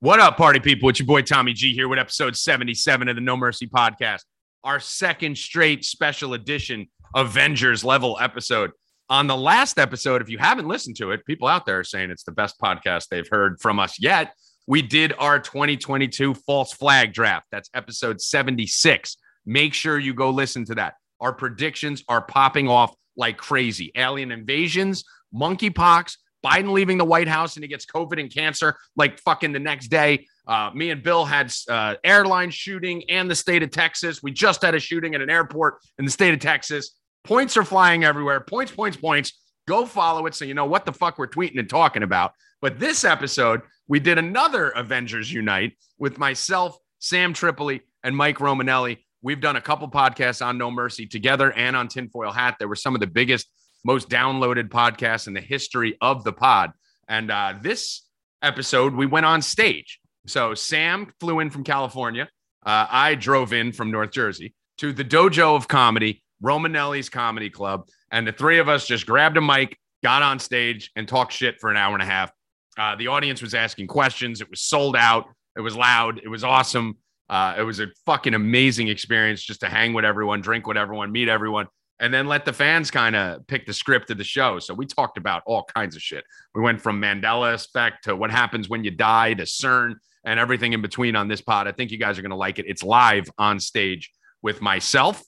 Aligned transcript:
What 0.00 0.20
up, 0.20 0.36
party 0.36 0.60
people? 0.60 0.90
It's 0.90 0.98
your 0.98 1.06
boy 1.06 1.22
Tommy 1.22 1.54
G 1.54 1.72
here 1.72 1.88
with 1.88 1.98
episode 1.98 2.36
77 2.36 3.08
of 3.08 3.16
the 3.16 3.22
No 3.22 3.34
Mercy 3.34 3.66
podcast, 3.66 4.24
our 4.62 4.78
second 4.78 5.38
straight 5.38 5.86
special 5.86 6.34
edition 6.34 6.88
Avengers 7.14 7.82
level 7.82 8.18
episode. 8.20 8.72
On 9.08 9.26
the 9.26 9.34
last 9.34 9.78
episode, 9.78 10.20
if 10.20 10.28
you 10.28 10.36
haven't 10.36 10.68
listened 10.68 10.96
to 10.96 11.12
it, 11.12 11.24
people 11.24 11.48
out 11.48 11.64
there 11.64 11.78
are 11.78 11.84
saying 11.84 12.10
it's 12.10 12.24
the 12.24 12.32
best 12.32 12.60
podcast 12.60 13.08
they've 13.08 13.26
heard 13.30 13.58
from 13.58 13.78
us 13.78 13.98
yet. 13.98 14.34
We 14.66 14.82
did 14.82 15.14
our 15.18 15.40
2022 15.40 16.34
false 16.34 16.74
flag 16.74 17.14
draft. 17.14 17.46
That's 17.50 17.70
episode 17.72 18.20
76. 18.20 19.16
Make 19.46 19.72
sure 19.72 19.98
you 19.98 20.12
go 20.12 20.28
listen 20.28 20.66
to 20.66 20.74
that. 20.74 20.96
Our 21.22 21.32
predictions 21.32 22.04
are 22.06 22.20
popping 22.20 22.68
off 22.68 22.94
like 23.16 23.38
crazy. 23.38 23.92
Alien 23.96 24.30
invasions, 24.30 25.04
monkeypox, 25.34 26.18
Biden 26.46 26.72
leaving 26.72 26.96
the 26.96 27.04
White 27.04 27.28
House 27.28 27.56
and 27.56 27.64
he 27.64 27.68
gets 27.68 27.84
COVID 27.84 28.20
and 28.20 28.32
cancer 28.32 28.76
like 28.94 29.18
fucking 29.20 29.52
the 29.52 29.58
next 29.58 29.88
day. 29.88 30.26
Uh, 30.46 30.70
me 30.72 30.90
and 30.90 31.02
Bill 31.02 31.24
had 31.24 31.52
uh, 31.68 31.96
airline 32.04 32.50
shooting 32.50 33.02
and 33.10 33.28
the 33.28 33.34
state 33.34 33.64
of 33.64 33.70
Texas. 33.70 34.22
We 34.22 34.30
just 34.30 34.62
had 34.62 34.74
a 34.74 34.78
shooting 34.78 35.14
at 35.14 35.20
an 35.20 35.28
airport 35.28 35.78
in 35.98 36.04
the 36.04 36.10
state 36.10 36.32
of 36.32 36.40
Texas. 36.40 36.96
Points 37.24 37.56
are 37.56 37.64
flying 37.64 38.04
everywhere. 38.04 38.38
Points, 38.40 38.70
points, 38.70 38.96
points. 38.96 39.32
Go 39.66 39.84
follow 39.84 40.26
it 40.26 40.34
so 40.34 40.44
you 40.44 40.54
know 40.54 40.66
what 40.66 40.86
the 40.86 40.92
fuck 40.92 41.18
we're 41.18 41.26
tweeting 41.26 41.58
and 41.58 41.68
talking 41.68 42.04
about. 42.04 42.32
But 42.62 42.78
this 42.78 43.04
episode, 43.04 43.62
we 43.88 43.98
did 43.98 44.18
another 44.18 44.70
Avengers 44.70 45.32
Unite 45.32 45.76
with 45.98 46.18
myself, 46.18 46.78
Sam 47.00 47.32
Tripoli, 47.32 47.82
and 48.04 48.16
Mike 48.16 48.38
Romanelli. 48.38 48.98
We've 49.22 49.40
done 49.40 49.56
a 49.56 49.60
couple 49.60 49.88
podcasts 49.88 50.44
on 50.44 50.56
No 50.56 50.70
Mercy 50.70 51.06
together 51.06 51.52
and 51.52 51.74
on 51.74 51.88
Tinfoil 51.88 52.30
Hat. 52.30 52.56
They 52.60 52.66
were 52.66 52.76
some 52.76 52.94
of 52.94 53.00
the 53.00 53.08
biggest, 53.08 53.48
most 53.86 54.10
downloaded 54.10 54.68
podcast 54.68 55.28
in 55.28 55.32
the 55.32 55.40
history 55.40 55.96
of 56.00 56.24
the 56.24 56.32
pod. 56.32 56.72
And 57.08 57.30
uh, 57.30 57.54
this 57.62 58.02
episode, 58.42 58.94
we 58.94 59.06
went 59.06 59.26
on 59.26 59.40
stage. 59.40 60.00
So 60.26 60.54
Sam 60.54 61.12
flew 61.20 61.38
in 61.38 61.50
from 61.50 61.62
California. 61.62 62.28
Uh, 62.64 62.86
I 62.90 63.14
drove 63.14 63.52
in 63.52 63.72
from 63.72 63.92
North 63.92 64.10
Jersey 64.10 64.54
to 64.78 64.92
the 64.92 65.04
Dojo 65.04 65.54
of 65.54 65.68
Comedy, 65.68 66.20
Romanelli's 66.42 67.08
Comedy 67.08 67.48
Club. 67.48 67.86
And 68.10 68.26
the 68.26 68.32
three 68.32 68.58
of 68.58 68.68
us 68.68 68.88
just 68.88 69.06
grabbed 69.06 69.36
a 69.36 69.40
mic, 69.40 69.78
got 70.02 70.22
on 70.22 70.40
stage, 70.40 70.90
and 70.96 71.06
talked 71.06 71.32
shit 71.32 71.60
for 71.60 71.70
an 71.70 71.76
hour 71.76 71.94
and 71.94 72.02
a 72.02 72.06
half. 72.06 72.32
Uh, 72.76 72.96
the 72.96 73.06
audience 73.06 73.40
was 73.40 73.54
asking 73.54 73.86
questions. 73.86 74.40
It 74.40 74.50
was 74.50 74.62
sold 74.62 74.96
out. 74.96 75.26
It 75.56 75.60
was 75.60 75.76
loud. 75.76 76.20
It 76.22 76.28
was 76.28 76.42
awesome. 76.42 76.98
Uh, 77.30 77.54
it 77.56 77.62
was 77.62 77.78
a 77.78 77.86
fucking 78.04 78.34
amazing 78.34 78.88
experience 78.88 79.42
just 79.42 79.60
to 79.60 79.68
hang 79.68 79.92
with 79.92 80.04
everyone, 80.04 80.40
drink 80.40 80.66
with 80.66 80.76
everyone, 80.76 81.12
meet 81.12 81.28
everyone, 81.28 81.66
and 81.98 82.12
then 82.12 82.26
let 82.26 82.44
the 82.44 82.52
fans 82.52 82.90
kind 82.90 83.16
of 83.16 83.46
pick 83.46 83.66
the 83.66 83.72
script 83.72 84.10
of 84.10 84.18
the 84.18 84.24
show. 84.24 84.58
So 84.58 84.74
we 84.74 84.86
talked 84.86 85.16
about 85.16 85.42
all 85.46 85.64
kinds 85.74 85.96
of 85.96 86.02
shit. 86.02 86.24
We 86.54 86.62
went 86.62 86.80
from 86.80 87.00
Mandela 87.00 87.54
effect 87.54 88.04
to 88.04 88.14
what 88.14 88.30
happens 88.30 88.68
when 88.68 88.84
you 88.84 88.90
die 88.90 89.34
to 89.34 89.44
CERN 89.44 89.94
and 90.24 90.38
everything 90.38 90.72
in 90.72 90.82
between 90.82 91.16
on 91.16 91.28
this 91.28 91.40
pod. 91.40 91.66
I 91.66 91.72
think 91.72 91.90
you 91.90 91.98
guys 91.98 92.18
are 92.18 92.22
going 92.22 92.30
to 92.30 92.36
like 92.36 92.58
it. 92.58 92.66
It's 92.68 92.82
live 92.82 93.30
on 93.38 93.58
stage 93.60 94.12
with 94.42 94.60
myself. 94.60 95.22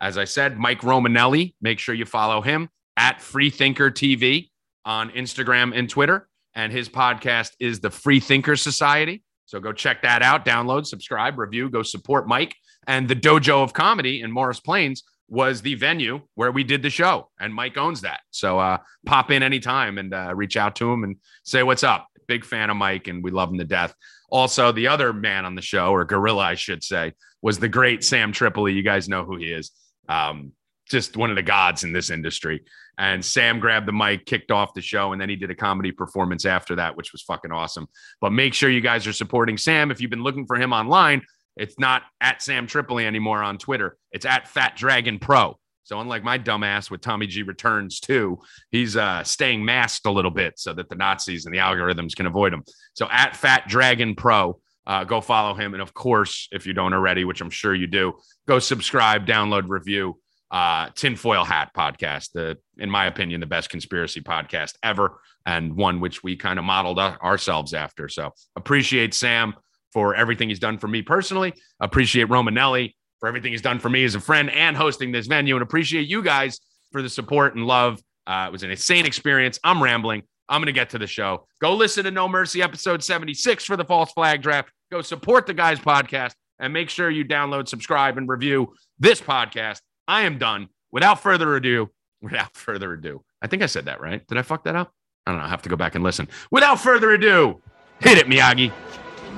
As 0.00 0.16
I 0.16 0.24
said, 0.24 0.58
Mike 0.58 0.80
Romanelli. 0.80 1.54
Make 1.60 1.78
sure 1.78 1.94
you 1.94 2.06
follow 2.06 2.40
him 2.40 2.68
at 2.96 3.20
Freethinker 3.20 3.90
TV 3.90 4.50
on 4.84 5.10
Instagram 5.10 5.76
and 5.76 5.88
Twitter. 5.88 6.28
And 6.54 6.72
his 6.72 6.88
podcast 6.88 7.50
is 7.58 7.80
the 7.80 7.90
Free 7.90 8.20
Thinker 8.20 8.56
Society. 8.56 9.22
So 9.46 9.60
go 9.60 9.72
check 9.72 10.02
that 10.02 10.22
out, 10.22 10.44
download, 10.44 10.86
subscribe, 10.86 11.38
review, 11.38 11.68
go 11.68 11.82
support 11.82 12.26
Mike. 12.26 12.54
And 12.86 13.08
the 13.08 13.16
Dojo 13.16 13.62
of 13.62 13.72
Comedy 13.72 14.22
in 14.22 14.30
Morris 14.30 14.60
Plains 14.60 15.02
was 15.28 15.62
the 15.62 15.74
venue 15.74 16.20
where 16.34 16.52
we 16.52 16.64
did 16.64 16.82
the 16.82 16.90
show, 16.90 17.30
and 17.40 17.54
Mike 17.54 17.76
owns 17.76 18.02
that. 18.02 18.20
So 18.30 18.58
uh, 18.58 18.78
pop 19.06 19.30
in 19.30 19.42
anytime 19.42 19.98
and 19.98 20.12
uh, 20.12 20.32
reach 20.34 20.56
out 20.56 20.76
to 20.76 20.92
him 20.92 21.04
and 21.04 21.16
say 21.44 21.62
what's 21.62 21.82
up. 21.82 22.08
Big 22.26 22.44
fan 22.44 22.70
of 22.70 22.76
Mike, 22.76 23.08
and 23.08 23.22
we 23.22 23.30
love 23.30 23.50
him 23.50 23.58
to 23.58 23.64
death. 23.64 23.94
Also, 24.30 24.72
the 24.72 24.88
other 24.88 25.12
man 25.12 25.44
on 25.44 25.54
the 25.54 25.62
show, 25.62 25.92
or 25.92 26.04
gorilla, 26.04 26.42
I 26.42 26.54
should 26.54 26.82
say, 26.82 27.12
was 27.42 27.58
the 27.58 27.68
great 27.68 28.02
Sam 28.02 28.32
Tripoli. 28.32 28.72
You 28.72 28.82
guys 28.82 29.08
know 29.08 29.24
who 29.24 29.36
he 29.36 29.52
is. 29.52 29.70
Um, 30.08 30.52
just 30.88 31.16
one 31.16 31.30
of 31.30 31.36
the 31.36 31.42
gods 31.42 31.84
in 31.84 31.92
this 31.92 32.10
industry. 32.10 32.62
And 32.98 33.24
Sam 33.24 33.58
grabbed 33.58 33.88
the 33.88 33.92
mic, 33.92 34.26
kicked 34.26 34.50
off 34.50 34.74
the 34.74 34.80
show, 34.80 35.12
and 35.12 35.20
then 35.20 35.28
he 35.28 35.36
did 35.36 35.50
a 35.50 35.54
comedy 35.54 35.92
performance 35.92 36.44
after 36.44 36.76
that, 36.76 36.96
which 36.96 37.12
was 37.12 37.22
fucking 37.22 37.52
awesome. 37.52 37.86
But 38.20 38.30
make 38.30 38.54
sure 38.54 38.70
you 38.70 38.80
guys 38.80 39.06
are 39.06 39.12
supporting 39.12 39.58
Sam. 39.58 39.90
If 39.90 40.00
you've 40.00 40.10
been 40.10 40.22
looking 40.22 40.46
for 40.46 40.56
him 40.56 40.72
online, 40.72 41.22
it's 41.56 41.78
not 41.78 42.02
at 42.20 42.42
Sam 42.42 42.66
Tripoli 42.66 43.06
anymore 43.06 43.42
on 43.42 43.58
Twitter. 43.58 43.96
It's 44.12 44.26
at 44.26 44.48
Fat 44.48 44.76
Dragon 44.76 45.18
Pro. 45.18 45.58
So 45.84 46.00
unlike 46.00 46.24
my 46.24 46.38
dumbass 46.38 46.90
with 46.90 47.02
Tommy 47.02 47.26
G 47.26 47.42
returns 47.42 48.00
too, 48.00 48.38
he's 48.70 48.96
uh, 48.96 49.22
staying 49.22 49.64
masked 49.64 50.06
a 50.06 50.10
little 50.10 50.30
bit 50.30 50.58
so 50.58 50.72
that 50.72 50.88
the 50.88 50.94
Nazis 50.94 51.44
and 51.44 51.54
the 51.54 51.58
algorithms 51.58 52.16
can 52.16 52.26
avoid 52.26 52.52
him. 52.54 52.64
So 52.94 53.06
at 53.10 53.36
Fat 53.36 53.68
Dragon 53.68 54.14
Pro, 54.14 54.58
uh, 54.86 55.04
go 55.04 55.20
follow 55.20 55.54
him. 55.54 55.74
And 55.74 55.82
of 55.82 55.92
course, 55.94 56.48
if 56.52 56.66
you 56.66 56.72
don't 56.72 56.94
already, 56.94 57.24
which 57.24 57.40
I'm 57.40 57.50
sure 57.50 57.74
you 57.74 57.86
do, 57.86 58.14
go 58.48 58.58
subscribe, 58.58 59.26
download, 59.26 59.64
review 59.68 60.18
uh, 60.50 60.88
Tinfoil 60.94 61.44
Hat 61.44 61.70
podcast, 61.76 62.32
the, 62.32 62.58
in 62.78 62.88
my 62.88 63.06
opinion, 63.06 63.40
the 63.40 63.46
best 63.46 63.70
conspiracy 63.70 64.20
podcast 64.20 64.74
ever, 64.82 65.20
and 65.44 65.74
one 65.74 66.00
which 66.00 66.22
we 66.22 66.36
kind 66.36 66.58
of 66.58 66.64
modeled 66.64 66.98
ourselves 66.98 67.74
after. 67.74 68.08
So 68.08 68.32
appreciate 68.56 69.14
Sam 69.14 69.54
for 69.94 70.14
everything 70.14 70.50
he's 70.50 70.58
done 70.58 70.76
for 70.76 70.88
me 70.88 71.00
personally. 71.00 71.54
Appreciate 71.80 72.28
Romanelli 72.28 72.92
for 73.20 73.28
everything 73.28 73.52
he's 73.52 73.62
done 73.62 73.78
for 73.78 73.88
me 73.88 74.04
as 74.04 74.14
a 74.14 74.20
friend 74.20 74.50
and 74.50 74.76
hosting 74.76 75.12
this 75.12 75.26
venue, 75.26 75.54
and 75.54 75.62
appreciate 75.62 76.06
you 76.06 76.22
guys 76.22 76.60
for 76.92 77.00
the 77.00 77.08
support 77.08 77.54
and 77.54 77.66
love. 77.66 78.02
Uh, 78.26 78.44
it 78.48 78.52
was 78.52 78.62
an 78.62 78.70
insane 78.70 79.06
experience. 79.06 79.58
I'm 79.64 79.82
rambling. 79.82 80.24
I'm 80.48 80.60
going 80.60 80.66
to 80.66 80.72
get 80.72 80.90
to 80.90 80.98
the 80.98 81.06
show. 81.06 81.46
Go 81.60 81.74
listen 81.74 82.04
to 82.04 82.10
No 82.10 82.28
Mercy 82.28 82.60
episode 82.60 83.02
76 83.02 83.64
for 83.64 83.76
the 83.78 83.84
false 83.84 84.12
flag 84.12 84.42
draft. 84.42 84.70
Go 84.92 85.00
support 85.00 85.46
the 85.46 85.54
guys 85.54 85.78
podcast 85.78 86.32
and 86.58 86.72
make 86.72 86.90
sure 86.90 87.08
you 87.08 87.24
download, 87.24 87.68
subscribe, 87.68 88.18
and 88.18 88.28
review 88.28 88.74
this 88.98 89.20
podcast 89.20 89.80
I 90.06 90.22
am 90.22 90.36
done. 90.38 90.68
Without 90.92 91.20
further 91.20 91.56
ado, 91.56 91.90
without 92.20 92.54
further 92.56 92.92
ado, 92.92 93.22
I 93.40 93.46
think 93.46 93.62
I 93.62 93.66
said 93.66 93.86
that 93.86 94.00
right. 94.00 94.26
Did 94.26 94.38
I 94.38 94.42
fuck 94.42 94.64
that 94.64 94.76
up? 94.76 94.92
I 95.26 95.30
don't 95.30 95.40
know. 95.40 95.46
I 95.46 95.48
have 95.48 95.62
to 95.62 95.68
go 95.68 95.76
back 95.76 95.94
and 95.94 96.04
listen. 96.04 96.28
Without 96.50 96.78
further 96.78 97.12
ado, 97.12 97.60
hit 98.00 98.18
it, 98.18 98.26
Miyagi. 98.26 98.70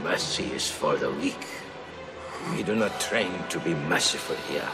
Mercy 0.06 0.44
is 0.52 0.70
for 0.70 0.94
the 0.96 1.10
weak. 1.10 1.44
We 2.52 2.62
do 2.62 2.76
not 2.76 3.00
train 3.00 3.32
to 3.48 3.58
be 3.58 3.74
merciful 3.74 4.36
here. 4.48 4.68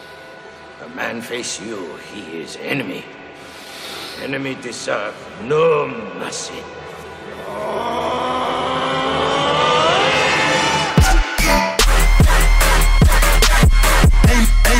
A 0.85 0.89
man 0.91 1.23
face 1.23 1.59
you, 1.59 1.97
he 2.13 2.21
is 2.37 2.59
enemy. 2.61 3.03
Enemy 4.21 4.57
deserve 4.61 5.15
no 5.45 5.89
mercy. 6.19 6.63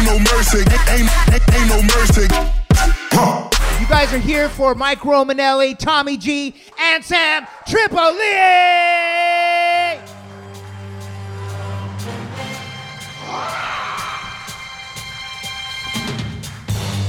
no 0.05 0.19
mercy. 0.19 0.59
Ain't, 0.91 1.09
ain't, 1.33 1.55
ain't 1.55 1.69
no 1.69 1.81
mercy. 1.97 2.29
You 3.81 3.89
guys 3.89 4.13
are 4.13 4.19
here 4.19 4.51
for 4.51 4.75
Mike 4.75 5.01
Romanelli, 5.01 5.79
Tommy 5.79 6.19
G, 6.19 6.55
and 6.79 7.03
Sam 7.03 7.47
Tripoli. 7.67 9.32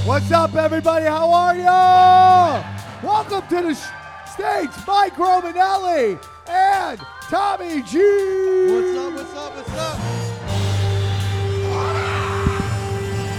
What's 0.06 0.32
up, 0.32 0.54
everybody? 0.56 1.06
How 1.06 1.32
are 1.32 1.56
you? 1.56 3.08
Welcome 3.08 3.48
to 3.48 3.62
the 3.68 3.74
sh- 3.74 3.88
stage, 4.34 4.70
Mike 4.86 5.14
Romanelli 5.16 6.22
and 6.50 7.00
Tommy 7.30 7.82
G. 7.84 8.00
What's 8.70 8.98
up? 8.98 9.14
What's 9.14 9.34
up? 9.34 9.56
What's 9.56 9.70
up? 9.70 10.00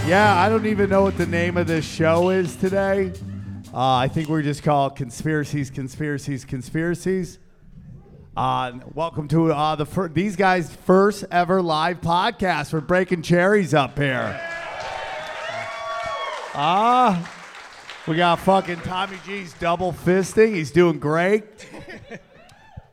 Yeah, 0.09 0.35
I 0.39 0.49
don't 0.49 0.65
even 0.65 0.89
know 0.89 1.03
what 1.03 1.19
the 1.19 1.27
name 1.27 1.59
of 1.59 1.67
this 1.67 1.85
show 1.85 2.31
is 2.31 2.57
today. 2.57 3.13
Uh, 3.73 3.97
I 3.97 4.09
think 4.09 4.31
we're 4.31 4.41
just 4.43 4.63
called 4.63 4.97
Conspiracies, 4.97 5.69
Conspiracies, 5.69 6.47
Conspiracies. 6.47 7.39
Uh, 8.35 8.73
welcome 8.95 9.29
to 9.29 9.53
uh, 9.53 9.77
the 9.77 9.85
fir- 9.85 10.09
these 10.09 10.35
guys' 10.35 10.75
first 10.75 11.25
ever 11.31 11.61
live 11.61 12.01
podcast. 12.01 12.73
We're 12.73 12.81
breaking 12.81 13.21
cherries 13.21 13.75
up 13.75 13.99
here. 13.99 14.41
Ah, 16.57 17.31
we 18.07 18.17
got 18.17 18.39
fucking 18.39 18.81
Tommy 18.83 19.17
G's 19.27 19.55
double 19.55 19.93
fisting. 19.93 20.55
He's 20.55 20.71
doing 20.71 20.99
great. 20.99 21.45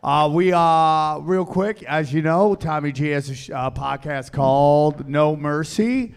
Uh, 0.03 0.27
we 0.33 0.51
uh, 0.51 1.19
real 1.19 1.45
quick, 1.45 1.83
as 1.83 2.11
you 2.11 2.23
know, 2.23 2.55
Tommy 2.55 2.91
G 2.91 3.09
has 3.09 3.29
a 3.29 3.35
sh- 3.35 3.51
uh, 3.51 3.69
podcast 3.69 4.31
called 4.31 5.07
No 5.07 5.35
Mercy. 5.35 6.15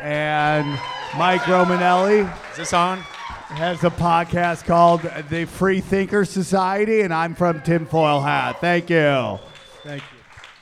And 0.00 0.78
Mike 1.18 1.40
Romanelli. 1.42 2.22
Is 2.52 2.56
this 2.56 2.72
on? 2.72 2.98
Has 2.98 3.82
a 3.82 3.90
podcast 3.90 4.64
called 4.64 5.02
the 5.28 5.44
Free 5.44 5.80
Thinker 5.80 6.24
Society, 6.24 7.00
and 7.00 7.12
I'm 7.12 7.34
from 7.34 7.60
Tinfoil 7.62 8.20
Hat. 8.20 8.60
Thank 8.60 8.88
you. 8.90 9.40
Thank 9.82 10.02
you. 10.02 10.18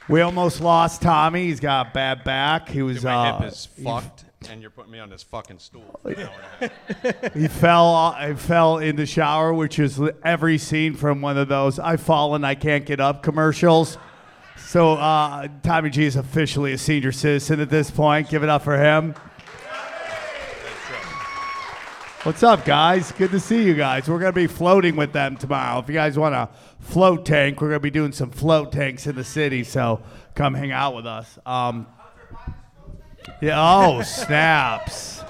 We 0.09 0.23
almost 0.23 0.63
lost 0.63 1.03
Tommy. 1.03 1.45
He's 1.45 1.61
got 1.61 1.89
a 1.89 1.91
bad 1.91 2.25
back. 2.25 2.71
He 2.71 2.81
was. 2.81 2.97
Dude, 2.97 3.05
my 3.05 3.29
uh, 3.29 3.41
hip 3.43 3.53
is 3.53 3.67
fucked, 3.67 4.18
and 4.49 4.61
you're 4.61 4.71
putting 4.71 4.93
me 4.93 4.99
on 4.99 5.11
this 5.11 5.23
fucking 5.23 5.59
stool. 5.59 6.01
he 7.35 7.49
fell. 7.49 8.13
He 8.13 8.35
fell 8.35 8.79
in 8.79 8.97
the 8.97 9.07
shower, 9.07 9.53
which 9.53 9.79
is 9.79 10.01
every 10.23 10.59
scene 10.59 10.95
from 10.95 11.21
one 11.21 11.37
of 11.37 11.49
those 11.49 11.79
"I've 11.79 12.01
fallen, 12.01 12.45
I 12.45 12.55
can't 12.55 12.87
get 12.87 13.01
up" 13.01 13.23
commercials. 13.23 13.99
So 14.57 14.93
uh, 14.93 15.49
Tommy 15.63 15.91
G 15.91 16.05
is 16.05 16.17
officially 16.17 16.73
a 16.73 16.79
senior 16.79 17.13
citizen 17.13 17.61
at 17.61 17.71
this 17.71 17.91
point. 17.91 18.29
Give 18.29 18.43
it 18.43 18.49
up 18.49 18.63
for 18.63 18.77
him. 18.77 19.15
What's 22.25 22.43
up, 22.43 22.65
guys? 22.65 23.13
Good 23.13 23.31
to 23.31 23.41
see 23.41 23.63
you 23.63 23.75
guys. 23.75 24.09
We're 24.09 24.19
gonna 24.19 24.33
be 24.33 24.49
floating 24.49 24.97
with 24.97 25.13
them 25.13 25.37
tomorrow. 25.37 25.79
If 25.79 25.89
you 25.89 25.95
guys 25.95 26.19
want 26.19 26.35
a 26.35 26.51
float 26.81 27.25
tank, 27.25 27.61
we're 27.61 27.69
gonna 27.69 27.81
be 27.81 27.91
doing 27.91 28.13
some 28.13 28.31
float 28.31 28.73
tanks 28.73 29.07
in 29.07 29.15
the 29.15 29.25
city. 29.25 29.65
So 29.65 30.03
come 30.35 30.53
hang 30.53 30.73
out 30.73 30.95
with 30.95 31.07
us. 31.07 31.39
Um, 31.47 31.87
yeah. 33.41 33.57
Oh, 33.57 34.03
snaps, 34.03 35.23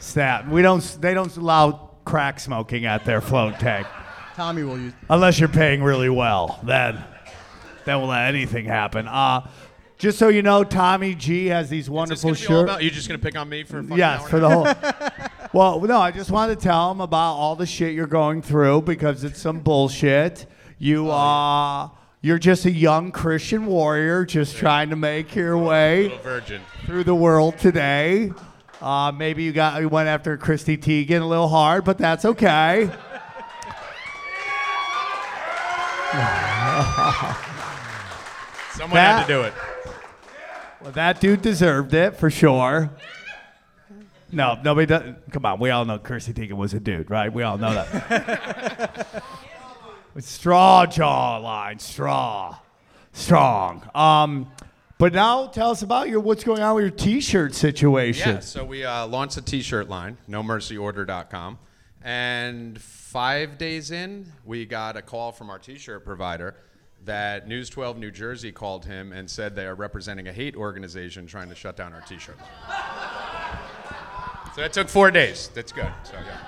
snap. 0.00 0.48
We 0.48 0.62
don't. 0.62 0.80
They 1.00 1.14
don't 1.14 1.34
allow 1.36 1.90
crack 2.04 2.38
smoking 2.38 2.84
at 2.84 3.04
their 3.04 3.20
float 3.20 3.58
tank 3.58 3.86
Tommy 4.34 4.62
will 4.62 4.78
use. 4.78 4.92
unless 5.08 5.38
you're 5.38 5.48
paying 5.48 5.82
really 5.82 6.10
well. 6.10 6.60
Then, 6.62 7.02
then 7.84 7.98
we'll 7.98 8.08
let 8.08 8.28
anything 8.28 8.66
happen. 8.66 9.06
Uh, 9.06 9.48
just 9.96 10.18
so 10.18 10.28
you 10.28 10.42
know, 10.42 10.64
Tommy 10.64 11.14
G 11.14 11.46
has 11.46 11.70
these 11.70 11.88
wonderful 11.88 12.30
gonna 12.30 12.36
shirts. 12.36 12.62
about? 12.64 12.82
You 12.82 12.90
just 12.90 13.08
gonna 13.08 13.18
pick 13.18 13.36
on 13.36 13.48
me 13.48 13.62
for 13.62 13.78
a 13.78 13.82
fucking 13.82 13.96
Yes, 13.96 14.22
hour 14.22 14.28
for 14.28 14.40
the 14.40 14.50
whole. 14.50 14.64
well, 15.52 15.80
no, 15.80 15.98
I 15.98 16.10
just 16.10 16.30
wanted 16.30 16.58
to 16.58 16.62
tell 16.62 16.90
him 16.90 17.00
about 17.00 17.34
all 17.34 17.56
the 17.56 17.66
shit 17.66 17.94
you're 17.94 18.06
going 18.06 18.42
through 18.42 18.82
because 18.82 19.24
it's 19.24 19.40
some 19.40 19.60
bullshit. 19.60 20.46
You 20.78 21.10
uh 21.10 21.88
you're 22.24 22.38
just 22.38 22.64
a 22.64 22.70
young 22.70 23.12
Christian 23.12 23.66
warrior 23.66 24.24
just 24.24 24.56
trying 24.56 24.88
to 24.88 24.96
make 24.96 25.34
your 25.34 25.58
way 25.58 26.18
through 26.86 27.04
the 27.04 27.14
world 27.14 27.58
today. 27.58 28.32
Uh, 28.80 29.12
maybe 29.14 29.42
you 29.42 29.52
got 29.52 29.78
you 29.82 29.90
went 29.90 30.08
after 30.08 30.38
Chrissy 30.38 30.78
Teigen 30.78 31.20
a 31.20 31.26
little 31.26 31.48
hard, 31.48 31.84
but 31.84 31.98
that's 31.98 32.24
okay. 32.24 32.86
Someone 38.72 38.98
had 38.98 39.26
to 39.26 39.28
do 39.28 39.42
it. 39.42 39.52
Well, 40.80 40.92
that 40.92 41.20
dude 41.20 41.42
deserved 41.42 41.92
it 41.92 42.16
for 42.16 42.30
sure. 42.30 42.88
No, 44.32 44.58
nobody 44.64 44.86
does. 44.86 45.14
Come 45.30 45.44
on, 45.44 45.60
we 45.60 45.68
all 45.68 45.84
know 45.84 45.98
Kirsty 45.98 46.32
Teigen 46.32 46.54
was 46.54 46.72
a 46.72 46.80
dude, 46.80 47.10
right? 47.10 47.30
We 47.30 47.42
all 47.42 47.58
know 47.58 47.74
that. 47.74 49.22
With 50.14 50.24
straw 50.24 50.86
jawline, 50.86 51.80
straw, 51.80 52.56
strong. 53.12 53.82
Um, 53.96 54.48
but 54.96 55.12
now 55.12 55.48
tell 55.48 55.72
us 55.72 55.82
about 55.82 56.08
your 56.08 56.20
what's 56.20 56.44
going 56.44 56.62
on 56.62 56.76
with 56.76 56.84
your 56.84 56.90
T-shirt 56.92 57.52
situation. 57.52 58.34
Yeah, 58.36 58.40
so 58.40 58.64
we 58.64 58.84
uh, 58.84 59.08
launched 59.08 59.36
a 59.38 59.42
T-shirt 59.42 59.88
line, 59.88 60.16
NoMercyOrder.com, 60.30 61.58
and 62.02 62.80
five 62.80 63.58
days 63.58 63.90
in, 63.90 64.26
we 64.44 64.66
got 64.66 64.96
a 64.96 65.02
call 65.02 65.32
from 65.32 65.50
our 65.50 65.58
T-shirt 65.58 66.04
provider 66.04 66.54
that 67.04 67.48
News 67.48 67.68
12 67.68 67.98
New 67.98 68.12
Jersey 68.12 68.52
called 68.52 68.84
him 68.84 69.12
and 69.12 69.28
said 69.28 69.56
they 69.56 69.66
are 69.66 69.74
representing 69.74 70.28
a 70.28 70.32
hate 70.32 70.54
organization 70.54 71.26
trying 71.26 71.48
to 71.48 71.56
shut 71.56 71.76
down 71.76 71.92
our 71.92 72.02
T-shirts. 72.02 72.40
so 74.54 74.60
that 74.60 74.72
took 74.72 74.88
four 74.88 75.10
days. 75.10 75.50
That's 75.54 75.72
good. 75.72 75.92
So 76.04 76.14
yeah, 76.14 76.38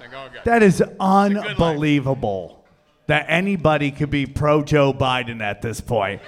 they're 0.00 0.08
going 0.08 0.32
good. 0.32 0.42
That 0.44 0.64
is 0.64 0.82
line. 0.98 1.36
unbelievable. 1.38 2.61
That 3.06 3.26
anybody 3.28 3.90
could 3.90 4.10
be 4.10 4.26
pro 4.26 4.62
Joe 4.62 4.92
Biden 4.92 5.40
at 5.42 5.60
this 5.60 5.80
point. 5.80 6.22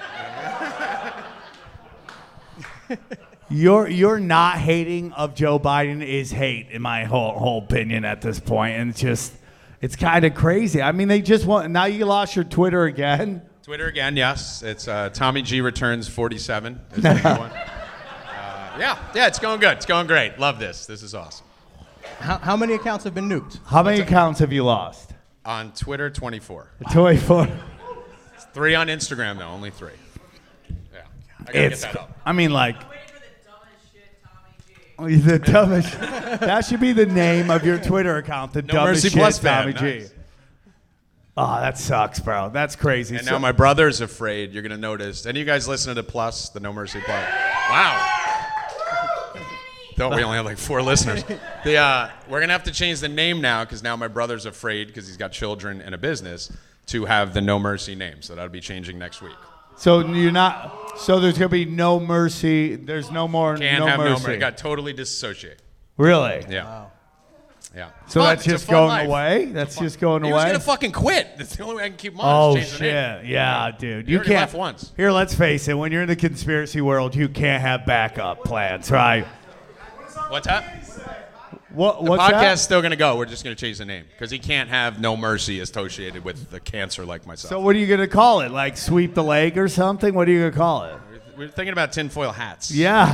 your 3.48 3.88
your 3.88 4.18
not 4.18 4.58
hating 4.58 5.12
of 5.12 5.34
Joe 5.34 5.58
Biden 5.58 6.04
is 6.04 6.30
hate, 6.30 6.70
in 6.70 6.82
my 6.82 7.04
whole 7.04 7.38
whole 7.38 7.58
opinion 7.62 8.04
at 8.04 8.20
this 8.20 8.40
point, 8.40 8.76
and 8.78 8.90
it's 8.90 9.00
just 9.00 9.32
it's 9.80 9.96
kind 9.96 10.24
of 10.24 10.34
crazy. 10.34 10.82
I 10.82 10.92
mean, 10.92 11.08
they 11.08 11.20
just 11.20 11.46
want 11.46 11.70
now 11.70 11.84
you 11.84 12.04
lost 12.06 12.36
your 12.36 12.44
Twitter 12.44 12.84
again. 12.84 13.42
Twitter 13.62 13.86
again, 13.86 14.16
yes. 14.16 14.62
It's 14.62 14.88
uh, 14.88 15.08
Tommy 15.08 15.40
G 15.40 15.62
returns 15.62 16.06
47. 16.06 16.80
Is 16.96 17.02
the 17.02 17.14
new 17.14 17.22
one. 17.22 17.50
Uh, 17.50 18.76
yeah, 18.78 18.98
yeah, 19.14 19.26
it's 19.26 19.38
going 19.38 19.58
good. 19.58 19.78
It's 19.78 19.86
going 19.86 20.06
great. 20.06 20.38
Love 20.38 20.58
this. 20.58 20.84
This 20.84 21.02
is 21.02 21.14
awesome. 21.14 21.46
How, 22.18 22.36
how 22.36 22.56
many 22.58 22.74
accounts 22.74 23.04
have 23.04 23.14
been 23.14 23.26
nuked? 23.28 23.60
How 23.64 23.82
many 23.82 24.00
accounts 24.00 24.40
have 24.40 24.52
you 24.52 24.64
lost? 24.64 25.13
On 25.46 25.72
Twitter, 25.72 26.08
24. 26.10 26.70
Twenty 26.92 27.18
four. 27.18 27.48
Three 28.54 28.74
on 28.74 28.86
Instagram, 28.88 29.38
though. 29.38 29.48
Only 29.48 29.70
three. 29.70 29.90
Yeah. 30.92 31.00
I 31.40 31.44
gotta 31.44 31.58
It's. 31.66 31.84
get 31.84 31.92
that 31.94 32.00
up. 32.02 32.18
I 32.24 32.32
mean, 32.32 32.50
like. 32.52 32.76
Oh, 34.98 35.08
The 35.08 35.38
dumbest. 35.44 35.98
that 36.00 36.64
should 36.64 36.78
be 36.80 36.92
the 36.92 37.06
name 37.06 37.50
of 37.50 37.64
your 37.66 37.78
Twitter 37.78 38.16
account. 38.16 38.52
The 38.52 38.62
No 38.62 38.74
dumbest 38.74 39.04
Mercy 39.04 39.08
shit, 39.10 39.18
Plus 39.18 39.38
fan. 39.40 39.62
Tommy 39.62 39.72
G. 39.74 39.98
Nice. 40.00 40.10
Oh, 41.36 41.60
that 41.60 41.76
sucks, 41.78 42.20
bro. 42.20 42.48
That's 42.50 42.76
crazy. 42.76 43.16
And 43.16 43.24
So- 43.24 43.32
now 43.32 43.38
my 43.38 43.50
brother's 43.50 44.00
afraid. 44.00 44.52
You're 44.52 44.62
gonna 44.62 44.76
notice. 44.78 45.26
Any 45.26 45.40
of 45.40 45.46
you 45.46 45.52
guys 45.52 45.66
listen 45.66 45.90
to 45.94 46.00
the 46.00 46.08
Plus, 46.08 46.50
the 46.50 46.60
No 46.60 46.72
Mercy 46.72 47.00
Plus? 47.04 47.24
Wow. 47.70 48.20
Thought 49.96 50.14
we 50.16 50.22
only 50.22 50.36
have 50.36 50.44
like 50.46 50.58
four 50.58 50.82
listeners. 50.82 51.22
The, 51.64 51.76
uh, 51.76 52.10
we're 52.28 52.40
gonna 52.40 52.52
have 52.52 52.64
to 52.64 52.72
change 52.72 53.00
the 53.00 53.08
name 53.08 53.40
now 53.40 53.64
because 53.64 53.82
now 53.82 53.96
my 53.96 54.08
brother's 54.08 54.46
afraid 54.46 54.88
because 54.88 55.06
he's 55.06 55.16
got 55.16 55.32
children 55.32 55.80
and 55.80 55.94
a 55.94 55.98
business 55.98 56.50
to 56.86 57.04
have 57.04 57.32
the 57.34 57.40
No 57.40 57.58
Mercy 57.58 57.94
name. 57.94 58.20
So 58.20 58.34
that'll 58.34 58.50
be 58.50 58.60
changing 58.60 58.98
next 58.98 59.22
week. 59.22 59.36
So 59.76 60.06
you're 60.06 60.30
not. 60.32 60.98
So 60.98 61.18
there's 61.20 61.36
gonna 61.38 61.48
be 61.48 61.64
no 61.64 61.98
mercy. 61.98 62.76
There's 62.76 63.10
no 63.10 63.26
more. 63.26 63.56
Can't 63.56 63.80
no 63.80 63.86
have 63.86 63.98
mercy. 63.98 64.22
no 64.22 64.28
mercy. 64.28 64.38
Got 64.40 64.56
totally 64.58 64.92
disassociate. 64.92 65.60
really? 65.96 66.44
Yeah. 66.48 66.86
Yeah. 67.74 67.88
So 68.06 68.20
Fun. 68.20 68.28
that's 68.36 68.44
just 68.44 68.68
going 68.68 68.86
life. 68.88 69.08
away. 69.08 69.44
That's 69.46 69.76
just 69.76 69.98
going 69.98 70.22
He 70.22 70.32
was 70.32 70.42
away. 70.44 70.52
gonna 70.52 70.60
fucking 70.62 70.92
quit. 70.92 71.26
That's 71.36 71.56
the 71.56 71.64
only 71.64 71.76
way 71.76 71.84
I 71.84 71.88
can 71.88 71.96
keep 71.96 72.12
him 72.12 72.20
Oh 72.20 72.52
on. 72.52 72.58
is 72.58 72.66
change 72.68 72.78
the 72.78 72.84
name. 72.84 73.20
shit! 73.22 73.30
Yeah, 73.30 73.70
dude. 73.76 74.06
He 74.06 74.12
You 74.12 74.18
already 74.18 74.30
can't. 74.30 74.40
left 74.42 74.54
once. 74.54 74.92
Here, 74.96 75.10
let's 75.10 75.34
face 75.34 75.66
it. 75.66 75.74
When 75.74 75.90
you're 75.90 76.02
in 76.02 76.08
the 76.08 76.14
conspiracy 76.14 76.80
world, 76.80 77.16
you 77.16 77.28
can't 77.28 77.60
have 77.62 77.84
backup 77.84 78.44
plans, 78.44 78.92
right? 78.92 79.26
What's 80.28 80.46
up? 80.46 80.64
What? 81.70 82.04
The 82.04 82.10
what's 82.10 82.22
podcast's 82.22 82.32
that? 82.32 82.58
still 82.58 82.82
gonna 82.82 82.96
go. 82.96 83.16
We're 83.16 83.26
just 83.26 83.44
gonna 83.44 83.56
change 83.56 83.78
the 83.78 83.84
name 83.84 84.04
because 84.12 84.30
he 84.30 84.38
can't 84.38 84.68
have 84.68 85.00
no 85.00 85.16
mercy 85.16 85.60
associated 85.60 86.24
with 86.24 86.50
the 86.50 86.60
cancer 86.60 87.04
like 87.04 87.26
myself. 87.26 87.50
So 87.50 87.60
what 87.60 87.76
are 87.76 87.78
you 87.78 87.86
gonna 87.86 88.08
call 88.08 88.40
it? 88.40 88.50
Like 88.50 88.76
sweep 88.76 89.14
the 89.14 89.24
leg 89.24 89.58
or 89.58 89.68
something? 89.68 90.14
What 90.14 90.28
are 90.28 90.32
you 90.32 90.40
gonna 90.40 90.52
call 90.56 90.84
it? 90.84 90.96
we're 91.36 91.48
thinking 91.48 91.72
about 91.72 91.92
tinfoil 91.92 92.30
hats. 92.30 92.70
Yeah, 92.70 93.06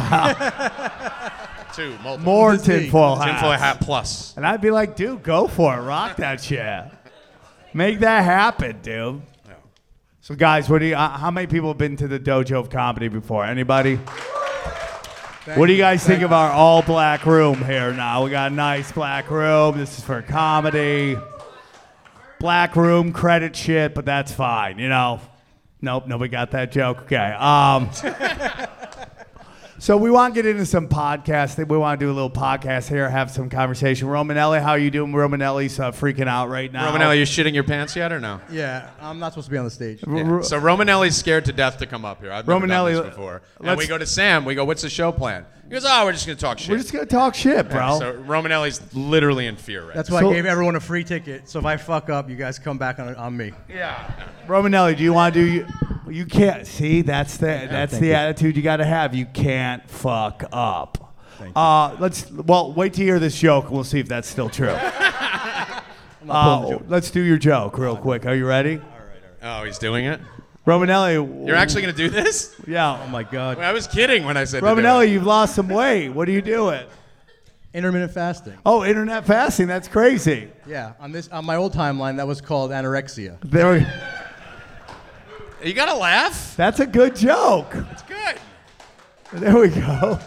two 1.74 1.90
multiple. 2.02 2.18
more 2.18 2.56
tinfoil 2.56 3.16
tinfoil 3.18 3.52
hat 3.52 3.80
plus. 3.80 4.36
And 4.36 4.46
I'd 4.46 4.60
be 4.60 4.70
like, 4.70 4.96
dude, 4.96 5.22
go 5.22 5.46
for 5.48 5.76
it. 5.76 5.80
Rock 5.82 6.16
that 6.16 6.42
shit. 6.42 6.84
Make 7.72 8.00
that 8.00 8.24
happen, 8.24 8.80
dude. 8.82 9.22
So, 10.22 10.34
guys, 10.34 10.68
what 10.68 10.80
do 10.80 10.86
you? 10.86 10.94
Uh, 10.94 11.08
how 11.16 11.30
many 11.30 11.46
people 11.46 11.68
have 11.70 11.78
been 11.78 11.96
to 11.96 12.06
the 12.06 12.20
Dojo 12.20 12.60
of 12.60 12.68
Comedy 12.68 13.08
before? 13.08 13.44
Anybody? 13.44 13.98
What 15.56 15.66
do 15.66 15.72
you 15.72 15.78
guys 15.78 16.04
think 16.04 16.22
of 16.22 16.32
our 16.32 16.50
all 16.50 16.82
black 16.82 17.26
room 17.26 17.64
here 17.64 17.92
now? 17.92 18.24
We 18.24 18.30
got 18.30 18.52
a 18.52 18.54
nice 18.54 18.92
black 18.92 19.30
room. 19.30 19.78
This 19.78 19.98
is 19.98 20.04
for 20.04 20.22
comedy. 20.22 21.16
Black 22.38 22.76
room 22.76 23.12
credit 23.12 23.54
shit, 23.56 23.94
but 23.94 24.04
that's 24.04 24.32
fine, 24.32 24.78
you 24.78 24.88
know. 24.88 25.20
Nope, 25.82 26.06
nobody 26.06 26.30
got 26.30 26.50
that 26.52 26.72
joke. 26.72 27.02
Okay. 27.02 27.16
Um, 27.16 27.90
so 29.80 29.96
we 29.96 30.10
want 30.10 30.34
to 30.34 30.42
get 30.42 30.48
into 30.48 30.66
some 30.66 30.88
podcasting. 30.88 31.66
We 31.66 31.78
want 31.78 31.98
to 31.98 32.06
do 32.06 32.10
a 32.10 32.14
little 32.14 32.30
podcast 32.30 32.88
here, 32.88 33.08
have 33.08 33.30
some 33.30 33.48
conversation. 33.48 34.08
Romanelli, 34.08 34.60
how 34.62 34.74
you 34.74 34.90
doing? 34.90 35.10
Romanelli's 35.12 35.80
uh, 35.80 35.90
freaking 35.90 36.28
out 36.28 36.50
right 36.50 36.70
now. 36.70 36.92
Romanelli, 36.92 37.18
you 37.18 37.24
shitting 37.24 37.54
your 37.54 37.64
pants 37.64 37.96
yet 37.96 38.12
or 38.12 38.20
no? 38.20 38.40
Yeah, 38.50 38.90
I'm 39.00 39.18
not 39.18 39.32
supposed 39.32 39.46
to 39.46 39.50
be 39.52 39.56
on 39.58 39.64
the 39.64 39.70
stage. 39.70 40.04
R- 40.06 40.42
So 40.42 40.60
Romanelli's 40.60 41.16
scared 41.16 41.46
to 41.46 41.52
death 41.54 41.78
to 41.78 41.86
come 41.86 42.04
up 42.04 42.20
here. 42.20 42.30
I've 42.30 42.46
never 42.46 42.66
Romanelli, 42.66 42.92
done 42.94 43.04
this 43.06 43.10
before. 43.14 43.42
And 43.64 43.78
we 43.78 43.86
go 43.86 43.96
to 43.96 44.06
Sam. 44.06 44.44
We 44.44 44.54
go, 44.54 44.64
"What's 44.66 44.82
the 44.82 44.90
show 44.90 45.12
plan?" 45.12 45.46
He 45.70 45.74
goes, 45.76 45.84
"Oh, 45.86 46.04
we're 46.04 46.10
just 46.10 46.26
gonna 46.26 46.34
talk 46.36 46.58
shit." 46.58 46.68
We're 46.70 46.78
just 46.78 46.92
gonna 46.92 47.06
talk 47.06 47.36
shit, 47.36 47.70
bro. 47.70 48.00
So 48.00 48.14
Romanelli's 48.14 48.80
literally 48.92 49.46
in 49.46 49.54
fear 49.54 49.84
right 49.84 49.94
That's 49.94 50.10
why 50.10 50.20
So- 50.20 50.30
I 50.30 50.34
gave 50.34 50.44
everyone 50.44 50.74
a 50.74 50.80
free 50.80 51.04
ticket. 51.04 51.48
So 51.48 51.60
if 51.60 51.64
I 51.64 51.76
fuck 51.76 52.10
up, 52.10 52.28
you 52.28 52.34
guys 52.34 52.58
come 52.58 52.76
back 52.76 52.98
on 52.98 53.14
on 53.14 53.36
me. 53.36 53.52
Yeah. 53.68 54.10
Romanelli, 54.48 54.96
do 54.96 55.04
you 55.04 55.12
want 55.12 55.32
to 55.32 55.40
do? 55.40 55.46
You, 55.46 55.66
you 56.08 56.26
can't 56.26 56.66
see. 56.66 57.02
That's 57.02 57.36
the 57.36 57.68
that's 57.70 57.96
the 57.96 58.06
you. 58.08 58.12
attitude 58.14 58.56
you 58.56 58.62
got 58.62 58.78
to 58.78 58.84
have. 58.84 59.14
You 59.14 59.26
can't 59.26 59.88
fuck 59.88 60.42
up. 60.52 61.14
Uh, 61.54 61.94
let's 62.00 62.28
well 62.32 62.72
wait 62.72 62.94
to 62.94 63.02
hear 63.04 63.20
this 63.20 63.38
joke. 63.38 63.66
and 63.66 63.72
We'll 63.74 63.84
see 63.84 64.00
if 64.00 64.08
that's 64.08 64.28
still 64.28 64.50
true. 64.50 64.76
Uh, 66.28 66.78
let's 66.86 67.10
do 67.10 67.20
your 67.20 67.38
joke 67.38 67.78
real 67.78 67.96
quick. 67.96 68.26
Are 68.26 68.34
you 68.34 68.46
ready? 68.46 68.76
All 68.76 68.82
right. 68.82 69.62
Oh, 69.62 69.64
he's 69.64 69.78
doing 69.78 70.04
it. 70.04 70.20
Romanelli, 70.70 71.46
You're 71.46 71.56
actually 71.56 71.82
gonna 71.82 71.92
do 71.92 72.08
this? 72.08 72.54
yeah. 72.66 73.00
Oh 73.02 73.08
my 73.08 73.22
God. 73.24 73.58
I 73.58 73.72
was 73.72 73.86
kidding 73.86 74.24
when 74.24 74.36
I 74.36 74.44
said. 74.44 74.60
to 74.60 74.66
do 74.66 74.74
Romanelli, 74.74 75.06
it. 75.06 75.10
you've 75.10 75.26
lost 75.26 75.54
some 75.54 75.68
weight. 75.68 76.08
What 76.10 76.28
are 76.28 76.32
you 76.32 76.42
doing? 76.42 76.84
Intermittent 77.74 78.12
fasting. 78.12 78.58
Oh, 78.66 78.84
internet 78.84 79.24
fasting. 79.26 79.66
That's 79.68 79.86
crazy. 79.88 80.50
Yeah, 80.66 80.92
on 81.00 81.12
this 81.12 81.28
on 81.28 81.44
my 81.44 81.56
old 81.56 81.72
timeline, 81.74 82.16
that 82.16 82.26
was 82.26 82.40
called 82.40 82.70
anorexia. 82.70 83.38
There, 83.44 83.72
we- 83.72 83.86
You 85.68 85.74
gotta 85.74 85.94
laugh. 85.94 86.54
that's 86.56 86.80
a 86.80 86.86
good 86.86 87.14
joke. 87.16 87.74
It's 87.92 88.02
good. 88.02 88.36
There 89.32 89.56
we 89.58 89.68
go. 89.68 90.18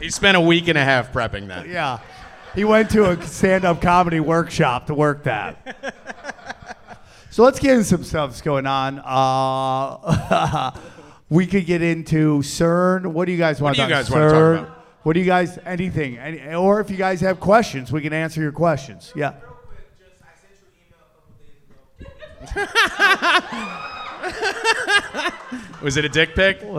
He 0.00 0.10
spent 0.10 0.36
a 0.36 0.40
week 0.40 0.68
and 0.68 0.76
a 0.76 0.84
half 0.84 1.12
prepping 1.12 1.48
that. 1.48 1.68
Yeah. 1.68 2.00
He 2.54 2.64
went 2.64 2.90
to 2.90 3.08
a 3.10 3.22
stand 3.26 3.64
up 3.64 3.80
comedy 3.80 4.20
workshop 4.20 4.86
to 4.88 4.94
work 4.94 5.22
that. 5.24 5.94
so 7.32 7.42
let's 7.42 7.58
get 7.58 7.70
into 7.72 7.84
some 7.84 8.04
stuff 8.04 8.42
going 8.44 8.66
on. 8.66 9.00
Uh, 9.02 10.78
we 11.30 11.46
could 11.46 11.64
get 11.64 11.80
into 11.80 12.40
CERN. 12.40 13.06
What 13.06 13.24
do 13.24 13.32
you 13.32 13.38
guys 13.38 13.58
want 13.58 13.76
do 13.76 13.82
to 13.82 13.88
you 13.88 13.94
talk 13.94 14.04
guys 14.04 14.10
wanna 14.10 14.28
talk 14.28 14.34
CERN. 14.34 14.58
about? 14.64 14.78
What 15.02 15.14
do 15.14 15.20
you 15.20 15.24
guys? 15.26 15.58
Anything? 15.64 16.18
Any, 16.18 16.54
or 16.54 16.80
if 16.80 16.90
you 16.90 16.98
guys 16.98 17.22
have 17.22 17.40
questions, 17.40 17.90
we 17.90 18.02
can 18.02 18.12
answer 18.12 18.42
your 18.42 18.52
questions. 18.52 19.14
Yeah. 19.16 19.32
Was 25.82 25.96
it 25.96 26.04
a 26.04 26.08
dick 26.08 26.34
pic? 26.34 26.60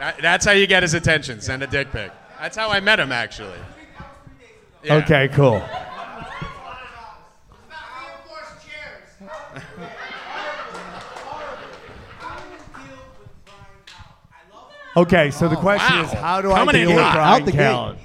That- 0.00 0.20
That's 0.20 0.44
how 0.44 0.50
you 0.52 0.66
get 0.66 0.82
his 0.82 0.92
attention. 0.92 1.40
Send 1.40 1.62
a 1.62 1.66
dick 1.66 1.90
pic. 1.92 2.10
That's 2.38 2.56
how 2.56 2.68
I 2.68 2.80
met 2.80 2.98
him, 3.00 3.12
actually. 3.12 3.56
Yeah. 4.82 4.96
Okay. 4.96 5.28
Cool. 5.28 5.62
Okay, 14.96 15.30
so 15.30 15.48
the 15.48 15.56
oh, 15.56 15.60
question 15.60 15.98
is, 16.04 16.12
how 16.12 16.40
do 16.40 16.50
Coming 16.50 16.76
I 16.76 16.78
in 16.78 16.86
deal 16.88 16.96
with 16.96 17.04
hot. 17.04 17.14
Brian 17.14 17.42
Out 17.42 17.46
the 17.46 17.52
gate. 17.52 17.58
Callen? 17.58 17.96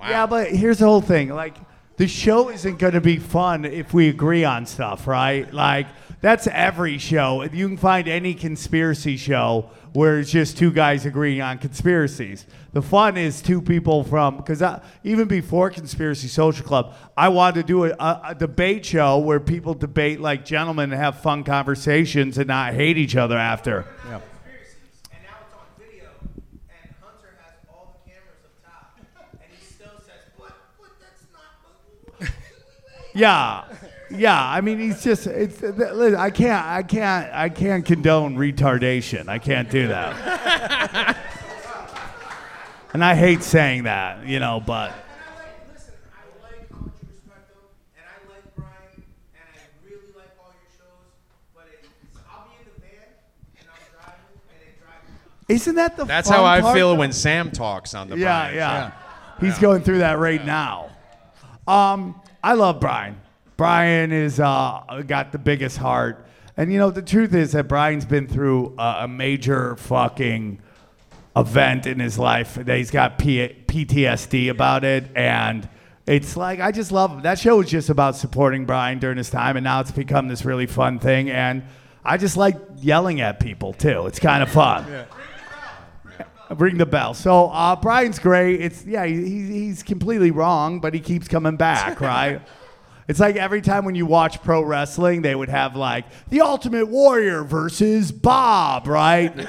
Wow. 0.00 0.08
Yeah, 0.08 0.26
but 0.26 0.50
here's 0.50 0.78
the 0.78 0.84
whole 0.86 1.00
thing. 1.00 1.30
Like, 1.30 1.56
the 1.96 2.06
show 2.06 2.50
isn't 2.50 2.78
going 2.78 2.94
to 2.94 3.00
be 3.00 3.18
fun 3.18 3.64
if 3.64 3.92
we 3.94 4.08
agree 4.08 4.44
on 4.44 4.66
stuff, 4.66 5.06
right? 5.06 5.52
Like, 5.52 5.86
that's 6.20 6.46
every 6.46 6.98
show. 6.98 7.42
You 7.44 7.68
can 7.68 7.76
find 7.76 8.08
any 8.08 8.34
conspiracy 8.34 9.16
show 9.16 9.70
where 9.92 10.18
it's 10.18 10.30
just 10.30 10.56
two 10.58 10.72
guys 10.72 11.06
agreeing 11.06 11.40
on 11.40 11.58
conspiracies. 11.58 12.46
The 12.72 12.82
fun 12.82 13.16
is 13.16 13.40
two 13.42 13.60
people 13.62 14.02
from, 14.04 14.36
because 14.36 14.62
even 15.04 15.28
before 15.28 15.70
Conspiracy 15.70 16.26
Social 16.26 16.66
Club, 16.66 16.94
I 17.16 17.28
wanted 17.28 17.60
to 17.60 17.66
do 17.66 17.84
a, 17.84 17.90
a, 17.90 18.22
a 18.30 18.34
debate 18.34 18.84
show 18.84 19.18
where 19.18 19.38
people 19.38 19.74
debate 19.74 20.18
like 20.20 20.44
gentlemen 20.44 20.92
and 20.92 21.00
have 21.00 21.20
fun 21.20 21.44
conversations 21.44 22.38
and 22.38 22.48
not 22.48 22.74
hate 22.74 22.98
each 22.98 23.14
other 23.14 23.38
after. 23.38 23.86
Yeah. 24.08 24.14
and 25.12 25.22
now 25.22 25.36
it's 25.42 25.54
on 25.54 25.66
video, 25.78 26.08
and 26.24 26.94
Hunter 27.00 27.38
has 27.44 27.54
all 27.70 27.94
the 27.94 28.10
cameras 28.10 28.42
up 28.44 28.64
top, 28.64 28.98
and 29.32 29.40
he 29.56 29.64
still 29.64 29.94
says, 29.98 30.26
"But, 30.36 30.56
but 30.80 30.90
that's 31.00 31.22
not." 31.32 31.62
Yeah, 33.14 33.64
yeah. 34.10 34.42
I 34.42 34.60
mean, 34.60 34.80
he's 34.80 35.02
just. 35.02 35.26
It's. 35.26 35.60
listen, 35.62 36.16
I 36.16 36.30
can't. 36.30 36.66
I 36.66 36.82
can't. 36.82 37.32
I 37.32 37.48
can't 37.48 37.84
condone 37.84 38.36
retardation. 38.36 39.28
I 39.28 39.38
can't 39.38 39.70
do 39.70 39.88
that. 39.88 41.16
and 42.92 43.04
I 43.04 43.14
hate 43.14 43.42
saying 43.42 43.84
that, 43.84 44.26
you 44.26 44.40
know. 44.40 44.60
But 44.64 44.90
And 44.90 44.98
I 44.98 45.34
like, 45.36 45.72
listen, 45.72 45.94
I 46.12 46.42
like 46.42 46.70
how 46.70 46.78
much 46.80 46.94
you 47.02 47.08
respect 47.08 47.50
him, 47.50 47.62
and 47.96 48.04
I 48.04 48.32
like 48.32 48.56
Brian, 48.56 48.72
and 48.96 49.44
I 49.54 49.88
really 49.88 50.12
like 50.16 50.30
all 50.40 50.50
your 50.50 50.70
shows. 50.76 51.14
But 51.54 51.66
it, 51.72 51.88
I'll 52.30 52.48
be 52.48 52.56
in 52.58 52.66
the 52.74 52.80
van, 52.80 53.14
and 53.60 53.68
I'm 53.70 53.78
driving, 53.94 54.42
and 54.50 54.60
it 54.68 54.80
drives 54.82 55.08
me 55.48 55.54
isn't 55.54 55.74
that 55.76 55.96
the? 55.96 56.04
That's 56.04 56.28
how 56.28 56.44
I 56.44 56.60
part, 56.60 56.76
feel 56.76 56.96
when 56.96 57.12
Sam 57.12 57.52
talks 57.52 57.94
on 57.94 58.08
the 58.08 58.18
Yeah, 58.18 58.50
yeah. 58.50 58.90
Show. 58.90 58.96
He's 59.46 59.58
going 59.58 59.82
through 59.82 59.98
that 59.98 60.18
right 60.18 60.44
now. 60.44 60.90
Um, 61.66 62.20
I 62.44 62.52
love 62.52 62.78
Brian. 62.78 63.22
Brian 63.56 64.12
is 64.12 64.38
uh, 64.38 65.02
got 65.06 65.32
the 65.32 65.38
biggest 65.38 65.78
heart, 65.78 66.26
and 66.58 66.70
you 66.70 66.78
know 66.78 66.90
the 66.90 67.00
truth 67.00 67.32
is 67.32 67.52
that 67.52 67.68
Brian's 67.68 68.04
been 68.04 68.28
through 68.28 68.74
a, 68.76 69.08
major 69.08 69.76
fucking 69.76 70.60
event 71.34 71.86
in 71.86 72.00
his 72.00 72.18
life. 72.18 72.56
That 72.56 72.76
he's 72.76 72.90
got 72.90 73.18
P- 73.18 73.48
PTSD 73.66 74.50
about 74.50 74.84
it, 74.84 75.06
and 75.16 75.66
it's 76.06 76.36
like 76.36 76.60
I 76.60 76.70
just 76.70 76.92
love 76.92 77.12
him. 77.12 77.22
That 77.22 77.38
show 77.38 77.56
was 77.56 77.70
just 77.70 77.88
about 77.88 78.14
supporting 78.14 78.66
Brian 78.66 78.98
during 78.98 79.16
his 79.16 79.30
time, 79.30 79.56
and 79.56 79.64
now 79.64 79.80
it's 79.80 79.90
become 79.90 80.28
this 80.28 80.44
really 80.44 80.66
fun 80.66 80.98
thing. 80.98 81.30
And 81.30 81.62
I 82.04 82.18
just 82.18 82.36
like 82.36 82.56
yelling 82.76 83.22
at 83.22 83.40
people 83.40 83.72
too. 83.72 84.04
It's 84.06 84.18
kind 84.18 84.42
of 84.42 84.50
fun. 84.50 84.84
Ring 86.54 86.78
the 86.78 86.86
bell. 86.86 87.14
So 87.14 87.46
uh, 87.46 87.76
Brian's 87.76 88.18
great. 88.18 88.60
It's 88.60 88.84
yeah, 88.84 89.04
he, 89.06 89.24
he- 89.24 89.52
he's 89.66 89.82
completely 89.82 90.30
wrong, 90.30 90.80
but 90.80 90.94
he 90.94 91.00
keeps 91.00 91.28
coming 91.28 91.56
back, 91.56 92.00
right? 92.02 92.40
It's 93.06 93.20
like 93.20 93.36
every 93.36 93.60
time 93.60 93.84
when 93.84 93.94
you 93.94 94.06
watch 94.06 94.42
pro 94.42 94.62
wrestling, 94.62 95.20
they 95.22 95.34
would 95.34 95.50
have 95.50 95.76
like 95.76 96.06
the 96.30 96.40
Ultimate 96.40 96.86
Warrior 96.88 97.44
versus 97.44 98.10
Bob, 98.12 98.86
right? 98.86 99.34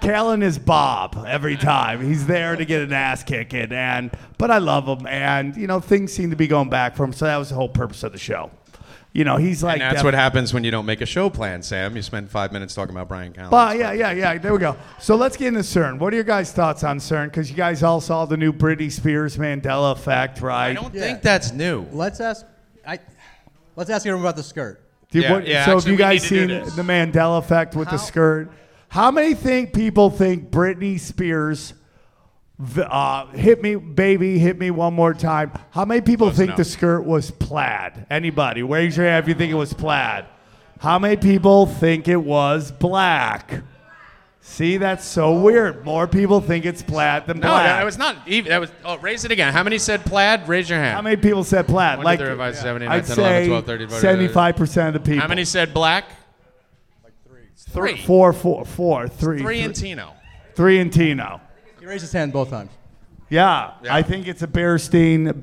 Callen 0.00 0.42
is 0.42 0.58
Bob 0.58 1.24
every 1.26 1.56
time. 1.56 2.00
He's 2.04 2.26
there 2.26 2.56
to 2.56 2.64
get 2.64 2.82
an 2.82 2.92
ass 2.92 3.22
kicking, 3.24 3.72
and 3.72 4.10
but 4.38 4.50
I 4.50 4.58
love 4.58 4.86
him, 4.86 5.06
and 5.06 5.56
you 5.56 5.66
know 5.66 5.80
things 5.80 6.12
seem 6.12 6.30
to 6.30 6.36
be 6.36 6.46
going 6.46 6.68
back 6.70 6.96
for 6.96 7.04
him. 7.04 7.12
So 7.12 7.24
that 7.26 7.36
was 7.36 7.48
the 7.50 7.56
whole 7.56 7.68
purpose 7.68 8.02
of 8.04 8.12
the 8.12 8.18
show. 8.18 8.50
You 9.14 9.24
know, 9.24 9.36
he's 9.36 9.62
like 9.62 9.74
And 9.74 9.82
that's 9.82 9.94
def- 9.96 10.04
what 10.04 10.14
happens 10.14 10.52
when 10.52 10.64
you 10.64 10.70
don't 10.70 10.84
make 10.86 11.00
a 11.00 11.06
show 11.06 11.30
plan, 11.30 11.62
Sam. 11.62 11.96
You 11.96 12.02
spend 12.02 12.30
five 12.30 12.52
minutes 12.52 12.74
talking 12.74 12.94
about 12.94 13.08
Brian 13.08 13.32
Callen. 13.32 13.50
But 13.50 13.78
yeah, 13.78 13.92
yeah, 13.92 14.12
yeah. 14.12 14.38
There 14.38 14.52
we 14.52 14.58
go. 14.58 14.76
So 15.00 15.16
let's 15.16 15.36
get 15.36 15.48
into 15.48 15.60
CERN. 15.60 15.98
What 15.98 16.12
are 16.12 16.16
your 16.16 16.24
guys' 16.24 16.52
thoughts 16.52 16.84
on 16.84 16.98
CERN? 16.98 17.24
Because 17.26 17.50
you 17.50 17.56
guys 17.56 17.82
all 17.82 18.00
saw 18.00 18.26
the 18.26 18.36
new 18.36 18.52
Britney 18.52 18.92
Spears 18.92 19.36
Mandela 19.38 19.92
effect, 19.92 20.40
right? 20.42 20.70
I 20.70 20.74
don't 20.74 20.94
Yeah. 20.94 21.00
think 21.00 21.22
that's 21.22 21.52
new. 21.52 21.86
Let's 21.92 22.20
ask. 22.20 22.44
I. 22.86 22.98
Let's 23.76 23.90
ask 23.90 24.06
everyone 24.06 24.24
about 24.24 24.36
the 24.36 24.42
skirt. 24.42 24.80
Did- 25.10 25.22
Yeah, 25.22 25.32
what- 25.32 25.46
yeah, 25.46 25.64
so 25.64 25.76
actually, 25.78 25.92
have 25.92 25.92
you 25.92 25.96
guys 26.04 26.30
need 26.30 26.38
to 26.38 26.46
do 26.46 26.64
seen 26.66 26.76
the 26.76 26.82
Mandela 26.82 27.38
effect 27.38 27.74
with 27.74 27.88
the 27.90 27.96
skirt? 27.96 28.50
How 28.88 29.10
many 29.10 29.34
think 29.34 29.72
people 29.72 30.10
think 30.10 30.50
Britney 30.50 31.00
Spears 31.00 31.70
v- 31.70 31.77
uh, 32.78 33.26
hit 33.28 33.62
me, 33.62 33.76
baby, 33.76 34.38
hit 34.38 34.58
me 34.58 34.70
one 34.70 34.94
more 34.94 35.14
time? 35.14 35.52
How 35.70 35.84
many 35.84 36.00
people 36.00 36.26
Close 36.28 36.36
think 36.38 36.48
enough. 36.48 36.56
the 36.58 36.64
skirt 36.64 37.02
was 37.04 37.30
plaid? 37.30 38.06
Anybody? 38.10 38.62
Raise 38.62 38.96
your 38.96 39.06
hand 39.06 39.24
if 39.24 39.28
you 39.28 39.34
think 39.34 39.52
it 39.52 39.56
was 39.56 39.72
plaid. 39.72 40.24
How 40.80 40.98
many 40.98 41.16
people 41.16 41.66
think 41.66 42.08
it 42.08 42.16
was 42.16 42.70
black? 42.72 43.62
See, 44.40 44.76
that's 44.78 45.04
so 45.04 45.40
weird. 45.40 45.84
More 45.84 46.06
people 46.06 46.40
think 46.40 46.64
it's 46.64 46.82
plaid 46.82 47.26
than 47.26 47.38
No, 47.38 47.48
black. 47.48 47.66
that 47.66 47.84
was 47.84 47.98
not 47.98 48.16
even. 48.26 48.48
That 48.48 48.60
was. 48.60 48.70
Oh, 48.84 48.96
raise 48.98 49.24
it 49.24 49.30
again. 49.30 49.52
How 49.52 49.62
many 49.62 49.76
said 49.78 50.04
plaid? 50.06 50.48
Raise 50.48 50.70
your 50.70 50.78
hand. 50.78 50.94
How 50.94 51.02
many 51.02 51.16
people 51.16 51.44
said 51.44 51.66
plaid? 51.66 51.98
One, 51.98 52.04
two, 52.04 52.04
like, 52.06 52.18
three, 52.18 52.28
four, 52.28 52.36
five, 52.38 52.54
six, 52.54 52.62
seven, 52.62 52.82
eight, 52.82 52.86
nine, 52.86 52.98
I'd 53.00 53.04
10, 53.06 53.18
11, 53.18 53.42
say 53.42 53.48
12, 53.48 53.66
13, 53.66 53.88
14, 53.88 54.00
75 54.00 54.56
percent 54.56 54.96
of 54.96 55.02
the 55.04 55.10
people. 55.10 55.20
How 55.22 55.28
many 55.28 55.44
said 55.44 55.74
black? 55.74 56.06
Like 57.04 57.12
Three. 57.56 57.98
Four, 57.98 58.32
four, 58.32 58.64
four, 58.64 59.06
three, 59.08 59.38
Three 59.38 59.42
three- 59.42 59.60
and 59.60 59.74
Tino. 59.74 60.14
three 60.54 60.78
and 60.80 60.92
Tino. 60.92 61.40
He 61.88 61.92
raised 61.92 62.02
his 62.02 62.12
hand 62.12 62.34
both 62.34 62.50
times. 62.50 62.70
Yeah, 63.30 63.70
Yeah. 63.82 63.94
I 63.94 64.02
think 64.02 64.28
it's 64.28 64.42
a 64.42 64.46
Bearstein. 64.46 65.42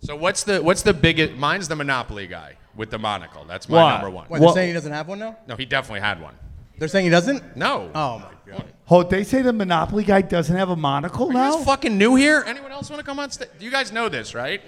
So 0.00 0.14
what's 0.14 0.44
the 0.44 0.62
what's 0.62 0.82
the 0.82 0.94
biggest? 0.94 1.32
Mine's 1.34 1.66
the 1.66 1.74
Monopoly 1.74 2.28
guy 2.28 2.54
with 2.76 2.90
the 2.92 2.98
monocle. 3.00 3.44
That's 3.48 3.68
my 3.68 3.82
What? 3.82 3.90
number 3.94 4.10
one. 4.10 4.26
Wait, 4.28 4.40
Well- 4.40 4.50
they're 4.54 4.62
saying 4.62 4.68
he 4.68 4.74
doesn't 4.74 4.92
have 4.92 5.08
one 5.08 5.18
now? 5.18 5.36
No, 5.48 5.56
he 5.56 5.64
definitely 5.64 6.02
had 6.02 6.22
one. 6.22 6.34
They're 6.78 6.86
saying 6.86 7.04
he 7.06 7.10
doesn't? 7.10 7.56
No. 7.56 7.90
Oh 7.96 8.20
my 8.20 8.52
god. 8.52 8.64
Oh, 8.88 9.02
they 9.02 9.24
say 9.24 9.42
the 9.42 9.52
Monopoly 9.52 10.04
guy 10.04 10.22
doesn't 10.22 10.54
have 10.56 10.68
a 10.68 10.76
monocle 10.76 11.26
You 11.26 11.32
now. 11.32 11.56
guys 11.56 11.64
fucking 11.64 11.98
new 11.98 12.14
here? 12.14 12.44
Anyone 12.46 12.70
else 12.70 12.88
want 12.88 13.00
to 13.00 13.04
come 13.06 13.18
on 13.18 13.32
stage? 13.32 13.48
You 13.58 13.72
guys 13.72 13.90
know 13.90 14.08
this, 14.08 14.36
right? 14.36 14.62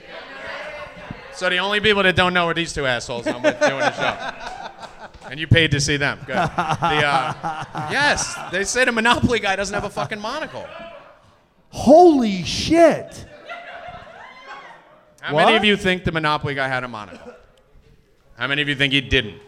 So 1.34 1.48
the 1.48 1.58
only 1.58 1.78
people 1.78 2.02
that 2.02 2.16
don't 2.16 2.34
know 2.34 2.46
are 2.48 2.54
these 2.54 2.72
two 2.72 2.86
assholes 2.86 3.28
I'm 3.28 3.40
with 3.40 3.58
doing 3.60 3.80
a 3.82 3.92
show. 3.94 4.61
And 5.30 5.40
you 5.40 5.46
paid 5.46 5.70
to 5.70 5.80
see 5.80 5.96
them. 5.96 6.18
Good. 6.26 6.34
The, 6.36 6.42
uh, 6.42 7.88
yes, 7.90 8.36
they 8.50 8.64
say 8.64 8.84
the 8.84 8.92
Monopoly 8.92 9.38
guy 9.38 9.56
doesn't 9.56 9.72
have 9.74 9.84
a 9.84 9.90
fucking 9.90 10.20
monocle. 10.20 10.66
Holy 11.70 12.42
shit! 12.44 13.24
How 15.20 15.36
many 15.36 15.56
of 15.56 15.64
you 15.64 15.76
think 15.76 16.04
the 16.04 16.12
Monopoly 16.12 16.54
guy 16.54 16.68
had 16.68 16.84
a 16.84 16.88
monocle? 16.88 17.32
How 18.36 18.46
many 18.46 18.60
of 18.60 18.68
you 18.68 18.74
think 18.74 18.92
he 18.92 19.00
didn't? 19.00 19.40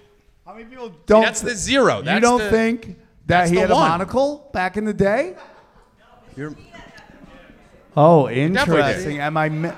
How 0.46 0.52
many 0.54 0.64
people 0.66 0.94
don't? 1.06 1.22
That's 1.22 1.40
the 1.40 1.54
zero. 1.54 1.98
you 1.98 2.20
don't 2.20 2.38
the- 2.38 2.50
think 2.50 2.96
that 3.26 3.48
he 3.50 3.56
had 3.56 3.70
one. 3.70 3.84
a 3.86 3.88
monocle 3.90 4.48
back 4.52 4.76
in 4.76 4.84
the 4.84 4.94
day? 4.94 5.36
You're, 6.36 6.54
Oh, 7.96 8.28
interesting. 8.28 9.20
Am 9.20 9.36
I? 9.36 9.48
Mi- 9.48 9.70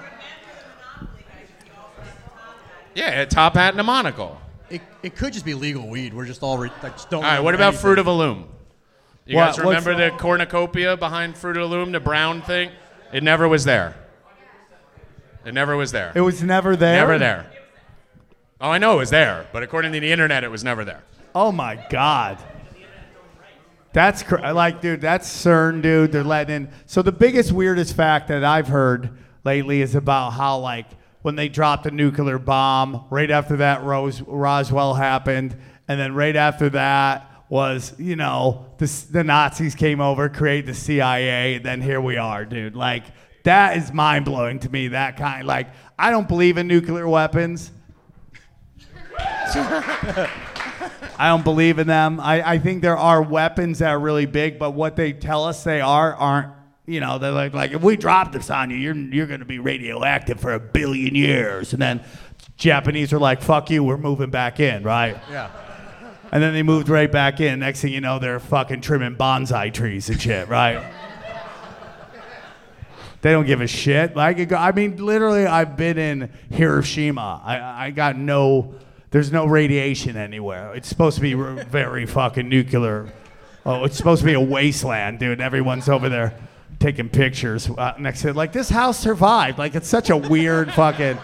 Yeah, 2.94 3.20
a 3.22 3.26
top 3.26 3.54
hat 3.54 3.74
and 3.74 3.80
a 3.80 3.84
monocle. 3.84 4.40
It, 5.06 5.12
it 5.12 5.16
could 5.16 5.32
just 5.32 5.44
be 5.44 5.54
legal 5.54 5.88
weed. 5.88 6.12
We're 6.14 6.26
just 6.26 6.42
all 6.42 6.58
re- 6.58 6.70
like, 6.82 6.92
just 6.92 7.10
don't. 7.10 7.25
All 7.25 7.30
right, 7.30 7.40
what 7.40 7.54
about 7.54 7.68
anything. 7.68 7.82
Fruit 7.82 7.98
of 7.98 8.06
a 8.06 8.12
Loom? 8.12 8.48
You 9.25 9.36
What- 9.36 9.56
guys 9.56 9.64
what's- 9.64 9.86
remember 9.86 10.10
the 10.10 10.16
cornucopia 10.16 10.96
behind 10.96 11.36
Fruit 11.36 11.56
of 11.56 11.68
the 11.68 11.76
Loom, 11.76 11.92
the 11.92 12.00
brown 12.00 12.42
thing? 12.42 12.70
It 13.12 13.22
never 13.22 13.48
was 13.48 13.64
there. 13.64 13.94
It 15.44 15.54
never 15.54 15.76
was 15.76 15.92
there. 15.92 16.12
it 16.14 16.20
was 16.22 16.42
never 16.42 16.75
there. 16.76 16.96
Never 17.00 17.18
there. 17.18 17.46
Oh, 18.60 18.70
I 18.70 18.78
know 18.78 18.94
it 18.94 18.98
was 18.98 19.10
there, 19.10 19.46
but 19.52 19.62
according 19.62 19.92
to 19.92 20.00
the 20.00 20.10
internet, 20.10 20.42
it 20.42 20.50
was 20.50 20.64
never 20.64 20.84
there. 20.84 21.02
Oh 21.34 21.52
my 21.52 21.76
god. 21.90 22.38
That's 23.92 24.22
cr- 24.22 24.38
like, 24.52 24.80
dude. 24.80 25.00
That's 25.00 25.28
CERN, 25.28 25.82
dude. 25.82 26.12
They're 26.12 26.25
letting 26.25 26.54
in. 26.56 26.68
So 26.86 27.00
the 27.00 27.12
biggest, 27.12 27.52
weirdest 27.52 27.94
fact 27.96 28.28
that 28.28 28.44
I've 28.44 28.68
heard 28.68 29.10
lately 29.44 29.80
is 29.82 29.94
about 29.94 30.30
how, 30.32 30.58
like, 30.58 30.86
when 31.26 31.35
they 31.35 31.49
dropped 31.49 31.85
a 31.87 31.90
nuclear 31.90 32.38
bomb, 32.38 33.04
right 33.11 33.33
after 33.33 33.56
that, 33.56 33.83
Rose 33.83 34.23
Roswell 34.23 34.95
happened, 34.95 35.56
and 35.88 35.99
then 35.99 36.14
right 36.14 36.37
after 36.37 36.68
that 36.68 37.28
was, 37.49 37.92
you 37.99 38.14
know, 38.14 38.66
the, 38.78 38.87
the 39.11 39.25
Nazis 39.25 39.75
came 39.75 40.00
over, 40.00 40.28
created 40.28 40.66
the 40.66 40.75
CIA, 40.75 41.56
and 41.56 41.64
then 41.64 41.83
here 41.83 42.00
we 42.00 42.16
are, 42.16 42.45
dude. 42.45 42.76
Like, 42.76 43.06
that 43.42 43.76
is 43.76 43.92
mind 43.92 44.25
blowing 44.25 44.61
to 44.61 44.71
me. 44.71 44.87
That 44.87 45.16
kind, 45.16 45.49
like, 45.49 45.66
I 45.99 46.12
don't 46.12 46.28
believe 46.28 46.59
in 46.59 46.68
nuclear 46.68 47.09
weapons. 47.09 47.73
I 49.18 50.28
don't 51.18 51.42
believe 51.42 51.80
in 51.80 51.88
them. 51.88 52.21
I, 52.21 52.52
I 52.52 52.59
think 52.61 52.83
there 52.83 52.97
are 52.97 53.21
weapons 53.21 53.80
that 53.80 53.88
are 53.88 53.99
really 53.99 54.26
big, 54.26 54.61
but 54.61 54.75
what 54.75 54.95
they 54.95 55.12
tell 55.12 55.42
us 55.42 55.64
they 55.64 55.80
are 55.80 56.14
aren't. 56.14 56.52
You 56.86 57.00
know, 57.00 57.18
they're 57.18 57.32
like, 57.32 57.52
like 57.52 57.72
if 57.72 57.82
we 57.82 57.96
drop 57.96 58.32
this 58.32 58.48
on 58.48 58.70
you, 58.70 58.76
you're 58.76 58.94
you're 58.94 59.26
gonna 59.26 59.44
be 59.44 59.58
radioactive 59.58 60.38
for 60.38 60.54
a 60.54 60.60
billion 60.60 61.16
years, 61.16 61.72
and 61.72 61.82
then 61.82 62.00
Japanese 62.56 63.12
are 63.12 63.18
like, 63.18 63.42
fuck 63.42 63.70
you, 63.70 63.82
we're 63.82 63.96
moving 63.96 64.30
back 64.30 64.60
in, 64.60 64.82
right? 64.82 65.16
Yeah. 65.30 65.50
And 66.32 66.42
then 66.42 66.54
they 66.54 66.62
moved 66.62 66.88
right 66.88 67.10
back 67.10 67.40
in. 67.40 67.60
Next 67.60 67.82
thing 67.82 67.92
you 67.92 68.00
know, 68.00 68.18
they're 68.18 68.40
fucking 68.40 68.80
trimming 68.80 69.16
bonsai 69.16 69.72
trees 69.72 70.08
and 70.08 70.20
shit, 70.20 70.48
right? 70.48 70.84
they 73.22 73.32
don't 73.32 73.46
give 73.46 73.60
a 73.60 73.66
shit. 73.66 74.16
Like, 74.16 74.52
I 74.52 74.72
mean, 74.72 75.04
literally, 75.04 75.46
I've 75.46 75.76
been 75.76 75.98
in 75.98 76.30
Hiroshima. 76.50 77.42
I, 77.44 77.86
I 77.86 77.90
got 77.90 78.16
no, 78.16 78.74
there's 79.10 79.32
no 79.32 79.46
radiation 79.46 80.16
anywhere. 80.16 80.74
It's 80.74 80.88
supposed 80.88 81.16
to 81.16 81.22
be 81.22 81.34
very 81.34 82.06
fucking 82.06 82.48
nuclear. 82.48 83.12
Oh, 83.64 83.84
it's 83.84 83.96
supposed 83.96 84.20
to 84.20 84.26
be 84.26 84.34
a 84.34 84.40
wasteland, 84.40 85.18
dude. 85.18 85.40
Everyone's 85.40 85.88
over 85.88 86.08
there 86.08 86.34
taking 86.78 87.09
pictures 87.09 87.68
uh, 87.71 87.95
next 87.99 88.23
to 88.23 88.28
it. 88.28 88.37
Like, 88.37 88.52
this 88.52 88.68
house 88.68 88.99
survived. 88.99 89.59
Like, 89.59 89.75
it's 89.75 89.88
such 89.88 90.11
a 90.11 90.16
weird 90.16 90.73
fucking. 90.73 91.18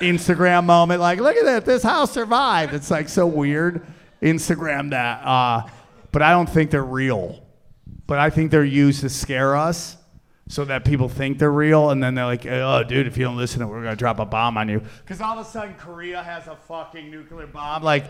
Instagram 0.00 0.64
moment. 0.64 1.00
Like, 1.00 1.18
look 1.18 1.36
at 1.36 1.44
that, 1.44 1.64
this 1.64 1.82
house 1.82 2.12
survived. 2.12 2.72
It's 2.74 2.90
like 2.90 3.08
so 3.08 3.26
weird. 3.26 3.84
Instagram 4.22 4.90
that. 4.90 5.26
Uh, 5.26 5.66
but 6.12 6.22
I 6.22 6.30
don't 6.30 6.48
think 6.48 6.70
they're 6.70 6.84
real. 6.84 7.42
But 8.06 8.18
I 8.18 8.30
think 8.30 8.50
they're 8.50 8.64
used 8.64 9.00
to 9.00 9.08
scare 9.08 9.56
us 9.56 9.96
so 10.48 10.64
that 10.66 10.84
people 10.84 11.08
think 11.08 11.38
they're 11.38 11.50
real. 11.52 11.90
And 11.90 12.02
then 12.02 12.14
they're 12.14 12.26
like, 12.26 12.46
oh, 12.46 12.84
dude, 12.84 13.06
if 13.06 13.18
you 13.18 13.24
don't 13.24 13.36
listen, 13.36 13.66
we're 13.68 13.82
going 13.82 13.92
to 13.92 13.96
drop 13.96 14.18
a 14.18 14.24
bomb 14.24 14.56
on 14.56 14.68
you. 14.68 14.82
Because 15.02 15.20
all 15.20 15.38
of 15.38 15.46
a 15.46 15.48
sudden, 15.48 15.74
Korea 15.74 16.22
has 16.22 16.46
a 16.46 16.56
fucking 16.56 17.10
nuclear 17.10 17.46
bomb. 17.46 17.82
Like, 17.82 18.04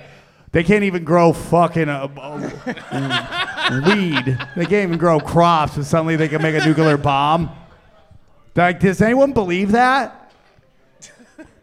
they 0.53 0.63
can't 0.65 0.85
even 0.85 1.05
grow 1.05 1.33
fucking 1.33 1.89
uh, 1.89 2.09
uh, 2.17 3.81
weed. 3.87 4.39
They 4.57 4.67
can't 4.67 4.89
even 4.89 4.99
grow 4.99 5.21
crops, 5.21 5.77
and 5.77 5.85
suddenly 5.85 6.17
they 6.17 6.29
can 6.29 6.41
make 6.43 6.55
a 6.55 6.65
nuclear 6.65 6.97
bomb. 6.97 7.51
Like, 8.55 8.81
does 8.81 9.01
anyone 9.03 9.33
believe 9.33 9.73
that? 9.73 10.33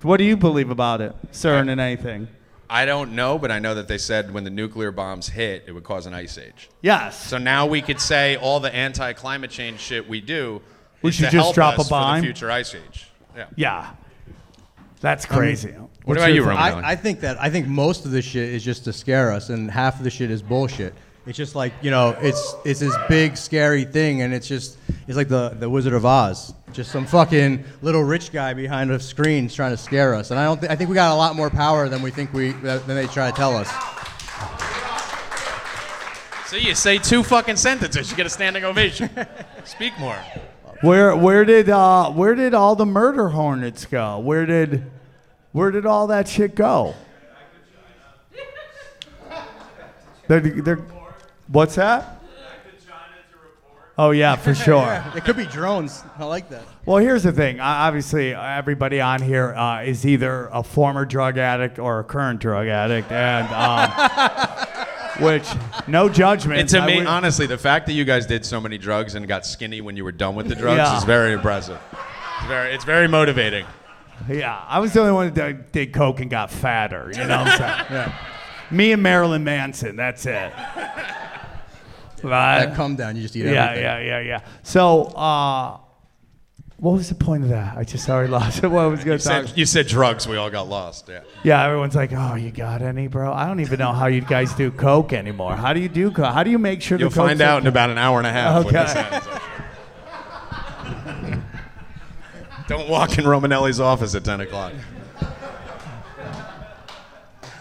What 0.02 0.18
do 0.18 0.24
you 0.24 0.38
believe 0.38 0.70
about 0.70 1.02
it, 1.02 1.16
CERN 1.32 1.70
and 1.70 1.82
anything? 1.82 2.28
I 2.70 2.86
don't 2.86 3.14
know, 3.14 3.38
but 3.38 3.52
I 3.52 3.60
know 3.60 3.76
that 3.76 3.88
they 3.88 3.98
said 3.98 4.34
when 4.34 4.44
the 4.44 4.50
nuclear 4.50 4.92
bombs 4.92 5.30
hit, 5.30 5.64
it 5.68 5.72
would 5.72 5.84
cause 5.84 6.06
an 6.06 6.14
ice 6.14 6.38
age. 6.38 6.70
Yes. 6.82 7.28
So 7.28 7.38
now 7.38 7.66
we 7.66 7.82
could 7.82 8.00
say 8.00 8.38
all 8.38 8.60
the 8.60 8.74
anti-climate 8.74 9.52
change 9.52 9.80
shit 9.80 10.08
we 10.08 10.22
do. 10.22 10.62
We 11.02 11.10
is 11.10 11.16
should 11.16 11.26
to 11.26 11.32
just 11.32 11.44
help 11.44 11.56
drop 11.56 11.78
a 11.78 11.82
us 11.82 11.90
for 11.90 12.16
the 12.16 12.22
future 12.22 12.50
ice 12.50 12.74
age. 12.74 13.08
Yeah. 13.36 13.48
yeah. 13.56 13.92
That's 15.02 15.26
crazy. 15.26 15.76
What 16.06 16.18
about 16.18 16.34
you, 16.34 16.44
Roman? 16.44 16.58
I, 16.58 16.92
I 16.92 16.96
think 16.96 17.22
that 17.22 17.42
I 17.42 17.50
think 17.50 17.68
most 17.68 18.06
of 18.06 18.12
the 18.12 18.22
shit 18.22 18.50
is 18.50 18.64
just 18.64 18.84
to 18.86 18.94
scare 18.94 19.32
us, 19.32 19.50
and 19.50 19.70
half 19.70 19.98
of 19.98 20.04
the 20.04 20.12
shit 20.12 20.30
is 20.30 20.42
bullshit. 20.42 20.94
It's 21.26 21.38
just 21.38 21.56
like 21.56 21.74
you 21.82 21.90
know, 21.90 22.16
it's 22.22 22.56
it's 22.64 22.80
this 22.80 22.96
big 23.10 23.36
scary 23.36 23.84
thing, 23.86 24.22
and 24.22 24.32
it's 24.32 24.48
just 24.48 24.78
it's 25.08 25.18
like 25.18 25.30
the 25.30 25.50
the 25.50 25.68
Wizard 25.68 25.94
of 25.94 26.06
Oz, 26.06 26.54
just 26.74 26.92
some 26.92 27.08
fucking 27.08 27.64
little 27.82 28.04
rich 28.04 28.32
guy 28.32 28.54
behind 28.54 28.92
a 28.92 29.00
screen 29.00 29.50
trying 29.50 29.72
to 29.72 29.78
scare 29.78 30.14
us. 30.14 30.30
And 30.30 30.40
I 30.40 30.46
don't, 30.46 30.60
th- 30.60 30.72
I 30.72 30.76
think 30.76 30.92
we 30.92 30.94
got 30.94 31.12
a 31.12 31.16
lot 31.16 31.36
more 31.36 31.50
power 31.50 31.90
than 31.90 32.04
we 32.04 32.12
think 32.12 32.32
we 32.34 32.52
than 32.52 32.86
they 32.88 33.08
try 33.08 33.32
to 33.32 33.36
tell 33.36 33.58
us. 33.58 33.70
So 36.46 36.58
you 36.58 36.76
say 36.76 37.00
two 37.00 37.24
fucking 37.24 37.56
sentences, 37.56 38.12
you 38.12 38.16
get 38.16 38.28
a 38.28 38.30
standing 38.30 38.64
ovation. 38.64 39.10
Speak 39.64 39.98
more. 39.98 40.18
Where 40.82 41.16
where 41.16 41.44
did 41.44 41.70
uh 41.70 42.12
where 42.12 42.36
did 42.36 42.54
all 42.54 42.76
the 42.76 42.86
murder 42.86 43.30
hornets 43.30 43.88
go? 43.88 44.20
Where 44.20 44.46
did 44.46 44.84
where 45.56 45.72
did 45.72 45.86
all 45.86 46.08
that 46.08 46.28
shit 46.28 46.54
go? 46.54 46.94
They're, 50.28 50.42
they're, 50.42 50.86
what's 51.48 51.76
that? 51.76 52.22
Oh 53.98 54.12
yeah, 54.12 54.36
for 54.36 54.54
sure. 54.66 55.02
It 55.16 55.24
could 55.24 55.38
be 55.38 55.46
drones. 55.46 56.04
I 56.20 56.26
like 56.26 56.50
that. 56.50 56.64
Well, 56.86 56.98
here's 56.98 57.24
the 57.24 57.32
thing. 57.32 57.62
Obviously, 57.62 58.34
everybody 58.36 59.00
on 59.00 59.22
here 59.22 59.54
uh, 59.56 59.84
is 59.84 60.06
either 60.06 60.50
a 60.52 60.62
former 60.62 61.06
drug 61.06 61.38
addict 61.38 61.80
or 61.80 62.00
a 62.00 62.04
current 62.04 62.42
drug 62.42 62.68
addict, 62.68 63.10
and 63.14 63.48
um, 63.54 65.24
which 65.24 65.48
no 65.88 66.10
judgment. 66.10 66.60
And 66.60 66.70
to 66.70 66.80
I 66.80 66.86
me, 66.86 66.98
would- 66.98 67.08
honestly, 67.08 67.46
the 67.46 67.58
fact 67.58 67.86
that 67.86 67.94
you 67.94 68.04
guys 68.04 68.26
did 68.26 68.46
so 68.46 68.60
many 68.60 68.78
drugs 68.78 69.16
and 69.16 69.26
got 69.26 69.46
skinny 69.46 69.80
when 69.80 69.96
you 69.96 70.04
were 70.04 70.12
done 70.12 70.36
with 70.36 70.50
the 70.50 70.56
drugs 70.56 70.80
Yeah. 70.80 70.98
is 70.98 71.06
very 71.06 71.32
impressive. 71.32 71.80
It's 72.40 72.48
very, 72.48 72.74
it's 72.74 72.84
very 72.84 73.08
motivating. 73.08 73.66
Yeah, 74.30 74.64
I 74.68 74.80
was 74.80 74.94
the 74.94 75.00
only 75.02 75.12
one 75.14 75.34
that 75.34 75.72
did 75.72 75.94
coke 75.94 76.20
and 76.20 76.30
got 76.30 76.52
fatter. 76.52 77.12
You 77.14 77.24
know 77.26 77.38
what 77.44 77.48
I'm 77.48 77.58
saying? 77.58 77.86
yeah. 77.92 78.14
Me 78.72 78.92
and 78.92 79.04
Marilyn 79.04 79.44
Manson. 79.44 79.96
That's 79.96 80.26
it. 80.26 80.52
Right? 82.24 82.66
That 82.66 82.76
come 82.76 82.96
down, 82.96 83.16
you 83.16 83.22
just 83.22 83.36
eat 83.36 83.46
yeah, 83.46 83.66
everything. 83.66 83.84
yeah, 83.84 84.00
yeah, 84.00 84.20
yeah. 84.20 84.28
Yeah. 84.28 84.40
So, 84.64 85.04
uh, 85.04 85.78
what 86.78 86.94
was 86.94 87.10
the 87.10 87.14
point 87.14 87.44
of 87.44 87.50
that? 87.50 87.78
I 87.78 87.84
just 87.84 88.10
already 88.10 88.32
lost 88.32 88.64
it. 88.64 88.68
What 88.68 88.80
I 88.82 88.88
was 88.88 89.04
going 89.04 89.12
You 89.14 89.18
to 89.20 89.24
said, 89.24 89.46
talk. 89.48 89.56
you 89.58 89.66
said 89.68 89.86
drugs, 89.86 90.28
we 90.28 90.36
all 90.36 90.50
got 90.50 90.68
lost. 90.68 91.08
Yeah. 91.08 91.20
Yeah, 91.44 91.64
everyone's 91.64 91.94
like, 91.94 92.12
"Oh, 92.14 92.34
you 92.34 92.50
got 92.50 92.82
any, 92.82 93.06
bro?" 93.08 93.32
I 93.32 93.46
don't 93.46 93.60
even 93.60 93.78
know 93.78 93.92
how 93.94 94.08
you 94.08 94.22
guys 94.22 94.56
do 94.56 94.72
coke 94.72 95.14
anymore. 95.14 95.56
How 95.56 95.72
do 95.74 95.80
you 95.80 95.90
do 95.90 96.10
coke? 96.10 96.34
How 96.34 96.42
do 96.42 96.50
you 96.50 96.58
make 96.58 96.82
sure 96.82 96.98
You'll 96.98 97.10
the 97.10 97.16
coke's 97.16 97.28
find 97.28 97.42
out 97.42 97.62
in 97.62 97.68
about 97.68 97.92
an 97.92 98.00
hour 98.00 98.18
and 98.18 98.26
a 98.26 98.32
half. 98.32 98.66
when 98.66 98.76
Okay. 98.76 98.86
this 98.86 98.96
ends, 98.96 99.28
I'm 99.28 99.42
sure. 101.34 101.44
Don't 102.68 102.90
walk 102.90 103.18
in 103.18 103.26
Romanelli's 103.26 103.80
office 103.80 104.16
at 104.16 104.24
10 104.24 104.42
o'clock. 104.42 104.74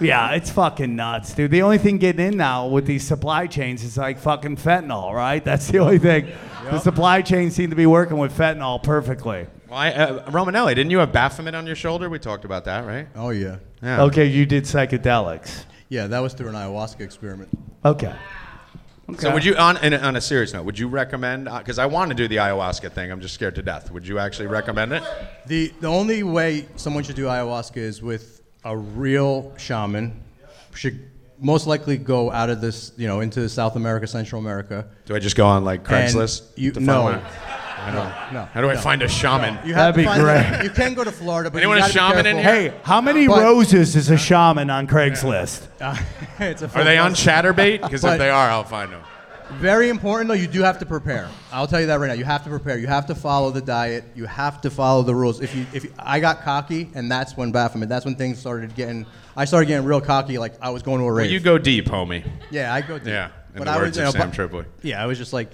Yeah, 0.00 0.32
it's 0.32 0.50
fucking 0.50 0.96
nuts, 0.96 1.34
dude. 1.34 1.50
The 1.50 1.62
only 1.62 1.78
thing 1.78 1.98
getting 1.98 2.26
in 2.26 2.36
now 2.36 2.66
with 2.66 2.84
these 2.84 3.06
supply 3.06 3.46
chains 3.46 3.84
is 3.84 3.96
like 3.96 4.18
fucking 4.18 4.56
fentanyl, 4.56 5.12
right? 5.12 5.44
That's 5.44 5.68
the 5.68 5.78
only 5.78 5.98
thing. 5.98 6.32
The 6.64 6.80
supply 6.80 7.22
chains 7.22 7.54
seem 7.54 7.70
to 7.70 7.76
be 7.76 7.86
working 7.86 8.18
with 8.18 8.36
fentanyl 8.36 8.82
perfectly. 8.82 9.46
Why, 9.68 9.92
uh, 9.92 10.28
Romanelli, 10.30 10.74
didn't 10.74 10.90
you 10.90 10.98
have 10.98 11.12
Baphomet 11.12 11.54
on 11.54 11.66
your 11.66 11.76
shoulder? 11.76 12.08
We 12.10 12.18
talked 12.18 12.44
about 12.44 12.64
that, 12.64 12.86
right? 12.86 13.06
Oh 13.14 13.30
yeah. 13.30 13.56
Yeah. 13.82 14.02
Okay, 14.04 14.26
you 14.26 14.46
did 14.46 14.64
psychedelics. 14.64 15.64
Yeah, 15.88 16.06
that 16.06 16.20
was 16.20 16.32
through 16.32 16.48
an 16.48 16.54
ayahuasca 16.54 17.00
experiment. 17.00 17.50
Okay. 17.84 18.14
So 19.18 19.32
would 19.32 19.44
you, 19.44 19.54
on, 19.56 19.76
on 19.94 20.16
a 20.16 20.20
serious 20.20 20.52
note, 20.54 20.64
would 20.64 20.78
you 20.78 20.88
recommend, 20.88 21.48
uh, 21.48 21.58
because 21.58 21.78
I 21.78 21.86
want 21.86 22.08
to 22.10 22.14
do 22.14 22.26
the 22.26 22.36
ayahuasca 22.36 22.90
thing, 22.92 23.12
I'm 23.12 23.20
just 23.20 23.34
scared 23.34 23.54
to 23.56 23.62
death. 23.62 23.90
Would 23.90 24.06
you 24.06 24.18
actually 24.18 24.46
recommend 24.46 24.92
it? 24.92 25.02
The 25.46 25.72
the 25.80 25.88
only 25.88 26.22
way 26.22 26.66
someone 26.76 27.04
should 27.04 27.16
do 27.16 27.24
ayahuasca 27.26 27.76
is 27.76 28.02
with 28.02 28.40
a 28.64 28.76
real 28.76 29.52
shaman. 29.58 30.22
Should 30.74 31.10
most 31.38 31.66
likely 31.66 31.98
go 31.98 32.30
out 32.30 32.48
of 32.48 32.60
this, 32.60 32.92
you 32.96 33.06
know, 33.06 33.20
into 33.20 33.48
South 33.48 33.76
America, 33.76 34.06
Central 34.06 34.40
America. 34.40 34.86
Do 35.04 35.14
I 35.14 35.18
just 35.18 35.36
go 35.36 35.46
on 35.46 35.64
like 35.64 35.84
Craigslist? 35.84 36.42
you- 36.56 36.72
to 37.92 37.92
find 37.92 37.94
no. 37.96 38.00
one? 38.24 38.34
No. 38.34 38.44
How 38.52 38.60
do 38.60 38.70
I 38.70 38.74
no. 38.74 38.80
find 38.80 39.02
a 39.02 39.08
shaman? 39.08 39.58
You 39.66 39.74
That'd 39.74 39.94
to 39.94 40.00
be 40.00 40.04
find- 40.04 40.22
great. 40.22 40.64
You 40.64 40.70
can 40.70 40.94
go 40.94 41.04
to 41.04 41.12
Florida, 41.12 41.50
but 41.50 41.58
Anyone 41.58 41.78
you 41.78 41.84
a 41.84 41.92
gotta 41.92 42.16
be 42.16 42.22
shaman 42.22 42.26
in 42.26 42.36
here? 42.36 42.70
Hey, 42.70 42.80
how 42.84 43.00
many 43.00 43.26
But- 43.26 43.42
roses 43.42 43.96
is 43.96 44.10
a 44.10 44.16
shaman 44.18 44.70
on 44.70 44.86
Craigslist? 44.86 45.68
Uh, 45.80 45.96
it's 46.40 46.62
a 46.62 46.70
Are 46.78 46.84
they 46.84 46.96
on 46.98 47.12
Chaturbate? 47.12 47.82
Because 47.82 48.02
if 48.04 48.10
But- 48.10 48.16
they 48.18 48.30
are, 48.30 48.48
I'll 48.50 48.64
find 48.64 48.90
them. 48.92 49.02
Very 49.58 49.88
important 49.90 50.28
though, 50.28 50.34
you 50.34 50.46
do 50.46 50.62
have 50.62 50.78
to 50.78 50.86
prepare. 50.86 51.28
I'll 51.52 51.66
tell 51.66 51.80
you 51.80 51.86
that 51.88 52.00
right 52.00 52.06
now. 52.08 52.14
You 52.14 52.24
have 52.24 52.42
to 52.44 52.50
prepare. 52.50 52.78
You 52.78 52.86
have 52.86 53.06
to 53.06 53.14
follow 53.14 53.50
the 53.50 53.60
diet. 53.60 54.04
You 54.16 54.24
have 54.24 54.60
to 54.62 54.70
follow 54.70 55.02
the 55.02 55.14
rules. 55.14 55.40
If 55.42 55.54
you, 55.54 55.66
if 55.74 55.84
you, 55.84 55.92
I 55.98 56.18
got 56.18 56.42
cocky, 56.42 56.90
and 56.94 57.10
that's 57.12 57.36
when 57.36 57.52
Baphomet. 57.52 57.88
That's 57.90 58.04
when 58.06 58.16
things 58.16 58.38
started 58.38 58.74
getting. 58.74 59.04
I 59.36 59.44
started 59.44 59.66
getting 59.66 59.84
real 59.84 60.00
cocky, 60.00 60.38
like 60.38 60.54
I 60.62 60.70
was 60.70 60.82
going 60.82 61.00
to 61.00 61.06
a 61.06 61.12
rave. 61.12 61.30
You 61.30 61.40
go 61.40 61.58
deep, 61.58 61.86
homie. 61.86 62.26
yeah, 62.50 62.72
I 62.72 62.80
go. 62.80 62.98
Deep. 62.98 63.08
Yeah, 63.08 63.26
in 63.52 63.58
but 63.58 63.64
the 63.64 63.70
I 63.70 63.76
words 63.76 63.90
was, 63.90 63.98
of 63.98 64.00
you 64.00 64.04
know, 64.06 64.10
Sam 64.12 64.28
but- 64.30 64.34
Tripoli. 64.34 64.64
Yeah, 64.82 65.02
I 65.02 65.06
was 65.06 65.18
just 65.18 65.32
like, 65.34 65.50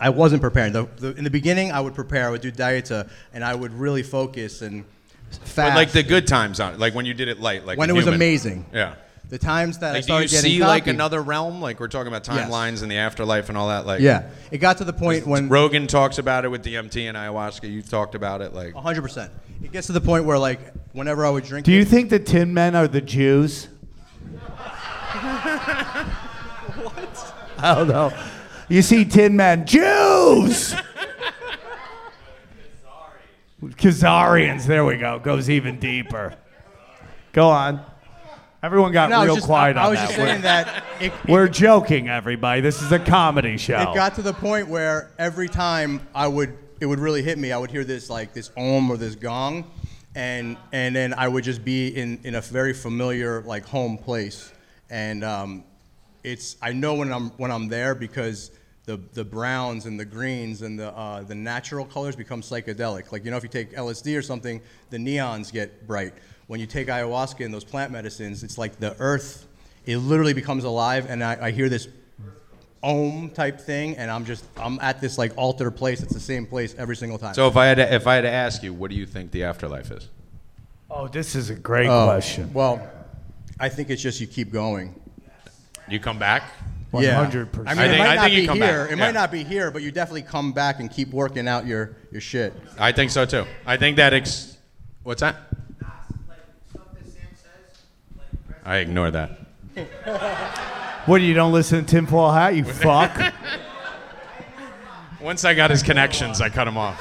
I 0.00 0.10
wasn't 0.10 0.42
preparing. 0.42 0.72
The, 0.72 0.84
the, 0.96 1.14
in 1.14 1.24
the 1.24 1.30
beginning, 1.30 1.72
I 1.72 1.80
would 1.80 1.94
prepare. 1.94 2.26
I 2.26 2.30
would 2.30 2.40
do 2.42 2.52
dieta, 2.52 3.06
uh, 3.06 3.08
and 3.32 3.44
I 3.44 3.54
would 3.54 3.72
really 3.72 4.02
focus 4.02 4.62
and 4.62 4.84
fast. 5.30 5.56
But 5.56 5.74
like 5.74 5.92
the 5.92 6.02
good 6.02 6.26
times 6.26 6.60
on 6.60 6.74
it, 6.74 6.78
like 6.78 6.94
when 6.94 7.06
you 7.06 7.14
did 7.14 7.28
it 7.28 7.40
light, 7.40 7.64
like 7.64 7.78
when 7.78 7.90
a 7.90 7.94
it 7.94 7.96
was 7.96 8.06
amazing. 8.06 8.66
Yeah. 8.72 8.94
The 9.28 9.38
times 9.38 9.78
that 9.78 9.96
I 9.96 10.02
started 10.02 10.02
Like, 10.02 10.06
do 10.06 10.22
you 10.22 10.28
started 10.28 10.44
getting 10.44 10.58
see 10.60 10.64
like 10.64 10.86
another 10.86 11.20
realm? 11.20 11.60
Like 11.60 11.80
we're 11.80 11.88
talking 11.88 12.06
about 12.14 12.28
Yes. 12.28 12.48
timelines 12.48 12.82
and 12.82 12.90
the 12.90 12.98
afterlife 12.98 13.48
and 13.48 13.58
all 13.58 13.68
that. 13.68 13.84
Like 13.84 14.00
Yeah, 14.00 14.30
it 14.52 14.58
got 14.58 14.78
to 14.78 14.84
the 14.84 14.92
point 14.92 15.26
when 15.26 15.48
Rogan 15.48 15.88
talks 15.88 16.18
about 16.18 16.44
it 16.44 16.48
with 16.48 16.62
DMT 16.62 17.08
and 17.08 17.16
ayahuasca. 17.16 17.68
You've 17.68 17.88
talked 17.88 18.14
about 18.14 18.40
it. 18.40 18.54
Like 18.54 18.74
100. 18.74 19.02
percent 19.02 19.32
It 19.64 19.72
gets 19.72 19.88
to 19.88 19.92
the 19.92 20.00
point 20.00 20.26
where 20.26 20.38
like 20.38 20.60
whenever 20.92 21.26
I 21.26 21.30
would 21.30 21.42
drink. 21.44 21.66
Do 21.66 21.72
you 21.72 21.80
it- 21.80 21.88
think 21.88 22.10
the 22.10 22.20
Tin 22.20 22.54
Men 22.54 22.76
are 22.76 22.86
the 22.86 23.00
Jews? 23.00 23.66
what? 26.82 27.32
I 27.58 27.74
don't 27.74 27.88
know. 27.88 28.12
You 28.68 28.82
see 28.82 29.04
Tin 29.04 29.36
Men, 29.36 29.64
Jews! 29.66 30.74
Khazarians, 33.62 34.66
there 34.66 34.84
we 34.84 34.96
go. 34.98 35.18
Goes 35.18 35.48
even 35.50 35.78
deeper. 35.78 36.34
Go 37.32 37.48
on. 37.48 37.80
Everyone 38.62 38.92
got 38.92 39.10
No, 39.10 39.16
I 39.16 39.20
was 39.20 39.26
real 39.26 39.34
just, 39.36 39.46
quiet 39.46 39.76
I, 39.76 39.80
on 39.80 39.86
I 39.86 39.90
was 39.90 39.98
that. 39.98 40.06
just 40.06 40.18
We're- 40.18 40.30
saying 40.30 40.42
that 40.42 40.84
it, 41.00 41.12
We're 41.28 41.48
joking, 41.48 42.08
everybody. 42.08 42.60
This 42.60 42.82
is 42.82 42.90
a 42.92 42.98
comedy 42.98 43.56
show. 43.56 43.78
it 43.78 43.94
got 43.94 44.14
to 44.16 44.22
the 44.22 44.32
point 44.32 44.68
where 44.68 45.10
every 45.18 45.48
time 45.48 46.06
I 46.14 46.26
would, 46.26 46.56
it 46.80 46.86
would 46.86 46.98
really 46.98 47.22
hit 47.22 47.38
me. 47.38 47.52
I 47.52 47.58
would 47.58 47.70
hear 47.70 47.84
this 47.84 48.10
like 48.10 48.32
this 48.34 48.50
om 48.56 48.90
or 48.90 48.96
this 48.96 49.14
gong, 49.14 49.70
and 50.14 50.56
and 50.72 50.96
then 50.96 51.14
I 51.14 51.28
would 51.28 51.44
just 51.44 51.64
be 51.64 51.88
in 51.88 52.18
in 52.24 52.34
a 52.34 52.40
very 52.40 52.72
familiar 52.72 53.42
like 53.42 53.64
home 53.66 53.98
place, 53.98 54.50
and 54.90 55.22
um, 55.22 55.64
it's 56.26 56.56
I 56.60 56.72
know 56.72 56.94
when 56.94 57.12
I'm 57.12 57.30
when 57.38 57.50
I'm 57.50 57.68
there 57.68 57.94
because 57.94 58.50
the 58.84 59.00
the 59.14 59.24
browns 59.24 59.86
and 59.86 59.98
the 59.98 60.04
greens 60.04 60.60
and 60.62 60.78
the 60.78 60.90
uh, 60.90 61.22
the 61.22 61.34
natural 61.34 61.86
colors 61.86 62.16
become 62.16 62.42
psychedelic. 62.42 63.12
Like 63.12 63.24
you 63.24 63.30
know, 63.30 63.36
if 63.36 63.44
you 63.44 63.48
take 63.48 63.72
LSD 63.72 64.18
or 64.18 64.22
something, 64.22 64.60
the 64.90 64.98
neons 64.98 65.52
get 65.52 65.86
bright. 65.86 66.12
When 66.48 66.60
you 66.60 66.66
take 66.66 66.88
ayahuasca 66.88 67.44
and 67.44 67.54
those 67.54 67.64
plant 67.64 67.92
medicines, 67.92 68.42
it's 68.42 68.58
like 68.58 68.78
the 68.78 68.96
earth. 68.98 69.46
It 69.86 69.98
literally 69.98 70.34
becomes 70.34 70.64
alive, 70.64 71.06
and 71.08 71.22
I, 71.22 71.46
I 71.46 71.50
hear 71.52 71.68
this 71.68 71.86
ohm 72.82 73.30
type 73.30 73.60
thing, 73.60 73.96
and 73.96 74.10
I'm 74.10 74.24
just 74.24 74.44
I'm 74.56 74.80
at 74.80 75.00
this 75.00 75.18
like 75.18 75.32
altar 75.36 75.70
place. 75.70 76.02
It's 76.02 76.12
the 76.12 76.20
same 76.20 76.44
place 76.44 76.74
every 76.76 76.96
single 76.96 77.18
time. 77.18 77.34
So 77.34 77.46
if 77.46 77.56
I 77.56 77.66
had 77.66 77.76
to, 77.76 77.94
if 77.94 78.08
I 78.08 78.16
had 78.16 78.22
to 78.22 78.30
ask 78.30 78.64
you, 78.64 78.74
what 78.74 78.90
do 78.90 78.96
you 78.96 79.06
think 79.06 79.30
the 79.30 79.44
afterlife 79.44 79.92
is? 79.92 80.08
Oh, 80.90 81.06
this 81.06 81.36
is 81.36 81.50
a 81.50 81.54
great 81.54 81.88
Oh, 81.88 82.06
question. 82.06 82.52
Well, 82.52 82.80
I 83.60 83.68
think 83.68 83.90
it's 83.90 84.02
just 84.02 84.20
you 84.20 84.26
keep 84.26 84.52
going. 84.52 84.94
You 85.88 86.00
come 86.00 86.18
back. 86.18 86.42
Yeah. 86.94 87.26
100%. 87.26 87.66
I 87.66 87.74
mean, 87.74 87.78
I 87.78 87.84
it 87.94 87.98
might 87.98 88.08
I 88.08 88.14
not 88.14 88.22
think 88.24 88.34
you 88.36 88.40
be 88.42 88.46
come 88.46 88.56
here. 88.58 88.84
back. 88.84 88.92
It 88.92 88.98
Yeah. 88.98 89.04
might 89.04 89.14
not 89.14 89.30
be 89.30 89.44
here, 89.44 89.70
but 89.70 89.82
you 89.82 89.90
definitely 89.90 90.22
come 90.22 90.52
back 90.52 90.80
and 90.80 90.90
keep 90.90 91.10
working 91.10 91.46
out 91.46 91.66
your, 91.66 91.96
your 92.10 92.20
shit. 92.22 92.54
I 92.78 92.92
think 92.92 93.10
so 93.10 93.26
too. 93.26 93.44
I 93.66 93.76
think 93.76 93.96
that 93.98 94.14
ex. 94.14 94.56
What's 95.02 95.20
that? 95.20 95.36
I 98.64 98.76
ignore 98.78 99.10
that. 99.10 99.38
What, 101.06 101.18
do 101.18 101.24
you 101.24 101.34
don't 101.34 101.52
listen 101.52 101.84
to 101.84 101.88
Tinfoil 101.88 102.32
Hat, 102.32 102.56
you 102.56 102.64
fuck? 102.82 103.32
Once 105.20 105.44
I 105.44 105.54
got 105.54 105.70
his 105.70 105.84
connections, 105.84 106.40
I 106.40 106.48
cut 106.48 106.66
him 106.66 106.76
off. 106.76 107.00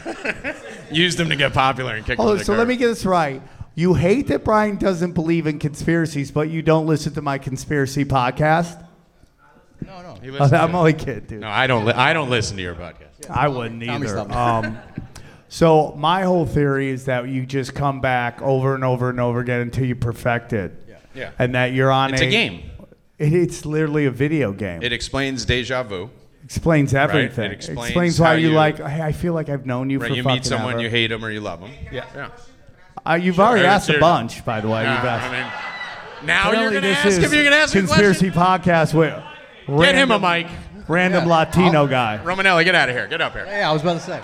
Used 0.90 1.20
him 1.20 1.28
to 1.28 1.36
get 1.36 1.52
popular 1.52 1.94
and 1.96 2.06
kicked 2.06 2.18
him 2.18 2.26
Oh, 2.26 2.32
to 2.32 2.38
the 2.38 2.44
so 2.46 2.54
let 2.54 2.66
me 2.66 2.76
get 2.76 2.86
this 2.86 3.04
right. 3.04 3.42
You 3.74 3.94
hate 3.94 4.26
that 4.28 4.44
Brian 4.44 4.76
doesn't 4.76 5.12
believe 5.12 5.46
in 5.46 5.58
conspiracies, 5.58 6.30
but 6.30 6.50
you 6.50 6.60
don't 6.62 6.86
listen 6.86 7.14
to 7.14 7.22
my 7.22 7.38
conspiracy 7.38 8.04
podcast? 8.04 8.84
No, 9.84 10.02
no. 10.02 10.14
He 10.22 10.28
Oh, 10.28 10.32
listens 10.32 10.52
I'm 10.52 10.70
to 10.72 10.76
only 10.76 10.92
kidding, 10.92 11.24
dude. 11.24 11.40
No, 11.40 11.48
I 11.48 11.66
don't. 11.66 11.84
Li- 11.86 11.92
I 11.94 12.12
don't 12.12 12.28
listen 12.30 12.56
to 12.56 12.62
your 12.62 12.74
podcast. 12.74 13.28
I 13.30 13.48
wouldn't 13.48 13.82
Tommy, 13.82 14.06
either. 14.06 14.08
stop. 14.08 14.30
Um, 14.64 14.78
so 15.48 15.94
my 15.96 16.22
whole 16.22 16.44
theory 16.46 16.90
is 16.90 17.06
that 17.06 17.28
you 17.28 17.46
just 17.46 17.74
come 17.74 18.00
back 18.00 18.40
over 18.42 18.74
and 18.74 18.84
over 18.84 19.08
and 19.10 19.18
over 19.18 19.40
again 19.40 19.60
until 19.60 19.84
you 19.86 19.94
perfect 19.96 20.52
it. 20.52 20.72
Yeah. 21.14 21.30
And 21.38 21.54
that 21.54 21.72
you're 21.72 21.90
on 21.90 22.12
It's 22.14 22.22
a 22.22 22.30
game. 22.30 22.62
It, 23.18 23.32
it's 23.34 23.64
literally 23.66 24.06
a 24.06 24.10
video 24.10 24.52
game. 24.52 24.82
It 24.82 24.92
explains 24.92 25.44
deja 25.44 25.82
vu. 25.82 26.10
explains 26.44 26.94
everything. 26.94 27.50
It 27.50 27.54
explains 27.54 28.18
why 28.20 28.26
how 28.28 28.32
you, 28.34 28.50
you- 28.50 28.54
like. 28.54 28.78
Hey, 28.78 29.02
I 29.02 29.12
feel 29.12 29.32
like 29.34 29.48
I've 29.48 29.66
known 29.66 29.90
you 29.90 29.98
Right. 29.98 30.10
for 30.10 30.14
You 30.16 30.22
fucking 30.22 30.36
meet 30.36 30.44
someone, 30.44 30.74
ever. 30.74 30.82
you 30.82 30.90
hate 30.90 31.08
them 31.08 31.24
or 31.24 31.30
you 31.30 31.40
love 31.40 31.60
them. 31.60 31.70
Yeah. 31.90 32.04
Yeah. 32.14 32.28
Yeah. 33.06 33.12
Uh, 33.12 33.14
you've 33.16 33.40
already 33.40 33.62
Sure, 33.62 33.70
asked 33.70 33.88
a 33.90 33.98
bunch, 33.98 34.44
by 34.44 34.60
the 34.60 34.68
way. 34.68 34.82
Yeah, 34.82 34.96
You've 34.96 35.04
asked. 35.04 35.28
I 35.32 35.42
mean, 36.20 36.26
now 36.26 36.52
you're 36.52 36.70
gonna 36.72 36.86
ask 36.88 37.20
if 37.20 37.32
you're 37.32 37.44
gonna 37.44 37.56
ask 37.56 37.74
a 37.74 37.78
conspiracy 37.78 38.30
podcast 38.30 38.94
with 38.94 39.14
Get 39.80 39.94
him 39.94 40.10
a 40.10 40.18
mic. 40.18 40.46
Random 40.88 41.26
Latino 41.28 41.86
guy. 41.86 42.20
Romanelli, 42.22 42.64
get 42.64 42.74
out 42.74 42.88
of 42.88 42.94
here. 42.94 43.06
Get 43.06 43.20
up 43.20 43.32
here. 43.32 43.44
Yeah, 43.46 43.70
I 43.70 43.72
was 43.72 43.82
about 43.82 43.94
to 43.94 44.00
say. 44.00 44.20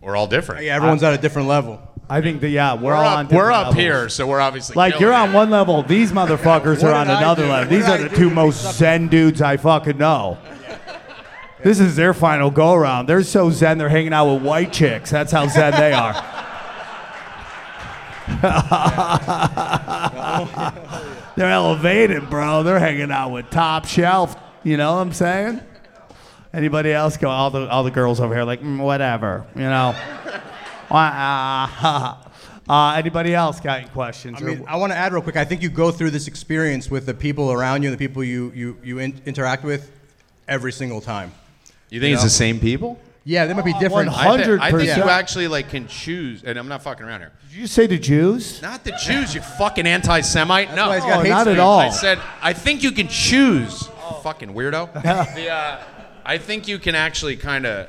We're 0.00 0.16
all 0.16 0.26
different. 0.26 0.64
Yeah, 0.64 0.74
everyone's 0.76 1.02
at 1.04 1.14
a 1.14 1.18
different 1.18 1.48
level. 1.48 1.80
I 2.10 2.20
think 2.20 2.40
that 2.40 2.48
yeah, 2.48 2.74
we're, 2.74 2.82
We're 2.86 2.94
all 2.94 3.04
up, 3.04 3.18
on. 3.18 3.28
we're 3.28 3.50
up 3.52 3.58
levels. 3.68 3.76
here, 3.76 4.08
so 4.08 4.26
we're 4.26 4.40
obviously 4.40 4.74
Like 4.74 4.98
you're 4.98 5.12
it. 5.12 5.16
on 5.16 5.32
one 5.32 5.48
level, 5.48 5.82
these 5.84 6.10
motherfuckers 6.12 6.82
What 6.82 6.92
are 6.92 6.94
on 6.94 7.08
another 7.08 7.44
do? 7.44 7.48
level. 7.48 7.70
What 7.70 7.70
These 7.70 7.88
are 7.88 7.92
I 7.92 7.96
the 7.98 8.08
do 8.08 8.16
two 8.16 8.30
most 8.30 8.64
be 8.66 8.72
zen 8.72 9.08
dudes 9.08 9.40
I 9.40 9.56
fucking 9.56 9.96
know. 9.96 10.36
This 11.62 11.78
is 11.78 11.96
their 11.96 12.12
final 12.12 12.50
go 12.50 12.74
around. 12.74 13.06
They're 13.06 13.22
so 13.22 13.50
zen 13.50 13.78
they're 13.78 13.88
hanging 13.88 14.12
out 14.12 14.32
with 14.32 14.42
white 14.42 14.72
chicks. 14.72 15.10
That's 15.10 15.30
how 15.30 15.46
zen 15.46 15.72
they 15.72 15.92
are. 15.92 16.12
they're 21.36 21.50
elevated, 21.50 22.30
bro. 22.30 22.62
They're 22.62 22.78
hanging 22.78 23.10
out 23.10 23.30
with 23.30 23.50
top 23.50 23.86
shelf. 23.86 24.36
You 24.64 24.76
know 24.76 24.94
what 24.94 25.02
I'm 25.02 25.12
saying? 25.12 25.60
Anybody 26.52 26.92
else 26.92 27.16
go? 27.16 27.30
All 27.30 27.50
the 27.50 27.68
all 27.68 27.84
the 27.84 27.90
girls 27.90 28.20
over 28.20 28.34
here 28.34 28.44
like 28.44 28.60
mm, 28.60 28.78
whatever. 28.78 29.46
You 29.54 29.62
know. 29.62 29.94
uh, 30.92 32.16
anybody 32.96 33.34
else 33.34 33.60
got 33.60 33.80
any 33.80 33.88
questions? 33.88 34.40
I 34.40 34.44
or- 34.44 34.48
mean, 34.48 34.64
I 34.68 34.76
want 34.76 34.92
to 34.92 34.96
add 34.96 35.12
real 35.12 35.22
quick. 35.22 35.36
I 35.36 35.44
think 35.44 35.62
you 35.62 35.70
go 35.70 35.90
through 35.90 36.10
this 36.10 36.26
experience 36.26 36.90
with 36.90 37.06
the 37.06 37.14
people 37.14 37.50
around 37.50 37.82
you 37.82 37.88
and 37.88 37.98
the 37.98 38.04
people 38.04 38.22
you, 38.22 38.52
you, 38.54 38.76
you 38.82 38.98
in, 38.98 39.20
interact 39.24 39.64
with 39.64 39.90
every 40.46 40.72
single 40.72 41.00
time. 41.00 41.32
You 41.92 42.00
think 42.00 42.14
it's 42.14 42.22
the 42.24 42.30
same 42.30 42.58
people? 42.58 42.98
Yeah, 43.24 43.44
they 43.46 43.52
might 43.54 43.66
be 43.66 43.74
different. 43.74 44.08
I, 44.08 44.42
thi- 44.42 44.58
I 44.60 44.70
think 44.72 44.96
you 44.96 45.04
actually 45.10 45.46
like 45.46 45.68
can 45.68 45.86
choose, 45.86 46.42
and 46.42 46.58
I'm 46.58 46.66
not 46.66 46.82
fucking 46.82 47.04
around 47.04 47.20
here. 47.20 47.32
Did 47.50 47.58
you 47.58 47.66
say 47.66 47.86
the 47.86 47.98
Jews? 47.98 48.62
Not 48.62 48.82
the 48.82 48.92
Jews, 48.92 49.34
you 49.34 49.42
fucking 49.42 49.86
anti-Semite. 49.86 50.74
no, 50.74 50.88
why 50.88 50.96
he's 50.96 51.04
got 51.04 51.20
Oh, 51.20 51.22
hate 51.22 51.28
not 51.28 51.46
at 51.46 51.52
speech. 51.52 51.58
all. 51.60 51.78
I 51.80 51.90
said 51.90 52.18
I 52.40 52.54
think 52.54 52.82
you 52.82 52.92
can 52.92 53.08
choose. 53.08 53.88
Fucking 54.22 54.54
weirdo. 54.54 54.90
the, 55.34 55.50
uh, 55.50 55.82
I 56.24 56.38
think 56.38 56.66
you 56.66 56.78
can 56.78 56.94
actually 56.94 57.36
kind 57.36 57.66
of 57.66 57.88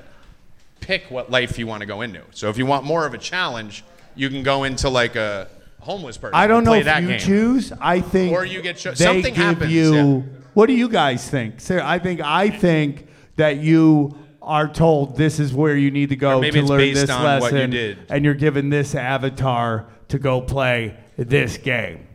pick 0.81 1.09
what 1.09 1.31
life 1.31 1.57
you 1.57 1.65
want 1.65 1.79
to 1.79 1.85
go 1.87 2.01
into. 2.01 2.21
So 2.31 2.49
if 2.49 2.57
you 2.57 2.65
want 2.65 2.83
more 2.83 3.05
of 3.05 3.13
a 3.13 3.17
challenge, 3.17 3.83
you 4.15 4.29
can 4.29 4.43
go 4.43 4.65
into 4.65 4.89
like 4.89 5.15
a 5.15 5.47
homeless 5.79 6.17
person. 6.17 6.35
I 6.35 6.45
don't 6.47 6.57
and 6.57 6.65
know 6.65 6.71
play 6.71 6.79
if 6.79 6.85
that 6.85 7.01
you 7.03 7.07
game. 7.09 7.19
choose. 7.19 7.71
I 7.79 8.01
think 8.01 8.33
Or 8.33 8.45
you 8.45 8.61
get 8.61 8.77
cho- 8.77 8.91
they 8.91 9.05
something 9.05 9.33
give 9.33 9.43
happens, 9.43 9.71
you. 9.71 9.95
yeah. 9.95 10.21
What 10.53 10.67
do 10.67 10.73
you 10.73 10.89
guys 10.89 11.27
think? 11.29 11.61
Sarah, 11.61 11.87
I 11.87 11.97
think 11.99 12.19
I 12.21 12.49
think 12.49 13.07
that 13.35 13.57
you 13.57 14.15
are 14.41 14.67
told 14.67 15.15
this 15.17 15.39
is 15.39 15.53
where 15.53 15.75
you 15.77 15.89
need 15.89 16.09
to 16.09 16.15
go 16.15 16.41
maybe 16.41 16.53
to 16.53 16.59
it's 16.59 16.69
learn 16.69 16.77
based 16.79 17.01
this 17.01 17.09
on 17.09 17.23
lesson, 17.23 17.41
what 17.41 17.61
you 17.61 17.67
did. 17.67 17.97
and 18.09 18.25
you're 18.25 18.33
given 18.33 18.69
this 18.69 18.93
avatar 18.95 19.87
to 20.09 20.19
go 20.19 20.41
play 20.41 20.97
this 21.17 21.57
game, 21.57 22.07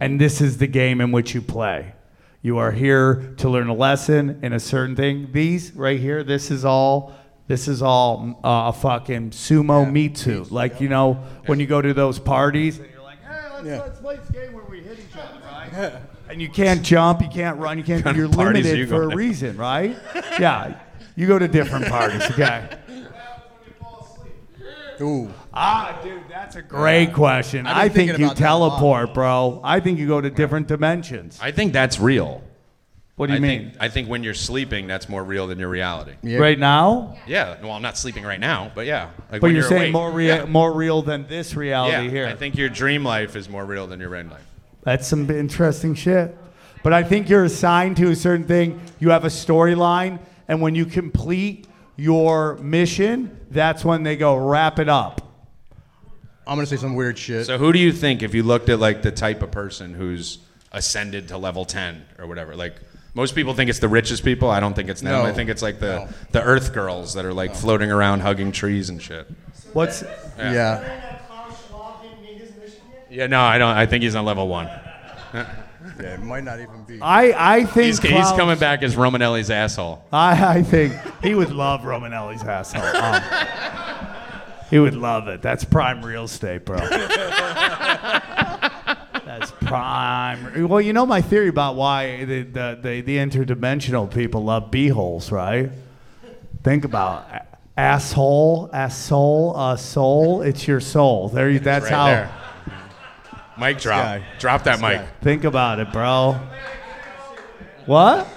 and 0.00 0.20
this 0.20 0.40
is 0.40 0.58
the 0.58 0.66
game 0.66 1.00
in 1.00 1.10
which 1.12 1.34
you 1.34 1.40
play. 1.40 1.94
You 2.42 2.58
are 2.58 2.72
here 2.72 3.34
to 3.38 3.48
learn 3.48 3.68
a 3.68 3.74
lesson 3.74 4.40
in 4.42 4.52
a 4.52 4.60
certain 4.60 4.96
thing. 4.96 5.28
These 5.32 5.74
right 5.74 5.98
here, 6.00 6.22
this 6.24 6.50
is 6.50 6.64
all. 6.64 7.14
This 7.48 7.68
is 7.68 7.82
all 7.82 8.40
uh, 8.44 8.68
a 8.68 8.72
fucking 8.72 9.30
sumo 9.30 9.90
meat 9.90 10.16
suit. 10.16 10.50
Like 10.52 10.80
you 10.80 10.88
know, 10.88 11.14
when 11.46 11.58
you 11.60 11.66
go 11.66 11.82
to 11.82 11.92
those 11.92 12.18
parties, 12.18 12.78
and 12.78 12.88
you're 12.90 13.02
like, 13.02 13.18
"Hey, 13.22 13.48
let's, 13.54 13.66
Yeah. 13.66 13.80
let's 13.80 14.00
play 14.00 14.16
this 14.16 14.30
game 14.30 14.52
where 14.52 14.64
we 14.64 14.80
hit 14.80 14.98
each 14.98 15.16
other, 15.16 15.40
right?" 15.44 15.92
And 16.32 16.40
you 16.40 16.48
can't 16.48 16.82
jump, 16.82 17.20
you 17.20 17.28
can't 17.28 17.58
run, 17.58 17.76
you 17.76 17.84
can't. 17.84 18.02
kind 18.02 18.16
You're 18.16 18.26
parties 18.26 18.64
are 18.64 18.68
limited 18.70 18.78
you 18.78 18.86
for 18.86 19.00
going 19.00 19.06
a 19.08 19.10
to? 19.10 19.16
reason, 19.16 19.56
right? 19.58 19.94
yeah, 20.40 20.80
you 21.14 21.26
go 21.26 21.38
to 21.38 21.46
different 21.46 21.86
parties. 21.88 22.22
Okay. 22.30 22.68
Ooh. 25.02 25.28
Ah, 25.52 26.00
dude, 26.02 26.22
that's 26.30 26.56
a 26.56 26.62
great 26.62 27.12
question. 27.12 27.66
I've 27.66 27.74
been 27.74 27.76
I 27.76 27.82
think 27.88 27.94
thinking 27.94 28.20
you 28.20 28.26
about 28.26 28.36
that 28.38 28.50
a 28.50 28.56
lot. 28.56 28.68
teleport, 28.70 29.14
bro. 29.14 29.60
I 29.62 29.80
think 29.80 29.98
you 29.98 30.06
go 30.06 30.20
to 30.22 30.30
different 30.30 30.68
dimensions. 30.68 31.38
I 31.42 31.50
think 31.50 31.72
that's 31.74 32.00
real. 32.00 32.42
What 33.16 33.26
do 33.26 33.32
you 33.34 33.36
I 33.38 33.40
mean? 33.40 33.60
Think, 33.70 33.74
I 33.80 33.88
think 33.90 34.08
when 34.08 34.22
you're 34.22 34.32
sleeping, 34.32 34.86
that's 34.86 35.08
more 35.10 35.22
real 35.22 35.46
than 35.46 35.58
your 35.58 35.68
reality. 35.68 36.12
Yeah. 36.22 36.38
Right 36.38 36.58
now? 36.58 37.16
Yeah. 37.26 37.60
Well, 37.60 37.72
I'm 37.72 37.82
not 37.82 37.98
sleeping 37.98 38.24
right 38.24 38.40
now, 38.40 38.72
but 38.74 38.86
yeah. 38.86 39.10
Like 39.30 39.40
But 39.40 39.42
when 39.42 39.54
you're, 39.54 39.64
saying 39.64 39.82
awake. 39.82 39.92
more 39.92 40.10
real, 40.10 40.36
Yeah. 40.36 40.44
more 40.46 40.72
real 40.72 41.02
than 41.02 41.26
this 41.26 41.54
reality 41.54 42.04
Yeah, 42.06 42.10
here. 42.10 42.26
I 42.26 42.34
think 42.34 42.56
your 42.56 42.70
dream 42.70 43.04
life 43.04 43.36
is 43.36 43.50
more 43.50 43.66
real 43.66 43.86
than 43.86 44.00
your 44.00 44.08
real 44.08 44.24
life. 44.26 44.40
That's 44.82 45.06
some 45.06 45.30
interesting 45.30 45.94
shit. 45.94 46.36
But 46.82 46.92
I 46.92 47.02
think 47.04 47.28
you're 47.28 47.44
assigned 47.44 47.96
to 47.98 48.10
a 48.10 48.16
certain 48.16 48.46
thing. 48.46 48.80
You 48.98 49.10
have 49.10 49.24
a 49.24 49.28
storyline, 49.28 50.18
and 50.48 50.60
when 50.60 50.74
you 50.74 50.84
complete 50.84 51.68
your 51.96 52.56
mission, 52.56 53.38
that's 53.50 53.84
when 53.84 54.02
they 54.02 54.16
go 54.16 54.36
wrap 54.36 54.78
it 54.78 54.88
up. 54.88 55.20
I'm 56.46 56.56
gonna 56.56 56.66
say 56.66 56.76
some 56.76 56.96
weird 56.96 57.16
shit. 57.16 57.46
So 57.46 57.56
who 57.58 57.72
do 57.72 57.78
you 57.78 57.92
think, 57.92 58.22
if 58.22 58.34
you 58.34 58.42
looked 58.42 58.68
at 58.68 58.80
like 58.80 59.02
the 59.02 59.12
type 59.12 59.42
of 59.42 59.52
person 59.52 59.94
who's 59.94 60.38
ascended 60.72 61.28
to 61.28 61.38
level 61.38 61.64
10 61.64 62.02
or 62.18 62.26
whatever, 62.26 62.56
like 62.56 62.74
most 63.14 63.34
people 63.36 63.54
think 63.54 63.70
it's 63.70 63.78
the 63.78 63.88
richest 63.88 64.24
people. 64.24 64.50
I 64.50 64.58
don't 64.58 64.74
think 64.74 64.88
it's 64.88 65.02
them. 65.02 65.12
No. 65.12 65.24
I 65.24 65.32
think 65.32 65.50
it's 65.50 65.62
like 65.62 65.78
the 65.78 65.98
No. 65.98 66.08
the 66.32 66.42
Earth 66.42 66.72
girls 66.72 67.14
that 67.14 67.24
are 67.24 67.32
like 67.34 67.54
floating 67.54 67.92
around 67.92 68.20
hugging 68.20 68.50
trees 68.50 68.88
and 68.88 69.00
shit. 69.00 69.28
What's 69.72 70.02
yeah. 70.36 70.52
Yeah, 70.52 71.01
no, 73.26 73.40
I 73.40 73.58
don't. 73.58 73.76
I 73.76 73.86
think 73.86 74.02
he's 74.02 74.14
on 74.14 74.24
level 74.24 74.48
one. 74.48 74.66
Yeah, 75.34 75.46
it 76.14 76.22
might 76.22 76.44
not 76.44 76.60
even 76.60 76.84
be. 76.84 77.00
I? 77.00 77.54
I 77.56 77.64
think 77.64 77.86
He's, 77.86 77.98
he's 78.00 78.10
Klaus- 78.10 78.36
coming 78.36 78.58
back 78.58 78.82
as 78.82 78.94
Romanelli's 78.96 79.50
asshole. 79.50 80.04
I, 80.12 80.58
I 80.58 80.62
think 80.62 80.94
he 81.22 81.34
would 81.34 81.50
love 81.50 81.80
Romanelli's 81.82 82.42
asshole. 82.44 82.82
Um, 82.84 83.22
he 84.70 84.78
would 84.78 84.94
love 84.94 85.28
it. 85.28 85.42
That's 85.42 85.64
prime 85.64 86.04
real 86.04 86.24
estate, 86.24 86.64
bro. 86.64 86.78
That's 89.24 89.50
prime. 89.62 90.68
Well, 90.68 90.80
you 90.80 90.92
know 90.92 91.06
my 91.06 91.20
theory 91.22 91.48
about 91.48 91.74
why 91.76 92.24
the, 92.24 92.42
the, 92.42 92.78
the, 92.80 93.00
the 93.00 93.16
interdimensional 93.18 94.12
people 94.12 94.44
love 94.44 94.70
beeholes, 94.70 95.30
right? 95.32 95.70
Think 96.62 96.84
about 96.84 97.26
it. 97.34 97.42
asshole, 97.76 98.70
asshole, 98.72 99.56
a 99.60 99.76
soul. 99.78 100.42
It's 100.42 100.68
your 100.68 100.80
soul. 100.80 101.28
There, 101.28 101.50
you, 101.50 101.58
that's 101.58 101.84
Right 101.84 101.92
how. 101.92 102.06
there. 102.06 102.30
Mic 103.62 103.78
drop. 103.78 104.02
guy. 104.04 104.22
Drop 104.38 104.64
that 104.64 104.80
mic. 104.80 104.98
guy. 104.98 105.06
Think 105.22 105.44
about 105.44 105.78
it, 105.80 105.92
bro. 105.92 106.38
What? 107.86 108.28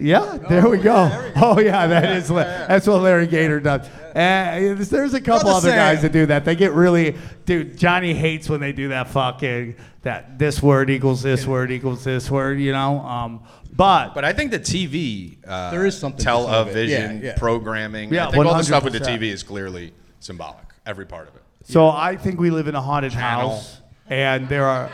Yeah, 0.00 0.38
there 0.48 0.68
we 0.68 0.78
go. 0.78 1.30
Oh 1.36 1.60
yeah, 1.60 1.86
that 1.86 2.16
is 2.16 2.28
La- 2.30 2.42
that's 2.42 2.86
what 2.88 3.02
Larry 3.02 3.26
Gator 3.28 3.60
does. 3.60 3.88
And 4.14 4.66
there's- 4.76 4.88
there's 4.88 5.14
a 5.14 5.20
couple 5.20 5.50
other 5.50 5.68
Sam. 5.68 5.76
guys 5.78 6.02
that 6.02 6.10
do 6.12 6.26
that. 6.26 6.44
They 6.44 6.56
get 6.56 6.72
really, 6.72 7.14
dude. 7.46 7.78
Johnny 7.78 8.12
hates 8.12 8.48
when 8.48 8.60
they 8.60 8.72
do 8.72 8.88
that 8.88 9.08
fucking 9.08 9.76
that 10.02 10.38
this 10.40 10.60
word 10.60 10.90
equals 10.90 11.22
this 11.22 11.46
word 11.46 11.70
equals 11.70 12.02
this 12.02 12.28
word. 12.30 12.58
You 12.58 12.72
know, 12.72 12.98
um, 13.00 13.42
but 13.76 14.12
But 14.14 14.24
I 14.24 14.32
think 14.32 14.50
the 14.50 14.58
TV, 14.58 15.36
uh, 15.46 15.70
There 15.70 15.86
is 15.86 15.96
something 15.96 16.18
to 16.18 16.24
some 16.24 16.46
of 16.46 16.68
it. 16.68 16.72
television, 16.72 17.18
Yeah, 17.18 17.26
yeah. 17.28 17.38
programming. 17.38 18.12
Yeah, 18.12 18.26
I 18.26 18.30
think 18.32 18.44
all 18.44 18.54
the 18.56 18.64
stuff 18.64 18.82
with 18.84 18.94
the 18.94 19.00
TV 19.00 19.30
is 19.30 19.42
clearly 19.44 19.92
symbolic. 20.18 20.64
Every 20.84 21.06
part 21.06 21.28
of 21.28 21.36
it. 21.36 21.41
So 21.64 21.88
I 21.88 22.16
think 22.16 22.40
we 22.40 22.50
live 22.50 22.68
in 22.68 22.74
a 22.74 22.80
haunted 22.80 23.12
Channel. 23.12 23.50
house, 23.50 23.80
and 24.08 24.48
there 24.48 24.64
are. 24.66 24.90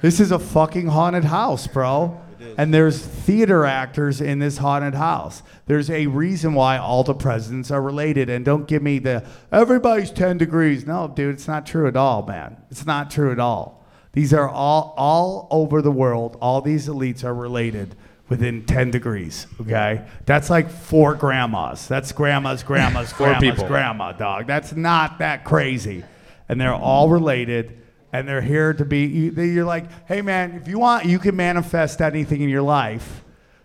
This 0.00 0.20
is 0.20 0.30
a 0.30 0.38
fucking 0.38 0.86
haunted 0.88 1.24
house, 1.24 1.66
bro. 1.66 2.20
And 2.58 2.74
there's 2.74 2.98
theater 2.98 3.64
actors 3.64 4.20
in 4.20 4.40
this 4.40 4.58
haunted 4.58 4.94
house. 4.94 5.42
There's 5.66 5.88
a 5.88 6.08
reason 6.08 6.54
why 6.54 6.76
all 6.76 7.04
the 7.04 7.14
presidents 7.14 7.70
are 7.70 7.80
related. 7.80 8.28
And 8.28 8.44
don't 8.44 8.66
give 8.66 8.82
me 8.82 8.98
the 8.98 9.24
everybody's 9.52 10.10
10 10.10 10.38
degrees. 10.38 10.84
No, 10.84 11.06
dude, 11.08 11.34
it's 11.34 11.46
not 11.46 11.66
true 11.66 11.86
at 11.86 11.96
all, 11.96 12.26
man. 12.26 12.56
It's 12.70 12.84
not 12.84 13.10
true 13.10 13.30
at 13.30 13.38
all. 13.38 13.84
These 14.12 14.34
are 14.34 14.48
all 14.48 14.92
all 14.98 15.48
over 15.50 15.80
the 15.80 15.92
world. 15.92 16.36
All 16.40 16.60
these 16.60 16.88
elites 16.88 17.24
are 17.24 17.34
related 17.34 17.94
within 18.32 18.64
10 18.64 18.90
degrees. 18.90 19.46
Okay, 19.60 20.02
that's 20.26 20.48
like 20.48 20.70
four 20.70 21.14
grandmas. 21.14 21.86
That's 21.86 22.10
grandma's 22.12 22.62
grandma's 22.62 23.12
Four 23.18 23.28
grandma's 23.28 23.50
people. 23.56 23.68
grandma, 23.68 24.12
dog. 24.12 24.46
That's 24.46 24.72
not 24.72 25.18
that 25.18 25.44
crazy, 25.44 26.02
and 26.48 26.58
they're 26.60 26.72
all 26.74 27.10
related, 27.10 27.78
and 28.12 28.26
they're 28.26 28.40
here 28.40 28.72
to 28.74 28.84
be. 28.84 29.04
You, 29.06 29.30
they- 29.30 29.48
you're 29.48 29.66
like, 29.66 29.84
hey 30.08 30.22
man, 30.22 30.54
if 30.54 30.66
you 30.66 30.78
want, 30.78 31.04
you 31.04 31.18
can 31.18 31.36
manifest 31.36 32.00
anything 32.00 32.40
in 32.40 32.48
your 32.48 32.62
life. 32.62 33.22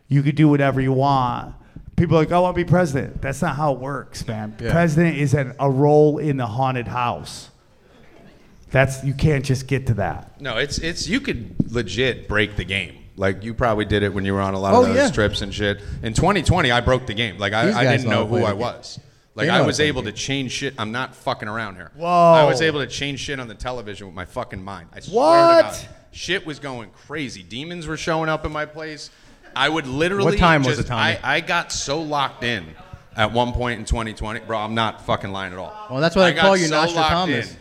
You 0.10 0.22
could 0.22 0.36
do 0.36 0.48
whatever 0.50 0.82
you 0.82 0.92
want. 0.94 1.54
People 1.96 2.16
are 2.18 2.20
like, 2.20 2.32
I 2.32 2.40
want 2.40 2.56
to 2.56 2.64
be 2.64 2.70
president. 2.70 3.22
That's 3.22 3.42
not 3.42 3.56
how 3.56 3.74
it 3.74 3.80
works, 3.80 4.28
man. 4.28 4.56
Yeah. 4.62 4.72
President 4.72 5.18
is 5.18 5.34
an, 5.34 5.56
a 5.60 5.70
role 5.70 6.18
in 6.20 6.38
the 6.38 6.46
haunted 6.46 6.88
house. 6.88 7.50
That's 8.70 9.04
you 9.04 9.14
can't 9.14 9.44
just 9.46 9.66
get 9.68 9.88
to 9.88 9.94
that. 9.96 10.40
No, 10.42 10.58
it's 10.58 10.78
it's 10.78 11.08
you 11.08 11.20
could 11.22 11.72
legit 11.74 12.28
break 12.28 12.56
the 12.58 12.66
game. 12.66 12.98
Like 13.18 13.44
you 13.44 13.54
probably 13.56 13.86
did 13.86 14.04
it 14.04 14.14
when 14.14 14.26
you 14.26 14.34
were 14.34 14.42
on 14.42 14.54
a 14.54 14.60
lot 14.60 14.74
Oh, 14.76 14.82
of 14.82 14.88
those 14.88 14.96
yeah. 14.96 15.10
trips 15.10 15.42
and 15.42 15.54
shit. 15.54 15.82
In 16.04 16.14
2020, 16.14 16.70
I 16.72 16.82
broke 16.82 17.08
the 17.08 17.16
game. 17.16 17.38
Like 17.40 17.52
I, 17.54 17.72
I 17.72 17.84
didn't 17.84 18.06
know 18.06 18.12
know 18.12 18.28
how 18.28 18.34
to 18.36 18.40
who 18.40 18.46
I 18.46 18.54
was. 18.54 19.00
Like 19.34 19.50
I 19.50 19.62
was 19.62 19.80
able 19.80 20.04
to 20.04 20.12
change 20.12 20.52
shit. 20.52 20.76
I'm 20.78 20.92
not 20.92 21.16
fucking 21.16 21.48
around 21.48 21.76
here. 21.76 21.92
Whoa. 21.96 22.08
I 22.08 22.44
was 22.46 22.62
able 22.62 22.80
to 22.80 22.88
change 22.88 23.20
shit 23.20 23.40
on 23.40 23.48
the 23.48 23.56
television 23.56 24.08
with 24.08 24.16
my 24.16 24.26
fucking 24.26 24.64
mind. 24.64 24.90
I 24.94 25.00
swear 25.00 25.16
What? 25.64 25.74
to 25.74 25.86
God. 25.86 25.94
Shit 26.12 26.46
was 26.46 26.58
going 26.60 26.90
crazy. 26.92 27.44
Demons 27.44 27.86
were 27.88 27.98
showing 27.98 28.30
up 28.30 28.46
in 28.46 28.52
my 28.52 28.66
place. 28.66 29.10
I 29.56 29.70
would 29.70 29.86
literally. 29.88 30.26
What 30.32 30.38
time 30.40 30.62
was 30.64 30.78
just- 30.78 30.88
it, 30.88 30.92
Tommy? 30.92 31.18
I, 31.24 31.36
I 31.38 31.40
got 31.42 31.72
so 31.72 32.02
locked 32.02 32.44
in 32.44 32.66
at 33.16 33.32
one 33.32 33.52
point 33.54 33.80
in 33.80 33.86
2020, 33.86 34.42
bro. 34.42 34.58
I'm 34.60 34.76
not 34.76 35.06
fucking 35.06 35.32
lying 35.32 35.54
at 35.54 35.60
all. 35.60 35.88
Well, 35.90 36.02
that's 36.02 36.16
why 36.16 36.24
I 36.24 36.32
got 36.34 36.42
call 36.42 36.58
you 36.58 36.68
so 36.68 36.76
Nostradamus. 36.86 37.56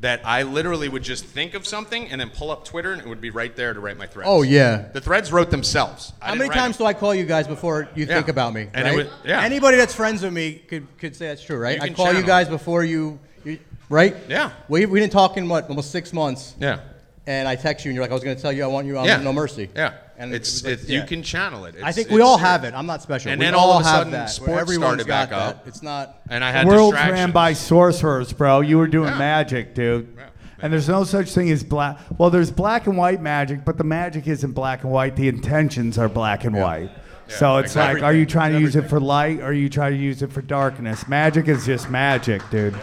In 0.00 0.02
That 0.02 0.20
I 0.24 0.42
literally 0.42 0.88
would 0.88 1.02
just 1.02 1.24
think 1.24 1.54
of 1.54 1.66
something 1.66 2.08
and 2.10 2.20
then 2.20 2.30
pull 2.30 2.50
up 2.50 2.64
Twitter 2.64 2.92
and 2.92 3.00
it 3.00 3.08
would 3.08 3.20
be 3.20 3.30
right 3.30 3.54
there 3.54 3.74
to 3.74 3.80
write 3.80 3.98
my 3.98 4.06
threads. 4.06 4.28
Oh, 4.30 4.42
yeah. 4.42 4.88
The 4.92 5.00
threads 5.00 5.32
wrote 5.32 5.50
themselves. 5.50 6.12
I 6.20 6.28
How 6.30 6.34
many 6.34 6.50
times 6.50 6.76
them. 6.78 6.84
do 6.84 6.88
I 6.88 6.94
call 6.94 7.14
you 7.14 7.24
guys 7.24 7.46
before 7.46 7.88
you 7.94 8.06
Yeah. 8.06 8.14
think 8.14 8.28
about 8.28 8.54
me? 8.54 8.68
And 8.74 8.86
it 8.86 8.90
right? 8.90 8.96
would- 8.96 9.10
yeah. 9.24 9.42
Anybody 9.42 9.76
that's 9.76 9.94
friends 9.94 10.22
with 10.22 10.32
me 10.32 10.54
could, 10.68 10.86
could 10.98 11.14
say 11.14 11.28
that's 11.28 11.42
true, 11.44 11.58
right? 11.58 11.76
You 11.76 11.82
I 11.82 11.86
can 11.86 11.94
call 11.96 12.12
you 12.12 12.22
guys 12.22 12.48
before 12.48 12.84
you, 12.84 13.18
you 13.44 13.58
right? 13.88 14.16
Yeah. 14.28 14.50
We, 14.68 14.86
we 14.86 15.00
didn't 15.00 15.12
talk 15.12 15.36
in 15.36 15.48
what 15.48 15.68
almost 15.68 15.90
six 15.90 16.12
months. 16.12 16.54
Yeah. 16.58 16.80
And 17.26 17.46
I 17.46 17.54
text 17.54 17.84
you 17.84 17.90
and 17.90 17.94
you're 17.96 18.02
like, 18.02 18.10
I 18.10 18.14
was 18.14 18.24
going 18.24 18.34
to 18.34 18.42
tell 18.42 18.52
you 18.52 18.64
I 18.64 18.66
want 18.66 18.86
you 18.86 18.98
on 18.98 19.04
Yeah. 19.04 19.18
No 19.22 19.32
Mercy. 19.32 19.68
Yeah. 19.76 19.92
And 20.18 20.34
it's, 20.34 20.62
it 20.62 20.64
was 20.64 20.64
like- 20.64 20.72
it's 20.82 20.90
you 20.90 21.02
can 21.04 21.22
channel 21.22 21.64
it. 21.66 21.74
I 21.76 21.78
It's- 21.78 21.94
think 21.94 22.08
we 22.10 22.16
it's 22.16 22.24
all 22.24 22.38
have 22.38 22.64
it. 22.64 22.74
I'm 22.74 22.86
not 22.86 23.02
special. 23.02 23.30
And 23.30 23.38
we 23.38 23.44
then 23.46 23.54
all 23.54 23.70
all 23.72 23.78
of 23.80 23.84
a 23.84 23.88
have 23.88 23.96
sudden, 23.98 24.12
that. 24.12 24.30
sports 24.30 24.50
where 24.50 24.60
everyone's 24.60 25.02
started 25.02 25.06
back 25.06 25.30
got 25.30 25.38
that. 25.38 25.56
up. 25.60 25.68
It's 25.68 25.82
not. 25.82 26.18
And 26.28 26.42
I 26.44 26.50
The 26.52 26.58
had 26.58 26.66
world's 26.66 26.92
distractions. 26.92 27.18
ran 27.20 27.30
by 27.32 27.52
sorcerers, 27.52 28.32
bro. 28.32 28.60
You 28.60 28.78
were 28.78 28.86
doing 28.88 29.10
Yeah. 29.10 29.18
magic, 29.18 29.74
dude. 29.74 30.08
Yeah. 30.16 30.24
And 30.62 30.72
there's 30.72 30.88
no 30.88 31.04
such 31.04 31.30
thing 31.32 31.50
as 31.50 31.62
black. 31.62 31.98
Well, 32.18 32.28
there's 32.30 32.50
black 32.50 32.86
and 32.86 32.96
white 32.96 33.22
magic, 33.22 33.64
but 33.64 33.78
the 33.78 33.84
magic 33.84 34.26
isn't 34.26 34.52
black 34.52 34.82
and 34.82 34.92
white. 34.92 35.16
The 35.16 35.28
intentions 35.28 35.96
are 35.98 36.08
black 36.08 36.44
and 36.44 36.56
white. 36.56 36.90
So 37.28 37.58
it's 37.58 37.76
like 37.76 37.94
like, 37.94 38.02
are 38.02 38.12
you 38.12 38.26
trying 38.26 38.52
to 38.54 38.60
use 38.60 38.74
it 38.76 38.88
for 38.88 38.98
light 38.98 39.38
or 39.40 39.44
are 39.44 39.52
you 39.52 39.68
trying 39.68 39.92
to 39.92 39.98
use 39.98 40.20
it 40.20 40.32
for 40.32 40.42
darkness? 40.42 41.06
Magic 41.06 41.46
is 41.48 41.64
just 41.64 41.88
magic, 41.88 42.42
dude. 42.50 42.74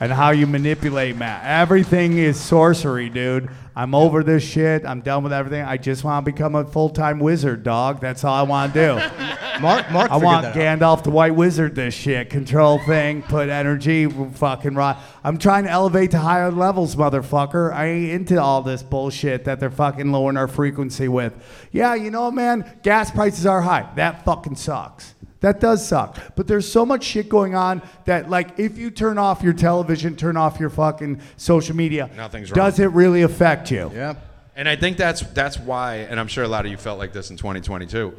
And 0.00 0.12
how 0.12 0.30
you 0.30 0.46
manipulate 0.46 1.16
ma 1.16 1.38
Everything 1.42 2.16
is 2.18 2.38
sorcery, 2.40 3.08
dude. 3.08 3.50
I'm 3.78 3.94
over 3.94 4.24
this 4.24 4.42
shit. 4.42 4.84
I'm 4.84 5.02
done 5.02 5.22
with 5.22 5.32
everything. 5.32 5.62
I 5.62 5.76
just 5.76 6.02
want 6.02 6.26
to 6.26 6.32
become 6.32 6.56
a 6.56 6.64
full 6.64 6.90
time 6.90 7.20
wizard, 7.20 7.62
dog. 7.62 8.00
That's 8.00 8.24
all 8.24 8.34
I 8.34 8.42
want 8.42 8.74
to 8.74 8.80
do. 8.80 8.94
Mark, 9.60 9.88
Mark 9.92 10.10
I 10.10 10.16
want. 10.16 10.46
Gandalf 10.46 11.04
the 11.04 11.10
White 11.10 11.36
Wizard 11.36 11.76
this 11.76 11.94
shit. 11.94 12.28
Control 12.28 12.80
thing, 12.80 13.22
put 13.22 13.48
energy, 13.48 14.06
fucking 14.06 14.74
right. 14.74 14.96
I'm 15.22 15.38
trying 15.38 15.62
to 15.62 15.70
elevate 15.70 16.10
to 16.10 16.18
higher 16.18 16.50
levels, 16.50 16.96
motherfucker. 16.96 17.72
I 17.72 17.86
ain't 17.86 18.10
into 18.10 18.42
all 18.42 18.62
this 18.62 18.82
bullshit 18.82 19.44
that 19.44 19.60
they're 19.60 19.70
fucking 19.70 20.10
lowering 20.10 20.36
our 20.36 20.48
frequency 20.48 21.06
with. 21.06 21.32
Yeah, 21.70 21.94
you 21.94 22.10
know 22.10 22.22
what, 22.22 22.34
man? 22.34 22.78
Gas 22.82 23.12
prices 23.12 23.46
are 23.46 23.60
high. 23.60 23.88
That 23.94 24.24
fucking 24.24 24.56
sucks. 24.56 25.14
That 25.40 25.60
does 25.60 25.86
suck. 25.86 26.18
But 26.34 26.48
there's 26.48 26.70
so 26.70 26.84
much 26.84 27.04
shit 27.04 27.28
going 27.28 27.54
on 27.54 27.80
that, 28.06 28.28
like, 28.28 28.58
if 28.58 28.76
you 28.76 28.90
turn 28.90 29.18
off 29.18 29.42
your 29.42 29.52
television, 29.52 30.16
turn 30.16 30.36
off 30.36 30.58
your 30.58 30.70
fucking 30.70 31.20
social 31.36 31.76
media, 31.76 32.10
Nothing's 32.16 32.50
wrong. 32.50 32.56
does 32.56 32.80
it 32.80 32.86
really 32.90 33.22
affect 33.22 33.70
you? 33.70 33.90
Yeah. 33.94 34.14
And 34.56 34.68
I 34.68 34.74
think 34.74 34.96
that's 34.96 35.20
that's 35.20 35.56
why, 35.56 35.98
and 35.98 36.18
I'm 36.18 36.26
sure 36.26 36.42
a 36.42 36.48
lot 36.48 36.64
of 36.64 36.70
you 36.72 36.76
felt 36.76 36.98
like 36.98 37.12
this 37.12 37.30
in 37.30 37.36
2022, 37.36 38.12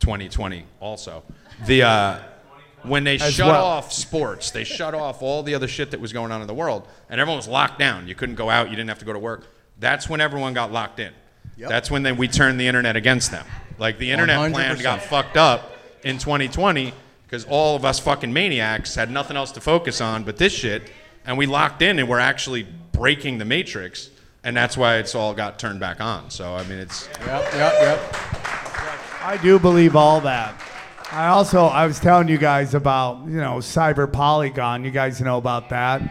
2020 0.00 0.64
also. 0.78 1.24
The 1.66 1.82
uh, 1.82 2.18
when 2.84 3.02
they 3.02 3.16
As 3.16 3.34
shut 3.34 3.48
well. 3.48 3.64
off 3.64 3.92
sports, 3.92 4.52
they 4.52 4.62
shut 4.62 4.94
off 4.94 5.20
all 5.22 5.42
the 5.42 5.54
other 5.56 5.66
shit 5.66 5.90
that 5.90 5.98
was 6.00 6.12
going 6.12 6.30
on 6.30 6.40
in 6.40 6.46
the 6.46 6.54
world, 6.54 6.86
and 7.10 7.20
everyone 7.20 7.38
was 7.38 7.48
locked 7.48 7.80
down. 7.80 8.06
You 8.06 8.14
couldn't 8.14 8.36
go 8.36 8.50
out. 8.50 8.70
You 8.70 8.76
didn't 8.76 8.88
have 8.90 9.00
to 9.00 9.04
go 9.04 9.12
to 9.12 9.18
work. 9.18 9.48
That's 9.80 10.08
when 10.08 10.20
everyone 10.20 10.54
got 10.54 10.70
locked 10.70 11.00
in. 11.00 11.12
Yep. 11.56 11.68
That's 11.68 11.90
when 11.90 12.04
then 12.04 12.16
we 12.18 12.28
turned 12.28 12.60
the 12.60 12.68
internet 12.68 12.94
against 12.94 13.32
them. 13.32 13.44
Like 13.78 13.98
the 13.98 14.12
internet 14.12 14.52
plan 14.52 14.76
100%. 14.76 14.82
got 14.82 15.02
fucked 15.02 15.36
up 15.36 15.72
in 16.04 16.18
2020 16.18 16.92
because 17.26 17.44
all 17.46 17.74
of 17.74 17.84
us 17.84 17.98
fucking 17.98 18.32
maniacs 18.32 18.94
had 18.94 19.10
nothing 19.10 19.36
else 19.36 19.50
to 19.52 19.60
focus 19.60 20.00
on 20.00 20.22
but 20.24 20.36
this 20.36 20.52
shit, 20.52 20.90
and 21.26 21.36
we 21.36 21.46
locked 21.46 21.82
in 21.82 21.98
and 21.98 22.08
we're 22.08 22.18
actually 22.18 22.66
breaking 22.92 23.38
the 23.38 23.44
matrix, 23.44 24.10
and 24.44 24.56
that's 24.56 24.76
why 24.76 24.98
it's 24.98 25.14
all 25.14 25.34
got 25.34 25.58
turned 25.58 25.80
back 25.80 26.00
on. 26.00 26.30
So 26.30 26.54
I 26.54 26.62
mean, 26.64 26.78
it's 26.78 27.08
Yep. 27.20 27.52
Yep. 27.54 27.72
Yep. 27.80 28.16
I 29.22 29.38
do 29.42 29.58
believe 29.58 29.96
all 29.96 30.20
that. 30.20 30.60
I 31.10 31.28
also 31.28 31.64
I 31.64 31.86
was 31.86 31.98
telling 31.98 32.28
you 32.28 32.38
guys 32.38 32.74
about 32.74 33.24
you 33.26 33.36
know 33.38 33.56
cyber 33.56 34.10
polygon. 34.10 34.84
You 34.84 34.90
guys 34.90 35.20
know 35.20 35.38
about 35.38 35.70
that. 35.70 36.02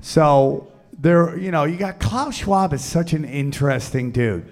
So 0.00 0.72
there, 0.98 1.36
you 1.36 1.50
know, 1.50 1.64
you 1.64 1.76
got 1.76 1.98
Klaus 1.98 2.36
Schwab 2.36 2.72
is 2.72 2.84
such 2.84 3.12
an 3.12 3.24
interesting 3.24 4.10
dude, 4.12 4.50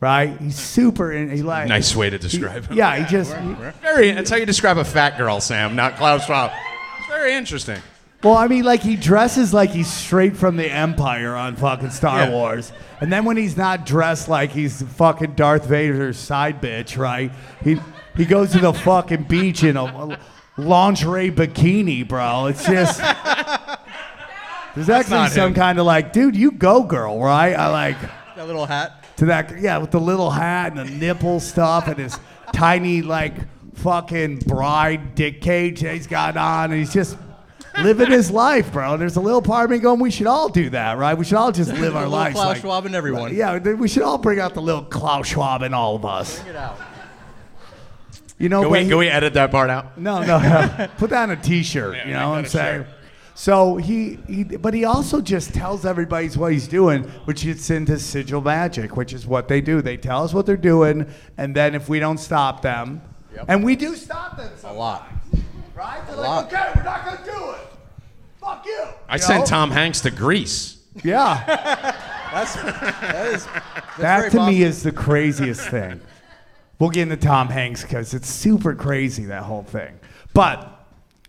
right? 0.00 0.38
He's 0.40 0.56
super. 0.58 1.12
In, 1.12 1.30
he 1.30 1.42
like 1.42 1.68
nice 1.68 1.94
way 1.96 2.10
to 2.10 2.16
he- 2.16 2.22
describe 2.22 2.66
him. 2.66 2.76
Yeah, 2.76 2.96
he 2.96 3.04
just. 3.10 3.36
he- 3.36 3.52
Very. 3.82 4.12
That's 4.12 4.30
how 4.30 4.36
you 4.36 4.46
describe 4.46 4.78
a 4.78 4.84
fat 4.84 5.18
girl, 5.18 5.40
Sam, 5.40 5.74
not 5.76 5.96
Klaus 5.96 6.26
Schwab. 6.26 6.52
It's 6.98 7.08
very 7.08 7.34
interesting. 7.34 7.80
well, 8.22 8.36
I 8.36 8.48
mean, 8.48 8.64
like 8.64 8.80
he 8.80 8.96
dresses 8.96 9.52
like 9.54 9.70
he's 9.70 9.92
straight 9.92 10.36
from 10.36 10.56
the 10.56 10.70
Empire 10.70 11.34
on 11.36 11.56
fucking 11.56 11.90
Star 11.90 12.20
Yeah. 12.24 12.30
Wars, 12.30 12.72
and 13.00 13.12
then 13.12 13.24
when 13.24 13.36
he's 13.36 13.56
not 13.56 13.86
dressed 13.86 14.28
like 14.28 14.50
he's 14.50 14.82
fucking 14.82 15.34
Darth 15.34 15.66
Vader's 15.66 16.18
side 16.18 16.60
bitch, 16.62 16.96
right? 16.98 17.30
He 17.62 17.78
he 18.16 18.24
goes 18.24 18.52
to 18.52 18.58
the 18.58 18.72
fucking 18.72 19.24
beach 19.24 19.62
in 19.62 19.76
a 19.76 20.18
lingerie 20.56 21.30
bikini, 21.30 22.06
bro. 22.08 22.46
It's 22.46 22.64
just. 22.66 23.00
There's 24.74 24.90
actually 24.90 25.28
some 25.30 25.48
him. 25.48 25.54
kind 25.54 25.78
of 25.78 25.86
like, 25.86 26.12
dude, 26.12 26.36
you 26.36 26.50
go, 26.50 26.82
girl, 26.82 27.18
right? 27.18 27.54
I 27.54 27.68
like 27.68 27.96
That 28.36 28.46
little 28.46 28.66
hat. 28.66 29.05
To 29.16 29.26
that, 29.26 29.60
yeah, 29.60 29.78
with 29.78 29.90
the 29.90 30.00
little 30.00 30.30
hat 30.30 30.76
and 30.76 30.80
the 30.88 30.90
nipple 30.94 31.40
stuff 31.40 31.88
and 31.88 31.96
his 31.98 32.18
tiny 32.52 33.02
like 33.02 33.34
fucking 33.74 34.38
bride 34.40 35.14
dick 35.14 35.40
cage 35.40 35.80
that 35.80 35.94
he's 35.94 36.06
got 36.06 36.36
on, 36.36 36.70
and 36.70 36.78
he's 36.80 36.92
just 36.92 37.16
living 37.82 38.10
his 38.10 38.30
life, 38.30 38.72
bro. 38.72 38.92
And 38.92 39.00
there's 39.02 39.16
a 39.16 39.20
little 39.20 39.42
part 39.42 39.64
of 39.66 39.70
me 39.70 39.78
going, 39.78 40.00
we 40.00 40.10
should 40.10 40.26
all 40.26 40.48
do 40.48 40.70
that, 40.70 40.96
right? 40.98 41.16
We 41.16 41.24
should 41.24 41.36
all 41.36 41.52
just 41.52 41.72
live 41.74 41.94
our 41.96 42.08
lives. 42.08 42.34
Klaus 42.34 42.46
like- 42.48 42.60
Schwab 42.62 42.86
in 42.86 42.94
everyone. 42.94 43.34
Yeah, 43.34 43.58
we 43.58 43.88
should 43.88 44.02
all 44.02 44.18
bring 44.18 44.40
out 44.40 44.54
the 44.54 44.62
little 44.62 44.82
Klaus 44.84 45.26
Schwab 45.26 45.62
in 45.62 45.74
all 45.74 45.94
of 45.96 46.04
us. 46.04 46.38
Get 46.40 46.56
out. 46.56 46.78
You 48.38 48.50
know, 48.50 48.62
Can 48.62 48.70
we, 48.70 48.82
he- 48.82 48.88
can 48.88 48.98
we 48.98 49.08
edit 49.08 49.32
that 49.34 49.50
part 49.50 49.70
out? 49.70 49.98
no, 49.98 50.20
no, 50.22 50.38
no. 50.38 50.88
Put 50.98 51.08
that 51.10 51.22
on 51.22 51.30
a 51.30 51.36
T-shirt. 51.36 51.96
Yeah, 51.96 52.06
you 52.06 52.12
know 52.12 52.18
make 52.20 52.28
what 52.30 52.38
I'm 52.38 52.46
saying? 52.46 52.84
shirt. 52.84 52.92
So 53.38 53.76
he, 53.76 54.18
he, 54.26 54.44
but 54.44 54.72
he 54.72 54.86
also 54.86 55.20
just 55.20 55.52
tells 55.52 55.84
everybody 55.84 56.26
what 56.30 56.52
he's 56.52 56.66
doing, 56.66 57.02
which 57.26 57.44
is 57.44 57.68
into 57.70 57.98
sigil 57.98 58.40
magic, 58.40 58.96
which 58.96 59.12
is 59.12 59.26
what 59.26 59.46
they 59.46 59.60
do. 59.60 59.82
They 59.82 59.98
tell 59.98 60.24
us 60.24 60.32
what 60.32 60.46
they're 60.46 60.56
doing, 60.56 61.06
and 61.36 61.54
then 61.54 61.74
if 61.74 61.86
we 61.86 61.98
don't 62.00 62.16
stop 62.16 62.62
them, 62.62 63.02
and 63.46 63.62
we 63.62 63.76
do 63.76 63.94
stop 63.94 64.38
them 64.38 64.50
A 64.64 64.72
lot. 64.72 65.06
right? 65.74 66.00
They're 66.06 66.16
lot. 66.16 66.50
like, 66.50 66.54
okay, 66.54 66.72
we're 66.76 66.82
not 66.82 67.04
gonna 67.04 67.20
do 67.26 67.50
it. 67.50 67.68
Fuck 68.40 68.64
you. 68.64 68.84
I 69.06 69.16
You 69.16 69.20
sent 69.22 69.40
know? 69.40 69.44
Tom 69.46 69.70
Hanks 69.70 70.00
to 70.00 70.10
Greece. 70.10 70.78
Yeah, 71.04 71.44
That's 72.32 72.54
that 72.54 73.26
is. 73.34 73.44
That's 73.44 73.96
that 73.98 74.18
very 74.18 74.30
to 74.30 74.46
me 74.46 74.62
is 74.62 74.82
the 74.82 74.92
craziest 74.92 75.68
thing. 75.68 76.00
we'll 76.78 76.88
get 76.88 77.02
into 77.02 77.18
Tom 77.18 77.48
Hanks 77.48 77.82
because 77.82 78.14
it's 78.14 78.30
super 78.30 78.74
crazy 78.74 79.26
that 79.26 79.42
whole 79.42 79.62
thing. 79.64 80.00
But 80.32 80.72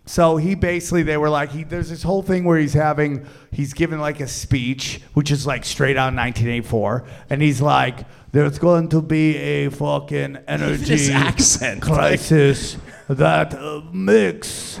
so 0.08 0.38
he 0.38 0.54
basically 0.54 1.02
they 1.02 1.18
were 1.18 1.28
like 1.28 1.50
he 1.50 1.64
there's 1.64 1.90
this 1.90 2.02
whole 2.02 2.22
thing 2.22 2.44
where 2.44 2.58
he's 2.58 2.72
having 2.72 3.26
he's 3.52 3.74
giving 3.74 3.98
like 3.98 4.20
a 4.20 4.26
speech 4.26 5.02
which 5.12 5.30
is 5.30 5.46
like 5.46 5.64
straight 5.66 5.98
out 5.98 6.14
1984 6.14 7.04
and 7.28 7.42
he's 7.42 7.60
like 7.60 8.06
there's 8.32 8.58
going 8.58 8.88
to 8.88 9.02
be 9.02 9.36
a 9.36 9.70
fucking 9.70 10.36
energy 10.48 11.12
accent, 11.12 11.84
like- 11.86 11.92
crisis 11.98 12.78
that 13.08 13.54
uh, 13.54 13.82
mix 13.92 14.80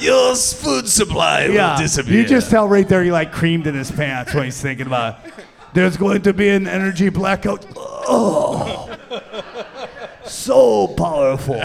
Your 0.00 0.36
food 0.36 0.86
supply 0.88 1.46
yeah 1.46 1.78
disappear. 1.78 2.20
you 2.20 2.26
just 2.26 2.50
tell 2.50 2.68
right 2.68 2.86
there 2.88 3.02
he 3.02 3.10
like 3.10 3.32
creamed 3.32 3.66
in 3.66 3.74
his 3.74 3.90
pants 3.90 4.34
when 4.34 4.44
he's 4.44 4.60
thinking 4.60 4.86
about 4.86 5.24
it. 5.24 5.32
there's 5.72 5.96
going 5.96 6.20
to 6.22 6.34
be 6.34 6.50
an 6.50 6.66
energy 6.68 7.08
blackout 7.08 7.64
oh 7.76 8.90
so 10.26 10.88
powerful 10.88 11.60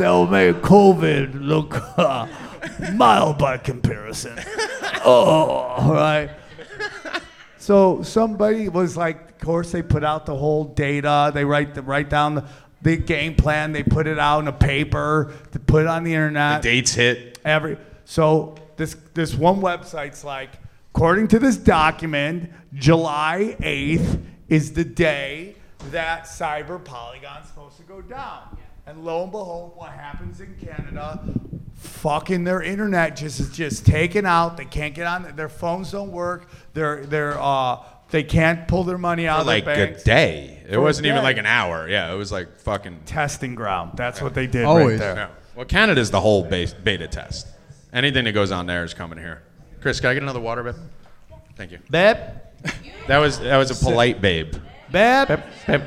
they'll 0.00 0.26
make 0.26 0.56
covid 0.56 1.34
look 1.40 1.74
uh, 1.98 2.26
mild 2.94 3.38
by 3.38 3.56
comparison 3.56 4.36
oh 5.04 5.92
right 5.92 6.30
so 7.60 8.02
somebody 8.02 8.70
was 8.70 8.96
like, 8.96 9.32
of 9.32 9.38
course, 9.38 9.70
they 9.70 9.82
put 9.82 10.02
out 10.02 10.24
the 10.24 10.34
whole 10.34 10.64
data. 10.64 11.30
They 11.32 11.44
write 11.44 11.74
the, 11.74 11.82
write 11.82 12.08
down 12.08 12.34
the, 12.34 12.44
the 12.80 12.96
game 12.96 13.36
plan. 13.36 13.72
They 13.72 13.82
put 13.82 14.06
it 14.06 14.18
out 14.18 14.40
in 14.40 14.48
a 14.48 14.52
paper. 14.52 15.32
They 15.52 15.58
put 15.58 15.82
it 15.82 15.86
on 15.86 16.02
the 16.02 16.14
internet. 16.14 16.62
Dates 16.62 16.94
hit. 16.94 17.38
Every 17.44 17.76
so 18.06 18.56
this 18.76 18.96
this 19.14 19.34
one 19.34 19.60
website's 19.60 20.24
like, 20.24 20.50
according 20.94 21.28
to 21.28 21.38
this 21.38 21.58
document, 21.58 22.50
July 22.72 23.56
eighth 23.60 24.18
is 24.48 24.72
the 24.72 24.84
day 24.84 25.54
that 25.90 26.24
Cyber 26.24 26.82
Polygon's 26.82 27.46
supposed 27.46 27.76
to 27.76 27.82
go 27.82 28.00
down. 28.00 28.56
And 28.90 29.04
lo 29.04 29.22
and 29.22 29.30
behold, 29.30 29.72
what 29.76 29.92
happens 29.92 30.40
in 30.40 30.52
Canada? 30.60 31.22
Fucking 31.76 32.42
their 32.42 32.60
internet 32.60 33.14
just 33.14 33.38
is 33.38 33.48
just 33.50 33.86
taken 33.86 34.26
out. 34.26 34.56
They 34.56 34.64
can't 34.64 34.94
get 34.94 35.06
on. 35.06 35.32
Their 35.36 35.48
phones 35.48 35.92
don't 35.92 36.10
work. 36.10 36.48
They're 36.74 37.06
they're 37.06 37.40
uh 37.40 37.84
they 38.10 38.24
can't 38.24 38.66
pull 38.66 38.82
their 38.82 38.98
money 38.98 39.28
out 39.28 39.36
For 39.36 39.40
of 39.42 39.46
like 39.46 39.64
their 39.64 39.94
a 39.94 40.00
day. 40.02 40.64
It 40.68 40.74
For 40.74 40.80
wasn't 40.80 41.06
even 41.06 41.18
day. 41.18 41.22
like 41.22 41.36
an 41.36 41.46
hour. 41.46 41.88
Yeah, 41.88 42.12
it 42.12 42.16
was 42.16 42.32
like 42.32 42.58
fucking. 42.58 43.02
Testing 43.06 43.54
ground. 43.54 43.92
That's 43.94 44.20
what 44.20 44.34
they 44.34 44.48
did 44.48 44.62
right 44.64 44.66
Always. 44.68 44.98
there. 44.98 45.14
Yeah. 45.14 45.28
Well, 45.54 45.66
Canada's 45.66 46.10
the 46.10 46.20
whole 46.20 46.42
base, 46.42 46.74
beta 46.74 47.06
test. 47.06 47.46
Anything 47.92 48.24
that 48.24 48.32
goes 48.32 48.50
on 48.50 48.66
there 48.66 48.82
is 48.82 48.92
coming 48.92 49.18
here. 49.18 49.42
Chris, 49.80 50.00
can 50.00 50.10
I 50.10 50.14
get 50.14 50.22
another 50.24 50.40
water, 50.40 50.64
babe? 50.64 50.74
Thank 51.56 51.70
you. 51.70 51.78
Babe, 51.90 52.16
That 53.06 53.18
was 53.18 53.38
that 53.38 53.56
was 53.56 53.70
a 53.70 53.84
polite 53.84 54.20
babe. 54.20 54.52
babe, 54.90 55.28
Babe, 55.28 55.40
babe. 55.68 55.82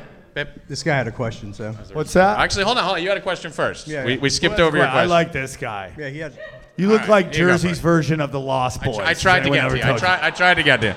This 0.68 0.82
guy 0.82 0.96
had 0.96 1.06
a 1.06 1.12
question, 1.12 1.54
so. 1.54 1.72
what's 1.92 2.12
that? 2.14 2.40
Actually, 2.40 2.64
hold 2.64 2.78
on, 2.78 2.84
hold 2.84 2.96
on. 2.96 3.02
You 3.02 3.08
had 3.08 3.18
a 3.18 3.22
question 3.22 3.52
first. 3.52 3.86
Yeah, 3.86 4.04
we, 4.04 4.14
yeah. 4.14 4.20
we 4.20 4.30
skipped 4.30 4.58
Well, 4.58 4.66
over 4.66 4.76
your 4.76 4.86
question. 4.86 5.00
I 5.00 5.04
like 5.04 5.30
this 5.32 5.56
guy. 5.56 5.92
Yeah, 5.96 6.08
he 6.08 6.18
had. 6.18 6.36
You 6.76 6.88
look 6.88 7.02
All 7.02 7.06
right, 7.06 7.26
like 7.26 7.34
here 7.34 7.44
you 7.46 7.52
go, 7.52 7.52
Jersey's 7.52 7.78
bud. 7.78 7.82
version 7.82 8.20
of 8.20 8.32
the 8.32 8.40
Lost 8.40 8.82
I, 8.82 8.86
Boys. 8.86 8.96
tr- 8.96 9.02
I 9.02 9.14
tried 9.14 9.40
to 9.40 9.46
Anyone 9.46 9.58
get 9.58 9.64
ever 9.66 9.74
to 9.76 9.78
you. 9.78 9.84
I, 9.84 9.88
told 9.90 9.98
try, 10.00 10.18
I 10.20 10.30
tried 10.30 10.54
to 10.54 10.62
get 10.64 10.80
to 10.80 10.86
you. 10.88 10.94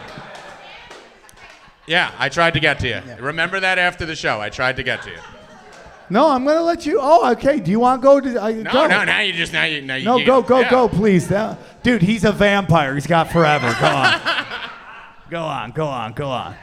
Yeah, 1.85 2.11
I 2.17 2.29
tried 2.29 2.53
to 2.55 2.59
get 2.59 2.79
to 2.79 2.87
you. 2.87 3.01
Remember 3.19 3.59
that 3.59 3.77
after 3.77 4.05
the 4.05 4.15
show. 4.15 4.41
I 4.41 4.49
tried 4.49 4.75
to 4.77 4.83
get 4.83 5.03
to 5.03 5.11
you. 5.11 5.17
No, 6.09 6.29
I'm 6.29 6.43
gonna 6.45 6.63
let 6.63 6.85
you. 6.85 6.99
Oh, 7.01 7.31
okay. 7.33 7.59
Do 7.59 7.69
you 7.69 7.79
want 7.79 8.01
to 8.01 8.03
go 8.05 8.19
to? 8.19 8.41
I, 8.41 8.53
No, 8.53 8.71
go. 8.71 8.87
no, 8.87 9.03
now 9.03 9.19
you 9.19 9.33
just 9.33 9.53
now 9.53 9.65
you 9.65 9.81
now 9.81 9.95
you 9.95 10.05
No, 10.05 10.15
can't- 10.17 10.27
go, 10.27 10.41
go, 10.41 10.59
yeah. 10.61 10.69
go, 10.71 10.87
please. 10.89 11.29
Now- 11.29 11.57
Dude, 11.83 12.01
he's 12.01 12.23
a 12.23 12.31
vampire. 12.31 12.93
He's 12.95 13.07
got 13.07 13.31
forever. 13.31 13.75
Go 13.79 13.85
on. 13.87 14.21
go 15.29 15.41
on, 15.43 15.71
go 15.71 15.85
on, 15.85 16.13
go 16.13 16.27
on. 16.29 16.55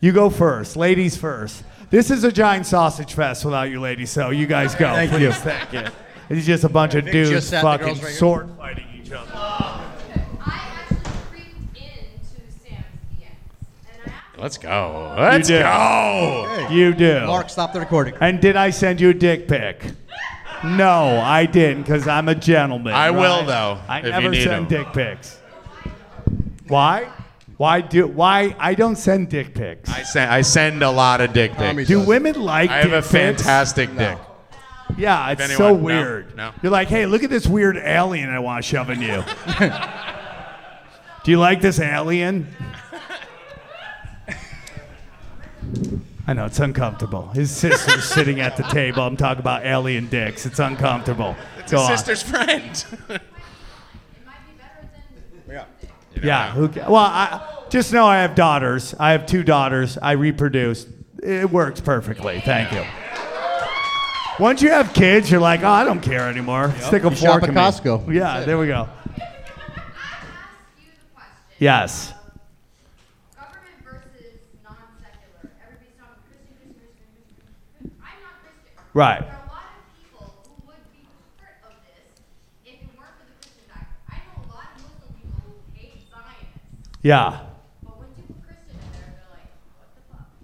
You 0.00 0.12
go 0.12 0.30
first. 0.30 0.76
Ladies 0.76 1.16
first. 1.16 1.64
This 1.92 2.10
is 2.10 2.24
a 2.24 2.32
giant 2.32 2.64
sausage 2.64 3.12
fest 3.12 3.44
without 3.44 3.64
you 3.70 3.78
ladies, 3.78 4.08
so 4.08 4.30
you 4.30 4.46
guys 4.46 4.74
go. 4.74 4.94
Thank 4.94 5.10
please. 5.10 5.20
you. 5.20 5.32
Thank 5.32 5.72
you. 5.74 5.84
It's 6.30 6.46
just 6.46 6.64
a 6.64 6.68
bunch 6.70 6.94
of 6.94 7.04
dudes 7.04 7.28
just 7.28 7.50
sat 7.50 7.60
the 7.60 7.68
fucking 7.68 7.86
girls 7.86 8.02
right 8.02 8.12
sword 8.14 8.48
fighting 8.56 8.86
each 8.98 9.12
other. 9.12 9.30
Oh, 9.34 9.92
I 10.40 10.72
actually 10.80 10.96
creeped 11.30 11.76
into 11.76 12.50
Sam's 12.50 12.86
DMs, 13.12 13.26
and 13.92 14.06
I 14.06 14.08
asked 14.08 14.38
Let's 14.38 14.56
go. 14.56 15.14
Let's 15.18 15.48
did. 15.48 15.62
go. 15.64 16.68
You 16.70 16.94
do. 16.94 17.26
Mark, 17.26 17.50
stop 17.50 17.74
the 17.74 17.80
recording. 17.80 18.14
And 18.22 18.40
did 18.40 18.56
I 18.56 18.70
send 18.70 18.98
you 18.98 19.10
a 19.10 19.14
dick 19.14 19.46
pic? 19.46 19.84
No, 20.64 21.20
I 21.20 21.44
didn't, 21.44 21.82
because 21.82 22.08
I'm 22.08 22.28
a 22.30 22.34
gentleman. 22.34 22.94
I 22.94 23.10
will, 23.10 23.44
though, 23.44 23.78
I 23.86 23.98
if 23.98 24.04
you 24.06 24.10
never 24.12 24.34
send 24.34 24.44
send 24.44 24.54
'em. 24.54 24.66
dick 24.68 24.92
pics. 24.94 25.38
Why? 26.68 27.10
Why 27.62 27.80
do? 27.80 28.08
Why 28.08 28.56
I 28.58 28.74
don't 28.74 28.96
send 28.96 29.28
dick 29.28 29.54
pics? 29.54 29.88
I 29.88 30.02
send 30.02 30.32
I 30.32 30.40
send 30.40 30.82
a 30.82 30.90
lot 30.90 31.20
of 31.20 31.32
dick 31.32 31.54
Tommy 31.54 31.82
pics. 31.82 31.88
do 31.90 31.98
does. 32.00 32.08
women 32.08 32.42
like? 32.42 32.70
I 32.70 32.78
have 32.78 32.86
dick 32.90 32.94
a 32.94 33.02
pics? 33.02 33.12
fantastic 33.12 33.96
dick. 33.96 34.18
Yeah, 34.98 35.30
it's 35.30 35.40
anyone- 35.40 35.56
so 35.56 35.72
weird. 35.72 36.36
no. 36.36 36.50
You're 36.60 36.72
like, 36.72 36.88
hey, 36.88 37.06
look 37.06 37.22
at 37.22 37.30
this 37.30 37.46
weird 37.46 37.76
alien 37.76 38.30
I 38.30 38.40
want 38.40 38.64
to 38.64 38.68
shove 38.68 38.90
in 38.90 39.00
you. 39.00 39.22
do 41.24 41.30
you 41.30 41.38
like 41.38 41.60
this 41.60 41.78
alien? 41.78 42.48
I 46.26 46.32
know 46.32 46.46
it's 46.46 46.58
uncomfortable. 46.58 47.28
His 47.28 47.52
sister's 47.52 48.02
sitting 48.04 48.40
at 48.40 48.56
the 48.56 48.64
table. 48.64 49.04
I'm 49.04 49.16
talking 49.16 49.38
about 49.38 49.64
alien 49.64 50.08
dicks. 50.08 50.46
It's 50.46 50.58
uncomfortable. 50.58 51.36
It's 51.58 51.70
Go 51.70 51.78
a 51.78 51.82
on. 51.82 51.96
sister's 51.96 52.24
friend. 52.24 52.84
it 53.08 53.22
might 54.26 54.44
be 54.48 54.52
better 54.58 54.80
than. 54.82 54.90
Yeah. 56.22 56.52
Who, 56.52 56.68
ca- 56.68 56.86
well, 56.90 56.96
I 57.04 57.64
just 57.68 57.92
know 57.92 58.06
I 58.06 58.18
have 58.22 58.34
daughters. 58.34 58.94
I 58.98 59.12
have 59.12 59.26
two 59.26 59.42
daughters. 59.42 59.98
I 59.98 60.12
reproduce. 60.12 60.86
It 61.22 61.50
works 61.50 61.80
perfectly. 61.80 62.40
Thank 62.40 62.72
you. 62.72 62.84
Once 64.40 64.62
you 64.62 64.70
have 64.70 64.92
kids, 64.94 65.30
you're 65.30 65.40
like, 65.40 65.62
oh, 65.62 65.68
I 65.68 65.84
don't 65.84 66.00
care 66.00 66.28
anymore. 66.28 66.72
Stick 66.80 67.04
a 67.04 67.10
You 67.10 67.16
shop 67.16 67.30
fork 67.32 67.42
at 67.44 67.48
in 67.50 67.54
me. 67.54 67.60
Costco. 67.60 68.12
Yeah, 68.14 68.44
there 68.44 68.58
we 68.58 68.66
go. 68.66 68.88
I 69.18 69.22
asked 69.22 69.28
you. 70.78 70.84
Yes. 71.58 72.12
Government 73.36 73.78
versus 73.84 74.40
non-secular. 74.64 75.52
Everybody's 75.62 75.94
talking 76.00 76.24
Christian, 76.26 76.74
Christian, 76.74 76.74
Christian, 76.80 77.38
Christian. 77.38 77.92
I'm 78.02 78.18
not 78.24 78.34
Christian. 78.42 78.72
Right. 78.94 79.20
There 79.20 79.30
are 79.30 79.46
a 79.46 79.52
lot 79.52 79.68
of 79.78 79.84
people 80.00 80.24
who 80.42 80.66
would 80.66 80.82
be 80.90 81.06
part 81.38 81.60
of 81.68 81.76
this 81.86 82.08
if 82.66 82.80
it 82.82 82.90
weren't 82.98 83.14
for 83.20 83.28
the 83.30 83.36
Christian 83.36 83.68
factor. 83.68 83.94
I 84.10 84.16
know 84.26 84.42
a 84.42 84.50
lot 84.50 84.74
of 84.74 84.80
Muslim 84.82 85.12
people 85.22 85.38
who 85.44 85.54
hate 85.76 86.02
Zionists, 86.08 86.88
Yeah. 86.88 86.90
but 86.90 86.90
once 86.90 86.90
you 86.90 86.90
put 86.90 86.90
Christian 86.90 86.90
in 86.90 86.90
there, 86.90 86.90
they're 86.90 86.90
like, 86.90 86.90
what 86.90 86.90
the 86.90 86.91
fuck? 87.02 87.48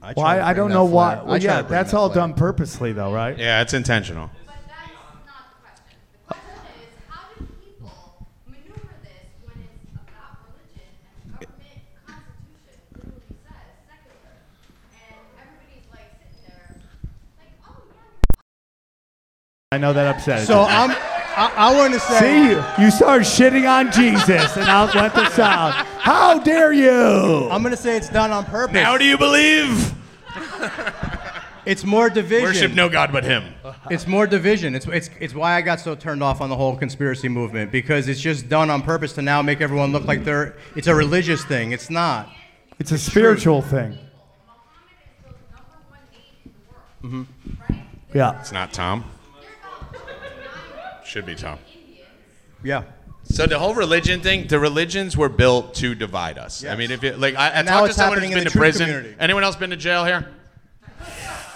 I 0.01 0.12
Well, 0.16 0.27
I, 0.27 0.40
I 0.51 0.55
don't 0.55 0.71
know 0.71 0.85
why. 0.85 1.23
Well, 1.23 1.38
yeah, 1.38 1.62
that's 1.62 1.90
that 1.90 1.97
all 1.97 2.09
done 2.09 2.35
purposely, 2.35 2.92
though, 2.92 3.12
right? 3.12 3.37
Yeah, 3.38 3.62
it's 3.62 3.75
intentional. 3.75 4.31
But 4.47 4.55
that's 4.66 4.88
not 5.27 5.51
the 5.51 5.61
question. 5.61 5.99
The 6.29 6.35
question 6.35 6.64
is, 6.81 6.88
how 7.09 7.27
do 7.38 7.44
people 7.64 8.29
maneuver 8.47 8.94
this 9.03 9.29
when 9.44 9.59
it's 9.64 9.92
about 9.92 10.38
religion 10.47 10.88
and 11.12 11.40
the 11.40 11.47
government 11.47 11.83
constitution 12.07 12.79
literally 12.94 13.37
says 13.42 13.68
secular, 13.85 14.38
and 14.94 15.18
everybody's 15.37 15.87
like 15.92 16.11
sitting 16.25 16.47
there, 16.47 16.79
like, 17.38 17.53
oh 17.68 17.83
yeah, 17.92 19.73
I 19.73 19.79
know 19.79 19.92
that 19.92 20.07
upset. 20.16 20.47
So. 20.47 20.62
I'm. 20.62 21.18
I, 21.38 21.53
I 21.57 21.77
want 21.77 21.94
to 21.94 22.01
say. 22.01 22.18
See, 22.18 22.51
you, 22.51 22.64
you 22.85 22.90
started 22.90 23.24
shitting 23.24 23.70
on 23.70 23.92
Jesus, 23.92 24.57
and 24.57 24.68
out 24.68 24.92
went 24.94 25.14
the 25.14 25.31
sound. 25.31 25.72
How 25.98 26.40
dare 26.40 26.72
you? 26.72 27.48
I'm 27.48 27.62
gonna 27.62 27.77
say 27.77 27.96
it's 27.96 28.09
done 28.09 28.33
on 28.33 28.44
purpose. 28.44 28.74
Now 28.74 28.98
do 28.98 29.05
you 29.05 29.16
believe? 29.16 29.94
It's 31.64 31.85
more 31.85 32.09
division. 32.09 32.44
Worship 32.44 32.72
no 32.72 32.88
God 32.88 33.12
but 33.12 33.24
Him. 33.24 33.44
It's 33.90 34.07
more 34.07 34.27
division. 34.27 34.74
It's, 34.74 34.87
it's, 34.87 35.11
it's 35.20 35.35
why 35.35 35.55
I 35.55 35.61
got 35.61 35.79
so 35.81 35.94
turned 35.94 36.22
off 36.22 36.40
on 36.40 36.48
the 36.48 36.57
whole 36.57 36.74
conspiracy 36.74 37.29
movement 37.29 37.70
because 37.70 38.09
it's 38.09 38.20
just 38.20 38.48
done 38.48 38.70
on 38.70 38.81
purpose 38.81 39.12
to 39.14 39.22
now 39.22 39.42
make 39.42 39.61
everyone 39.61 39.92
look 39.92 40.07
like 40.07 40.24
they're. 40.24 40.57
It's 40.77 40.87
a 40.87 40.94
religious 40.94 41.44
thing. 41.44 41.72
It's 41.72 41.90
not. 41.90 42.31
It's 42.79 42.90
a 42.90 42.96
spiritual 42.96 43.61
thing. 43.61 43.98
Muhammad 43.98 44.09
is 45.18 45.35
the 45.37 45.57
number 45.57 45.74
one 45.90 45.98
hate 46.11 46.31
in 46.46 46.53
the 46.55 46.72
world, 46.72 47.27
right? 47.68 47.85
Yeah. 48.14 48.40
It's 48.40 48.53
not 48.53 48.72
Tom. 48.72 49.05
They're 51.12 51.23
about 51.23 51.27
nine 51.27 51.27
Should 51.27 51.27
be 51.27 51.35
Tom. 51.35 51.59
Yeah. 52.62 52.85
So 53.24 53.47
the 53.47 53.59
whole 53.59 53.74
religion 53.74 54.20
thing, 54.20 54.47
the 54.47 54.59
religions 54.59 55.16
were 55.16 55.28
built 55.28 55.74
to 55.74 55.95
divide 55.95 56.39
us. 56.39 56.64
I 56.64 56.76
mean, 56.76 56.91
if 56.91 57.03
you 57.03 57.12
like, 57.12 57.35
I, 57.37 57.51
I 57.51 57.62
Now 57.62 57.80
talked 57.80 57.89
to 57.89 57.95
someone 57.95 58.18
happening 58.18 58.30
who's 58.30 58.39
in 58.39 58.45
been 58.45 58.45
the 58.45 58.51
to 58.51 58.59
prison. 58.59 58.87
community. 58.87 59.16
Anyone 59.18 59.45
else 59.45 59.57
been 59.57 59.70
to 59.70 59.76
jail 59.76 60.05
here? 60.05 60.28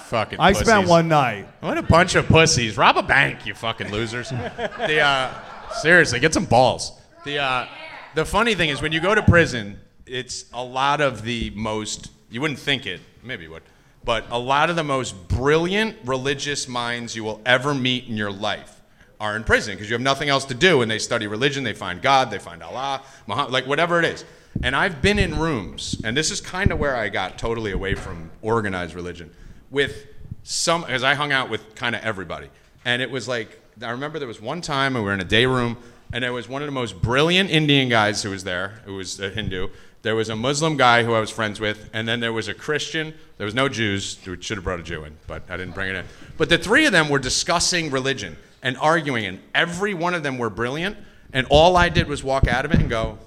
Fucking. 0.07 0.39
I 0.39 0.53
spent 0.53 0.87
one 0.87 1.09
night. 1.09 1.49
What 1.61 1.79
a 1.79 1.83
bunch 1.83 2.14
of 2.14 2.27
pussies! 2.27 2.77
Rob 2.77 2.99
a 2.99 3.03
bank, 3.03 3.47
you 3.47 3.55
fucking 3.55 3.91
losers. 3.91 4.29
the 4.31 5.01
uh, 5.01 5.33
seriously, 5.81 6.20
get 6.20 6.35
some 6.35 6.45
balls. 6.45 6.93
The 7.24 7.39
uh, 7.39 7.66
the 8.14 8.27
funny 8.27 8.55
thing 8.55 8.68
is 8.68 8.83
when 8.83 8.93
you 8.93 9.01
go 9.01 9.14
to 9.14 9.22
prison, 9.22 9.81
it's 10.05 10.45
a 10.53 10.62
lot 10.62 11.01
of 11.01 11.22
the 11.22 11.49
most. 11.51 12.11
You 12.29 12.43
wouldn't 12.43 12.61
think 12.61 12.87
it, 12.87 13.01
maybe 13.22 13.45
you 13.45 13.51
would, 13.51 13.62
but 14.05 14.27
a 14.31 14.39
lot 14.39 14.68
of 14.68 14.77
the 14.77 14.85
most 14.85 15.29
brilliant 15.29 15.97
religious 16.05 16.68
minds 16.68 17.16
you 17.16 17.24
will 17.24 17.41
ever 17.47 17.72
meet 17.72 18.07
in 18.07 18.18
your 18.18 18.31
life 18.31 18.82
are 19.23 19.37
in 19.37 19.45
prison 19.45 19.75
because 19.75 19.89
you 19.89 19.95
have 19.95 20.03
nothing 20.03 20.29
else 20.29 20.45
to 20.47 20.55
do, 20.55 20.83
and 20.83 20.91
they 20.91 20.99
study 20.99 21.29
religion. 21.29 21.62
They 21.62 21.75
find 21.75 22.03
God, 22.03 22.29
they 22.33 22.41
find 22.41 22.61
Allah, 22.61 23.03
Muhammad, 23.29 23.53
like 23.53 23.68
whatever 23.68 24.01
it 24.01 24.05
is. 24.05 24.25
And 24.64 24.75
I've 24.75 25.01
been 25.01 25.18
in 25.18 25.39
rooms, 25.39 25.97
and 26.05 26.16
this 26.16 26.33
is 26.33 26.41
kind 26.41 26.73
of 26.73 26.81
where 26.81 26.97
I 26.97 27.09
got 27.09 27.39
totally 27.39 27.70
away 27.70 27.95
from 27.95 28.33
organized 28.43 28.95
religion. 28.95 29.31
with 29.70 30.09
some 30.43 30.81
because 30.81 31.05
I 31.05 31.14
hung 31.14 31.31
out 31.31 31.49
with 31.51 31.77
kind 31.77 31.95
of 31.95 32.03
everybody, 32.03 32.51
and 32.85 33.01
it 33.01 33.12
was 33.12 33.29
like 33.29 33.61
I 33.81 33.91
remember 33.93 34.18
there 34.18 34.27
was 34.27 34.41
one 34.41 34.61
time 34.61 34.95
we 34.95 35.01
were 35.01 35.14
in 35.14 35.20
a 35.20 35.25
day 35.25 35.47
room, 35.47 35.77
and 36.12 36.25
there 36.25 36.33
was 36.33 36.49
one 36.49 36.61
of 36.61 36.66
the 36.66 36.73
most 36.73 37.01
brilliant 37.01 37.49
Indian 37.49 37.89
guys 37.89 38.25
who 38.25 38.31
was 38.31 38.43
there, 38.43 38.81
who 38.85 38.97
was 38.97 39.20
a 39.20 39.31
Hindu. 39.31 39.68
There 40.03 40.16
was 40.16 40.31
a 40.31 40.37
Muslim 40.37 40.77
guy 40.77 41.05
who 41.05 41.14
I 41.14 41.20
was 41.20 41.31
friends 41.31 41.61
with, 41.61 41.89
and 41.93 42.09
then 42.09 42.18
there 42.18 42.33
was 42.33 42.49
a 42.49 42.55
Christian. 42.55 43.14
There 43.39 43.45
was 43.45 43.55
no 43.55 43.68
Jews. 43.68 44.18
We 44.27 44.43
should 44.43 44.57
have 44.57 44.64
brought 44.64 44.81
a 44.81 44.83
Jew 44.83 45.05
in, 45.05 45.16
but 45.29 45.45
I 45.49 45.57
didn't 45.57 45.75
bring 45.77 45.91
it 45.91 45.95
in. 45.95 46.07
But 46.37 46.49
the 46.49 46.59
three 46.59 46.87
of 46.87 46.93
them 46.93 47.09
were 47.09 47.20
discussing 47.20 47.89
religion 47.89 48.37
and 48.63 48.77
arguing, 48.79 49.27
and 49.27 49.41
every 49.55 49.95
one 49.95 50.15
of 50.15 50.23
them 50.23 50.39
were 50.39 50.51
brilliant. 50.51 50.97
And 51.33 51.47
all 51.51 51.77
I 51.77 51.89
did 51.89 52.09
was 52.09 52.23
walk 52.23 52.47
out 52.47 52.65
of 52.65 52.73
it 52.73 52.79
and 52.81 52.91
go, 52.91 53.19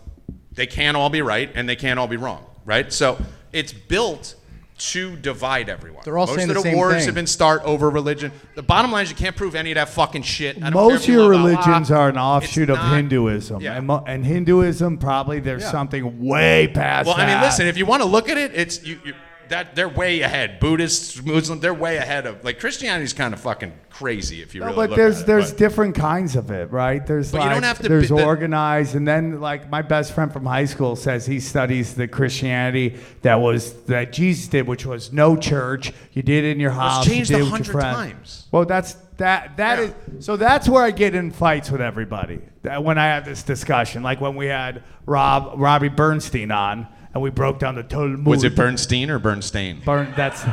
they 0.51 0.67
can't 0.67 0.95
all 0.95 1.09
be 1.09 1.21
right 1.21 1.51
and 1.55 1.67
they 1.67 1.75
can't 1.75 1.99
all 1.99 2.07
be 2.07 2.17
wrong, 2.17 2.45
right? 2.63 2.93
So 2.93 3.17
it's 3.51 3.73
built 3.73 4.35
to 4.77 5.15
divide 5.17 5.69
everyone. 5.69 6.01
They're 6.05 6.17
all 6.17 6.27
Most 6.27 6.35
saying 6.35 6.49
of 6.49 6.55
the 6.55 6.61
the 6.61 6.69
same 6.69 6.75
wars 6.75 6.95
thing. 6.97 7.05
have 7.05 7.15
been 7.15 7.27
start 7.27 7.61
over 7.63 7.89
religion. 7.89 8.31
The 8.55 8.61
bottom 8.61 8.91
line 8.91 9.03
is 9.03 9.09
you 9.09 9.15
can't 9.15 9.35
prove 9.35 9.55
any 9.55 9.71
of 9.71 9.75
that 9.75 9.89
fucking 9.89 10.21
shit. 10.23 10.57
I 10.57 10.69
don't 10.69 10.73
care 10.73 10.81
Most 10.81 11.07
of 11.07 11.13
your 11.13 11.29
religions 11.29 11.89
are 11.91 12.09
an 12.09 12.15
It's 12.15 12.21
offshoot 12.21 12.69
of 12.69 12.77
not- 12.77 12.95
Hinduism, 12.95 13.61
Yeah. 13.61 13.77
and, 13.77 13.87
mo- 13.87 14.03
and 14.05 14.25
Hinduism 14.25 14.97
probably 14.97 15.39
there's 15.39 15.63
Yeah. 15.63 15.71
something 15.71 16.23
way 16.23 16.67
past. 16.67 17.07
Well, 17.07 17.15
I 17.15 17.19
mean, 17.19 17.27
that. 17.27 17.43
listen. 17.45 17.67
If 17.67 17.77
you 17.77 17.85
want 17.85 18.03
to 18.03 18.07
look 18.07 18.29
at 18.29 18.37
it, 18.37 18.51
it's 18.53 18.83
you, 18.83 18.99
you 19.05 19.13
that 19.49 19.75
they're 19.75 19.89
way 19.89 20.21
ahead. 20.21 20.59
Buddhists, 20.59 21.21
Muslims, 21.23 21.61
they're 21.61 21.73
way 21.73 21.97
ahead 21.97 22.25
of 22.25 22.43
like 22.43 22.59
Christianity's 22.59 23.13
kind 23.13 23.33
of 23.33 23.39
fucking 23.39 23.73
crazy 23.89 24.41
if 24.41 24.53
you 24.53 24.59
No, 24.61 24.67
really 24.67 24.75
but 24.75 24.89
look 24.91 24.97
there's 24.97 25.17
at 25.17 25.21
it, 25.23 25.27
there's 25.27 25.51
but- 25.51 25.57
different 25.57 25.95
kinds 25.95 26.35
of 26.35 26.51
it, 26.51 26.71
right? 26.71 27.05
There's 27.05 27.31
But 27.31 27.37
you 27.39 27.43
like 27.45 27.53
don't 27.55 27.63
have 27.63 27.79
to 27.79 27.89
there's 27.89 28.09
be- 28.09 28.17
the- 28.17 28.25
organized, 28.25 28.95
and 28.95 29.07
then 29.07 29.39
like 29.39 29.69
my 29.69 29.81
best 29.81 30.13
friend 30.13 30.31
from 30.33 30.45
high 30.45 30.65
school 30.65 30.95
says 30.95 31.25
he 31.25 31.39
studies 31.39 31.93
the 31.95 32.07
Christianity 32.07 32.97
that 33.21 33.35
was 33.35 33.73
that 33.83 34.11
Jesus 34.11 34.47
did, 34.47 34.67
which 34.67 34.85
was 34.85 35.13
no 35.13 35.35
church. 35.35 35.93
You 36.13 36.21
did 36.23 36.43
it 36.43 36.51
in 36.51 36.59
your 36.59 36.71
house. 36.71 37.05
you 37.07 37.13
changed 37.13 37.29
did 37.31 37.35
a 37.35 37.39
it 37.45 37.51
with 37.51 37.67
your 37.67 37.79
hundred 37.79 37.93
times. 37.95 38.47
Well, 38.51 38.65
that's 38.65 38.93
that 39.17 39.55
that 39.57 39.79
Yeah. 39.79 39.91
is 40.17 40.25
so 40.25 40.35
that's 40.35 40.67
where 40.67 40.83
I 40.83 40.91
get 40.91 41.15
in 41.15 41.31
fights 41.31 41.71
with 41.71 41.79
everybody. 41.81 42.39
That 42.63 42.83
when 42.83 42.97
I 42.97 43.05
have 43.05 43.23
this 43.25 43.43
discussion, 43.43 44.03
like 44.03 44.19
when 44.19 44.35
we 44.35 44.47
had 44.47 44.83
Rob 45.05 45.53
Robbie 45.55 45.87
Bernstein 45.89 46.51
on, 46.51 46.87
and 47.15 47.23
we 47.23 47.29
broke 47.31 47.57
down 47.59 47.75
the 47.75 47.83
Talmud. 47.83 48.25
Was 48.25 48.43
it 48.43 48.55
Bernstein 48.55 49.09
or 49.09 49.17
Bernstein? 49.17 49.81
Bern, 49.83 50.13
that's 50.15 50.43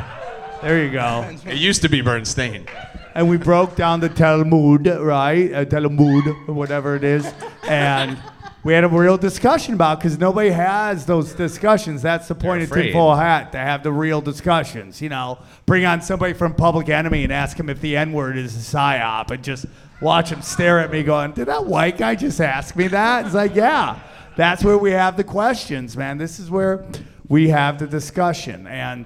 there 0.61 0.83
you 0.83 0.91
go. 0.91 1.29
It 1.45 1.57
used 1.57 1.81
to 1.83 1.89
be 1.89 2.01
Bernstein. 2.01 2.65
and 3.15 3.29
we 3.29 3.37
broke 3.37 3.75
down 3.75 3.99
the 3.99 4.09
Talmud, 4.09 4.87
right? 4.87 5.53
Uh, 5.53 5.65
Talmud, 5.65 6.47
whatever 6.47 6.95
it 6.95 7.03
is, 7.03 7.31
and 7.67 8.17
we 8.63 8.71
had 8.73 8.85
a 8.85 8.87
real 8.87 9.17
discussion 9.17 9.73
about 9.73 9.99
because 9.99 10.17
nobody 10.17 10.49
has 10.51 11.05
those 11.05 11.33
discussions. 11.33 12.01
That's 12.01 12.29
the 12.29 12.35
point 12.35 12.63
of 12.63 12.71
tinfoil 12.71 13.15
hat 13.15 13.51
to 13.51 13.57
have 13.57 13.83
the 13.83 13.91
real 13.91 14.21
discussions. 14.21 15.01
You 15.01 15.09
know, 15.09 15.39
bring 15.65 15.83
on 15.83 16.01
somebody 16.01 16.31
from 16.31 16.53
Public 16.55 16.87
Enemy 16.87 17.25
and 17.25 17.33
ask 17.33 17.59
him 17.59 17.69
if 17.69 17.81
the 17.81 17.97
N 17.97 18.13
word 18.13 18.37
is 18.37 18.55
a 18.55 18.59
psyop, 18.77 19.31
and 19.31 19.43
just 19.43 19.65
watch 20.01 20.31
him 20.31 20.41
stare 20.41 20.79
at 20.79 20.89
me, 20.91 21.03
going, 21.03 21.33
"Did 21.33 21.49
that 21.49 21.65
white 21.65 21.97
guy 21.97 22.15
just 22.15 22.39
ask 22.39 22.73
me 22.77 22.87
that?" 22.87 23.25
It's 23.25 23.35
like, 23.35 23.53
yeah, 23.53 23.99
that's 24.35 24.63
where 24.63 24.77
we 24.77 24.91
have 24.91 25.17
the 25.17 25.23
questions, 25.23 25.95
man. 25.95 26.17
This 26.17 26.39
is 26.39 26.49
where 26.49 26.85
we 27.27 27.49
have 27.49 27.79
the 27.79 27.87
discussion, 27.87 28.67
and. 28.67 29.05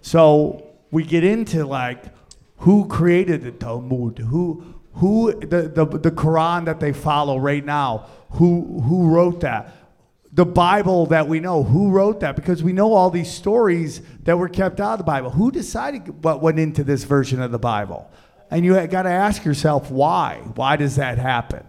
So 0.00 0.66
we 0.90 1.04
get 1.04 1.24
into 1.24 1.66
like 1.66 2.02
who 2.58 2.88
created 2.88 3.42
the 3.42 3.52
Talmud, 3.52 4.18
who 4.18 4.74
who 4.94 5.32
the, 5.38 5.68
the 5.68 5.84
the 5.84 6.10
Quran 6.10 6.64
that 6.64 6.80
they 6.80 6.92
follow 6.92 7.38
right 7.38 7.64
now, 7.64 8.06
who 8.30 8.80
who 8.80 9.08
wrote 9.08 9.40
that? 9.40 9.74
The 10.32 10.46
Bible 10.46 11.06
that 11.06 11.26
we 11.28 11.40
know, 11.40 11.62
who 11.62 11.90
wrote 11.90 12.20
that? 12.20 12.36
Because 12.36 12.62
we 12.62 12.72
know 12.72 12.94
all 12.94 13.10
these 13.10 13.30
stories 13.30 14.00
that 14.22 14.38
were 14.38 14.48
kept 14.48 14.80
out 14.80 14.92
of 14.92 14.98
the 14.98 15.04
Bible. 15.04 15.30
Who 15.30 15.50
decided 15.50 16.24
what 16.24 16.40
went 16.40 16.58
into 16.58 16.84
this 16.84 17.04
version 17.04 17.42
of 17.42 17.50
the 17.50 17.58
Bible? 17.58 18.10
And 18.50 18.64
you 18.64 18.74
got 18.86 19.02
to 19.02 19.10
ask 19.10 19.44
yourself 19.44 19.90
why. 19.90 20.40
Why 20.54 20.76
does 20.76 20.96
that 20.96 21.18
happen? 21.18 21.66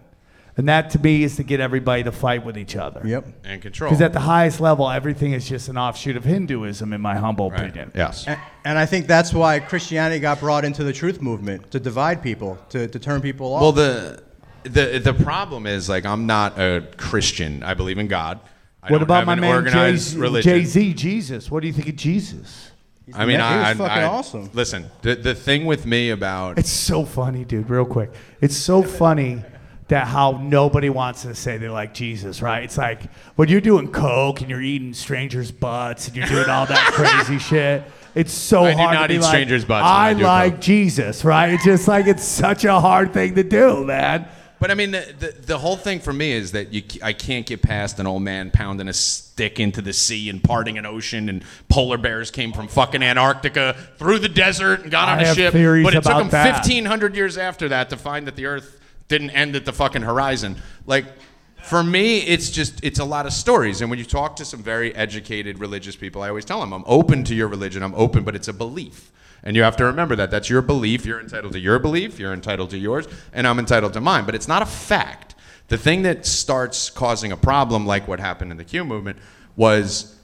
And 0.60 0.68
that 0.68 0.90
to 0.90 0.98
me 0.98 1.22
is 1.22 1.36
to 1.36 1.42
get 1.42 1.58
everybody 1.58 2.02
to 2.02 2.12
fight 2.12 2.44
with 2.44 2.58
each 2.58 2.76
other. 2.76 3.00
Yep. 3.02 3.24
And 3.44 3.62
control. 3.62 3.88
Because 3.88 4.02
at 4.02 4.12
the 4.12 4.20
highest 4.20 4.60
level, 4.60 4.90
everything 4.90 5.32
is 5.32 5.48
just 5.48 5.70
an 5.70 5.78
offshoot 5.78 6.16
of 6.16 6.24
Hinduism, 6.24 6.92
in 6.92 7.00
my 7.00 7.16
humble 7.16 7.50
Right. 7.50 7.60
opinion. 7.60 7.92
Yes. 7.94 8.26
And, 8.26 8.38
and 8.66 8.78
I 8.78 8.84
think 8.84 9.06
that's 9.06 9.32
why 9.32 9.58
Christianity 9.60 10.20
got 10.20 10.38
brought 10.38 10.66
into 10.66 10.84
the 10.84 10.92
truth 10.92 11.22
movement 11.22 11.70
to 11.70 11.80
divide 11.80 12.22
people, 12.22 12.58
to, 12.68 12.86
to 12.88 12.98
turn 12.98 13.22
people 13.22 13.54
off. 13.54 13.62
Well, 13.62 13.72
the 13.72 14.22
the 14.64 14.98
the 15.02 15.14
problem 15.14 15.66
is 15.66 15.88
like 15.88 16.04
I'm 16.04 16.26
not 16.26 16.58
a 16.58 16.86
Christian. 16.98 17.62
I 17.62 17.72
believe 17.72 17.96
in 17.96 18.06
God. 18.06 18.38
I 18.82 18.92
What 18.92 18.98
don't 18.98 19.02
about 19.04 19.20
have 19.20 19.26
my 19.28 19.32
an 19.32 19.40
man 19.40 19.54
organized 19.54 20.14
religion. 20.18 20.52
Jay 20.58 20.64
Z, 20.66 20.92
Jesus? 20.92 21.50
What 21.50 21.60
do 21.62 21.68
you 21.68 21.72
think 21.72 21.88
of 21.88 21.96
Jesus? 21.96 22.70
I 23.14 23.24
mean, 23.24 23.38
Yeah, 23.38 23.48
I, 23.48 23.72
was 23.72 23.80
I, 23.80 23.88
fucking 23.88 24.02
I- 24.02 24.04
awesome. 24.04 24.50
Listen, 24.52 24.90
the 25.00 25.14
the 25.14 25.34
thing 25.34 25.64
with 25.64 25.86
me 25.86 26.10
about 26.10 26.58
It's 26.58 26.70
so 26.70 27.06
funny, 27.06 27.46
dude. 27.46 27.70
Real 27.70 27.86
quick, 27.86 28.10
it's 28.42 28.56
so 28.58 28.82
funny 28.82 29.42
that 29.90 30.06
how 30.06 30.38
nobody 30.40 30.88
wants 30.88 31.22
to 31.22 31.34
say 31.34 31.58
they 31.58 31.68
like 31.68 31.92
Jesus, 31.92 32.40
right? 32.40 32.62
It's 32.62 32.78
like 32.78 33.02
when 33.34 33.48
you're 33.48 33.60
doing 33.60 33.90
coke 33.90 34.40
and 34.40 34.48
you're 34.48 34.62
eating 34.62 34.94
strangers' 34.94 35.50
butts 35.50 36.06
and 36.06 36.16
you're 36.16 36.28
doing 36.28 36.48
all 36.48 36.64
that 36.66 36.92
crazy 36.94 37.38
shit. 37.40 37.82
It's 38.14 38.32
so 38.32 38.64
I 38.64 38.70
do 38.72 38.76
hard 38.78 38.94
not 38.94 39.02
to 39.02 39.08
be 39.08 39.14
eat 39.16 39.20
like, 39.20 39.28
strangers' 39.28 39.64
butts 39.64 39.82
when 39.84 39.92
I 39.92 40.08
I 40.10 40.14
do 40.14 40.22
like 40.22 40.52
coke." 40.54 40.60
Jesus, 40.62 41.24
right? 41.24 41.50
It's 41.50 41.64
just 41.64 41.86
like 41.88 42.06
it's 42.06 42.24
such 42.24 42.64
a 42.64 42.80
hard 42.80 43.12
thing 43.12 43.34
to 43.34 43.42
do, 43.42 43.84
man. 43.84 44.26
But 44.60 44.70
I 44.70 44.74
mean, 44.74 44.90
the, 44.90 45.14
the, 45.18 45.34
the 45.46 45.58
whole 45.58 45.76
thing 45.76 46.00
for 46.00 46.12
me 46.12 46.32
is 46.32 46.52
that 46.52 46.70
you, 46.72 46.82
c- 46.86 47.00
I 47.02 47.14
can't 47.14 47.46
get 47.46 47.62
past 47.62 47.98
an 47.98 48.06
old 48.06 48.22
man 48.22 48.50
pounding 48.50 48.88
a 48.88 48.92
stick 48.92 49.58
into 49.58 49.80
the 49.80 49.94
sea 49.94 50.28
and 50.28 50.44
parting 50.44 50.76
an 50.76 50.84
ocean, 50.84 51.28
and 51.30 51.42
polar 51.68 51.96
bears 51.96 52.30
came 52.30 52.52
from 52.52 52.68
fucking 52.68 53.02
Antarctica 53.02 53.74
through 53.96 54.18
the 54.18 54.28
desert 54.28 54.82
and 54.82 54.90
got 54.90 55.08
I 55.08 55.12
on 55.14 55.20
a 55.20 55.26
have 55.26 55.36
ship. 55.36 55.52
theories 55.52 55.82
But 55.84 55.94
it 55.94 56.02
took 56.02 56.12
about 56.12 56.18
them 56.18 56.28
that. 56.30 56.52
1,500 56.66 57.16
years 57.16 57.38
after 57.38 57.68
that 57.70 57.88
to 57.90 57.96
find 57.96 58.26
that 58.26 58.36
the 58.36 58.44
Earth 58.46 58.79
didn't 59.10 59.30
end 59.30 59.54
at 59.56 59.66
the 59.66 59.72
fucking 59.74 60.02
horizon. 60.02 60.56
Like, 60.86 61.04
for 61.62 61.84
me, 61.84 62.20
it's 62.20 62.48
just 62.48 62.82
it's 62.82 62.98
a 62.98 63.04
lot 63.04 63.26
of 63.26 63.34
stories. 63.34 63.82
And 63.82 63.90
when 63.90 63.98
you 63.98 64.06
talk 64.06 64.36
to 64.36 64.46
some 64.46 64.62
very 64.62 64.94
educated 64.94 65.58
religious 65.58 65.94
people, 65.94 66.22
I 66.22 66.30
always 66.30 66.46
tell 66.46 66.60
them, 66.60 66.72
I'm 66.72 66.84
open 66.86 67.24
to 67.24 67.34
your 67.34 67.48
religion. 67.48 67.82
I'm 67.82 67.94
open, 67.94 68.24
but 68.24 68.34
it's 68.34 68.48
a 68.48 68.54
belief. 68.54 69.12
And 69.42 69.56
you 69.56 69.62
have 69.62 69.76
to 69.76 69.84
remember 69.84 70.16
that. 70.16 70.30
That's 70.30 70.48
your 70.48 70.62
belief. 70.62 71.04
You're 71.04 71.20
entitled 71.20 71.52
to 71.52 71.58
your 71.58 71.78
belief. 71.78 72.18
You're 72.18 72.32
entitled 72.32 72.70
to 72.70 72.78
yours. 72.78 73.06
And 73.32 73.46
I'm 73.46 73.58
entitled 73.58 73.92
to 73.94 74.00
mine. 74.00 74.24
But 74.24 74.34
it's 74.34 74.48
not 74.48 74.62
a 74.62 74.66
fact. 74.66 75.34
The 75.68 75.78
thing 75.78 76.02
that 76.02 76.26
starts 76.26 76.90
causing 76.90 77.32
a 77.32 77.36
problem, 77.36 77.86
like 77.86 78.08
what 78.08 78.20
happened 78.20 78.50
in 78.50 78.56
the 78.56 78.64
Q 78.64 78.84
movement, 78.84 79.18
was 79.56 80.16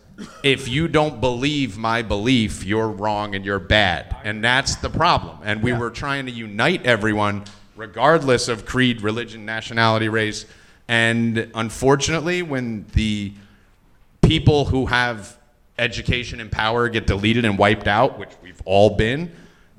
if 0.42 0.68
you 0.68 0.88
don't 0.88 1.20
believe 1.20 1.76
my 1.76 2.02
belief, 2.02 2.64
you're 2.64 2.88
wrong 2.88 3.34
and 3.34 3.44
you're 3.44 3.58
bad. 3.58 4.16
And 4.24 4.42
that's 4.42 4.76
the 4.76 4.90
problem. 4.90 5.38
And 5.44 5.62
we 5.62 5.72
were 5.72 5.90
trying 5.90 6.26
to 6.26 6.32
unite 6.32 6.84
everyone, 6.86 7.44
regardless 7.76 8.48
of 8.48 8.66
creed, 8.66 9.02
religion, 9.02 9.44
nationality, 9.44 10.08
race. 10.08 10.46
And 10.88 11.50
unfortunately, 11.54 12.42
when 12.42 12.86
the 12.94 13.32
people 14.22 14.66
who 14.66 14.86
have 14.86 15.36
education 15.78 16.40
and 16.40 16.50
power 16.50 16.88
get 16.88 17.06
deleted 17.06 17.44
and 17.44 17.58
wiped 17.58 17.86
out, 17.88 18.18
which 18.18 18.30
we've 18.42 18.62
all 18.64 18.90
been, 18.90 19.30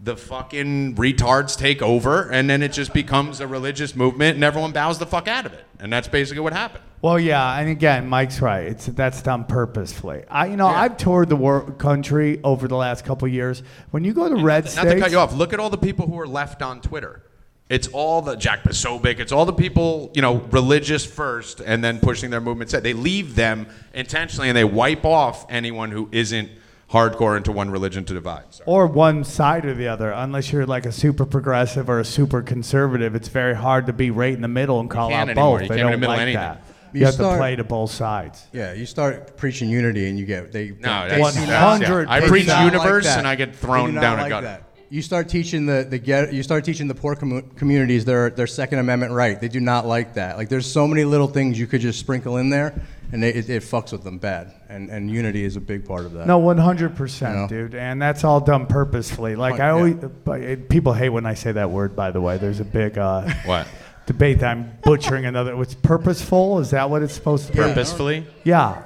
the 0.04 0.16
fucking 0.16 0.96
retards 0.96 1.58
take 1.58 1.82
over, 1.82 2.30
and 2.32 2.50
then 2.50 2.62
it 2.62 2.72
just 2.72 2.94
becomes 2.94 3.40
a 3.42 3.48
religious 3.48 3.96
movement, 3.96 4.36
and 4.36 4.44
everyone 4.44 4.72
bows 4.72 5.00
the 5.00 5.06
fuck 5.08 5.28
out 5.28 5.46
of 5.46 5.54
it. 5.54 5.66
And 5.80 5.92
that's 5.92 6.08
basically 6.08 6.42
what 6.42 6.54
happened. 6.54 6.84
Well, 7.02 7.20
yeah, 7.20 7.60
and 7.60 7.70
again, 7.70 8.08
Mike's 8.08 8.42
right. 8.42 8.66
It's 8.66 8.88
that's 8.88 9.22
done 9.22 9.46
purposefully. 9.46 10.24
I, 10.30 10.48
you 10.48 10.56
know, 10.58 10.70
Yeah. 10.70 10.82
I've 10.82 10.98
toured 10.98 11.30
the 11.30 11.36
wor- 11.36 11.72
country 11.74 12.40
over 12.44 12.68
the 12.68 12.76
last 12.76 13.06
couple 13.06 13.28
years. 13.28 13.62
When 13.92 14.04
you 14.04 14.14
go 14.14 14.28
to 14.30 14.36
red 14.36 14.66
Not 14.66 14.72
states, 14.74 14.94
to 14.94 15.00
cut 15.00 15.12
you 15.12 15.20
off, 15.20 15.34
look 15.36 15.54
at 15.54 15.60
all 15.60 15.70
the 15.70 15.78
people 15.78 16.08
who 16.08 16.20
are 16.20 16.28
left 16.28 16.62
on 16.62 16.82
Twitter. 16.82 17.22
It's 17.70 17.88
all 17.90 18.22
the 18.22 18.36
Jack 18.36 18.64
Posobiec. 18.64 19.20
It's 19.20 19.32
all 19.34 19.46
the 19.46 19.52
people, 19.54 20.12
you 20.14 20.22
know, 20.22 20.36
religious 20.52 21.06
first, 21.06 21.60
and 21.60 21.84
then 21.84 22.00
pushing 22.00 22.30
their 22.30 22.40
movements. 22.40 22.74
They 22.74 22.94
leave 22.94 23.36
them 23.36 23.68
intentionally, 23.94 24.48
and 24.50 24.56
they 24.58 24.64
wipe 24.64 25.04
off 25.04 25.46
anyone 25.52 25.92
who 25.92 26.08
isn't 26.14 26.50
hardcore 26.90 27.36
into 27.36 27.52
one 27.52 27.70
religion 27.70 28.06
to 28.06 28.14
divide. 28.14 28.46
Sorry. 28.54 28.66
or 28.66 28.88
one 28.88 29.26
side 29.26 29.66
or 29.66 29.74
the 29.74 29.90
other, 29.90 30.12
unless 30.12 30.54
you're 30.54 30.66
like 30.66 30.86
a 30.86 30.92
super 30.94 31.26
progressive 31.26 31.90
or 31.90 32.00
a 32.00 32.06
super 32.06 32.42
conservative, 32.42 33.14
it's 33.16 33.28
very 33.28 33.54
hard 33.56 33.88
to 33.88 33.94
be 33.94 34.10
right 34.12 34.34
in 34.34 34.42
the 34.42 34.48
middle 34.48 34.80
and 34.80 34.90
call 34.90 35.10
can't 35.10 35.30
out 35.30 35.38
anymore. 35.38 35.58
both. 35.60 35.64
You 35.64 35.68
they 35.68 35.76
can't 35.76 35.78
be 35.78 35.82
in 35.82 35.92
don't 35.92 35.92
the 35.92 35.98
middle 35.98 36.14
of 36.14 36.18
like 36.20 36.22
anything. 36.22 36.42
that. 36.42 36.64
You, 36.94 37.00
You 37.02 37.06
have 37.08 37.16
start- 37.16 37.34
to 37.34 37.38
play 37.40 37.56
to 37.58 37.66
both 37.66 37.92
sides. 37.92 38.48
yeah, 38.54 38.72
you 38.72 38.86
start 38.86 39.36
preaching 39.36 39.70
unity 39.70 40.08
and 40.08 40.18
you 40.18 40.26
get 40.26 40.54
they. 40.54 40.70
No, 40.70 41.10
they 41.10 41.22
that's, 41.22 41.36
do 41.36 41.46
that's, 41.46 41.82
not- 41.82 41.82
yeah. 41.82 42.06
I 42.08 42.22
preach 42.26 42.44
do 42.46 42.48
not 42.54 42.64
like 42.64 42.72
universe, 42.74 43.08
and 43.08 43.28
I 43.28 43.36
get 43.36 43.54
thrown 43.54 43.94
not 43.96 44.02
down 44.02 44.20
a 44.20 44.22
like 44.22 44.30
gut. 44.30 44.44
that. 44.44 44.64
You 44.90 45.02
start 45.02 45.28
teaching 45.28 45.66
the, 45.66 45.86
the 45.90 45.98
get 45.98 46.34
you 46.34 46.44
start 46.44 46.64
teaching 46.64 46.88
the 46.88 46.96
poor 46.96 47.14
commu- 47.16 47.56
communities 47.58 48.06
their 48.06 48.30
their 48.30 48.48
Second 48.48 48.80
Amendment 48.80 49.12
right. 49.12 49.40
They 49.40 49.50
do 49.50 49.60
not 49.60 49.86
like 49.86 50.14
that. 50.14 50.38
Like 50.38 50.48
there's 50.48 50.66
so 50.72 50.88
many 50.88 51.04
little 51.04 51.28
things 51.28 51.60
you 51.60 51.68
could 51.68 51.82
just 51.82 52.00
sprinkle 52.00 52.38
in 52.38 52.50
there, 52.50 52.74
and 53.12 53.22
they, 53.22 53.34
it, 53.34 53.50
it 53.50 53.64
fucks 53.64 53.92
with 53.92 54.04
them 54.06 54.18
bad. 54.18 54.54
And 54.70 54.90
and 54.90 55.12
unity 55.12 55.44
is 55.44 55.58
a 55.58 55.60
big 55.60 55.86
part 55.86 56.06
of 56.06 56.14
that. 56.14 56.26
No, 56.26 56.38
one 56.38 56.58
hundred 56.58 56.96
percent, 56.96 57.36
You 57.36 57.42
know? 57.42 57.48
dude, 57.48 57.76
and 57.76 58.02
that's 58.02 58.24
all 58.24 58.40
done 58.40 58.66
purposefully. 58.66 59.36
Like 59.36 59.60
I 59.60 59.72
always, 59.72 59.96
but 59.96 60.40
it- 60.42 60.70
people 60.70 60.94
hate 60.94 61.10
when 61.10 61.26
I 61.26 61.34
say 61.34 61.52
that 61.52 61.70
word. 61.70 61.94
By 61.94 62.12
the 62.12 62.22
way, 62.22 62.38
there's 62.38 62.62
a 62.62 62.66
big 62.66 62.98
uh, 62.98 63.30
What? 63.46 63.68
debate 64.06 64.40
that 64.40 64.52
I'm 64.52 64.72
butchering 64.84 65.26
another. 65.26 65.62
It's 65.62 65.76
purposeful. 65.76 66.60
Is 66.60 66.70
that 66.72 66.90
what 66.90 67.04
it's 67.04 67.14
supposed 67.14 67.48
to 67.48 67.52
be? 67.52 67.58
Purposefully? 67.60 68.26
Yeah. 68.46 68.82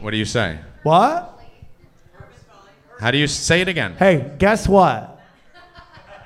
What 0.00 0.10
do 0.10 0.16
you 0.16 0.24
say? 0.24 0.58
What? 0.82 1.40
How 2.98 3.12
do 3.12 3.18
you 3.18 3.28
say 3.28 3.60
it 3.60 3.68
again? 3.68 3.94
Hey, 3.96 4.32
guess 4.38 4.66
what? 4.66 5.17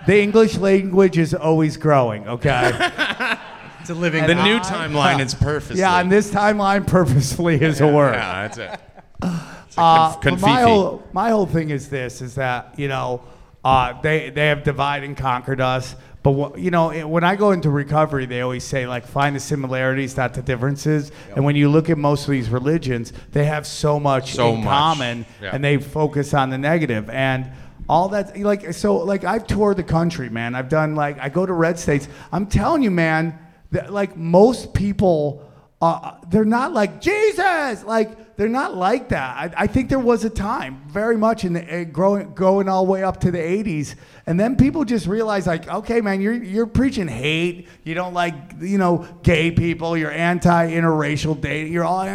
The 0.07 0.20
English 0.20 0.57
language 0.59 1.16
is 1.18 1.32
always 1.34 1.76
growing, 1.76 2.26
okay? 2.28 2.72
It's 3.80 3.90
a 3.90 3.94
living. 3.94 4.24
The 4.28 4.34
new 4.36 4.61
timeline 4.61 5.18
is 5.18 5.34
purposely. 5.48 5.80
yeah, 5.80 5.98
and 6.00 6.11
this 6.11 6.30
timeline, 6.30 6.86
purposefully 6.86 7.61
is 7.61 7.80
a 7.80 7.88
word. 7.88 8.14
Yeah, 8.14 8.46
that's 8.48 8.59
it. 8.59 8.80
It's 9.66 9.76
Uh, 9.78 10.12
conf- 10.12 10.22
but 10.22 10.40
my 10.40 10.61
confifi. 10.61 10.64
whole 10.64 11.03
my 11.12 11.30
whole 11.30 11.46
thing 11.46 11.70
is 11.70 11.88
this: 11.88 12.20
is 12.22 12.34
that 12.36 12.74
you 12.76 12.86
know 12.86 13.22
uh, 13.64 14.00
they 14.00 14.30
they 14.30 14.46
have 14.48 14.62
divided 14.62 15.07
and 15.07 15.16
conquered 15.16 15.61
us. 15.61 15.96
But 16.22 16.32
wh- 16.34 16.59
you 16.64 16.70
know, 16.70 16.90
it- 16.90 17.09
when 17.09 17.24
I 17.24 17.34
go 17.34 17.50
into 17.50 17.70
recovery, 17.70 18.26
they 18.26 18.40
always 18.42 18.62
say 18.62 18.86
like 18.86 19.05
find 19.05 19.34
the 19.34 19.40
similarities, 19.40 20.16
not 20.16 20.34
the 20.34 20.42
differences. 20.42 21.11
And 21.34 21.44
when 21.44 21.57
you 21.57 21.68
look 21.68 21.90
at 21.90 21.98
most 21.98 22.26
of 22.28 22.30
these 22.32 22.50
religions, 22.50 23.12
they 23.32 23.46
have 23.46 23.66
so 23.66 23.98
much 23.98 24.34
So 24.34 24.53
in 24.55 24.59
much. 24.62 24.68
common, 24.68 25.26
Yeah. 25.42 25.55
and 25.55 25.64
they 25.64 25.78
focus 25.78 26.34
on 26.34 26.50
the 26.50 26.59
negative 26.59 27.11
and. 27.11 27.50
All 27.89 28.09
that 28.11 28.39
like 28.39 28.72
so 28.74 28.97
like 28.99 29.24
I've 29.24 29.47
toured 29.47 29.76
the 29.76 29.83
country, 29.83 30.28
man. 30.28 30.55
I've 30.55 30.68
done 30.68 30.95
like 30.95 31.18
I 31.18 31.28
go 31.28 31.45
to 31.45 31.53
red 31.53 31.78
states. 31.78 32.09
I'm 32.30 32.47
telling 32.47 32.83
you, 32.83 32.91
man, 32.91 33.39
that 33.72 33.93
like 33.93 34.16
most 34.16 34.72
people 34.72 35.49
uh, 35.83 36.14
they're 36.28 36.45
not 36.45 36.72
like 36.72 37.01
Jesus. 37.01 37.83
Like 37.83 38.37
they're 38.37 38.49
not 38.49 38.76
like 38.76 39.09
that. 39.09 39.37
I, 39.37 39.64
I 39.64 39.66
think 39.66 39.89
there 39.89 39.99
was 39.99 40.24
a 40.24 40.30
time, 40.30 40.80
very 40.87 41.16
much 41.16 41.45
in 41.45 41.55
the 41.55 41.80
uh, 41.80 41.85
growing, 41.85 42.35
going 42.35 42.68
all 42.68 42.87
the 42.87 42.93
way 42.93 43.03
up 43.03 43.18
to 43.22 43.33
the 43.33 43.39
'80s, 43.39 43.97
and 44.26 44.39
then 44.39 44.55
people 44.55 44.85
just 44.85 45.09
realized, 45.09 45.49
like, 45.49 45.66
okay, 45.68 46.01
man, 46.01 46.20
you're 46.20 46.35
you're 46.35 46.68
preaching 46.68 47.09
hate. 47.09 47.66
You 47.83 47.95
don't 47.95 48.14
like, 48.14 48.35
you 48.61 48.78
know, 48.78 49.09
gay 49.24 49.51
people. 49.51 49.97
You're 49.97 50.12
anti-interracial 50.12 51.41
dating. 51.41 51.72
You're 51.72 51.85
all 51.85 52.07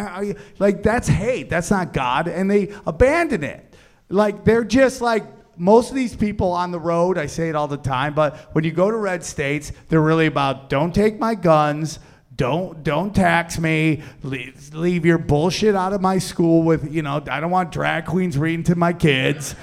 like, 0.59 0.81
that's 0.81 1.09
hate. 1.09 1.49
That's 1.49 1.69
not 1.69 1.91
God, 1.91 2.29
and 2.29 2.49
they 2.49 2.73
abandon 2.85 3.43
it. 3.43 3.75
Like 4.07 4.45
they're 4.45 4.63
just 4.63 5.01
like 5.01 5.25
most 5.57 5.89
of 5.89 5.95
these 5.95 6.15
people 6.15 6.51
on 6.51 6.71
the 6.71 6.79
road, 6.79 7.17
I 7.17 7.25
say 7.25 7.49
it 7.49 7.55
all 7.55 7.67
the 7.67 7.77
time, 7.77 8.13
but 8.13 8.35
when 8.53 8.63
you 8.63 8.71
go 8.71 8.89
to 8.91 8.97
red 8.97 9.23
states, 9.23 9.71
they're 9.89 10.01
really 10.01 10.25
about 10.27 10.69
don't 10.69 10.93
take 10.93 11.19
my 11.19 11.35
guns, 11.35 11.99
don't 12.35 12.83
don't 12.83 13.15
tax 13.15 13.57
me, 13.59 14.03
leave, 14.23 14.73
leave 14.73 15.05
your 15.05 15.17
bullshit 15.17 15.75
out 15.75 15.93
of 15.93 16.01
my 16.01 16.19
school 16.19 16.61
with, 16.63 16.93
you 16.93 17.01
know, 17.01 17.23
I 17.29 17.39
don't 17.39 17.51
want 17.51 17.71
drag 17.71 18.05
queens 18.05 18.37
reading 18.37 18.63
to 18.65 18.75
my 18.75 18.93
kids. 18.93 19.55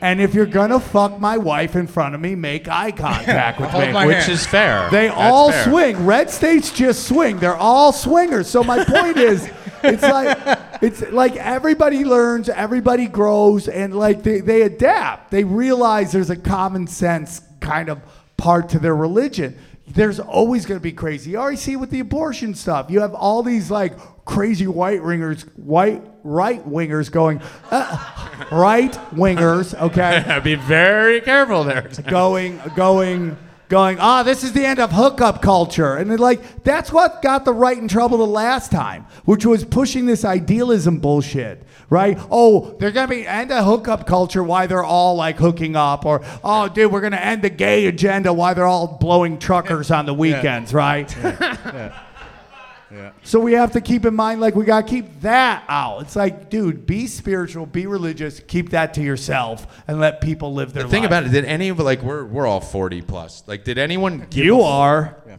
And 0.00 0.20
if 0.20 0.34
you're 0.34 0.44
gonna 0.44 0.80
fuck 0.80 1.18
my 1.18 1.38
wife 1.38 1.76
in 1.76 1.86
front 1.86 2.14
of 2.14 2.20
me, 2.20 2.34
make 2.34 2.68
eye 2.68 2.90
contact 2.90 3.58
with 3.58 3.72
me. 3.74 3.86
Which 4.06 4.16
hand. 4.16 4.32
is 4.32 4.44
fair. 4.46 4.90
They 4.90 5.06
That's 5.06 5.18
all 5.18 5.50
fair. 5.50 5.64
swing. 5.64 6.04
Red 6.04 6.28
states 6.28 6.70
just 6.72 7.08
swing. 7.08 7.38
They're 7.38 7.56
all 7.56 7.90
swingers. 7.92 8.46
So 8.50 8.62
my 8.62 8.84
point 8.84 9.16
is, 9.16 9.48
it's 9.84 10.02
like 10.02 10.58
it's 10.82 11.02
like 11.12 11.36
everybody 11.36 12.04
learns, 12.04 12.48
everybody 12.48 13.06
grows, 13.06 13.68
and 13.68 13.94
like 13.94 14.22
they, 14.22 14.40
they 14.40 14.62
adapt. 14.62 15.30
They 15.30 15.44
realize 15.44 16.12
there's 16.12 16.30
a 16.30 16.36
common 16.36 16.86
sense 16.86 17.42
kind 17.60 17.88
of 17.88 18.00
part 18.36 18.68
to 18.70 18.78
their 18.78 18.96
religion. 18.96 19.58
There's 19.86 20.18
always 20.18 20.64
going 20.66 20.78
to 20.80 20.82
be 20.82 20.92
crazy. 20.92 21.32
You 21.32 21.36
already 21.36 21.58
see 21.58 21.76
with 21.76 21.90
the 21.90 22.00
abortion 22.00 22.54
stuff. 22.54 22.90
You 22.90 23.00
have 23.00 23.14
all 23.14 23.42
these 23.42 23.70
like 23.70 23.92
crazy 24.24 24.66
white 24.66 25.02
ringers, 25.02 25.42
white 25.56 26.02
right 26.22 26.66
wingers 26.66 27.10
going, 27.10 27.42
uh, 27.70 28.48
right 28.50 28.92
wingers. 29.12 29.78
Okay 29.78 30.40
Be 30.44 30.54
very 30.54 31.20
careful 31.20 31.64
there. 31.64 31.90
going, 32.08 32.60
going, 32.74 33.36
going, 33.74 33.98
ah, 33.98 34.22
this 34.22 34.44
is 34.44 34.52
the 34.52 34.64
end 34.64 34.78
of 34.78 34.92
hookup 34.92 35.42
culture. 35.42 35.96
And 35.96 36.20
like, 36.20 36.62
that's 36.62 36.92
what 36.92 37.22
got 37.22 37.44
the 37.44 37.52
right 37.52 37.76
in 37.76 37.88
trouble 37.88 38.18
the 38.18 38.24
last 38.24 38.70
time, 38.70 39.04
which 39.24 39.44
was 39.44 39.64
pushing 39.64 40.06
this 40.06 40.24
idealism 40.24 41.00
bullshit, 41.00 41.66
right? 41.90 42.16
Oh, 42.30 42.76
they're 42.78 42.92
going 42.92 43.08
to 43.08 43.14
be 43.16 43.26
end 43.26 43.50
of 43.50 43.64
hookup 43.64 44.06
culture 44.06 44.44
why 44.44 44.68
they're 44.68 44.84
all 44.84 45.16
like 45.16 45.38
hooking 45.38 45.74
up, 45.74 46.06
or, 46.06 46.22
oh, 46.44 46.68
dude, 46.68 46.92
we're 46.92 47.00
going 47.00 47.14
to 47.14 47.24
end 47.24 47.42
the 47.42 47.50
gay 47.50 47.86
agenda 47.86 48.32
why 48.32 48.54
they're 48.54 48.64
all 48.64 48.86
blowing 48.86 49.40
truckers 49.40 49.90
on 49.90 50.06
the 50.06 50.14
weekends, 50.14 50.72
right? 50.72 51.12
So 53.22 53.40
we 53.40 53.52
have 53.54 53.72
to 53.72 53.80
keep 53.80 54.04
in 54.04 54.14
mind, 54.14 54.40
like, 54.40 54.54
we 54.54 54.64
got 54.64 54.86
to 54.86 54.90
keep 54.92 55.20
that 55.22 55.64
out. 55.68 56.02
It's 56.02 56.14
like, 56.16 56.50
dude, 56.50 56.86
be 56.86 57.06
spiritual, 57.06 57.66
be 57.66 57.86
religious, 57.86 58.40
keep 58.40 58.70
that 58.70 58.94
to 58.94 59.02
yourself, 59.02 59.82
and 59.88 59.98
let 60.00 60.20
people 60.20 60.52
live 60.54 60.72
their 60.72 60.84
The 60.84 60.88
thing 60.88 61.02
life. 61.02 61.08
about 61.10 61.24
it, 61.24 61.30
did 61.30 61.44
any 61.44 61.68
of 61.70 61.78
like 61.80 62.02
we're 62.02 62.24
we're 62.24 62.46
all 62.46 62.60
40 62.60 63.02
plus. 63.02 63.42
Like, 63.46 63.64
did 63.64 63.78
anyone 63.78 64.26
give 64.30 64.44
You 64.44 64.60
a- 64.60 64.64
are. 64.64 65.16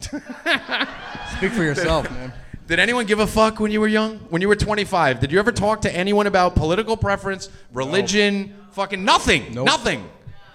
Speak 1.36 1.52
for 1.52 1.62
yourself, 1.62 2.10
man. 2.10 2.32
Did 2.66 2.78
anyone 2.80 3.06
give 3.06 3.20
a 3.20 3.26
fuck 3.26 3.60
when 3.60 3.70
you 3.70 3.80
were 3.80 3.86
young? 3.88 4.18
When 4.30 4.42
you 4.42 4.48
were 4.48 4.56
25? 4.56 5.20
Did 5.20 5.30
you 5.30 5.38
ever 5.38 5.52
talk 5.52 5.82
to 5.82 5.94
anyone 5.94 6.26
about 6.26 6.56
political 6.56 6.96
preference, 6.96 7.48
religion, 7.72 8.56
fucking 8.72 9.04
nothing? 9.04 9.54
Nope. 9.54 9.66
Nothing. 9.66 10.08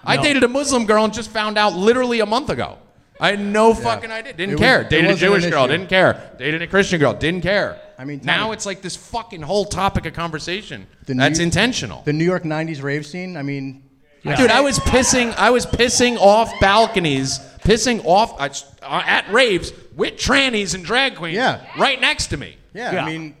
I 0.04 0.16
dated 0.18 0.42
a 0.44 0.48
Muslim 0.48 0.84
girl 0.84 1.04
and 1.04 1.14
just 1.14 1.30
found 1.30 1.56
out 1.56 1.72
literally 1.74 2.20
a 2.20 2.26
month 2.26 2.50
ago. 2.50 2.78
I 3.22 3.28
had 3.30 3.40
no 3.40 3.72
fucking 3.72 4.10
idea. 4.10 4.32
Didn't 4.32 4.50
It 4.50 4.54
was- 4.54 4.60
care. 4.60 4.80
it 4.82 4.90
Dated 4.90 5.04
a 5.06 5.08
wasn't 5.12 5.22
an 5.22 5.40
Jewish 5.40 5.50
girl. 5.52 5.64
issue. 5.64 5.72
Didn't 5.72 5.88
care. 5.88 6.30
Dated 6.38 6.60
a 6.62 6.66
Christian 6.66 6.98
girl. 7.00 7.14
Didn't 7.14 7.42
care. 7.42 7.78
I 7.98 8.04
mean, 8.04 8.20
now 8.24 8.38
Tommy- 8.42 8.54
it's 8.54 8.66
like 8.66 8.82
this 8.82 8.96
fucking 8.96 9.42
whole 9.42 9.64
topic 9.64 10.06
of 10.06 10.12
conversation. 10.14 10.86
The 11.06 11.14
That's 11.14 11.38
New- 11.38 11.44
intentional. 11.44 12.02
The 12.04 12.12
New 12.12 12.24
York 12.24 12.42
'90s 12.44 12.82
rave 12.82 13.06
scene. 13.06 13.36
I 13.36 13.42
mean, 13.42 13.84
Dude, 14.24 14.50
I 14.50 14.60
was 14.60 14.78
pissing. 14.80 15.34
I 15.36 15.50
was 15.50 15.66
pissing 15.66 16.16
off 16.16 16.52
balconies, 16.60 17.38
pissing 17.64 18.02
off 18.04 18.34
uh, 18.40 18.48
uh, 18.86 19.02
at 19.04 19.32
raves 19.32 19.72
with 19.96 20.14
trannies 20.14 20.74
and 20.74 20.84
drag 20.84 21.16
queens. 21.16 21.34
Yeah. 21.36 21.60
right 21.78 22.00
next 22.00 22.28
to 22.28 22.36
me. 22.36 22.56
yeah, 22.74 22.92
Yeah. 22.92 23.04
I 23.04 23.06
mean, 23.06 23.36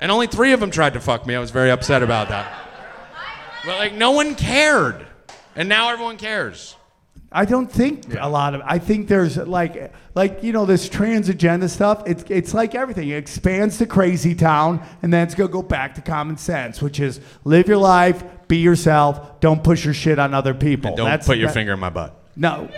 And 0.00 0.12
only 0.12 0.28
three 0.28 0.52
of 0.52 0.60
them 0.60 0.70
tried 0.70 0.92
to 0.94 1.00
fuck 1.00 1.26
me. 1.26 1.34
I 1.34 1.40
was 1.40 1.50
very 1.50 1.70
upset 1.72 2.02
about 2.04 2.28
that. 2.28 2.46
But 3.66 3.78
like, 3.78 3.94
no 3.94 4.12
one 4.12 4.36
cared, 4.36 5.04
and 5.56 5.68
now 5.68 5.90
everyone 5.90 6.16
cares. 6.16 6.76
I 7.30 7.44
don't 7.44 7.70
think 7.70 8.14
a 8.18 8.28
lot 8.28 8.54
of. 8.54 8.62
I 8.64 8.78
think 8.78 9.06
there's 9.08 9.36
like, 9.36 9.92
like 10.14 10.42
you 10.42 10.52
know, 10.52 10.64
this 10.64 10.88
trans 10.88 11.28
agenda 11.28 11.68
stuff. 11.68 12.02
It's 12.06 12.24
it's 12.30 12.54
like 12.54 12.74
everything. 12.74 13.10
It 13.10 13.16
expands 13.16 13.76
to 13.78 13.86
crazy 13.86 14.34
town, 14.34 14.82
and 15.02 15.12
then 15.12 15.26
it's 15.26 15.34
gonna 15.34 15.50
go 15.50 15.62
back 15.62 15.94
to 15.96 16.00
common 16.00 16.38
sense, 16.38 16.80
which 16.80 17.00
is 17.00 17.20
live 17.44 17.68
your 17.68 17.76
life, 17.76 18.24
be 18.48 18.56
yourself, 18.56 19.40
don't 19.40 19.62
push 19.62 19.84
your 19.84 19.92
shit 19.92 20.18
on 20.18 20.32
other 20.32 20.54
people. 20.54 20.96
Don't 20.96 21.04
That's- 21.04 21.26
put 21.26 21.36
your 21.36 21.48
that- 21.48 21.54
finger 21.54 21.74
in 21.74 21.80
my 21.80 21.90
butt. 21.90 22.14
No. 22.34 22.68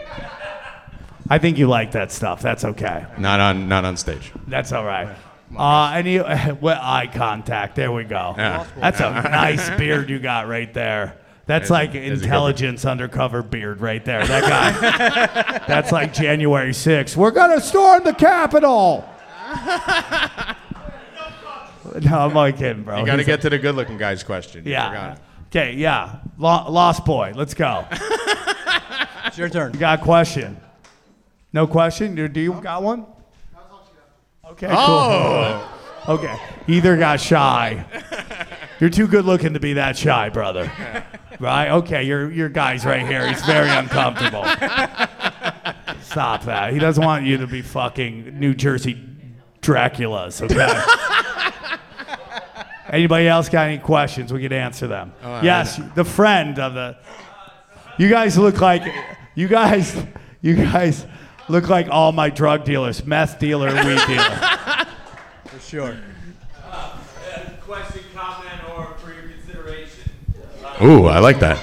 I 1.28 1.38
think 1.38 1.59
you 1.59 1.68
like 1.68 1.92
that 1.92 2.11
stuff. 2.11 2.42
That's 2.42 2.64
okay. 2.64 3.07
Not 3.18 3.38
on, 3.38 3.68
not 3.68 3.84
on 3.84 3.96
stage. 3.96 4.32
That's 4.48 4.72
all 4.72 4.84
right. 4.84 5.16
Uh, 5.57 5.92
any 5.94 6.18
well, 6.61 6.80
eye 6.82 7.09
contact. 7.12 7.76
There 7.76 7.92
we 7.92 8.03
go. 8.03 8.34
Yeah. 8.36 8.66
That's 8.76 8.98
a 8.98 9.11
nice 9.11 9.70
beard 9.78 10.11
you 10.11 10.18
got 10.18 10.48
right 10.48 10.72
there. 10.74 11.19
That's 11.51 11.64
Is- 11.64 11.70
like 11.72 11.96
is 11.96 11.96
it 11.96 12.01
good? 12.03 12.22
intelligence 12.22 12.84
undercover 12.84 13.42
beard 13.42 13.80
right 13.80 14.05
there. 14.05 14.24
That 14.24 14.42
guy. 14.48 15.59
That's 15.66 15.90
like 15.90 16.14
January 16.14 16.70
6th. 16.70 17.16
We're 17.16 17.32
gonna 17.32 17.61
storm 17.61 18.05
the 18.05 18.14
Capitol. 18.14 19.05
no, 22.03 22.18
I'm 22.20 22.36
only 22.36 22.53
kidding, 22.53 22.84
bro. 22.84 23.01
You 23.01 23.07
got 23.07 23.16
to 23.16 23.22
He's- 23.22 23.26
get 23.26 23.40
to 23.40 23.51
the 23.51 23.59
good-looking 23.59 23.98
guy's 23.98 24.22
question. 24.22 24.62
Yeah. 24.64 25.16
Okay. 25.48 25.72
Yeah. 25.74 26.20
Lo- 26.38 26.70
lost 26.70 27.05
boy. 27.05 27.32
Let's 27.34 27.55
go. 27.55 27.84
it's 29.26 29.36
your 29.36 29.48
turn. 29.48 29.72
You 29.74 29.80
got 29.80 29.98
a 29.98 30.03
question? 30.05 30.57
No 31.53 31.66
question? 31.66 32.14
Do, 32.14 32.28
do 32.28 32.38
you 32.38 32.53
got 32.61 32.84
one? 32.84 33.07
Okay, 34.51 34.68
cool. 34.68 34.76
Oh, 34.78 35.76
Okay. 36.09 36.36
Either 36.68 36.96
got 36.96 37.20
shy. 37.20 37.84
You're 38.78 38.90
too 38.90 39.07
good 39.09 39.24
looking 39.24 39.55
to 39.55 39.61
be 39.61 39.72
that 39.74 39.98
shy, 39.98 40.28
brother. 40.28 40.70
Right? 41.41 41.70
Okay, 41.70 42.03
your 42.05 42.30
your 42.30 42.49
guy's 42.51 42.84
right 42.84 43.07
here. 43.07 43.26
He's 43.26 43.43
very 43.47 43.70
uncomfortable. 43.70 44.45
Stop 46.03 46.45
that. 46.45 46.72
He 46.72 46.78
doesn't 46.78 47.03
want 47.03 47.24
you 47.24 47.38
to 47.38 47.47
be 47.47 47.62
fucking 47.62 48.38
New 48.38 48.55
Jersey 48.55 49.03
Draculas, 49.62 50.43
okay? 50.43 50.68
Anybody 52.93 53.28
else 53.28 53.49
got 53.49 53.68
any 53.68 53.78
questions? 53.78 54.32
We 54.32 54.43
could 54.43 54.53
answer 54.53 54.86
them. 54.86 55.12
yes, 55.22 55.80
the 55.95 56.05
friend 56.05 56.59
of 56.59 56.74
the 56.74 56.99
You 57.99 58.09
guys 58.09 58.36
look 58.36 58.61
like 58.61 58.82
you 59.34 59.49
guys 59.49 59.97
you 60.43 60.57
guys 60.57 61.07
look 61.49 61.68
like 61.68 61.88
all 61.91 62.12
my 62.12 62.30
drug 62.30 62.64
dealers, 62.64 63.05
meth 63.07 63.38
dealer, 63.38 63.68
weed 63.68 64.01
dealer. 64.07 64.86
For 65.47 65.61
sure. 65.61 65.97
Question, 67.66 68.03
comment, 68.12 68.68
or 68.76 68.95
for 68.99 69.12
your 69.12 69.22
consideration. 69.28 70.11
Ooh, 70.82 71.06
I 71.06 71.18
like 71.18 71.38
that. 71.40 71.58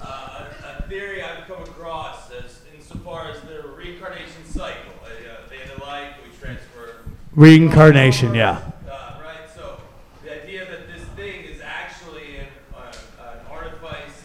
Uh, 0.00 0.46
a, 0.64 0.84
a 0.84 0.88
theory 0.88 1.22
I've 1.22 1.46
come 1.46 1.62
across 1.62 2.30
as 2.30 2.60
insofar 2.74 3.30
as 3.30 3.40
the 3.42 3.68
reincarnation 3.76 4.44
cycle. 4.46 4.92
Uh, 5.04 5.48
the 5.48 5.60
end 5.60 5.70
of 5.72 5.80
life, 5.80 6.14
we 6.24 6.36
transfer. 6.38 7.02
Reincarnation, 7.34 8.34
yeah. 8.34 8.60
Uh, 8.88 9.20
right. 9.22 9.48
So 9.54 9.80
the 10.24 10.42
idea 10.42 10.64
that 10.70 10.86
this 10.88 11.04
thing 11.16 11.44
is 11.44 11.60
actually 11.60 12.36
an, 12.36 12.46
uh, 12.76 12.92
an 13.20 13.38
artifice 13.50 14.22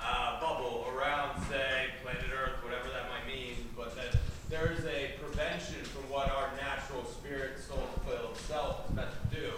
uh, 0.00 0.40
bubble 0.40 0.86
around, 0.96 1.40
say, 1.48 1.88
planet 2.02 2.24
Earth, 2.32 2.62
whatever 2.64 2.88
that 2.88 3.08
might 3.10 3.26
mean, 3.32 3.54
but 3.76 3.94
that 3.96 4.16
there 4.48 4.72
is 4.72 4.84
a 4.86 5.12
prevention 5.22 5.84
from 5.84 6.02
what 6.10 6.30
our 6.30 6.50
natural 6.56 7.04
spirit, 7.04 7.58
soul, 7.60 7.88
fulfilled 7.94 8.36
self 8.36 8.88
is 8.88 8.96
meant 8.96 9.10
to 9.30 9.36
do, 9.36 9.50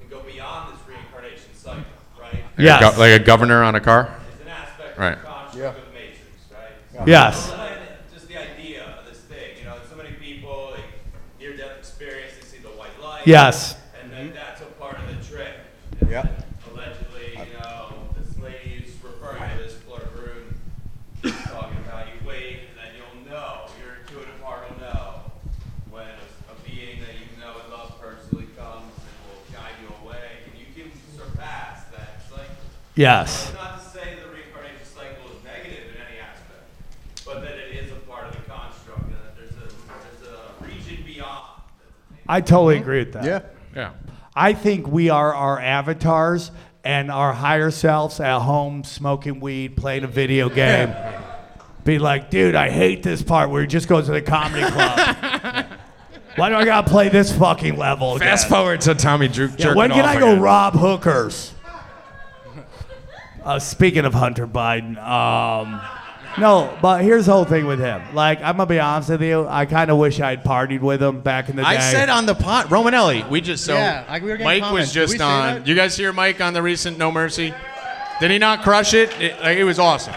and 0.00 0.10
go 0.10 0.20
beyond 0.22 0.74
this 0.74 0.88
reincarnation 0.88 1.54
cycle. 1.54 1.84
Right. 2.20 2.44
Like, 2.60 2.80
Yes. 2.80 2.92
a, 2.92 2.96
go- 2.96 3.00
like 3.00 3.20
a 3.20 3.24
governor 3.24 3.62
on 3.62 3.74
a 3.74 3.80
car. 3.80 4.14
It's 4.34 4.42
an 4.42 4.48
aspect 4.48 4.98
Right. 4.98 5.12
of 5.14 5.20
the 5.22 5.26
construct 5.26 5.78
of 5.78 5.84
the 5.86 5.92
Matrix, 5.92 6.20
right? 6.52 7.06
Yes. 7.08 7.46
So 7.48 7.56
then, 7.56 7.78
Just 8.12 8.28
the 8.28 8.36
idea 8.36 8.84
of 8.98 9.06
this 9.08 9.18
thing, 9.20 9.56
you 9.58 9.64
know, 9.64 9.76
so 9.88 9.96
many 9.96 10.10
people, 10.12 10.70
like, 10.72 10.84
near-death 11.38 11.78
experience, 11.78 12.34
they 12.38 12.44
see 12.46 12.58
the 12.62 12.68
white 12.68 13.00
light. 13.02 13.22
Yes. 13.26 13.76
And 14.02 14.12
then 14.12 14.32
that's 14.34 14.60
a 14.60 14.66
part 14.66 14.98
of 14.98 15.06
the 15.08 15.24
trick. 15.24 15.54
Yep. 16.08 16.44
Allegedly, 16.72 17.32
you 17.32 17.58
know, 17.60 17.94
this 18.18 18.36
lady 18.38 18.84
is 18.84 18.92
referring 19.02 19.40
to 19.56 19.62
this 19.62 19.74
Fleur 19.74 20.02
Brune, 20.14 21.32
talking 21.48 21.78
about 21.86 22.06
you 22.08 22.28
wait, 22.28 22.68
and 22.68 22.76
then 22.76 22.92
you'll 22.96 23.30
know, 23.30 23.66
your 23.80 23.96
intuitive 24.04 24.40
heart 24.42 24.68
will 24.70 24.80
know 24.80 25.20
when 25.90 26.04
a, 26.08 26.52
a 26.52 26.54
being 26.68 27.00
that 27.00 27.14
you 27.16 27.26
know 27.40 27.54
and 27.62 27.72
love 27.72 27.94
personally 28.00 28.46
comes 28.56 28.92
and 29.00 29.16
will 29.28 29.40
guide 29.52 29.76
you 29.80 29.88
away, 30.04 30.44
and 30.44 30.58
you 30.58 30.66
can 30.74 30.90
surpass 31.16 31.84
that 31.96 32.22
cycle. 32.28 32.46
Yes. 33.00 33.48
It's 33.48 33.54
not 33.54 33.82
to 33.82 33.88
say 33.88 34.16
the 34.22 34.28
reincarnation 34.28 34.84
cycle 34.84 35.30
is 35.34 35.42
negative 35.42 35.84
in 35.88 36.02
any 36.06 36.18
aspect, 36.18 37.24
but 37.24 37.40
that 37.40 37.56
it 37.56 37.82
is 37.82 37.92
a 37.92 37.94
part 37.94 38.26
of 38.26 38.32
the 38.32 38.42
construct, 38.42 39.04
and 39.04 39.14
that 39.14 39.36
there's 39.38 39.52
a, 39.52 39.72
there's 40.22 40.28
a 40.28 40.62
region 40.62 41.02
beyond. 41.06 41.62
I 42.28 42.42
totally 42.42 42.74
mm-hmm. 42.74 42.82
agree 42.82 42.98
with 42.98 43.14
that. 43.14 43.24
Yeah. 43.24 43.40
Yeah. 43.74 43.92
I 44.36 44.52
think 44.52 44.86
we 44.86 45.08
are 45.08 45.34
our 45.34 45.58
avatars 45.58 46.50
and 46.84 47.10
our 47.10 47.32
higher 47.32 47.70
selves 47.70 48.20
at 48.20 48.40
home 48.40 48.84
smoking 48.84 49.40
weed, 49.40 49.78
playing 49.78 50.04
a 50.04 50.06
video 50.06 50.50
game. 50.50 50.94
Be 51.84 51.98
like, 51.98 52.28
dude, 52.28 52.54
I 52.54 52.68
hate 52.68 53.02
this 53.02 53.22
part 53.22 53.48
where 53.48 53.62
he 53.62 53.66
just 53.66 53.88
goes 53.88 54.06
to 54.06 54.12
the 54.12 54.20
comedy 54.20 54.70
club. 54.70 55.66
Why 56.36 56.50
do 56.50 56.54
I 56.54 56.66
gotta 56.66 56.90
play 56.90 57.08
this 57.08 57.34
fucking 57.34 57.78
level? 57.78 58.16
Again? 58.16 58.28
Fast 58.28 58.50
forward 58.50 58.82
to 58.82 58.94
Tommy 58.94 59.28
Drew. 59.28 59.48
Yeah, 59.56 59.72
when 59.72 59.90
can 59.90 60.04
I 60.04 60.20
go 60.20 60.38
rob 60.38 60.74
hookers? 60.74 61.54
Uh, 63.44 63.58
speaking 63.58 64.04
of 64.04 64.12
Hunter 64.14 64.46
Biden, 64.46 64.98
um, 64.98 65.80
no, 66.38 66.76
but 66.82 67.02
here's 67.02 67.26
the 67.26 67.32
whole 67.32 67.44
thing 67.46 67.66
with 67.66 67.80
him. 67.80 68.02
Like, 68.14 68.38
I'm 68.42 68.56
gonna 68.56 68.66
be 68.66 68.78
honest 68.78 69.08
with 69.10 69.22
you, 69.22 69.46
I 69.48 69.64
kind 69.66 69.90
of 69.90 69.96
wish 69.98 70.20
I'd 70.20 70.44
partied 70.44 70.80
with 70.80 71.02
him 71.02 71.20
back 71.22 71.48
in 71.48 71.56
the 71.56 71.62
day. 71.62 71.68
I 71.68 71.78
said 71.78 72.08
on 72.10 72.26
the 72.26 72.34
pot, 72.34 72.66
Romanelli. 72.66 73.28
We 73.30 73.40
just 73.40 73.64
so 73.64 73.74
Yeah, 73.74 74.04
like, 74.08 74.22
we 74.22 74.28
were 74.28 74.36
getting 74.36 74.44
Mike 74.46 74.62
comments. 74.62 74.88
was 74.88 74.92
Did 74.92 75.00
just 75.00 75.18
say 75.18 75.24
on. 75.24 75.54
that? 75.56 75.66
You 75.66 75.74
guys 75.74 75.96
hear 75.96 76.12
Mike 76.12 76.40
on 76.40 76.52
the 76.52 76.62
recent 76.62 76.98
No 76.98 77.10
Mercy? 77.10 77.54
Did 78.20 78.30
he 78.30 78.38
not 78.38 78.62
crush 78.62 78.92
it? 78.94 79.10
It, 79.20 79.40
like, 79.40 79.56
it 79.56 79.64
was 79.64 79.78
awesome. 79.78 80.14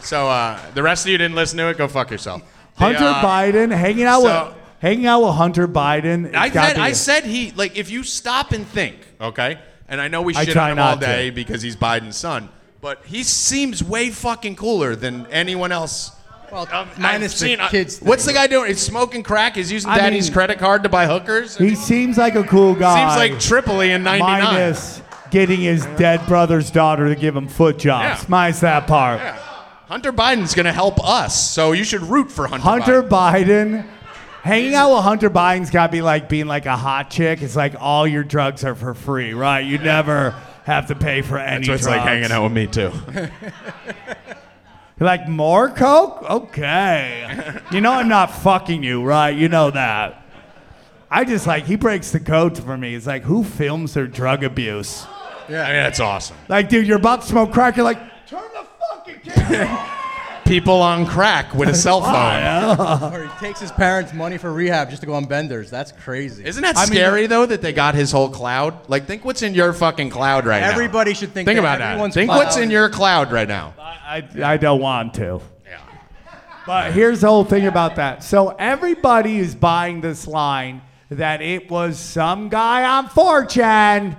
So 0.00 0.28
uh, 0.28 0.58
the 0.74 0.82
rest 0.82 1.06
of 1.06 1.12
you 1.12 1.18
didn't 1.18 1.36
listen 1.36 1.56
to 1.58 1.68
it. 1.68 1.78
Go 1.78 1.86
fuck 1.88 2.10
yourself. 2.10 2.42
The, 2.76 2.80
Hunter 2.84 3.04
uh, 3.04 3.22
Biden 3.22 3.70
hanging 3.74 4.04
out 4.04 4.22
so- 4.22 4.46
with 4.48 4.56
hanging 4.80 5.06
out 5.06 5.22
with 5.24 5.34
Hunter 5.34 5.66
Biden. 5.68 6.26
it's 6.26 6.36
I 6.36 6.48
gotta 6.50 6.66
said, 6.68 6.74
be 6.76 6.80
I 6.82 6.88
a- 6.88 6.94
said 6.94 7.24
he 7.24 7.52
like 7.52 7.76
if 7.78 7.90
you 7.90 8.02
stop 8.02 8.50
and 8.52 8.66
think, 8.66 8.96
okay, 9.20 9.58
and 9.94 10.00
I 10.00 10.08
know 10.08 10.22
we 10.22 10.34
I 10.34 10.44
shit 10.44 10.54
try 10.54 10.64
on 10.64 10.72
him 10.72 10.78
all 10.80 10.90
not 10.96 11.00
to. 11.02 11.06
day 11.06 11.30
because 11.30 11.62
he's 11.62 11.76
Biden's 11.76 12.16
son, 12.16 12.48
but 12.80 13.00
he 13.06 13.22
seems 13.22 13.82
way 13.84 14.10
fucking 14.10 14.56
cooler 14.56 14.96
than 14.96 15.24
anyone 15.30 15.70
else. 15.70 16.10
Well, 16.50 16.68
I've 16.72 16.98
minus 16.98 17.32
the 17.38 17.46
seen. 17.46 17.60
uh, 17.60 17.68
kids. 17.68 18.00
what's 18.00 18.24
the 18.24 18.32
guy 18.32 18.48
doing? 18.48 18.66
He's 18.68 18.80
smoking 18.80 19.22
crack. 19.22 19.54
He's 19.54 19.70
using 19.70 19.90
I 19.90 19.98
daddy's 19.98 20.26
mean- 20.26 20.34
credit 20.34 20.58
card 20.58 20.82
to 20.82 20.88
buy 20.88 21.06
hookers. 21.06 21.56
he 21.56 21.76
seems 21.76 22.18
like 22.18 22.34
a 22.34 22.42
cool 22.42 22.74
guy. 22.74 23.14
Seems 23.14 23.16
like 23.32 23.40
Tripoli 23.40 23.92
in 23.92 24.02
'99. 24.02 24.42
minus 24.42 25.00
getting 25.30 25.60
his 25.60 25.86
dead 25.96 26.26
brother's 26.26 26.70
daughter 26.72 27.08
to 27.08 27.14
give 27.14 27.36
him 27.36 27.46
foot 27.46 27.78
jobs. 27.78 28.22
Yeah. 28.22 28.26
Minus 28.28 28.60
that 28.60 28.88
part. 28.88 29.20
Yeah. 29.20 29.36
Hunter 29.86 30.12
Biden's 30.12 30.54
gonna 30.54 30.72
help 30.72 30.98
us, 31.06 31.50
so 31.52 31.72
you 31.72 31.84
should 31.84 32.02
root 32.02 32.32
for 32.32 32.46
Hunter. 32.48 32.62
Hunter 32.62 33.02
Biden. 33.02 33.86
Hanging 34.44 34.74
out 34.74 34.94
with 34.94 35.04
Hunter 35.04 35.30
Biden's 35.30 35.70
got 35.70 35.86
to 35.86 35.92
be 35.92 36.02
like 36.02 36.28
being 36.28 36.46
like 36.46 36.66
a 36.66 36.76
hot 36.76 37.08
chick. 37.08 37.40
It's 37.40 37.56
like 37.56 37.76
all 37.80 38.06
your 38.06 38.22
drugs 38.22 38.62
are 38.62 38.74
for 38.74 38.92
free, 38.92 39.32
right? 39.32 39.60
You 39.60 39.78
never 39.78 40.32
have 40.64 40.88
to 40.88 40.94
pay 40.94 41.22
for 41.22 41.38
any 41.38 41.66
That's 41.66 41.68
what 41.68 41.74
it's 41.76 41.84
drugs. 41.84 41.96
like 41.96 42.06
hanging 42.06 42.30
out 42.30 42.42
with 42.42 42.52
me 42.52 42.66
too. 42.66 42.92
You're 45.00 45.06
like, 45.06 45.26
more 45.28 45.70
coke? 45.70 46.22
Okay. 46.28 47.58
you 47.72 47.80
know 47.80 47.92
I'm 47.92 48.08
not 48.08 48.26
fucking 48.26 48.82
you, 48.82 49.02
right? 49.02 49.30
You 49.30 49.48
know 49.48 49.70
that. 49.70 50.22
I 51.10 51.24
just 51.24 51.46
like, 51.46 51.64
he 51.64 51.76
breaks 51.76 52.10
the 52.10 52.20
code 52.20 52.58
for 52.58 52.76
me. 52.76 52.94
It's 52.94 53.06
like, 53.06 53.22
who 53.22 53.44
films 53.44 53.94
their 53.94 54.06
drug 54.06 54.44
abuse? 54.44 55.06
I 55.48 55.52
mean, 55.52 55.52
that's 55.52 56.00
awesome. 56.00 56.36
Like, 56.50 56.68
dude, 56.68 56.86
you're 56.86 56.98
about 56.98 57.22
to 57.22 57.28
smoke 57.28 57.50
crack. 57.50 57.76
You're 57.76 57.84
like, 57.84 58.26
turn 58.26 58.42
the 58.52 58.66
fucking 58.90 59.20
camera. 59.20 59.90
People 60.44 60.82
on 60.82 61.06
crack 61.06 61.54
with 61.54 61.68
a 61.68 61.74
cell 61.74 62.00
phone. 62.02 63.12
Or 63.14 63.24
he 63.26 63.30
takes 63.46 63.60
his 63.60 63.72
parents' 63.72 64.12
money 64.12 64.36
for 64.38 64.52
rehab 64.52 64.90
just 64.90 65.00
to 65.00 65.06
go 65.06 65.14
on 65.14 65.24
benders. 65.24 65.70
That's 65.70 65.90
crazy. 65.92 66.44
Isn't 66.44 66.62
that 66.62 66.76
I 66.76 66.82
mean- 66.82 66.92
scary 66.92 67.26
though 67.26 67.46
that 67.46 67.62
they 67.62 67.72
got 67.72 67.94
his 67.94 68.12
whole 68.12 68.28
cloud? 68.28 68.88
Like, 68.88 69.06
think 69.06 69.24
what's 69.24 69.42
in 69.42 69.54
your 69.54 69.72
fucking 69.72 70.10
cloud 70.10 70.44
right 70.46 70.60
now. 70.60 70.70
Everybody 70.70 71.14
should 71.14 71.32
think. 71.32 71.46
Think 71.46 71.56
that 71.56 71.60
about 71.60 71.78
that. 71.78 71.92
everyone's 71.92 72.14
Think 72.14 72.30
cloud 72.30 72.38
what's 72.38 72.56
in 72.56 72.70
your 72.70 72.88
cloud 72.90 73.32
right 73.32 73.48
now. 73.48 73.74
I, 73.78 74.22
I 74.44 74.56
don't 74.58 74.80
want 74.80 75.14
to. 75.14 75.40
Yeah. 75.66 75.80
But 76.66 76.92
here's 76.92 77.22
the 77.22 77.28
whole 77.28 77.44
thing 77.44 77.66
about 77.66 77.96
that. 77.96 78.22
So 78.22 78.50
everybody 78.50 79.38
is 79.38 79.54
buying 79.54 80.00
this 80.02 80.26
line 80.26 80.82
that 81.10 81.40
it 81.42 81.70
was 81.70 81.98
some 81.98 82.48
guy 82.50 82.84
on 82.84 83.08
4chan. 83.08 84.16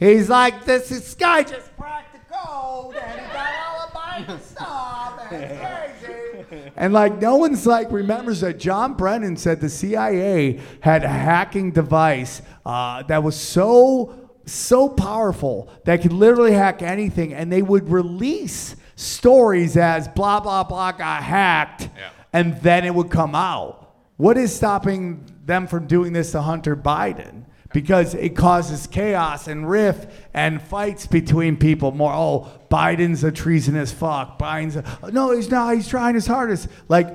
He's 0.00 0.28
like, 0.28 0.64
this, 0.64 0.88
this 0.88 1.14
guy 1.14 1.44
just 1.44 1.74
cracked 1.76 2.12
the 2.14 2.34
code 2.34 2.96
and 2.96 3.20
he 3.20 3.26
got 3.32 3.54
all 3.54 3.86
the 3.86 3.92
Biden 4.32 4.40
stuff 4.40 4.91
and 5.32 5.42
it's 5.42 5.60
crazy. 5.60 6.72
And 6.76 6.92
like 6.92 7.20
no 7.20 7.36
one's 7.36 7.66
like 7.66 7.90
remembers 7.90 8.40
that 8.40 8.58
John 8.58 8.94
Brennan 8.94 9.36
said 9.36 9.60
the 9.60 9.68
CIA 9.68 10.60
had 10.80 11.04
a 11.04 11.08
hacking 11.08 11.72
device 11.72 12.42
uh, 12.66 13.02
that 13.04 13.22
was 13.22 13.36
so 13.36 14.30
so 14.44 14.88
powerful 14.88 15.70
that 15.84 16.02
could 16.02 16.12
literally 16.12 16.52
hack 16.52 16.82
anything, 16.82 17.32
and 17.32 17.52
they 17.52 17.62
would 17.62 17.88
release 17.88 18.76
stories 18.96 19.76
as 19.76 20.08
blah 20.08 20.40
blah 20.40 20.64
blah 20.64 20.92
got 20.92 21.22
hacked, 21.22 21.88
and 22.32 22.60
then 22.60 22.84
it 22.84 22.94
would 22.94 23.10
come 23.10 23.34
out. 23.34 23.94
What 24.16 24.36
is 24.36 24.54
stopping 24.54 25.24
them 25.44 25.66
from 25.66 25.86
doing 25.86 26.12
this 26.12 26.32
to 26.32 26.42
Hunter 26.42 26.76
Biden? 26.76 27.44
Because 27.72 28.14
it 28.14 28.36
causes 28.36 28.86
chaos 28.86 29.48
and 29.48 29.68
rift 29.68 30.10
and 30.34 30.60
fights 30.60 31.06
between 31.06 31.56
people. 31.56 31.92
More, 31.92 32.12
oh, 32.12 32.50
Biden's 32.70 33.24
a 33.24 33.32
treasonous 33.32 33.92
fuck. 33.92 34.38
Biden's 34.38 34.76
a, 34.76 35.10
no, 35.10 35.32
he's 35.32 35.50
not. 35.50 35.74
He's 35.74 35.88
trying 35.88 36.14
his 36.14 36.26
hardest. 36.26 36.68
Like 36.88 37.08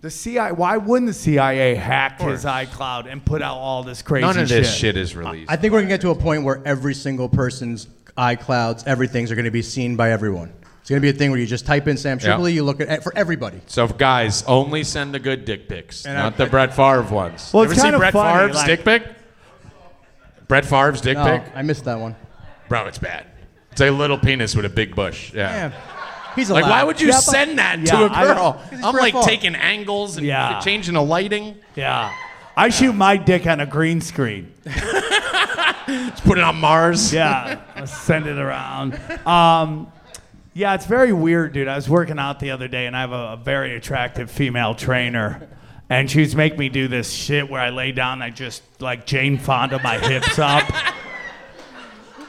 the 0.00 0.10
CIA. 0.10 0.52
Why 0.52 0.76
wouldn't 0.76 1.08
the 1.08 1.14
CIA 1.14 1.74
hack 1.74 2.20
his 2.20 2.44
iCloud 2.44 3.10
and 3.10 3.24
put 3.24 3.42
out 3.42 3.56
all 3.56 3.82
this 3.82 4.02
crazy 4.02 4.26
None 4.26 4.38
of 4.38 4.48
this 4.48 4.68
shit? 4.70 4.78
shit 4.78 4.96
is 4.96 5.16
released. 5.16 5.50
I 5.50 5.56
think 5.56 5.72
we're 5.72 5.80
gonna 5.80 5.88
get 5.88 6.02
to 6.02 6.10
a 6.10 6.14
point 6.14 6.44
where 6.44 6.62
every 6.64 6.94
single 6.94 7.28
person's 7.28 7.88
iClouds, 8.16 8.86
everything's 8.86 9.32
are 9.32 9.34
gonna 9.34 9.50
be 9.50 9.62
seen 9.62 9.96
by 9.96 10.10
everyone. 10.12 10.52
It's 10.80 10.90
gonna 10.90 11.00
be 11.00 11.08
a 11.08 11.12
thing 11.14 11.30
where 11.30 11.40
you 11.40 11.46
just 11.46 11.64
type 11.66 11.88
in 11.88 11.96
Sam 11.96 12.18
Yeah. 12.20 12.26
Tripoli, 12.26 12.52
you 12.52 12.62
look 12.62 12.80
at 12.80 12.88
eh, 12.88 12.98
for 13.00 13.16
everybody. 13.16 13.60
so 13.66 13.88
guys, 13.88 14.44
only 14.46 14.84
send 14.84 15.14
the 15.14 15.18
good 15.18 15.44
dick 15.46 15.68
pics, 15.68 16.04
And 16.04 16.14
not 16.16 16.34
I- 16.34 16.36
the 16.36 16.46
Brett 16.46 16.74
Favre 16.76 17.02
ones. 17.02 17.50
Well, 17.54 17.64
Ever 17.64 17.74
see 17.74 17.80
kinda 17.80 17.98
Brett 17.98 18.12
funny, 18.12 18.38
Favre's 18.40 18.56
like- 18.56 18.66
dick 18.66 18.84
pic? 18.84 19.02
Brett 20.48 20.64
Favre's 20.64 21.00
dick 21.00 21.16
No, 21.16 21.24
pic? 21.24 21.52
I 21.54 21.62
missed 21.62 21.84
that 21.84 21.98
one. 21.98 22.16
Bro, 22.68 22.86
it's 22.86 22.98
bad. 22.98 23.26
It's 23.72 23.80
a 23.80 23.90
little 23.90 24.18
penis 24.18 24.54
with 24.54 24.64
a 24.64 24.68
big 24.68 24.94
bush. 24.94 25.32
Yeah. 25.34 25.70
Yeah. 25.70 25.72
He's 26.36 26.50
Like, 26.50 26.64
why 26.64 26.82
would 26.82 27.00
you 27.00 27.08
Yeah, 27.08 27.14
but- 27.14 27.20
send 27.22 27.58
that 27.58 27.78
Yeah, 27.80 27.84
to 27.98 28.04
a 28.06 28.10
I- 28.10 28.24
girl? 28.24 28.52
'Cause 28.54 28.62
he's 28.70 28.84
I'm 28.84 28.92
Brett 28.92 29.02
like 29.02 29.14
Favre. 29.14 29.26
taking 29.26 29.54
angles 29.54 30.16
and 30.16 30.26
Yeah. 30.26 30.60
changing 30.60 30.94
the 30.94 31.02
lighting. 31.02 31.56
Yeah. 31.76 32.10
I 32.56 32.68
shoot 32.70 32.92
my 32.92 33.16
dick 33.16 33.46
on 33.46 33.60
a 33.60 33.66
green 33.66 34.00
screen. 34.00 34.52
Let's 35.86 36.20
put 36.20 36.38
it 36.38 36.44
on 36.44 36.56
Mars. 36.60 37.12
Yeah, 37.12 37.58
I'll 37.76 37.86
send 37.86 38.26
it 38.26 38.38
around. 38.38 38.98
Um, 39.26 39.88
yeah, 40.54 40.74
it's 40.74 40.86
very 40.86 41.12
weird, 41.12 41.52
dude. 41.52 41.68
I 41.68 41.76
was 41.76 41.88
working 41.88 42.18
out 42.18 42.40
the 42.40 42.52
other 42.52 42.68
day, 42.68 42.86
and 42.86 42.96
I 42.96 43.00
have 43.00 43.12
a, 43.12 43.32
a 43.32 43.36
very 43.36 43.76
attractive 43.76 44.30
female 44.30 44.74
trainer, 44.74 45.42
and 45.94 46.10
she 46.10 46.20
was 46.20 46.34
making 46.34 46.58
me 46.58 46.68
do 46.68 46.88
this 46.88 47.08
shit 47.12 47.48
where 47.48 47.60
I 47.60 47.70
lay 47.70 47.92
down, 47.92 48.14
and 48.14 48.24
I 48.24 48.30
just 48.30 48.62
like 48.80 49.06
Jane 49.06 49.38
Fonda 49.38 49.80
my 49.80 49.96
hips 49.98 50.40
up. 50.40 50.68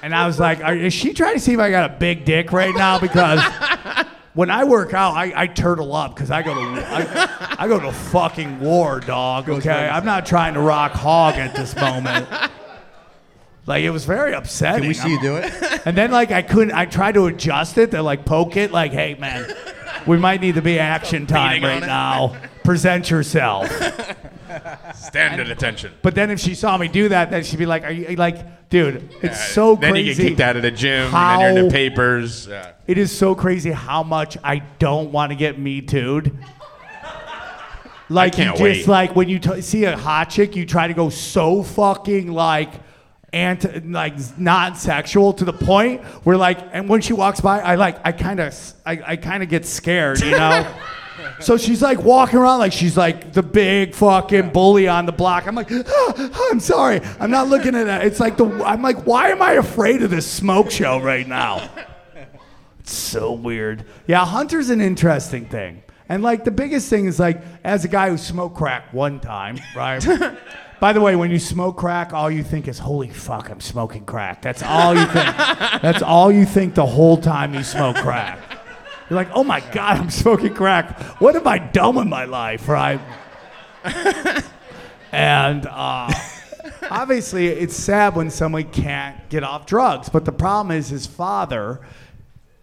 And 0.03 0.13
I 0.13 0.27
was 0.27 0.39
like, 0.39 0.63
Are, 0.63 0.75
is 0.75 0.93
she 0.93 1.13
trying 1.13 1.33
to 1.33 1.39
see 1.39 1.53
if 1.53 1.59
I 1.59 1.71
got 1.71 1.89
a 1.89 1.93
big 1.95 2.25
dick 2.25 2.51
right 2.51 2.75
now? 2.75 2.99
Because 2.99 3.41
when 4.35 4.51
I 4.51 4.65
work 4.65 4.93
out, 4.93 5.15
I, 5.15 5.33
I 5.35 5.47
turtle 5.47 5.95
up 5.95 6.13
because 6.13 6.29
I 6.29 6.43
go 6.43 6.53
to 6.53 6.61
I, 6.61 7.55
I 7.57 7.67
go 7.67 7.79
to 7.79 7.91
fucking 7.91 8.59
war, 8.59 8.99
dog. 8.99 9.49
Okay, 9.49 9.71
I'm 9.71 10.05
not 10.05 10.27
trying 10.27 10.53
to 10.53 10.59
rock 10.59 10.91
hog 10.91 11.33
at 11.33 11.55
this 11.55 11.75
moment. 11.75 12.27
Like 13.65 13.83
it 13.83 13.89
was 13.89 14.05
very 14.05 14.33
upsetting. 14.33 14.81
Can 14.81 14.87
we 14.89 14.93
see 14.93 15.09
you 15.09 15.21
do 15.21 15.37
it? 15.37 15.51
And 15.85 15.95
then 15.95 16.11
like 16.11 16.31
I 16.31 16.43
couldn't. 16.43 16.73
I 16.73 16.85
tried 16.85 17.13
to 17.13 17.25
adjust 17.25 17.79
it 17.79 17.91
to 17.91 18.03
like 18.03 18.25
poke 18.25 18.57
it. 18.57 18.71
Like, 18.71 18.91
hey 18.91 19.15
man, 19.15 19.51
we 20.05 20.17
might 20.17 20.41
need 20.41 20.55
to 20.55 20.61
be 20.61 20.77
action 20.77 21.25
time 21.25 21.61
Beating 21.61 21.63
on 21.65 21.71
right 21.71 21.83
it. 21.83 21.87
now. 21.87 22.35
Present 22.65 23.09
yourself. 23.09 23.69
Stand 24.95 25.39
at 25.39 25.49
attention. 25.49 25.93
But 26.01 26.15
then 26.15 26.31
if 26.31 26.39
she 26.39 26.55
saw 26.55 26.77
me 26.77 26.87
do 26.87 27.09
that, 27.09 27.29
then 27.29 27.43
she'd 27.43 27.59
be 27.59 27.65
like, 27.65 27.83
"Are 27.83 27.91
you 27.91 28.15
like, 28.15 28.69
dude? 28.69 29.09
It's 29.21 29.49
so 29.49 29.75
then 29.75 29.91
crazy." 29.91 30.09
you 30.09 30.15
get 30.15 30.27
kicked 30.29 30.39
out 30.41 30.55
of 30.55 30.61
the 30.61 30.71
gym, 30.71 31.05
and 31.05 31.13
then 31.13 31.39
you're 31.39 31.49
in 31.49 31.55
how- 31.57 31.63
the 31.63 31.69
papers. 31.71 32.47
Yeah. 32.47 32.71
It 32.87 32.97
is 32.97 33.15
so 33.15 33.35
crazy 33.35 33.71
how 33.71 34.03
much 34.03 34.37
I 34.43 34.59
don't 34.79 35.11
want 35.11 35.31
to 35.31 35.35
get 35.35 35.59
me 35.59 35.81
too'd. 35.81 36.37
Like 38.07 38.33
can't 38.33 38.59
you 38.59 38.65
just 38.73 38.87
wait. 38.87 38.87
like 38.87 39.15
when 39.15 39.29
you 39.29 39.39
t- 39.39 39.61
see 39.61 39.85
a 39.85 39.97
hot 39.97 40.29
chick, 40.29 40.55
you 40.55 40.65
try 40.65 40.87
to 40.87 40.93
go 40.93 41.09
so 41.09 41.63
fucking 41.63 42.31
like 42.31 42.71
and 43.33 43.91
like 43.91 44.13
non-sexual 44.37 45.33
to 45.33 45.45
the 45.45 45.53
point 45.53 46.03
where 46.23 46.37
like, 46.37 46.59
and 46.71 46.87
when 46.87 47.01
she 47.01 47.13
walks 47.13 47.41
by, 47.41 47.59
I 47.59 47.75
like, 47.75 47.97
I 48.05 48.11
kind 48.11 48.39
of, 48.39 48.73
I, 48.85 49.01
I 49.05 49.15
kind 49.15 49.41
of 49.43 49.49
get 49.49 49.65
scared, 49.65 50.21
you 50.21 50.31
know. 50.31 50.71
So 51.39 51.57
she's 51.57 51.81
like 51.81 51.99
walking 52.01 52.39
around 52.39 52.59
like 52.59 52.73
she's 52.73 52.97
like 52.97 53.33
the 53.33 53.43
big 53.43 53.93
fucking 53.93 54.49
bully 54.51 54.87
on 54.87 55.05
the 55.05 55.11
block. 55.11 55.47
I'm 55.47 55.55
like, 55.55 55.69
"Ah, 55.71 56.49
I'm 56.51 56.59
sorry. 56.59 57.01
I'm 57.19 57.31
not 57.31 57.47
looking 57.47 57.75
at 57.75 57.85
that. 57.85 58.05
It's 58.05 58.19
like 58.19 58.37
the 58.37 58.45
I'm 58.65 58.81
like, 58.81 59.05
why 59.05 59.29
am 59.29 59.41
I 59.41 59.53
afraid 59.53 60.01
of 60.03 60.09
this 60.09 60.29
smoke 60.29 60.71
show 60.71 60.99
right 60.99 61.27
now? 61.27 61.69
It's 62.79 62.93
so 62.93 63.31
weird. 63.31 63.85
Yeah, 64.07 64.25
Hunter's 64.25 64.69
an 64.69 64.79
interesting 64.81 65.45
thing. 65.45 65.81
And 66.07 66.21
like 66.21 66.43
the 66.43 66.51
biggest 66.51 66.89
thing 66.89 67.05
is 67.05 67.19
like 67.19 67.41
as 67.63 67.83
a 67.83 67.87
guy 67.87 68.09
who 68.09 68.17
smoked 68.17 68.55
crack 68.55 68.93
one 68.93 69.19
time, 69.19 69.59
right? 69.75 70.05
By 70.79 70.93
the 70.93 71.01
way, 71.01 71.15
when 71.15 71.31
you 71.31 71.39
smoke 71.39 71.77
crack, 71.77 72.13
all 72.13 72.29
you 72.29 72.43
think 72.43 72.67
is, 72.67 72.77
"Holy 72.77 73.09
fuck, 73.09 73.49
I'm 73.49 73.61
smoking 73.61 74.05
crack." 74.05 74.41
That's 74.41 74.61
all 74.61 74.93
you 74.93 75.05
think. 75.05 75.35
That's 75.81 76.03
all 76.03 76.31
you 76.31 76.45
think 76.45 76.75
the 76.75 76.85
whole 76.85 77.17
time 77.17 77.53
you 77.53 77.63
smoke 77.63 77.95
crack. 77.95 78.37
You're 79.09 79.17
like, 79.17 79.29
"Oh 79.33 79.43
my 79.43 79.59
god, 79.71 79.97
I'm 79.99 80.09
smoking 80.09 80.53
crack. 80.53 80.99
What 81.21 81.35
have 81.35 81.47
I 81.47 81.57
done 81.59 81.95
with 81.95 82.07
my 82.07 82.25
life?" 82.25 82.67
Right? 82.67 82.99
and 85.11 85.65
uh, 85.67 86.11
obviously, 86.89 87.47
it's 87.47 87.75
sad 87.75 88.15
when 88.15 88.29
somebody 88.29 88.63
can't 88.65 89.29
get 89.29 89.43
off 89.43 89.65
drugs. 89.65 90.09
But 90.09 90.25
the 90.25 90.31
problem 90.31 90.75
is, 90.75 90.89
his 90.89 91.05
father 91.05 91.81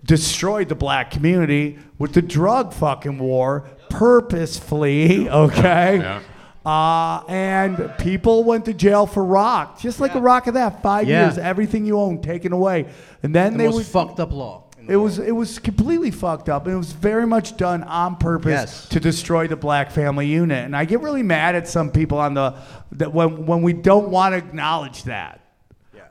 destroyed 0.05 0.68
the 0.68 0.74
black 0.74 1.11
community 1.12 1.78
with 1.99 2.12
the 2.14 2.22
drug 2.22 2.72
fucking 2.74 3.18
war 3.18 3.68
purposefully, 3.88 5.28
okay? 5.30 5.99
Yeah. 5.99 6.20
Uh, 6.64 7.24
and 7.28 7.93
people 7.99 8.45
went 8.45 8.64
to 8.64 8.74
jail 8.74 9.07
for 9.07 9.24
rock, 9.24 9.78
just 9.80 10.01
like 10.01 10.14
a 10.14 10.20
rock 10.20 10.47
of 10.47 10.55
that. 10.55 10.82
Five 10.82 11.09
Yeah. 11.09 11.24
years, 11.26 11.38
everything 11.38 11.84
you 11.86 11.99
own 11.99 12.20
taken 12.20 12.53
away, 12.53 12.86
and 13.22 13.34
then 13.34 13.53
The 13.53 13.59
they 13.59 13.64
most 13.66 13.74
would. 13.76 13.86
fucked 13.86 14.20
up 14.20 14.32
law. 14.32 14.62
In 14.83 14.87
the 14.87 14.93
It 14.93 14.97
was 14.97 15.18
it 15.18 15.33
was 15.33 15.59
completely 15.59 16.11
fucked 16.11 16.49
up, 16.49 16.66
and 16.66 16.74
it 16.74 16.78
was 16.78 16.93
very 16.93 17.26
much 17.26 17.57
done 17.57 17.83
on 17.85 18.16
purpose 18.16 18.51
Yes. 18.51 18.89
to 18.89 19.01
destroy 19.01 19.47
the 19.49 19.57
black 19.57 19.91
family 19.91 20.26
unit. 20.26 20.64
And 20.64 20.76
I 20.76 20.85
get 20.85 21.01
really 21.01 21.22
mad 21.22 21.55
at 21.55 21.66
some 21.68 21.91
people 21.91 22.18
on 22.18 22.35
the 22.35 22.55
that 22.93 23.12
when 23.12 23.47
when 23.47 23.62
we 23.62 23.72
don't 23.72 24.09
want 24.09 24.33
to 24.35 24.39
acknowledge 24.39 25.05
that. 25.05 25.39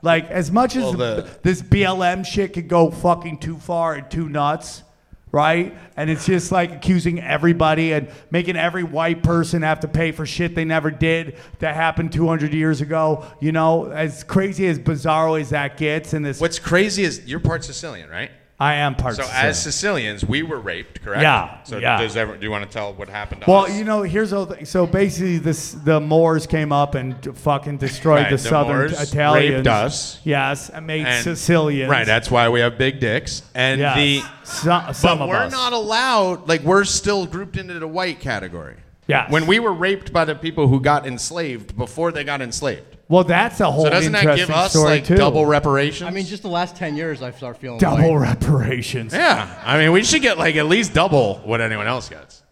Like 0.04 0.28
as 0.30 0.50
much 0.50 0.74
as 0.74 0.82
Well, 0.82 0.92
the- 0.94 1.26
this 1.42 1.62
BLM 1.62 2.24
shit 2.24 2.54
could 2.54 2.66
go 2.68 2.90
fucking 2.90 3.38
too 3.38 3.56
far 3.56 3.94
and 3.94 4.10
too 4.10 4.28
nuts, 4.28 4.82
right? 5.30 5.76
And 5.96 6.10
it's 6.10 6.26
just 6.26 6.50
like 6.50 6.72
accusing 6.72 7.20
everybody 7.22 7.92
and 7.92 8.08
making 8.32 8.56
every 8.56 8.82
white 8.82 9.22
person 9.22 9.62
have 9.62 9.78
to 9.80 9.88
pay 9.88 10.10
for 10.10 10.26
shit 10.26 10.56
they 10.56 10.64
never 10.64 10.90
did 10.90 11.36
that 11.60 11.76
happened 11.76 12.10
200 12.12 12.52
years 12.52 12.80
ago. 12.80 13.24
You 13.38 13.52
know, 13.52 13.92
as 13.92 14.24
crazy 14.24 14.66
as 14.66 14.76
bizarro 14.80 15.40
as 15.40 15.50
that 15.50 15.76
gets, 15.76 16.14
and 16.14 16.26
this 16.26 16.40
What's 16.40 16.58
crazy 16.58 17.04
is 17.04 17.22
you're 17.24 17.38
part 17.38 17.62
Sicilian, 17.62 18.10
right? 18.10 18.32
I 18.62 18.74
am 18.74 18.94
part. 18.94 19.16
So 19.16 19.22
Sicilian. 19.22 19.46
as 19.46 19.62
Sicilians, 19.62 20.24
we 20.24 20.44
were 20.44 20.60
raped, 20.60 21.02
correct? 21.02 21.22
Yeah, 21.22 21.64
So 21.64 21.78
yeah. 21.78 21.98
does 22.00 22.16
ever, 22.16 22.36
do 22.36 22.44
you 22.44 22.50
want 22.52 22.64
to 22.64 22.70
tell 22.72 22.92
what 22.94 23.08
happened 23.08 23.42
to 23.42 23.50
Well, 23.50 23.64
us? 23.64 23.76
you 23.76 23.82
know, 23.82 24.02
here's 24.02 24.30
the 24.30 24.46
thing. 24.46 24.64
So 24.66 24.86
basically, 24.86 25.38
this 25.38 25.72
the 25.72 25.98
Moors 25.98 26.46
came 26.46 26.70
up 26.70 26.94
and 26.94 27.36
fucking 27.38 27.78
destroyed 27.78 28.18
Right, 28.22 28.30
the, 28.30 28.36
the 28.36 28.42
southern 28.48 28.76
Moors 28.76 28.92
Italians. 29.00 29.54
raped 29.56 29.66
us. 29.66 30.20
Yes, 30.22 30.70
and 30.70 30.86
made 30.86 31.04
And- 31.06 31.24
Sicilians. 31.24 31.90
Right, 31.90 32.06
that's 32.06 32.30
why 32.30 32.48
we 32.50 32.60
have 32.60 32.78
big 32.78 33.00
dicks. 33.00 33.42
And 33.54 33.80
yes. 33.80 33.96
the 33.96 34.22
some, 34.44 34.94
some 34.94 35.18
but 35.18 35.24
of 35.24 35.30
we're 35.30 35.36
us. 35.36 35.52
not 35.52 35.72
allowed. 35.72 36.48
Like 36.48 36.62
we're 36.62 36.84
still 36.84 37.26
grouped 37.26 37.56
into 37.56 37.78
the 37.80 37.88
white 37.88 38.20
category. 38.20 38.76
Yes. 39.08 39.28
When 39.32 39.46
we 39.48 39.58
were 39.58 39.72
raped 39.72 40.12
by 40.12 40.24
the 40.24 40.36
people 40.36 40.68
who 40.68 40.80
got 40.80 41.04
enslaved 41.06 41.76
before 41.76 42.12
they 42.12 42.22
got 42.22 42.40
enslaved. 42.40 42.91
Well, 43.08 43.24
that's 43.24 43.60
a 43.60 43.70
whole 43.70 43.84
So 43.84 43.90
doesn't 43.90 44.12
that 44.12 44.20
interesting 44.22 44.46
give 44.46 44.56
us 44.56 44.70
story 44.70 44.90
like 44.90 45.04
too. 45.04 45.16
double 45.16 45.44
reparations? 45.44 46.08
I 46.08 46.10
mean, 46.10 46.24
just 46.24 46.42
the 46.42 46.48
last 46.48 46.76
ten 46.76 46.96
years, 46.96 47.20
I 47.22 47.30
start 47.32 47.58
feeling 47.58 47.78
double 47.78 48.14
white. 48.14 48.20
reparations. 48.28 49.12
yeah. 49.12 49.60
I 49.64 49.76
mean, 49.78 49.92
we 49.92 50.02
should 50.02 50.22
get 50.22 50.38
like 50.38 50.56
at 50.56 50.66
least 50.66 50.94
double 50.94 51.36
what 51.40 51.60
anyone 51.60 51.86
else 51.86 52.08
gets. 52.08 52.42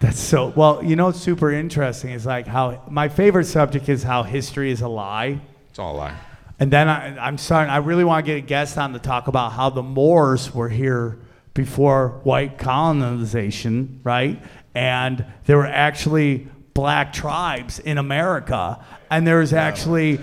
That's 0.00 0.18
so. 0.18 0.48
Well, 0.56 0.82
you 0.82 0.96
know 0.96 1.06
what's 1.06 1.20
super 1.20 1.52
interesting 1.52 2.10
is 2.10 2.26
like 2.26 2.46
how 2.48 2.82
my 2.90 3.08
favorite 3.08 3.44
subject 3.44 3.88
is 3.88 4.02
how 4.02 4.24
history 4.24 4.72
is 4.72 4.80
a 4.80 4.88
lie. 4.88 5.40
It's 5.70 5.78
all 5.78 5.94
a 5.94 5.96
lie. 5.96 6.16
And 6.58 6.72
then 6.72 6.88
I, 6.88 7.16
I'm 7.24 7.38
starting. 7.38 7.70
I 7.70 7.76
really 7.76 8.02
want 8.04 8.26
to 8.26 8.32
get 8.32 8.38
a 8.38 8.46
guest 8.46 8.76
on 8.78 8.92
to 8.94 8.98
talk 8.98 9.28
about 9.28 9.52
how 9.52 9.70
the 9.70 9.82
Moors 9.82 10.52
were 10.52 10.68
here 10.68 11.18
before 11.54 12.20
white 12.24 12.58
colonization, 12.58 14.00
right? 14.02 14.42
And 14.74 15.24
there 15.44 15.56
were 15.56 15.66
actually 15.66 16.48
black 16.74 17.12
tribes 17.12 17.78
in 17.78 17.98
America, 17.98 18.82
and 19.12 19.26
there 19.26 19.38
was 19.38 19.52
actually 19.52 20.20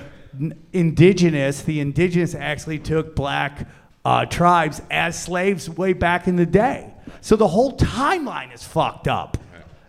indigenous. 0.74 1.62
The 1.62 1.80
indigenous 1.80 2.34
actually 2.34 2.80
took 2.80 3.16
black 3.16 3.68
uh, 4.04 4.26
tribes 4.26 4.82
as 4.90 5.22
slaves 5.22 5.70
way 5.70 5.94
back 5.94 6.28
in 6.28 6.36
the 6.36 6.46
day. 6.46 6.94
So 7.22 7.36
the 7.36 7.48
whole 7.48 7.78
timeline 7.78 8.54
is 8.54 8.64
fucked 8.64 9.08
up. 9.08 9.38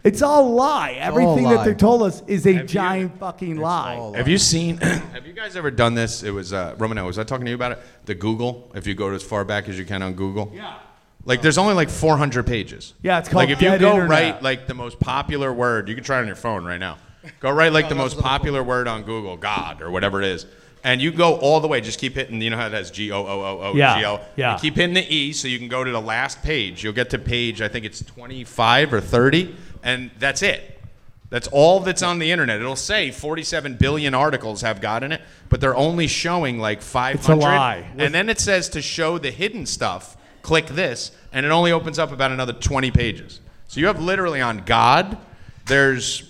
It's 0.02 0.22
all 0.22 0.48
a 0.48 0.52
lie. 0.54 0.92
Everything 0.92 1.44
that 1.44 1.56
lie. 1.56 1.64
they 1.64 1.74
told 1.74 2.02
us 2.02 2.22
is 2.26 2.46
a 2.46 2.62
giant 2.64 3.18
fucking 3.18 3.56
lie. 3.56 3.96
all 3.96 4.14
Have 4.14 4.28
you 4.28 4.38
seen? 4.38 4.76
have 4.78 5.26
you 5.26 5.34
guys 5.34 5.56
ever 5.56 5.70
done 5.70 5.94
this? 5.94 6.22
It 6.22 6.30
was 6.30 6.54
uh, 6.54 6.74
Romano. 6.78 7.06
Was 7.06 7.18
I 7.18 7.24
talking 7.24 7.44
to 7.44 7.50
you 7.50 7.54
about 7.54 7.72
it? 7.72 7.78
The 8.06 8.14
Google. 8.14 8.70
If 8.74 8.86
you 8.86 8.94
go 8.94 9.10
as 9.10 9.22
far 9.22 9.44
back 9.44 9.68
as 9.68 9.78
you 9.78 9.84
can 9.84 10.02
on 10.02 10.14
Google. 10.14 10.52
Yeah. 10.54 10.78
Like 11.26 11.42
there's 11.42 11.58
only 11.58 11.74
like 11.74 11.90
400 11.90 12.46
pages. 12.46 12.94
Yeah, 13.02 13.18
it's 13.18 13.28
called 13.28 13.44
Like 13.44 13.50
if 13.50 13.60
you 13.60 13.68
Dead 13.68 13.80
go 13.80 13.92
Internet. 13.92 14.10
write 14.10 14.42
like 14.42 14.66
the 14.66 14.74
most 14.74 14.98
popular 15.00 15.52
word, 15.52 15.88
you 15.90 15.94
can 15.94 16.02
try 16.02 16.16
it 16.16 16.22
on 16.22 16.26
your 16.26 16.36
phone 16.36 16.64
right 16.64 16.80
now. 16.80 16.96
Go 17.40 17.50
write 17.50 17.72
like 17.72 17.88
the 17.88 17.94
most 17.94 18.18
popular 18.18 18.62
word 18.62 18.88
on 18.88 19.02
Google, 19.02 19.36
God 19.36 19.82
or 19.82 19.90
whatever 19.90 20.22
it 20.22 20.28
is, 20.28 20.46
and 20.82 21.00
you 21.02 21.10
go 21.12 21.34
all 21.36 21.60
the 21.60 21.68
way. 21.68 21.80
Just 21.80 21.98
keep 22.00 22.14
hitting. 22.14 22.40
You 22.40 22.50
know 22.50 22.56
how 22.56 22.66
it 22.66 22.72
has 22.72 22.90
G 22.90 23.12
O 23.12 23.18
O 23.20 23.26
O 23.26 23.60
O 23.62 23.74
Yeah, 23.74 23.98
G 24.00 24.06
O. 24.06 24.20
yeah. 24.36 24.54
You 24.54 24.60
keep 24.60 24.76
hitting 24.76 24.94
the 24.94 25.14
E 25.14 25.32
so 25.32 25.46
you 25.48 25.58
can 25.58 25.68
go 25.68 25.84
to 25.84 25.90
the 25.90 26.00
last 26.00 26.42
page. 26.42 26.82
You'll 26.82 26.92
get 26.94 27.10
to 27.10 27.18
page 27.18 27.60
I 27.60 27.68
think 27.68 27.84
it's 27.84 28.02
25 28.02 28.94
or 28.94 29.00
30, 29.00 29.54
and 29.82 30.10
that's 30.18 30.42
it. 30.42 30.78
That's 31.28 31.46
all 31.48 31.78
that's 31.80 32.02
on 32.02 32.18
the 32.18 32.32
internet. 32.32 32.58
It'll 32.60 32.74
say 32.74 33.10
47 33.12 33.76
billion 33.76 34.14
articles 34.14 34.62
have 34.62 34.80
got 34.80 35.04
in 35.04 35.12
it, 35.12 35.20
but 35.48 35.60
they're 35.60 35.76
only 35.76 36.08
showing 36.08 36.58
like 36.58 36.82
500. 36.82 37.36
lie. 37.40 37.86
And 37.98 38.12
then 38.12 38.28
it 38.28 38.40
says 38.40 38.68
to 38.70 38.82
show 38.82 39.16
the 39.18 39.30
hidden 39.30 39.64
stuff, 39.66 40.16
click 40.42 40.66
this, 40.66 41.12
and 41.32 41.46
it 41.46 41.52
only 41.52 41.70
opens 41.70 42.00
up 42.00 42.10
about 42.10 42.32
another 42.32 42.52
20 42.52 42.90
pages. 42.90 43.40
So 43.68 43.78
you 43.78 43.86
have 43.86 44.00
literally 44.02 44.40
on 44.40 44.64
God, 44.64 45.18
there's 45.66 46.29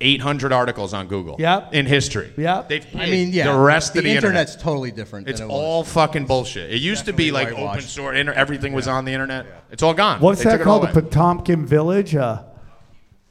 800 0.00 0.52
articles 0.52 0.94
on 0.94 1.06
Google. 1.08 1.36
Yep. 1.38 1.74
In 1.74 1.86
history. 1.86 2.32
Yep. 2.36 2.68
They've 2.68 2.86
I 2.94 3.06
mean, 3.10 3.32
yeah. 3.32 3.52
the 3.52 3.58
rest 3.58 3.92
the 3.92 3.98
of 4.00 4.04
the 4.04 4.10
internet's 4.12 4.52
internet. 4.52 4.64
totally 4.64 4.90
different. 4.90 5.28
It's 5.28 5.40
than 5.40 5.50
it 5.50 5.52
was. 5.52 5.60
all 5.60 5.84
fucking 5.84 6.26
bullshit. 6.26 6.70
It 6.72 6.78
used 6.80 7.04
to 7.06 7.12
be 7.12 7.30
like 7.30 7.52
open 7.52 7.80
source, 7.82 8.16
inter- 8.18 8.32
everything 8.32 8.72
was 8.72 8.88
on 8.88 9.04
the 9.04 9.12
internet. 9.12 9.46
It's 9.70 9.82
all 9.82 9.94
gone. 9.94 10.20
What's 10.20 10.38
They 10.38 10.44
that 10.50 10.52
took 10.58 10.60
it 10.62 10.66
all 10.66 10.80
called? 10.80 10.94
The 10.94 11.00
away. 11.00 11.08
Potemkin 11.10 11.66
Village? 11.66 12.14
Uh, 12.14 12.42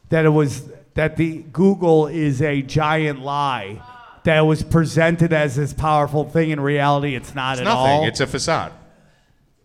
that 0.10 0.26
it 0.26 0.30
was 0.30 0.64
that 0.96 1.18
the 1.18 1.38
Google 1.52 2.08
is 2.08 2.42
a 2.42 2.62
giant 2.62 3.22
lie. 3.22 3.82
That 4.26 4.42
was 4.42 4.64
presented 4.64 5.32
as 5.34 5.56
this 5.56 5.74
powerful 5.74 6.26
thing. 6.26 6.50
In 6.52 6.60
reality, 6.60 7.16
it's 7.16 7.34
not 7.34 7.54
It's 7.54 7.62
at 7.62 7.64
nothing. 7.64 7.78
all. 7.80 8.06
It's 8.06 8.20
a 8.20 8.28
facade. 8.28 8.74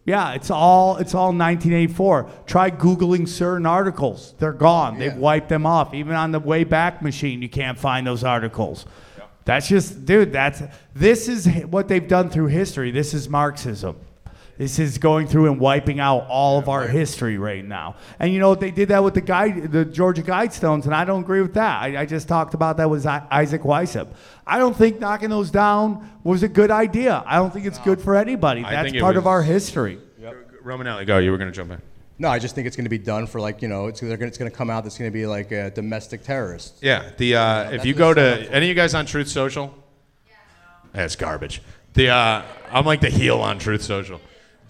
Yeah, 0.05 0.33
it's 0.33 0.51
all 0.51 0.99
it's 0.99 1.15
all 1.15 1.29
1984. 1.29 2.31
Try 2.47 2.71
googling 2.71 3.27
certain 3.27 3.65
articles; 3.65 4.35
they're 4.39 4.53
gone. 4.53 4.99
They've 4.99 5.17
wiped 5.17 5.49
them 5.49 5.65
off. 5.65 5.95
Even 5.95 6.15
on 6.15 6.31
the 6.31 6.41
Wayback 6.41 7.01
Machine, 7.01 7.41
you 7.41 7.49
can't 7.49 7.79
find 7.79 8.07
those 8.07 8.23
articles. 8.23 8.85
That's 9.47 9.69
just, 9.69 10.05
dude. 10.05 10.33
That's 10.33 10.63
this 10.95 11.29
is 11.29 11.47
what 11.67 11.89
they've 11.89 12.07
done 12.07 12.29
through 12.31 12.47
history. 12.47 12.91
This 12.91 13.15
is 13.15 13.29
Marxism. 13.29 13.97
This 14.57 14.79
is 14.79 14.99
going 14.99 15.27
through 15.27 15.51
and 15.51 15.59
wiping 15.59 15.99
out 15.99 16.27
all 16.29 16.59
of 16.59 16.69
our 16.69 16.87
history 16.87 17.39
right 17.39 17.65
now. 17.65 17.97
And 18.21 18.33
you 18.33 18.39
know 18.39 18.51
what? 18.51 18.61
They 18.61 18.71
did 18.71 18.89
that 18.91 19.03
with 19.03 19.15
the 19.15 19.21
guide, 19.21 19.73
the 19.73 19.85
Georgia 19.85 20.23
Guidestones, 20.23 20.85
and 20.85 20.95
I 20.95 21.05
don't 21.05 21.23
agree 21.23 21.43
with 21.43 21.55
that. 21.55 21.83
I, 21.83 22.03
I 22.03 22.07
just 22.07 22.29
talked 22.29 22.55
about 22.55 22.77
that 22.77 22.89
with 22.89 23.05
Isaac 23.05 23.63
Weishaupt. 23.63 24.15
I 24.47 24.59
don't 24.59 24.77
think 24.77 25.01
knocking 25.01 25.31
those 25.31 25.51
down 25.51 26.09
was 26.23 26.45
a 26.45 26.49
good 26.49 26.71
idea. 26.71 27.25
I 27.27 27.37
don't 27.37 27.53
think 27.53 27.67
it's 27.67 27.79
good 27.81 28.01
for 28.01 28.15
anybody. 28.15 28.63
I 28.63 28.71
That's 28.71 28.85
think 28.87 28.97
it 28.97 29.01
part 29.01 29.17
of 29.17 29.25
was- 29.25 29.31
our 29.31 29.43
history. 29.43 29.99
Romanelli, 30.65 31.07
go. 31.07 31.19
You 31.19 31.31
were 31.31 31.37
going 31.37 31.51
to 31.51 31.55
jump 31.55 31.73
in. 31.73 31.83
No, 32.17 32.29
I 32.29 32.39
just 32.39 32.55
think 32.55 32.67
it's 32.67 32.77
going 32.77 32.85
to 32.85 32.91
be 32.91 32.97
done 32.97 33.27
for 33.27 33.41
like 33.41 33.61
you 33.61 33.67
know, 33.69 33.89
it's 33.89 34.01
they're 34.01 34.17
gonna, 34.17 34.29
it's 34.29 34.39
going 34.39 34.51
to 34.51 34.57
come 34.57 34.71
out. 34.71 34.85
That's 34.85 34.97
going 34.97 35.11
to 35.11 35.13
be 35.13 35.27
like 35.27 35.51
a 35.51 35.71
domestic 35.73 36.23
terrorist. 36.23 36.79
Yeah, 36.81 37.11
the 37.19 37.35
uh, 37.37 37.71
if 37.73 37.85
you 37.85 37.93
go 37.93 38.15
to 38.15 38.21
set 38.21 38.41
up 38.43 38.47
for. 38.47 38.53
any 38.55 38.67
of 38.67 38.69
you 38.69 38.75
guys 38.75 38.95
on 38.95 39.05
Truth 39.05 39.29
Social, 39.29 39.75
that's 40.93 41.17
garbage. 41.17 41.61
The 41.95 42.11
uh, 42.11 42.43
I'm 42.71 42.87
like 42.87 43.01
the 43.01 43.11
heel 43.11 43.41
on 43.41 43.59
Truth 43.59 43.83
Social. 43.83 44.21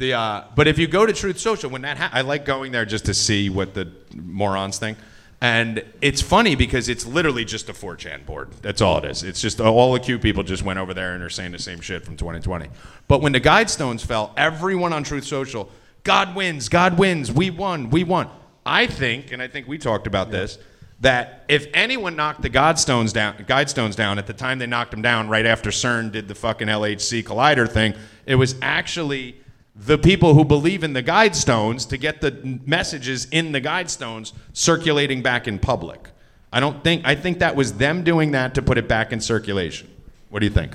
The 0.04 0.12
uh, 0.12 0.44
but 0.54 0.68
if 0.68 0.78
you 0.78 0.86
go 0.86 1.06
to 1.06 1.14
Truth 1.14 1.38
Social, 1.38 1.70
when 1.70 1.80
that 1.80 1.96
ha- 1.96 2.10
I 2.12 2.20
like 2.20 2.44
going 2.44 2.72
there 2.72 2.84
just 2.84 3.06
to 3.06 3.14
see 3.14 3.48
what 3.48 3.72
the 3.72 3.90
morons 4.14 4.78
think, 4.78 4.98
and 5.40 5.82
it's 6.02 6.20
funny 6.20 6.56
because 6.56 6.90
it's 6.90 7.06
literally 7.06 7.46
just 7.46 7.70
a 7.70 7.72
4chan 7.72 8.26
board. 8.26 8.50
That's 8.60 8.82
all 8.82 8.98
it 8.98 9.06
is. 9.06 9.22
It's 9.22 9.40
just 9.40 9.62
all 9.62 9.94
the 9.94 10.00
cute 10.00 10.20
people 10.20 10.42
just 10.42 10.62
went 10.62 10.78
over 10.78 10.92
there 10.92 11.14
and 11.14 11.22
are 11.22 11.30
saying 11.30 11.52
the 11.52 11.58
same 11.58 11.80
shit 11.80 12.04
from 12.04 12.18
2020. 12.18 12.68
But 13.08 13.22
when 13.22 13.32
the 13.32 13.40
Guidestones 13.40 14.04
fell, 14.04 14.34
everyone 14.36 14.92
on 14.92 15.04
Truth 15.04 15.24
Social, 15.24 15.70
God 16.02 16.36
wins, 16.36 16.68
God 16.68 16.98
wins, 16.98 17.32
we 17.32 17.48
won, 17.48 17.88
we 17.88 18.04
won. 18.04 18.28
I 18.66 18.86
think, 18.86 19.32
and 19.32 19.40
I 19.40 19.48
think 19.48 19.66
we 19.66 19.78
talked 19.78 20.06
about 20.06 20.30
this. 20.30 20.58
that 21.00 21.44
if 21.48 21.66
anyone 21.72 22.14
knocked 22.14 22.42
the 22.42 22.50
Godstones 22.50 23.14
down, 23.14 23.36
Guidestones 23.38 23.96
down 23.96 24.18
at 24.18 24.26
the 24.26 24.34
time 24.34 24.58
they 24.58 24.66
knocked 24.66 24.90
them 24.90 25.00
down, 25.00 25.30
right 25.30 25.46
after 25.46 25.70
CERN 25.70 26.12
did 26.12 26.28
the 26.28 26.34
fucking 26.34 26.68
LHC 26.68 27.24
collider 27.24 27.66
thing, 27.66 27.94
it 28.26 28.34
was 28.34 28.54
actually 28.60 29.40
the 29.76 29.98
people 29.98 30.34
who 30.34 30.44
believe 30.44 30.84
in 30.84 30.92
the 30.92 31.02
Guidestones 31.02 31.88
to 31.88 31.96
get 31.96 32.20
the 32.20 32.60
messages 32.64 33.26
in 33.30 33.52
the 33.52 33.60
Guidestones 33.60 34.32
circulating 34.52 35.22
back 35.22 35.48
in 35.48 35.58
public. 35.58 36.10
I 36.52 36.60
don't 36.60 36.84
think 36.84 37.04
I 37.04 37.16
think 37.16 37.40
that 37.40 37.56
was 37.56 37.74
them 37.74 38.04
doing 38.04 38.30
that 38.32 38.54
to 38.54 38.62
put 38.62 38.78
it 38.78 38.86
back 38.86 39.12
in 39.12 39.20
circulation. 39.20 39.90
What 40.30 40.40
do 40.40 40.46
you 40.46 40.52
think? 40.52 40.72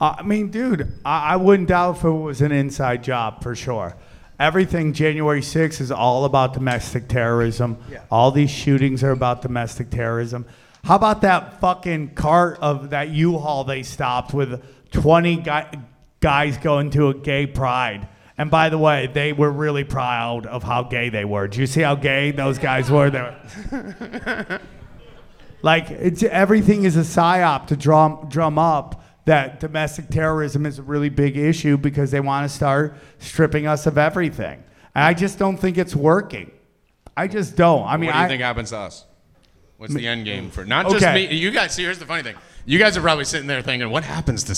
Uh, 0.00 0.16
I 0.18 0.22
mean, 0.22 0.50
dude, 0.50 0.92
I, 1.04 1.32
I 1.32 1.36
wouldn't 1.36 1.68
doubt 1.68 1.96
if 1.96 2.04
it 2.04 2.10
was 2.10 2.40
an 2.40 2.52
inside 2.52 3.02
job 3.02 3.42
for 3.42 3.54
sure. 3.54 3.96
Everything 4.38 4.92
January 4.92 5.40
6th 5.40 5.80
is 5.80 5.90
all 5.90 6.26
about 6.26 6.52
domestic 6.52 7.08
terrorism. 7.08 7.78
Yeah. 7.90 8.02
All 8.10 8.30
these 8.30 8.50
shootings 8.50 9.02
are 9.02 9.10
about 9.10 9.40
domestic 9.40 9.88
terrorism. 9.88 10.44
How 10.84 10.96
about 10.96 11.22
that 11.22 11.58
fucking 11.60 12.14
cart 12.14 12.58
of 12.60 12.90
that 12.90 13.08
U-Haul 13.08 13.64
they 13.64 13.82
stopped 13.82 14.34
with 14.34 14.62
20 14.92 15.36
guy, 15.36 15.78
guys 16.20 16.56
going 16.58 16.90
to 16.90 17.08
a 17.08 17.14
gay 17.14 17.46
pride? 17.46 18.08
And 18.38 18.50
by 18.50 18.68
the 18.68 18.78
way, 18.78 19.08
they 19.12 19.32
were 19.32 19.50
really 19.50 19.84
proud 19.84 20.46
of 20.46 20.62
how 20.62 20.82
gay 20.82 21.08
they 21.08 21.24
were. 21.24 21.48
Do 21.48 21.60
you 21.60 21.66
see 21.66 21.80
how 21.80 21.94
gay 21.94 22.32
those 22.32 22.58
guys 22.58 22.90
were? 22.90 23.10
Were 23.10 24.60
like 25.62 25.90
it's 25.90 26.22
everything 26.22 26.84
is 26.84 26.96
a 26.96 27.00
psyop 27.00 27.68
to 27.68 27.76
drum 27.76 28.26
drum 28.28 28.58
up 28.58 29.02
that 29.24 29.58
domestic 29.58 30.08
terrorism 30.08 30.66
is 30.66 30.78
a 30.78 30.82
really 30.82 31.08
big 31.08 31.36
issue 31.36 31.76
because 31.76 32.10
they 32.10 32.20
want 32.20 32.48
to 32.48 32.54
start 32.54 32.96
stripping 33.18 33.66
us 33.66 33.86
of 33.86 33.98
everything. 33.98 34.62
And 34.94 35.04
I 35.04 35.14
just 35.14 35.38
don't 35.38 35.56
think 35.56 35.78
it's 35.78 35.96
working. 35.96 36.52
I 37.16 37.26
just 37.28 37.56
don't. 37.56 37.86
I 37.86 37.96
mean, 37.96 38.08
what 38.08 38.12
do 38.12 38.18
you 38.18 38.24
I, 38.24 38.28
think 38.28 38.42
happens 38.42 38.70
to 38.70 38.78
us? 38.78 39.04
What's 39.78 39.94
the 39.94 40.06
end 40.06 40.24
game 40.24 40.50
for 40.50 40.64
not 40.64 40.90
just 40.90 41.04
me? 41.04 41.34
You 41.34 41.50
guys. 41.50 41.74
See, 41.74 41.82
here's 41.82 41.98
the 41.98 42.06
funny 42.06 42.22
thing. 42.22 42.36
You 42.66 42.78
guys 42.80 42.96
are 42.96 43.00
probably 43.00 43.24
sitting 43.24 43.46
there 43.46 43.62
thinking, 43.62 43.88
"What 43.90 44.02
happens 44.04 44.42
to 44.44 44.54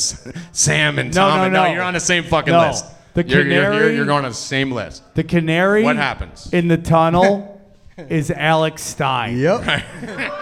Sam 0.52 0.98
and 0.98 1.14
No, 1.14 1.28
Tom?" 1.28 1.38
no, 1.38 1.44
and 1.44 1.52
no, 1.52 1.64
no. 1.66 1.72
you're 1.72 1.82
on 1.82 1.92
the 1.94 2.00
same 2.00 2.24
fucking 2.24 2.52
No. 2.52 2.60
list. 2.68 2.84
The 3.14 3.22
you're, 3.26 3.40
you're- 3.42 3.54
you're, 3.54 3.64
canary- 3.70 3.96
you're 3.96 4.06
going 4.06 4.24
on 4.24 4.30
the 4.30 4.34
same 4.34 4.72
list. 4.72 5.02
the 5.14 5.24
canary 5.24 5.82
What 5.84 5.96
happens? 5.96 6.48
in 6.52 6.68
the 6.68 6.76
tunnel 6.78 7.60
is 8.08 8.30
Alex 8.30 8.82
Stein. 8.82 9.36
Yep. 9.38 9.60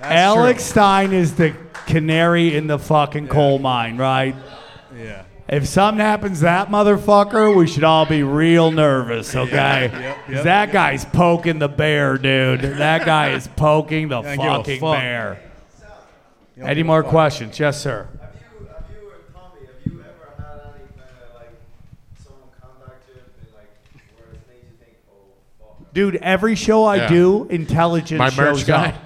Alex 0.00 0.62
Stein 0.64 1.12
is 1.12 1.34
the 1.34 1.54
canary 1.86 2.54
in 2.56 2.66
the 2.66 2.78
fucking 2.78 3.28
coal 3.28 3.58
mine, 3.58 3.96
right? 3.96 4.34
Yeah. 4.96 5.22
If 5.48 5.66
something 5.66 6.00
happens 6.00 6.38
to 6.38 6.44
that 6.44 6.68
motherfucker, 6.70 7.54
we 7.54 7.66
should 7.66 7.84
all 7.84 8.04
be 8.06 8.22
real 8.22 8.70
nervous, 8.72 9.34
okay? 9.34 10.14
'Cause 10.28 10.44
that 10.44 10.72
guy's 10.72 11.04
poking 11.04 11.58
the 11.60 11.68
bear, 11.68 12.18
dude. 12.18 12.62
That 12.78 13.04
guy 13.04 13.30
is 13.30 13.48
poking 13.48 14.08
the 14.08 14.22
Don't 14.22 14.36
give 14.36 14.40
a 14.44 14.56
fucking 14.58 14.80
fuck. 14.80 14.96
bear. 14.98 15.38
Any 16.60 16.82
more 16.82 17.02
questions? 17.02 17.58
Yes, 17.58 17.80
sir. 17.82 18.08
Have 18.20 18.30
you, 18.60 18.66
have 18.68 18.84
you, 18.90 19.10
Tommy, 19.34 19.66
have 19.66 19.92
you 19.92 20.00
ever 20.00 20.42
had 20.42 20.60
any 20.74 20.84
kind 20.96 21.10
of 21.28 21.34
like 21.34 21.50
someone 22.24 22.48
contact 22.60 23.04
you 23.08 23.14
and 23.20 23.54
like 23.54 23.70
where 24.16 24.32
it 24.34 24.40
makes 24.48 24.62
you 24.64 24.76
think, 24.84 24.96
oh 25.10 25.34
fuck? 25.78 25.92
Dude, 25.92 26.16
every 26.16 26.54
show 26.54 26.84
I 26.84 26.96
Yeah. 26.96 27.08
do, 27.08 27.44
intelligence 27.50 28.18
My 28.18 28.26
merch 28.30 28.58
shows 28.58 28.64
guy. 28.64 28.88
up. 28.94 29.02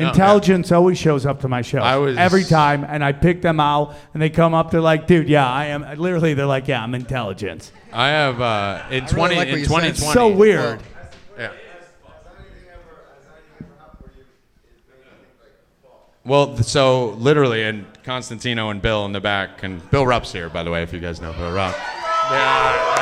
No, 0.00 0.06
Intelligence 0.10 0.70
always 0.70 0.96
shows 0.96 1.26
up 1.26 1.40
to 1.40 1.48
my 1.48 1.60
show. 1.62 1.78
I 1.80 1.96
was- 1.96 2.16
every 2.16 2.44
time, 2.44 2.84
and 2.88 3.02
I 3.02 3.10
pick 3.10 3.42
them 3.42 3.58
out, 3.58 3.96
and 4.14 4.22
they 4.22 4.30
come 4.30 4.54
up. 4.54 4.70
They're 4.70 4.80
like, 4.80 5.08
"Dude, 5.08 5.28
yeah, 5.28 5.50
I 5.50 5.64
am." 5.66 5.82
Literally, 5.98 6.34
they're 6.34 6.46
like, 6.46 6.68
"Yeah, 6.68 6.80
I'm 6.84 6.94
intelligence." 6.94 7.72
I 7.92 8.06
have 8.10 8.40
uh, 8.40 8.82
in 8.92 9.06
really 9.06 9.34
20 9.34 9.34
like 9.34 9.48
what 9.48 9.48
in 9.48 9.58
you 9.58 9.64
said. 9.64 9.68
2020. 10.04 10.12
So 10.14 10.28
weird. 10.28 10.78
Yeah. 11.36 11.46
Has 11.46 11.50
anything 12.38 12.68
ever, 12.70 12.78
has 13.10 13.26
anything 13.26 13.66
ever 13.66 13.74
happened 13.80 13.98
where 13.98 14.12
you, 14.14 14.22
it 14.22 14.26
made 14.62 14.76
you 14.78 15.16
think 15.18 15.34
like, 15.42 15.82
fuck? 15.82 16.17
Well, 16.28 16.56
so 16.58 17.12
literally, 17.12 17.62
and 17.62 17.86
Constantino 18.04 18.68
and 18.68 18.82
Bill 18.82 19.06
in 19.06 19.12
the 19.12 19.20
back, 19.20 19.62
and 19.62 19.90
Bill 19.90 20.06
Rupp's 20.06 20.30
here, 20.30 20.50
by 20.50 20.62
the 20.62 20.70
way, 20.70 20.82
if 20.82 20.92
you 20.92 21.00
guys 21.00 21.22
know 21.22 21.32
Bill 21.32 21.52
Rupp. 21.52 21.74
Yeah, 22.30 22.98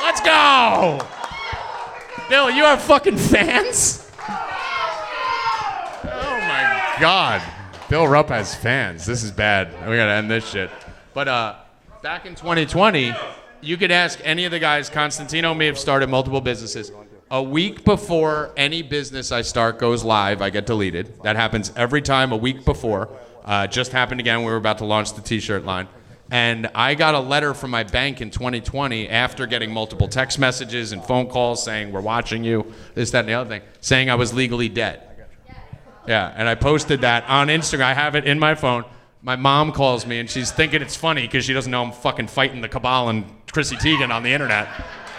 Let's 0.00 0.20
go! 0.20 1.00
Bill, 2.28 2.48
you 2.48 2.62
have 2.62 2.80
fucking 2.80 3.16
fans? 3.16 4.08
Oh 6.04 6.38
my 6.46 6.96
god. 7.00 7.42
Bill 7.88 8.06
Rupp 8.06 8.28
has 8.28 8.54
fans. 8.54 9.04
This 9.04 9.24
is 9.24 9.32
bad. 9.32 9.72
We 9.88 9.96
gotta 9.96 10.12
end 10.12 10.30
this 10.30 10.48
shit. 10.48 10.70
But 11.12 11.26
uh, 11.26 11.56
back 12.02 12.24
in 12.24 12.36
2020, 12.36 13.12
you 13.62 13.76
could 13.76 13.90
ask 13.90 14.20
any 14.22 14.44
of 14.44 14.52
the 14.52 14.60
guys. 14.60 14.88
Constantino 14.88 15.54
may 15.54 15.66
have 15.66 15.78
started 15.78 16.08
multiple 16.08 16.40
businesses. 16.40 16.92
A 17.34 17.42
week 17.42 17.82
before 17.82 18.52
any 18.56 18.82
business 18.82 19.32
I 19.32 19.42
start 19.42 19.80
goes 19.80 20.04
live, 20.04 20.40
I 20.40 20.50
get 20.50 20.66
deleted. 20.66 21.20
That 21.24 21.34
happens 21.34 21.72
every 21.74 22.00
time. 22.00 22.30
A 22.30 22.36
week 22.36 22.64
before. 22.64 23.08
Uh, 23.44 23.66
just 23.66 23.90
happened 23.90 24.20
again. 24.20 24.44
We 24.44 24.52
were 24.52 24.56
about 24.56 24.78
to 24.78 24.84
launch 24.84 25.14
the 25.14 25.20
T-shirt 25.20 25.64
line. 25.64 25.88
And 26.30 26.70
I 26.76 26.94
got 26.94 27.16
a 27.16 27.18
letter 27.18 27.52
from 27.52 27.72
my 27.72 27.82
bank 27.82 28.20
in 28.20 28.30
2020 28.30 29.08
after 29.08 29.48
getting 29.48 29.72
multiple 29.72 30.06
text 30.06 30.38
messages 30.38 30.92
and 30.92 31.04
phone 31.04 31.26
calls 31.26 31.60
saying, 31.64 31.90
We're 31.90 32.02
watching 32.02 32.44
you, 32.44 32.72
this, 32.94 33.10
that, 33.10 33.18
and 33.18 33.28
the 33.28 33.32
other 33.32 33.50
thing, 33.50 33.62
saying 33.80 34.10
I 34.10 34.14
was 34.14 34.32
legally 34.32 34.68
dead. 34.68 35.02
Yeah, 36.06 36.32
and 36.36 36.48
I 36.48 36.54
posted 36.54 37.00
that 37.00 37.28
on 37.28 37.48
Instagram. 37.48 37.82
I 37.82 37.94
have 37.94 38.14
it 38.14 38.26
in 38.26 38.38
my 38.38 38.54
phone. 38.54 38.84
My 39.22 39.34
mom 39.34 39.72
calls 39.72 40.06
me 40.06 40.20
and 40.20 40.30
she's 40.30 40.52
thinking 40.52 40.82
it's 40.82 40.94
funny 40.94 41.22
because 41.22 41.44
she 41.44 41.52
doesn't 41.52 41.72
know 41.72 41.82
I'm 41.82 41.90
fucking 41.90 42.28
fighting 42.28 42.60
the 42.60 42.68
cabal 42.68 43.08
and 43.08 43.24
Chrissy 43.50 43.74
Teigen 43.74 44.14
on 44.14 44.22
the 44.22 44.30
internet. 44.30 44.68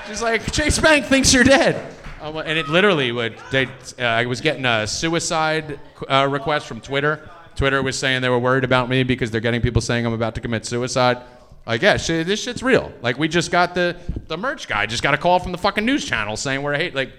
She's 0.08 0.22
like, 0.22 0.50
Chase 0.54 0.80
Bank 0.80 1.08
thinks 1.08 1.34
you're 1.34 1.44
dead. 1.44 1.95
I'm 2.22 2.36
and 2.38 2.58
it 2.58 2.68
literally 2.68 3.12
would. 3.12 3.38
They, 3.52 3.66
uh, 3.66 4.04
I 4.04 4.26
was 4.26 4.42
getting 4.42 4.66
a 4.66 4.88
suicide 4.88 5.80
uh, 6.08 6.28
request 6.30 6.68
from 6.68 6.82
Twitter. 6.82 7.30
Twitter 7.56 7.82
was 7.82 7.98
saying 7.98 8.22
they 8.22 8.30
were 8.30 8.40
worried 8.40 8.64
about 8.64 8.90
me 8.90 9.04
because 9.04 9.32
they're 9.32 9.42
getting 9.42 9.62
people 9.62 9.82
saying 9.82 10.06
I'm 10.06 10.14
about 10.14 10.36
to 10.36 10.42
commit 10.42 10.66
suicide. 10.66 11.22
Like, 11.66 11.82
yeah, 11.82 11.98
shit, 11.98 12.28
this 12.28 12.44
shit's 12.44 12.62
real. 12.62 12.94
Like, 13.02 13.18
we 13.18 13.28
just 13.28 13.52
got 13.52 13.74
the 13.74 13.98
the 14.28 14.38
merch 14.38 14.68
guy 14.68 14.86
just 14.86 15.04
got 15.04 15.14
a 15.14 15.18
call 15.18 15.40
from 15.40 15.52
the 15.52 15.58
fucking 15.58 15.86
news 15.86 16.06
channel 16.06 16.38
saying 16.38 16.62
we're 16.62 16.76
hate. 16.76 16.94
Like, 16.94 17.12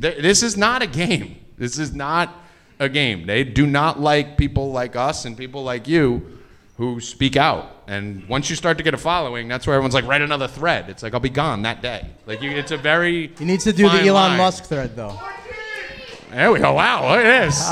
th- 0.00 0.20
this 0.20 0.42
is 0.42 0.56
not 0.56 0.82
a 0.82 0.86
game. 0.86 1.36
This 1.56 1.78
is 1.78 1.94
not 1.94 2.34
a 2.78 2.88
game. 2.88 3.26
They 3.26 3.44
do 3.44 3.66
not 3.66 4.00
like 4.00 4.36
people 4.36 4.72
like 4.72 4.96
us 4.96 5.24
and 5.24 5.36
people 5.36 5.62
like 5.62 5.86
you 5.86 6.40
who 6.76 7.00
speak 7.00 7.36
out. 7.36 7.81
And 7.92 8.26
once 8.26 8.48
you 8.48 8.56
start 8.56 8.78
to 8.78 8.82
get 8.82 8.94
a 8.94 8.98
following, 8.98 9.48
that's 9.48 9.66
where 9.66 9.76
everyone's 9.76 9.92
like, 9.92 10.06
write 10.06 10.22
another 10.22 10.48
thread. 10.48 10.88
It's 10.88 11.02
like 11.02 11.12
I'll 11.12 11.20
be 11.20 11.28
gone 11.28 11.60
that 11.62 11.82
day. 11.82 12.06
Like, 12.24 12.40
you, 12.40 12.50
it's 12.50 12.70
a 12.70 12.78
very 12.78 13.28
He 13.38 13.44
needs 13.44 13.64
to 13.64 13.72
do 13.72 13.82
the 13.82 13.98
Elon 14.00 14.12
line. 14.14 14.38
Musk 14.38 14.64
thread 14.64 14.96
though. 14.96 15.18
There 16.30 16.50
we 16.50 16.60
go. 16.60 16.72
Wow, 16.72 17.10
look 17.10 17.26
at 17.26 17.44
this. 17.44 17.68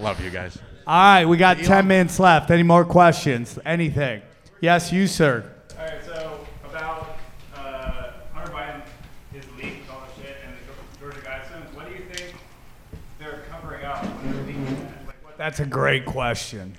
Love 0.00 0.22
you 0.22 0.30
guys. 0.30 0.56
All 0.86 0.94
right, 0.94 1.24
we 1.24 1.36
got 1.36 1.58
ten 1.58 1.88
minutes 1.88 2.20
left. 2.20 2.48
Any 2.52 2.62
more 2.62 2.84
questions? 2.84 3.58
Anything? 3.66 4.22
Yes, 4.60 4.92
you, 4.92 5.08
sir. 5.08 5.52
All 5.76 5.84
right, 5.84 6.04
so 6.04 6.46
about 6.64 7.16
uh, 7.56 8.12
Hunter 8.32 8.52
Biden, 8.52 8.82
his 9.32 9.44
leak 9.56 9.80
and 9.80 9.90
all 9.90 10.02
that 10.02 10.24
shit, 10.24 10.36
and 10.46 10.54
the 10.54 11.00
Georgia 11.00 11.18
Guidestones, 11.28 11.74
what 11.74 11.88
do 11.88 11.92
you 11.92 12.04
think 12.12 12.36
they're 13.18 13.42
covering 13.50 13.84
up 13.84 14.04
when 14.04 14.32
they're 14.32 14.44
leaking 14.44 14.64
that? 14.66 15.06
Like, 15.08 15.24
what, 15.24 15.36
That's 15.36 15.58
a 15.58 15.66
great 15.66 16.06
question. 16.06 16.76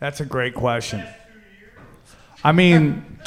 That's 0.00 0.20
a 0.20 0.24
great 0.24 0.54
question. 0.54 1.04
I 2.42 2.52
mean, 2.52 3.18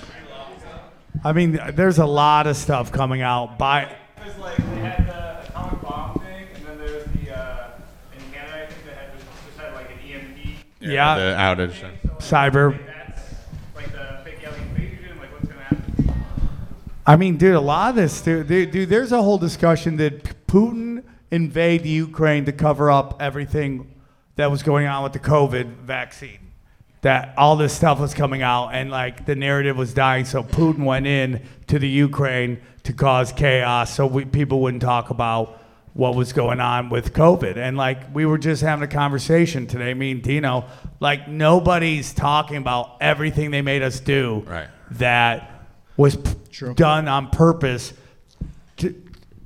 I 1.24 1.32
mean, 1.32 1.60
there's 1.74 2.00
a 2.00 2.06
lot 2.06 2.48
of 2.48 2.58
stuff 2.58 2.92
coming 2.92 3.22
out 3.22 3.58
by. 3.60 3.96
because 4.16 4.38
like 4.40 4.58
they 4.58 4.80
had 4.80 5.08
the 5.08 5.48
atomic 5.50 5.82
bomb 5.84 6.20
thing, 6.20 6.48
and 6.56 6.66
then 6.66 6.78
there's 6.80 7.04
the 7.06 7.38
uh, 7.38 7.68
in 8.18 8.34
Canada, 8.34 8.64
I 8.64 8.66
think 8.66 8.86
they 8.86 8.92
had 8.92 9.14
just, 9.14 9.26
just 9.46 9.58
had 9.60 9.74
like 9.76 9.92
an 9.92 10.00
EMP. 10.12 10.58
Yeah, 10.82 11.16
The 11.16 11.22
outage. 11.36 11.98
cyber. 12.18 12.84
That's 12.88 13.22
like 13.76 13.92
the 13.92 14.20
fake 14.24 14.40
alien 14.44 14.64
invasion. 14.70 15.18
Like, 15.20 15.32
what's 15.32 15.46
gonna 15.48 15.62
happen? 15.62 16.14
I 17.06 17.16
mean, 17.16 17.38
dude, 17.38 17.54
a 17.54 17.62
lot 17.62 17.92
of 17.92 17.96
this, 17.98 18.20
dude, 18.20 18.48
dude, 18.48 18.72
dude 18.72 18.90
there's 18.90 19.12
a 19.12 19.22
whole 19.22 19.38
discussion 19.38 19.98
that 19.98 20.48
Putin 20.48 21.04
invade 21.30 21.84
the 21.84 21.90
Ukraine 21.90 22.46
to 22.46 22.52
cover 22.52 22.90
up 22.90 23.22
everything 23.22 23.94
that 24.38 24.50
was 24.50 24.64
going 24.64 24.88
on 24.88 25.04
with 25.04 25.14
the 25.14 25.20
COVID 25.20 25.68
vaccine. 25.84 26.40
That 27.04 27.34
all 27.38 27.56
this 27.56 27.74
stuff 27.74 28.00
was 28.00 28.14
coming 28.14 28.42
out, 28.42 28.70
and 28.70 28.90
like 28.90 29.26
the 29.26 29.36
narrative 29.36 29.78
was 29.78 29.94
dying. 29.94 30.26
So 30.26 30.42
Putin 30.44 30.84
went 30.84 31.06
in 31.06 31.42
to 31.68 31.78
the 31.80 31.88
Ukraine 31.88 32.60
to 32.84 32.94
cause 32.94 33.32
chaos, 33.32 33.94
so 33.94 34.08
we, 34.08 34.26
people 34.26 34.60
wouldn't 34.62 34.82
talk 34.82 35.10
about 35.10 35.60
what 35.94 36.16
was 36.16 36.34
going 36.34 36.60
on 36.60 36.90
with 36.90 37.14
COVID. 37.14 37.56
And 37.56 37.78
like 37.78 38.14
we 38.16 38.26
were 38.26 38.38
just 38.40 38.62
having 38.64 38.84
a 38.84 38.88
conversation 38.92 39.68
today, 39.68 39.94
me 39.94 40.12
and 40.12 40.24
Dino. 40.24 40.66
Like 41.00 41.28
nobody's 41.28 42.14
talking 42.14 42.58
about 42.58 42.98
everything 43.00 43.52
they 43.52 43.62
made 43.62 43.84
us 43.84 44.00
do 44.00 44.44
Right. 44.48 44.68
that 44.92 45.68
was 45.96 46.16
p- 46.16 46.74
done 46.74 47.08
on 47.08 47.30
purpose 47.30 47.94
to, 48.78 48.96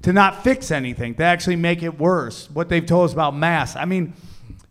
to 0.03 0.13
not 0.13 0.43
fix 0.43 0.71
anything, 0.71 1.15
to 1.15 1.23
actually 1.23 1.57
make 1.57 1.83
it 1.83 1.99
worse. 1.99 2.49
What 2.51 2.69
they've 2.69 2.85
told 2.85 3.05
us 3.09 3.13
about 3.13 3.35
masks. 3.35 3.75
I 3.75 3.83
mean, 3.85 4.13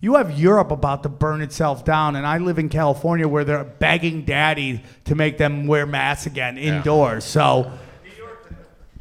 you 0.01 0.15
have 0.17 0.39
Europe 0.39 0.71
about 0.71 1.03
to 1.05 1.09
burn 1.09 1.41
itself 1.43 1.85
down, 1.85 2.17
and 2.17 2.27
I 2.27 2.39
live 2.39 2.59
in 2.59 2.69
California 2.69 3.27
where 3.27 3.45
they're 3.45 3.65
begging 3.65 4.23
daddy 4.25 4.83
to 5.05 5.15
make 5.15 5.39
them 5.39 5.67
wear 5.67 5.87
masks 5.87 6.27
again 6.27 6.59
indoors. 6.59 7.25
So, 7.25 7.71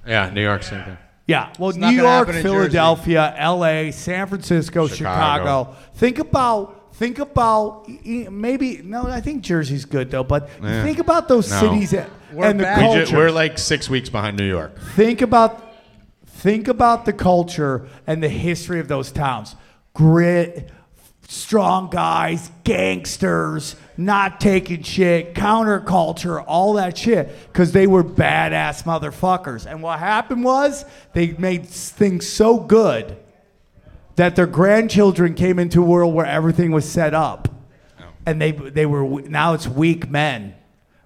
Yeah, 0.07 0.29
New 0.29 0.41
York, 0.43 0.63
same 0.63 0.83
thing. 0.83 0.97
Yeah, 1.27 1.49
well, 1.57 1.69
It's 1.69 1.77
not 1.79 1.89
New 1.91 1.97
gonna 2.01 2.07
York, 2.15 2.27
happen 2.27 2.35
in 2.37 2.43
Philadelphia, 2.43 3.33
L.A., 3.37 3.91
San 3.91 4.27
Francisco, 4.27 4.87
Chicago. 4.87 5.39
Chicago. 5.73 5.75
Think 5.95 6.19
about, 6.19 6.93
think 6.95 7.17
about 7.17 7.85
e- 8.03 8.27
maybe 8.29 8.81
no. 8.83 9.07
I 9.07 9.21
think 9.21 9.41
Jersey's 9.41 9.85
good 9.85 10.11
though, 10.11 10.23
but 10.23 10.47
Yeah. 10.61 10.83
think 10.83 10.99
about 10.99 11.27
those 11.27 11.49
No. 11.49 11.59
cities 11.59 11.93
and, 11.93 12.05
We're 12.31 12.45
and 12.45 12.59
the 12.59 12.63
back. 12.65 12.77
We 12.77 12.83
culture. 12.83 13.05
ju- 13.05 13.17
we're 13.17 13.31
like 13.31 13.57
six 13.57 13.89
weeks 13.89 14.07
behind 14.09 14.37
New 14.37 14.47
York. 14.47 14.77
think 14.95 15.23
about, 15.23 15.73
think 16.27 16.67
about 16.67 17.05
the 17.05 17.13
culture 17.13 17.87
and 18.05 18.21
the 18.21 18.29
history 18.29 18.79
of 18.79 18.87
those 18.87 19.11
towns. 19.11 19.55
Grit, 19.95 20.69
strong 21.27 21.89
guys, 21.89 22.51
gangsters, 22.63 23.75
not 23.97 24.39
taking 24.39 24.83
shit, 24.83 25.33
counterculture, 25.33 26.43
all 26.47 26.73
that 26.73 26.97
shit, 26.97 27.29
because 27.47 27.71
they 27.71 27.87
were 27.87 28.03
badass 28.03 28.83
motherfuckers. 28.83 29.65
And 29.69 29.81
what 29.81 29.99
happened 29.99 30.43
was 30.43 30.85
they 31.13 31.31
made 31.33 31.67
things 31.67 32.27
so 32.27 32.59
good 32.59 33.17
that 34.15 34.35
their 34.35 34.47
grandchildren 34.47 35.33
came 35.33 35.59
into 35.59 35.81
a 35.81 35.85
world 35.85 36.13
where 36.13 36.25
everything 36.25 36.71
was 36.71 36.89
set 36.89 37.13
up, 37.13 37.49
oh. 37.99 38.03
and 38.25 38.41
they 38.41 38.51
they 38.51 38.85
were 38.85 39.21
now 39.21 39.53
it's 39.53 39.67
weak 39.67 40.09
men 40.09 40.55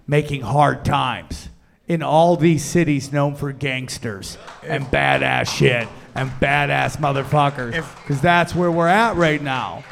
making 0.06 0.42
hard 0.42 0.84
times 0.84 1.48
in 1.88 2.02
all 2.02 2.36
these 2.36 2.64
cities 2.64 3.12
known 3.12 3.34
for 3.34 3.52
gangsters 3.52 4.38
and 4.62 4.84
badass 4.86 5.48
shit 5.48 5.88
and 6.14 6.30
badass 6.32 6.96
motherfuckers, 6.98 7.72
because 8.02 8.20
that's 8.20 8.54
where 8.54 8.70
we're 8.70 8.86
at 8.86 9.16
right 9.16 9.42
now. 9.42 9.82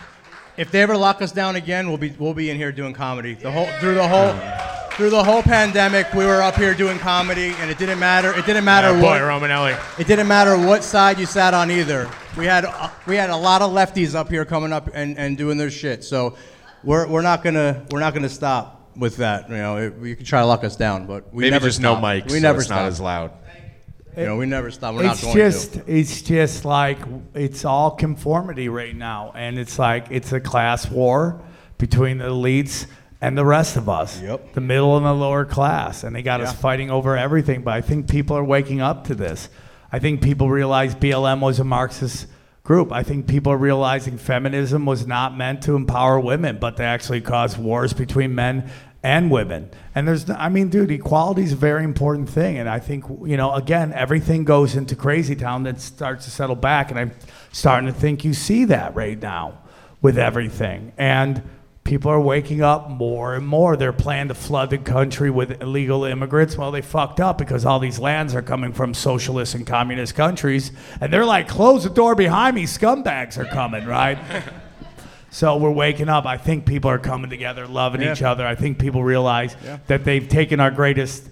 If 0.59 0.71
they 0.73 0.83
ever 0.83 0.97
lock 0.97 1.23
us 1.23 1.31
down 1.33 1.55
again, 1.57 1.89
we'll 1.89 1.99
be 1.99 2.11
we'll 2.19 2.35
be 2.35 2.51
in 2.51 2.57
here 2.57 2.73
doing 2.73 2.93
comedy. 2.93 3.35
The 3.35 3.51
whole 3.51 3.67
through 3.81 3.95
the 3.95 4.07
whole 4.09 4.35
through 4.97 5.11
the 5.11 5.23
whole 5.23 5.43
pandemic, 5.43 6.13
we 6.13 6.27
were 6.27 6.43
up 6.43 6.57
here 6.57 6.75
doing 6.75 6.99
comedy, 6.99 7.55
and 7.61 7.71
it 7.71 7.79
didn't 7.79 8.01
matter. 8.01 8.33
It 8.37 8.45
didn't 8.45 8.65
matter 8.65 8.89
Yeah, 8.89 9.01
boy, 9.01 9.07
what 9.07 9.21
Romanelli. 9.21 9.79
it 10.01 10.09
didn't 10.09 10.27
matter 10.27 10.59
what 10.59 10.83
side 10.83 11.21
you 11.21 11.27
sat 11.27 11.55
on 11.55 11.71
either. 11.71 12.11
We 12.37 12.47
had 12.47 12.65
uh, 12.65 12.91
we 13.07 13.15
had 13.15 13.31
a 13.31 13.37
lot 13.37 13.63
of 13.63 13.71
lefties 13.71 14.17
up 14.17 14.29
here 14.29 14.45
coming 14.45 14.73
up 14.73 14.91
and, 14.93 15.17
and 15.17 15.39
doing 15.39 15.57
their 15.59 15.71
shit. 15.71 16.03
So 16.03 16.37
we're, 16.83 17.07
we're 17.07 17.23
not 17.23 17.45
gonna 17.45 17.87
we're 17.93 18.01
not 18.01 18.13
gonna 18.15 18.29
stop 18.29 18.91
with 18.97 19.19
that. 19.19 19.49
You 19.49 19.57
know, 19.59 19.77
it, 19.77 19.95
you 20.03 20.17
can 20.17 20.25
try 20.25 20.41
to 20.41 20.47
lock 20.47 20.65
us 20.65 20.75
down, 20.75 21.07
but 21.07 21.33
we 21.33 21.43
Maybe 21.43 21.53
never 21.53 21.67
just 21.69 21.79
stop. 21.79 22.01
no 22.03 22.05
mics. 22.05 22.25
We 22.33 22.39
so 22.39 22.41
never 22.41 22.59
it's 22.59 22.67
stop. 22.67 22.79
not 22.81 22.87
as 22.87 23.01
loud. 23.01 23.31
You 24.19 24.27
know, 24.27 24.37
we 24.37 24.47
never 24.47 24.71
stop. 24.71 24.95
We're 24.95 25.05
not 25.05 25.13
it's 25.13 25.23
going 25.23 25.37
just 25.37 25.75
to. 25.75 25.85
it's 25.87 26.23
just 26.23 26.65
like 26.65 26.99
it's 27.35 27.65
all 27.65 27.93
conformity 27.93 28.69
right 28.69 28.95
now. 28.95 29.33
And 29.35 29.59
it's 29.59 29.79
like 29.79 30.09
it's 30.11 30.33
a 30.33 30.41
class 30.41 30.91
war 30.91 31.41
between 31.79 32.19
the 32.19 32.25
elites 32.25 32.87
and 33.21 33.39
the 33.39 33.45
rest 33.45 33.77
of 33.77 33.89
us. 33.89 34.21
Yep. 34.21 34.55
the 34.55 34.61
middle 34.61 34.97
and 34.97 35.07
the 35.07 35.13
lower 35.13 35.45
class. 35.45 36.03
And 36.03 36.15
they 36.17 36.23
got 36.23 36.41
us 36.41 36.53
fighting 36.53 36.91
over 36.91 37.17
everything. 37.17 37.63
But 37.63 37.75
i 37.75 37.81
think 37.81 38.09
people 38.09 38.37
are 38.37 38.45
waking 38.45 38.81
up 38.81 39.05
to 39.05 39.15
this. 39.15 39.49
I 39.93 40.01
think 40.01 40.21
people 40.21 40.51
realize 40.51 40.95
blm 40.95 41.41
was 41.41 41.61
a 41.61 41.65
marxist 41.65 42.27
group. 42.65 42.93
I 42.93 43.03
think 43.03 43.27
people 43.27 43.53
are 43.53 43.57
realizing 43.57 44.19
feminism 44.19 44.85
was 44.85 45.07
not 45.07 45.37
meant 45.37 45.63
to 45.63 45.75
empower 45.75 46.21
women 46.21 46.59
but 46.59 46.77
to 46.77 46.83
actually 46.83 47.21
cause 47.21 47.57
wars 47.57 47.93
between 47.93 48.35
men 48.35 48.71
and 49.03 49.31
women. 49.31 49.71
And 49.95 50.09
there's, 50.09 50.29
I 50.29 50.49
mean, 50.49 50.69
dude, 50.69 50.91
equality 50.91 51.43
is 51.43 51.53
a 51.53 51.57
very 51.57 51.85
important 51.85 52.29
thing. 52.29 52.59
And 52.59 52.69
I 52.69 52.79
think, 52.79 53.05
you 53.25 53.37
know, 53.37 53.55
again, 53.55 53.93
everything 53.93 54.45
goes 54.45 54.75
into 54.75 54.97
crazy 54.97 55.37
town 55.37 55.63
that 55.65 55.81
starts 55.81 56.25
to 56.25 56.31
settle 56.31 56.57
back. 56.57 56.91
And 56.91 56.99
I'm 56.99 57.13
starting 57.53 57.87
to 57.87 57.99
think 57.99 58.25
you 58.25 58.35
see 58.35 58.65
that 58.67 58.95
right 58.95 59.21
now 59.21 59.59
with 60.03 60.19
everything. 60.19 60.93
And 60.99 61.43
people 61.85 62.11
are 62.11 62.21
waking 62.21 62.61
up 62.61 62.91
more 62.91 63.35
and 63.35 63.47
more. 63.47 63.77
They're 63.77 63.93
planning 63.93 64.29
to 64.29 64.35
flood 64.35 64.71
the 64.71 64.79
country 64.79 65.31
with 65.31 65.63
illegal 65.63 66.05
immigrants. 66.05 66.57
Well, 66.57 66.71
they 66.71 66.83
fucked 66.83 67.21
up 67.21 67.39
because 67.39 67.65
all 67.65 67.79
these 67.79 67.99
lands 67.99 68.35
are 68.35 68.43
coming 68.43 68.73
from 68.73 68.95
socialist 68.95 69.55
and 69.55 69.67
communist 69.67 70.15
countries. 70.15 70.73
And 71.01 71.13
they're 71.13 71.25
like, 71.25 71.49
close 71.49 71.85
the 71.85 71.91
door 71.91 72.15
behind 72.15 72.57
me, 72.57 72.65
scumbags 72.65 73.39
are 73.39 73.47
coming, 73.47 73.87
right? 73.87 74.19
So 75.31 75.57
we're 75.57 75.71
waking 75.71 76.09
up. 76.09 76.25
I 76.27 76.37
think 76.39 76.65
people 76.65 76.91
are 76.91 76.99
coming 76.99 77.31
together, 77.31 77.67
loving 77.67 78.01
Yeah. 78.03 78.13
each 78.13 78.23
other. 78.23 78.47
I 78.47 78.55
think 78.55 78.79
people 78.79 79.03
realize 79.05 79.57
that 79.87 80.05
they've 80.05 80.27
taken 80.27 80.59
our 80.61 80.71
greatest 80.71 81.29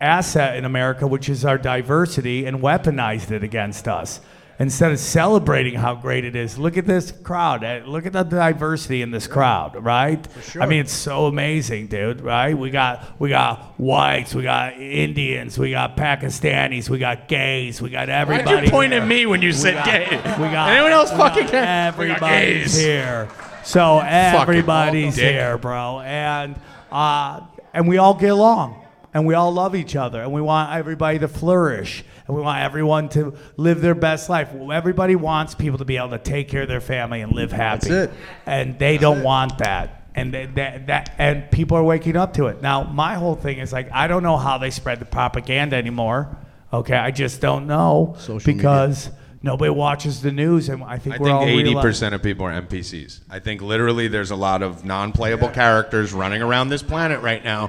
asset 0.00 0.56
in 0.56 0.64
America, 0.64 1.06
which 1.06 1.28
is 1.28 1.44
our 1.44 1.58
diversity, 1.58 2.44
and 2.46 2.58
weaponized 2.60 3.30
it 3.30 3.42
against 3.42 3.88
us. 3.88 4.20
Instead 4.60 4.92
of 4.92 4.98
celebrating 4.98 5.74
how 5.74 5.94
great 5.94 6.22
it 6.22 6.36
is, 6.36 6.58
look 6.58 6.76
at 6.76 6.84
this 6.86 7.10
crowd. 7.10 7.64
eh, 7.64 7.80
Look 7.86 8.04
at 8.04 8.12
the 8.12 8.22
diversity 8.24 9.00
in 9.00 9.10
this 9.10 9.26
crowd, 9.26 9.74
right? 9.82 10.24
Sure. 10.42 10.62
I 10.62 10.66
mean, 10.66 10.80
it's 10.80 10.92
so 10.92 11.24
amazing, 11.24 11.86
dude. 11.86 12.20
Right? 12.20 12.56
We 12.56 12.68
got 12.70 13.18
we 13.18 13.30
got 13.30 13.80
whites, 13.80 14.34
we 14.34 14.42
got 14.42 14.74
Indians, 14.74 15.58
we 15.58 15.70
got 15.70 15.96
Pakistanis, 15.96 16.90
we 16.90 16.98
got 16.98 17.26
gays, 17.26 17.80
we 17.80 17.88
got 17.88 18.10
everybody. 18.10 18.54
Why'd 18.54 18.64
you 18.66 18.70
point 18.70 18.92
here. 18.92 19.00
at 19.00 19.08
me 19.08 19.24
when 19.24 19.40
you 19.40 19.48
We 19.48 19.52
said 19.54 19.74
got- 19.76 19.86
gay? 19.86 20.16
We 20.38 20.50
got 20.52 20.68
Anyone 20.70 20.92
else 20.92 21.10
fucking 21.10 21.44
got 21.44 21.50
care? 21.50 21.94
We 21.98 22.08
got 22.08 22.22
Everybody's 22.22 22.76
here. 22.76 23.28
So 23.64 23.98
everybody's 24.00 25.16
here, 25.16 25.56
bro, 25.56 26.00
and 26.00 26.54
uh, 26.92 27.40
and 27.72 27.88
we 27.88 27.96
all 27.98 28.14
get 28.14 28.30
along, 28.30 28.84
and 29.12 29.26
we 29.26 29.34
all 29.34 29.52
love 29.52 29.74
each 29.74 29.96
other, 29.96 30.22
and 30.22 30.32
we 30.32 30.40
want 30.40 30.72
everybody 30.72 31.18
to 31.18 31.28
flourish, 31.28 32.04
and 32.26 32.36
we 32.36 32.42
want 32.42 32.62
everyone 32.62 33.08
to 33.10 33.34
live 33.56 33.80
their 33.80 33.94
best 33.94 34.28
life. 34.28 34.54
Everybody 34.54 35.16
wants 35.16 35.54
people 35.54 35.78
to 35.78 35.84
be 35.84 35.96
able 35.96 36.10
to 36.10 36.18
take 36.18 36.48
care 36.48 36.62
of 36.62 36.68
their 36.68 36.80
family 36.80 37.20
and 37.20 37.32
live 37.32 37.52
happy. 37.52 37.88
That's 37.88 38.12
it. 38.12 38.18
And 38.46 38.78
they 38.78 38.98
don't 38.98 39.22
want 39.22 39.58
that. 39.58 39.96
And 40.14 40.34
that, 40.34 40.54
that, 40.56 40.86
that 40.88 41.14
and 41.18 41.50
people 41.50 41.76
are 41.76 41.84
waking 41.84 42.16
up 42.16 42.34
to 42.34 42.46
it. 42.46 42.60
Now, 42.60 42.82
my 42.82 43.14
whole 43.14 43.36
thing 43.36 43.58
is 43.58 43.72
like 43.72 43.90
I 43.92 44.08
don't 44.08 44.24
know 44.24 44.36
how 44.36 44.58
they 44.58 44.70
spread 44.70 44.98
the 44.98 45.04
propaganda 45.04 45.76
anymore. 45.76 46.36
Okay, 46.72 46.96
I 46.96 47.10
just 47.10 47.40
don't 47.40 47.66
know 47.66 48.14
Social 48.18 48.34
media. 48.36 48.54
because 48.54 49.10
nobody 49.42 49.70
watches 49.70 50.20
the 50.20 50.32
news, 50.32 50.68
and 50.68 50.82
I 50.82 50.98
think 50.98 51.16
I 51.16 51.18
we're 51.18 51.26
think 51.26 51.36
all 51.36 51.46
eighty 51.46 51.74
percent 51.74 52.14
of 52.14 52.22
people 52.22 52.44
are 52.46 52.52
NPCs. 52.60 53.20
I 53.30 53.38
think 53.38 53.62
literally 53.62 54.08
there's 54.08 54.30
a 54.30 54.36
lot 54.36 54.62
of 54.62 54.84
non-playable 54.84 55.48
characters 55.50 56.12
running 56.12 56.42
around 56.42 56.68
this 56.68 56.82
planet 56.82 57.20
right 57.22 57.42
now, 57.42 57.68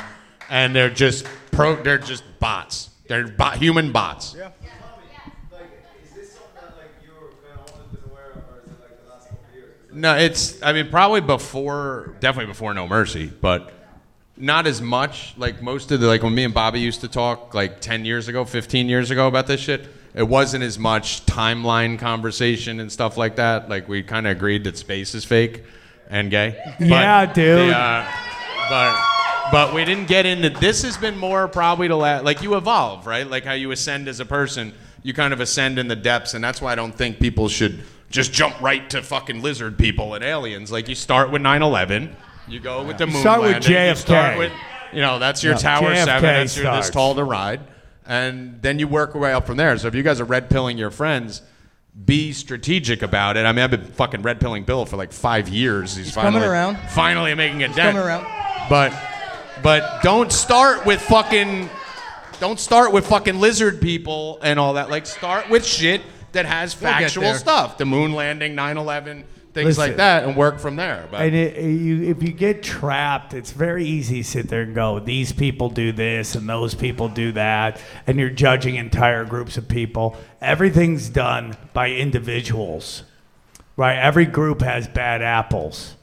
and 0.51 0.75
they're 0.75 0.89
just 0.91 1.25
pro. 1.51 1.81
They're 1.81 1.97
just 1.97 2.23
bots. 2.39 2.89
They're 3.07 3.27
bot, 3.27 3.57
human 3.57 3.91
bots. 3.91 4.35
Yeah. 4.37 4.51
Like, 5.51 5.63
is 6.05 6.11
this 6.13 6.31
something 6.33 6.51
that 6.55 6.77
like 6.77 6.91
you're 7.03 7.31
kind 7.43 7.59
of 7.67 7.73
always 7.73 7.87
been 7.87 8.11
aware 8.11 8.31
of, 8.31 8.37
or 8.37 8.61
is 8.63 8.69
it 8.71 8.79
like 8.81 9.03
the 9.03 9.09
last 9.09 9.29
couple 9.29 9.45
of 9.49 9.55
years? 9.55 9.75
No, 9.91 10.15
it's. 10.17 10.61
I 10.61 10.73
mean, 10.73 10.89
probably 10.89 11.21
before, 11.21 12.15
definitely 12.19 12.51
before 12.51 12.73
No 12.73 12.87
Mercy, 12.87 13.31
but 13.41 13.73
not 14.37 14.67
as 14.67 14.81
much. 14.81 15.33
Like 15.37 15.61
most 15.61 15.91
of 15.91 15.99
the, 16.01 16.07
like 16.07 16.21
when 16.21 16.35
me 16.35 16.43
and 16.43 16.53
Bobby 16.53 16.79
used 16.79 17.01
to 17.01 17.07
talk, 17.07 17.53
like 17.53 17.79
ten 17.81 18.05
years 18.05 18.27
ago, 18.27 18.45
fifteen 18.45 18.87
years 18.89 19.09
ago 19.09 19.27
about 19.27 19.47
this 19.47 19.61
shit. 19.61 19.87
It 20.13 20.23
wasn't 20.27 20.65
as 20.65 20.77
much 20.77 21.25
timeline 21.25 21.97
conversation 21.97 22.81
and 22.81 22.91
stuff 22.91 23.15
like 23.15 23.37
that. 23.37 23.69
Like 23.69 23.87
we 23.87 24.03
kind 24.03 24.27
of 24.27 24.35
agreed 24.35 24.65
that 24.65 24.77
space 24.77 25.15
is 25.15 25.23
fake 25.23 25.63
and 26.09 26.29
gay. 26.29 26.61
But 26.79 26.85
Yeah, 26.85 27.25
dude. 27.27 27.69
the, 27.69 27.77
uh, 27.77 28.11
but 28.69 28.93
but 29.51 29.73
we 29.73 29.85
didn't 29.85 30.07
get 30.07 30.25
into. 30.25 30.49
This 30.49 30.83
has 30.83 30.97
been 30.97 31.17
more 31.17 31.47
probably 31.47 31.87
to 31.87 31.95
la- 31.95 32.19
like 32.19 32.41
you 32.41 32.55
evolve, 32.55 33.07
right? 33.07 33.27
Like 33.27 33.43
how 33.43 33.53
you 33.53 33.71
ascend 33.71 34.07
as 34.07 34.19
a 34.19 34.25
person. 34.25 34.73
You 35.03 35.13
kind 35.13 35.33
of 35.33 35.39
ascend 35.39 35.79
in 35.79 35.87
the 35.87 35.95
depths, 35.95 36.33
and 36.33 36.43
that's 36.43 36.61
why 36.61 36.71
I 36.71 36.75
don't 36.75 36.93
think 36.93 37.19
people 37.19 37.49
should 37.49 37.83
just 38.09 38.31
jump 38.33 38.59
right 38.61 38.87
to 38.91 39.01
fucking 39.01 39.41
lizard 39.41 39.77
people 39.77 40.13
and 40.13 40.23
aliens. 40.23 40.71
Like 40.71 40.87
you 40.87 40.95
start 40.95 41.31
with 41.31 41.41
9/11, 41.41 42.13
you 42.47 42.59
go 42.59 42.83
with 42.83 42.97
the 42.97 43.07
moon 43.07 43.21
Start 43.21 43.41
with 43.41 43.51
landing, 43.51 43.71
you 43.89 43.95
start 43.95 44.35
JFK. 44.35 44.37
with, 44.37 44.51
you 44.93 45.01
know, 45.01 45.17
that's 45.17 45.43
your 45.43 45.53
No, 45.53 45.59
Tower 45.59 45.89
JFK 45.89 46.05
Seven. 46.05 46.21
That's 46.21 46.57
your 46.57 46.75
this 46.75 46.89
tall 46.89 47.15
to 47.15 47.23
ride, 47.23 47.61
and 48.05 48.61
then 48.61 48.77
you 48.79 48.87
work 48.87 49.13
your 49.13 49.23
way 49.23 49.33
up 49.33 49.47
from 49.47 49.57
there. 49.57 49.77
So 49.77 49.87
if 49.87 49.95
you 49.95 50.03
guys 50.03 50.19
are 50.21 50.25
red 50.25 50.49
pilling 50.49 50.77
your 50.77 50.91
friends. 50.91 51.41
Be 52.05 52.31
strategic 52.31 53.01
about 53.01 53.35
it. 53.35 53.45
I 53.45 53.51
mean, 53.51 53.65
I've 53.65 53.71
been 53.71 53.83
fucking 53.83 54.21
red 54.21 54.39
pilling 54.39 54.63
Bill 54.63 54.85
for 54.85 54.95
like 54.95 55.11
five 55.11 55.49
years. 55.49 55.93
He's, 55.93 56.13
coming 56.13 56.31
finally 56.31 56.47
around. 56.47 56.77
Finally 56.91 57.35
making 57.35 57.63
a 57.63 57.67
dent. 57.67 57.97
coming 57.97 57.97
around. 57.97 58.25
But 58.69 58.93
but 59.63 60.01
don't 60.03 60.31
start 60.31 60.85
with 60.85 61.01
fucking 61.01 61.69
don't 62.39 62.59
start 62.59 62.91
with 62.91 63.05
fucking 63.07 63.39
lizard 63.39 63.81
people 63.81 64.39
and 64.41 64.59
all 64.59 64.73
that. 64.73 64.89
Like 64.89 65.05
start 65.05 65.49
with 65.49 65.65
shit 65.65 66.01
that 66.31 66.45
has 66.45 66.79
We'll 66.79 66.91
get 66.91 67.01
factual 67.01 67.23
there. 67.23 67.35
stuff. 67.37 67.77
The 67.77 67.85
moon 67.85 68.13
landing, 68.13 68.55
9/11, 68.55 69.23
things 69.53 69.65
Listen. 69.77 69.81
like 69.83 69.97
that 69.97 70.23
and 70.23 70.35
work 70.35 70.59
from 70.59 70.75
there. 70.75 71.07
But 71.11 71.21
And 71.21 71.35
it, 71.35 71.61
you, 71.61 72.03
if 72.03 72.23
you 72.23 72.31
get 72.31 72.63
trapped, 72.63 73.33
it's 73.33 73.51
very 73.51 73.85
easy 73.85 74.23
to 74.23 74.27
sit 74.27 74.47
there 74.47 74.61
and 74.61 74.73
go, 74.73 74.97
these 74.99 75.31
people 75.33 75.69
do 75.69 75.91
this 75.91 76.33
and 76.35 76.47
those 76.49 76.73
people 76.73 77.09
do 77.09 77.31
that, 77.33 77.79
and 78.07 78.17
you're 78.17 78.29
judging 78.29 78.75
entire 78.75 79.23
groups 79.25 79.57
of 79.57 79.67
people. 79.67 80.15
Everything's 80.41 81.09
done 81.09 81.55
by 81.73 81.89
individuals, 81.91 83.03
right? 83.75 83.97
Every 83.97 84.25
group 84.25 84.61
has 84.61 84.87
bad 84.87 85.21
apples. 85.21 85.95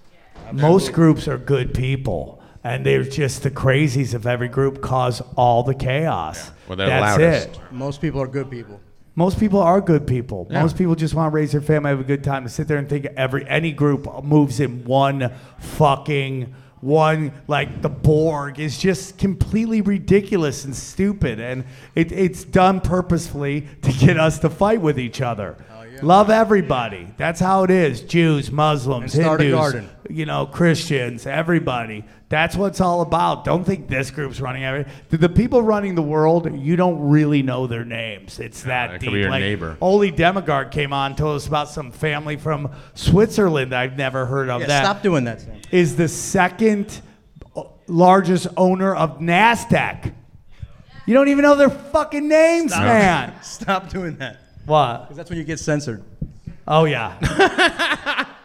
Most 0.52 0.92
groups 0.92 1.26
are 1.26 1.36
good 1.38 1.74
people, 1.74 2.38
and 2.69 2.85
they're 2.85 3.03
just 3.03 3.43
the 3.43 3.51
crazies 3.51 4.14
of 4.14 4.27
every 4.27 4.49
group 4.49 4.81
cause 4.83 5.23
all 5.37 5.62
the 5.62 5.75
chaos. 5.75 6.51
Well, 6.69 6.77
they're 6.77 6.87
That's 6.89 7.19
loudest. 7.19 7.49
it. 7.49 7.61
Most 7.73 8.01
people 8.01 8.21
are 8.21 8.27
good 8.27 8.51
people. 8.51 8.81
Most 9.14 9.41
people 9.41 9.61
are 9.61 9.81
good 9.81 10.07
people. 10.07 10.47
Yeah. 10.51 10.62
Most 10.62 10.77
people 10.77 10.95
just 10.95 11.14
want 11.14 11.33
to 11.33 11.35
raise 11.35 11.53
their 11.53 11.61
family, 11.61 11.91
have 11.91 12.01
a 12.01 12.05
good 12.05 12.23
time. 12.23 12.45
To 12.45 12.49
sit 12.49 12.69
there 12.69 12.77
and 12.79 12.89
think 12.89 13.07
every 13.16 13.49
any 13.49 13.73
group 13.73 14.07
moves 14.23 14.61
in 14.61 14.85
one 14.85 15.33
fucking 15.59 16.55
one 16.81 17.33
like 17.49 17.83
the 17.83 17.89
Borg 17.89 18.61
is 18.61 18.79
just 18.79 19.19
completely 19.19 19.81
ridiculous 19.81 20.64
and 20.64 20.77
stupid, 20.77 21.41
and 21.41 21.64
it, 21.97 22.12
it's 22.12 22.45
done 22.45 22.81
purposefully 22.81 23.66
to 23.83 23.93
get 23.93 24.16
us 24.19 24.39
to 24.41 24.51
fight 24.51 24.81
with 24.81 24.99
each 25.01 25.21
other. 25.21 25.57
Love 26.01 26.31
everybody. 26.31 27.09
That's 27.16 27.41
how 27.41 27.64
it 27.64 27.71
is. 27.73 28.03
Jews, 28.03 28.53
Muslims, 28.53 29.14
And 29.16 29.25
start 29.25 29.41
a 29.41 29.45
Hindus, 29.45 29.59
garden. 29.61 29.91
you 30.09 30.27
know, 30.27 30.47
Christians, 30.47 31.27
everybody. 31.27 32.05
That's 32.29 32.57
what 32.57 32.66
it's 32.66 32.81
all 32.81 33.01
about. 33.01 33.45
Don't 33.45 33.64
think 33.64 33.89
this 33.89 34.11
group's 34.11 34.39
running 34.39 34.62
everything. 34.62 34.93
The, 35.09 35.16
the 35.16 35.29
people 35.31 35.62
running 35.62 35.95
the 35.95 36.03
world, 36.03 36.55
you 36.59 36.76
don't 36.76 37.09
really 37.09 37.43
know 37.43 37.66
their 37.66 37.87
names. 37.87 38.39
It's 38.39 38.64
that 38.64 38.89
that 38.89 39.01
deep. 39.01 39.09
could 39.09 39.14
be 39.14 39.20
your 39.20 39.31
like, 39.31 39.41
neighbor. 39.41 39.79
Ole 39.81 40.11
Dammegard 40.11 40.70
came 40.70 40.93
on, 40.93 41.16
told 41.16 41.37
us 41.37 41.47
about 41.47 41.70
some 41.70 41.91
family 41.91 42.37
from 42.37 42.70
Switzerland 42.95 43.74
I've 43.74 43.97
never 43.97 44.26
heard 44.26 44.51
of. 44.51 44.61
Yeah, 44.61 44.66
that 44.66 44.85
stop 44.85 45.03
doing 45.03 45.24
that, 45.24 45.41
Sam. 45.41 45.61
is 45.70 45.97
the 45.97 46.09
second 46.09 47.01
uh, 47.57 47.62
largest 47.87 48.47
owner 48.59 48.95
of 48.95 49.20
NASDAQ. 49.20 50.12
You 51.07 51.14
don't 51.14 51.29
even 51.29 51.43
know 51.45 51.55
their 51.55 51.70
fucking 51.70 52.29
names, 52.29 52.72
man. 52.72 53.33
Stop 53.43 53.89
doing 53.89 54.18
that. 54.18 54.37
What? 54.66 55.05
Because 55.05 55.16
that's 55.16 55.31
when 55.31 55.39
you 55.39 55.45
get 55.45 55.59
censored. 55.59 56.05
Oh, 56.66 56.85
yeah. 56.85 58.26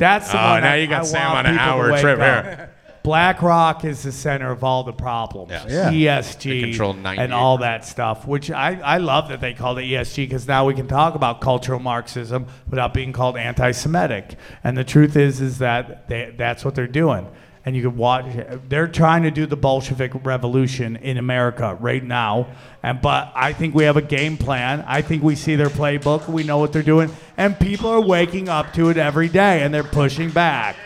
That's 0.00 0.32
the 0.32 0.38
Oh, 0.42 0.50
one 0.54 0.62
now 0.62 0.72
I- 0.72 0.76
you 0.76 0.86
got 0.88 1.02
I 1.02 1.04
Sam 1.04 1.32
want 1.32 1.46
on 1.46 1.54
an 1.54 1.58
people 1.60 1.66
to 1.66 1.72
hour 1.92 2.00
trip 2.00 2.18
up. 2.20 2.44
here. 2.44 2.70
BlackRock 3.02 3.84
is 3.86 4.02
the 4.02 4.12
center 4.12 4.50
of 4.50 4.62
all 4.62 4.82
the 4.84 4.92
problems. 4.92 5.50
Yes. 5.50 5.66
Yeah. 5.68 6.20
ESG 6.20 6.60
control 6.64 6.94
and 7.06 7.32
all 7.32 7.58
that 7.58 7.84
stuff, 7.86 8.26
which 8.26 8.50
I, 8.50 8.74
I 8.80 8.98
love 8.98 9.28
that 9.30 9.40
they 9.40 9.54
called 9.54 9.78
it 9.78 9.84
ESG 9.84 10.16
because 10.28 10.46
now 10.46 10.66
we 10.66 10.74
can 10.74 10.86
talk 10.86 11.14
about 11.14 11.40
cultural 11.40 11.80
Marxism 11.80 12.46
without 12.68 12.92
being 12.92 13.12
called 13.12 13.36
anti-Semitic. 13.38 14.36
And 14.62 14.76
the 14.76 14.84
truth 14.84 15.16
is, 15.16 15.40
is 15.40 15.58
that 15.58 16.08
they, 16.08 16.34
that's 16.36 16.62
what 16.64 16.74
they're 16.74 16.86
doing. 16.86 17.26
And 17.64 17.76
you 17.76 17.82
can 17.82 17.96
watch. 17.96 18.24
They're 18.68 18.88
trying 18.88 19.24
to 19.24 19.30
do 19.30 19.44
the 19.44 19.56
Bolshevik 19.56 20.12
revolution 20.24 20.96
in 20.96 21.18
America 21.18 21.76
right 21.78 22.02
now. 22.02 22.48
And 22.82 23.02
but 23.02 23.32
I 23.34 23.52
think 23.52 23.74
we 23.74 23.84
have 23.84 23.98
a 23.98 24.02
game 24.02 24.38
plan. 24.38 24.82
I 24.88 25.02
think 25.02 25.22
we 25.22 25.36
see 25.36 25.56
their 25.56 25.68
playbook. 25.68 26.26
We 26.26 26.42
know 26.42 26.56
what 26.56 26.72
they're 26.72 26.82
doing, 26.82 27.10
and 27.36 27.58
people 27.58 27.90
are 27.90 28.00
waking 28.00 28.48
up 28.48 28.72
to 28.74 28.88
it 28.88 28.96
every 28.96 29.28
day, 29.28 29.62
and 29.62 29.74
they're 29.74 29.84
pushing 29.84 30.30
back. 30.30 30.76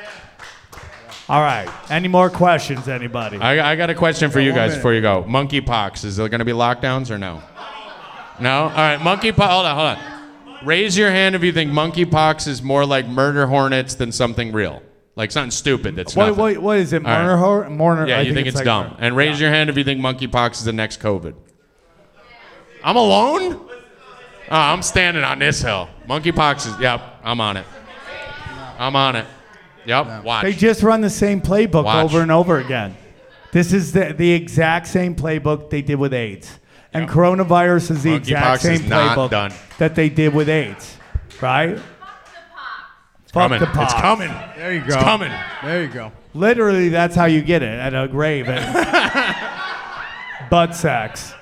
All 1.27 1.41
right. 1.41 1.71
Any 1.91 2.09
more 2.09 2.29
questions, 2.29 2.87
anybody? 2.87 3.39
I, 3.39 3.73
I 3.73 3.77
got 3.77 3.89
a 3.89 3.95
question 3.95 4.31
for 4.31 4.41
you 4.41 4.53
guys 4.53 4.71
minute. 4.71 4.77
before 4.77 4.93
you 4.93 5.01
go. 5.01 5.25
Monkeypox, 5.27 6.05
is 6.05 6.17
there 6.17 6.29
going 6.29 6.41
to 6.41 6.45
be 6.45 6.53
lockdowns 6.53 7.11
or 7.11 7.17
no? 7.17 7.43
No? 8.41 8.65
All 8.65 8.69
right, 8.69 8.99
monkeypox. 8.99 9.49
Hold 9.49 9.67
on, 9.67 9.77
hold 9.77 9.97
on. 9.97 10.67
Raise 10.67 10.99
your 10.99 11.11
hand 11.11 11.35
if 11.35 11.43
you 11.43 11.53
think 11.53 11.71
monkeypox 11.71 12.47
is 12.47 12.63
more 12.63 12.85
like 12.85 13.07
murder 13.07 13.47
hornets 13.47 13.95
than 13.95 14.13
something 14.13 14.53
real. 14.53 14.83
Like 15.17 15.31
something 15.31 15.53
stupid 15.53 15.95
that's 15.97 16.17
What, 16.17 16.27
nothing. 16.27 16.41
what, 16.41 16.59
what 16.59 16.79
is 16.79 16.93
it? 16.93 17.05
All 17.05 17.11
right. 17.11 17.23
Mourner? 17.23 17.39
Hor- 17.39 17.65
Mourner? 17.71 18.09
Yeah, 18.09 18.19
I 18.19 18.23
you 18.23 18.35
think, 18.35 18.49
it's, 18.49 18.57
like 18.57 18.65
dumb. 18.65 18.97
And 18.99 19.15
raise 19.17 19.41
your 19.41 19.51
hand 19.51 19.71
if 19.71 19.77
you 19.77 19.85
think 19.85 20.01
monkeypox 20.01 20.55
is 20.55 20.65
the 20.65 20.73
next 20.73 21.01
COVID. 21.01 21.35
I'm 22.83 22.97
alone? 22.97 23.55
Oh, 23.55 23.69
I'm 24.51 24.83
standing 24.83 25.23
on 25.25 25.39
this 25.39 25.63
hill. 25.63 25.89
Monkeypox 26.09 26.67
is, 26.67 26.81
yep, 26.81 27.01
I'm 27.23 27.41
on 27.41 27.57
it. 27.57 27.67
I'm 28.79 28.97
on 28.97 29.17
it. 29.17 29.27
Yep, 29.87 30.25
watch. 30.25 30.43
They 30.45 30.53
just 30.53 30.83
run 30.83 31.01
the 31.01 31.11
same 31.11 31.41
playbook 31.41 31.85
Watch. 31.85 32.05
over 32.05 32.21
and 32.21 32.33
over 32.33 32.59
again. 32.59 32.97
This 33.53 33.73
is 33.73 33.93
the, 33.93 34.13
the 34.17 34.33
exact 34.33 34.87
same 34.89 35.15
playbook 35.15 35.71
they 35.71 35.81
did 35.83 35.97
with 35.97 36.13
AIDS. 36.13 36.59
And 36.93 37.09
coronavirus 37.09 37.93
is 37.93 38.03
the 38.03 38.11
Monkeypox 38.11 38.19
exact 38.21 38.63
same 38.63 38.75
is 38.75 38.87
not 38.89 39.17
playbook 39.17 39.31
done. 39.31 39.53
that 39.79 39.95
they 39.95 40.09
did 40.09 40.35
with 40.35 40.49
AIDS. 40.49 40.97
Right? 41.41 41.79
Fuck 43.35 43.51
coming. 43.51 43.61
the 43.61 43.67
pox. 43.67 43.93
It's 43.93 44.01
coming. 44.01 44.29
There 44.57 44.73
you 44.73 44.81
go. 44.81 44.87
It's 44.87 44.97
coming. 44.97 45.33
There 45.65 45.83
you 45.83 45.89
go. 45.89 46.13
Literally, 46.35 46.89
that's 46.89 47.17
how 47.17 47.25
you 47.25 47.43
get 47.43 47.63
it 47.63 47.81
at 47.81 47.93
a 47.93 48.07
grave. 48.07 48.47
Butt 50.51 50.77
sex. 50.77 51.35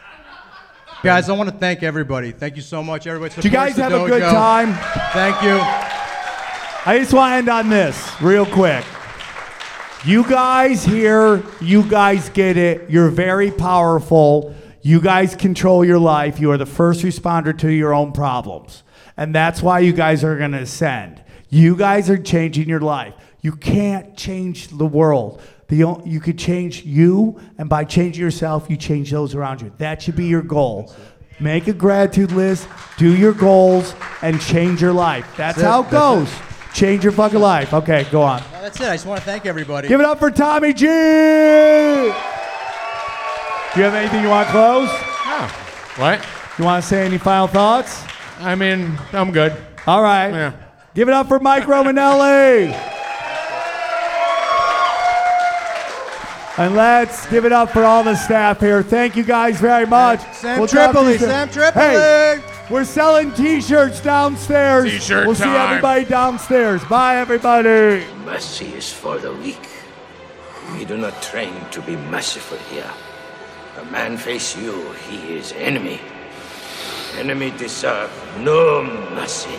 Guys, 1.03 1.29
I 1.29 1.35
want 1.35 1.51
to 1.51 1.57
thank 1.57 1.83
everybody. 1.83 2.33
Thank 2.33 2.57
you 2.57 2.63
so 2.63 2.83
much, 2.83 3.07
everybody. 3.07 3.35
Did 3.35 3.45
you 3.45 3.51
guys 3.51 3.77
have 3.77 3.93
the 3.93 4.05
a 4.05 4.09
good 4.09 4.23
dojo. 4.23 4.31
time? 4.31 4.73
Thank 5.13 5.43
you. 5.43 5.59
I 6.85 6.99
just 6.99 7.13
want 7.13 7.33
to 7.33 7.37
end 7.37 7.49
on 7.51 7.69
this 7.69 8.11
real 8.23 8.47
quick. 8.47 8.85
You 10.07 10.27
guys 10.27 10.85
here, 10.85 11.43
you 11.61 11.83
guys 11.89 12.31
get 12.31 12.57
it. 12.57 12.89
You're 12.89 13.11
very 13.11 13.51
powerful. 13.51 14.55
You 14.81 15.01
guys 15.01 15.37
control 15.37 15.85
your 15.85 15.99
life. 15.99 16.41
You 16.41 16.51
are 16.53 16.59
the 16.59 16.67
first 16.67 17.05
responder 17.05 17.57
to 17.59 17.71
your 17.71 17.93
own 17.93 18.13
problems. 18.13 18.83
And 19.17 19.35
that's 19.35 19.63
why 19.63 19.81
you 19.81 19.93
guys 19.93 20.25
are 20.25 20.39
going 20.39 20.53
to 20.53 20.63
ascend. 20.63 21.22
You 21.55 21.77
guys 21.77 22.09
are 22.09 22.17
changing 22.17 22.67
your 22.67 22.81
life. 22.81 23.13
You 23.43 23.53
can't 23.53 24.17
change 24.17 24.69
the 24.69 24.87
world. 24.87 25.43
The, 25.69 25.85
o- 25.85 26.03
you 26.03 26.19
could 26.19 26.39
change 26.39 26.83
you, 26.83 27.39
and 27.59 27.69
by 27.69 27.85
changing 27.85 28.23
yourself, 28.23 28.71
you 28.71 28.79
change 28.79 29.11
those 29.11 29.35
around 29.35 29.61
you. 29.61 29.71
That 29.77 30.01
should 30.01 30.17
be 30.17 30.25
your 30.25 30.41
goal. 30.41 30.95
Make 31.41 31.69
a 31.69 31.75
gratitude 31.75 32.33
list, 32.33 32.67
do 32.97 33.15
your 33.15 33.35
goals, 33.35 33.95
and 34.23 34.41
change 34.41 34.81
your 34.81 34.95
life. 34.95 35.27
That's, 35.37 35.59
That's 35.59 35.69
how 35.69 35.81
it 35.81 35.91
That's 35.91 36.31
goes. 36.31 36.75
Change 36.75 37.05
your 37.05 37.13
fucking 37.13 37.39
life. 37.41 37.75
Okay, 37.75 38.07
go 38.11 38.23
on. 38.23 38.41
No, 38.53 38.63
that's 38.63 38.81
it. 38.81 38.89
I 38.89 38.95
just 38.95 39.05
want 39.05 39.21
to 39.21 39.27
thank 39.27 39.45
everybody. 39.45 39.89
Give 39.89 40.01
it 40.01 40.07
up 40.07 40.19
for 40.21 40.31
Tommy 40.31 40.73
G. 40.73 40.87
Do 40.87 40.91
you 43.79 43.85
have 43.85 43.95
anything 43.95 44.23
you 44.23 44.31
want 44.31 44.47
to 44.49 44.53
close? 44.53 44.89
No. 45.27 45.49
What? 46.03 46.27
You 46.59 46.65
want 46.65 46.83
to 46.83 46.89
say 46.89 47.05
any 47.05 47.19
final 47.19 47.47
thoughts? 47.47 48.03
I 48.41 48.55
mean, 48.55 48.99
I'm 49.13 49.33
good. 49.33 49.55
All 49.87 50.03
right. 50.03 50.31
Yeah. 50.31 50.53
Give 50.95 51.09
it 51.09 51.15
up 51.15 51.27
for 51.27 51.41
Mike 51.41 51.65
Romanelli. 51.65 52.71
And 56.59 56.75
let's 56.77 57.27
give 57.29 57.47
it 57.47 57.53
up 57.53 57.71
for 57.71 57.83
all 57.83 58.05
the 58.05 58.15
staff 58.15 58.61
here. 58.61 58.83
Thank 58.83 59.17
you 59.17 59.25
guys 59.25 59.59
very 59.59 59.87
much. 59.87 60.21
Sam 60.35 60.59
We'll 60.59 60.69
talk 60.69 60.93
to 60.93 60.99
you 60.99 61.17
Tripoli. 61.17 61.19
Sam 61.19 61.49
Tripoli. 61.49 61.83
Hey, 61.83 62.43
we're 62.69 62.85
selling 62.85 63.33
T-shirts 63.33 64.03
downstairs. 64.03 64.91
T-shirt 64.91 65.27
We'll 65.27 65.35
see 65.35 65.49
everybody 65.49 66.05
downstairs. 66.05 66.85
Bye, 66.85 67.17
everybody. 67.17 68.05
Mercy 68.27 68.67
is 68.75 68.93
for 68.93 69.17
the 69.19 69.33
weak. 69.33 69.67
We 70.75 70.85
do 70.85 70.99
not 70.99 71.23
train 71.23 71.55
to 71.71 71.81
be 71.81 71.97
merciful 71.97 72.59
here. 72.59 72.91
A 73.79 73.85
man 73.87 74.19
face 74.19 74.55
you, 74.55 74.93
he 75.09 75.37
is 75.37 75.53
enemy. 75.53 76.01
Enemy 77.17 77.53
deserve 77.53 78.11
no 78.41 78.85
mercy. 79.15 79.59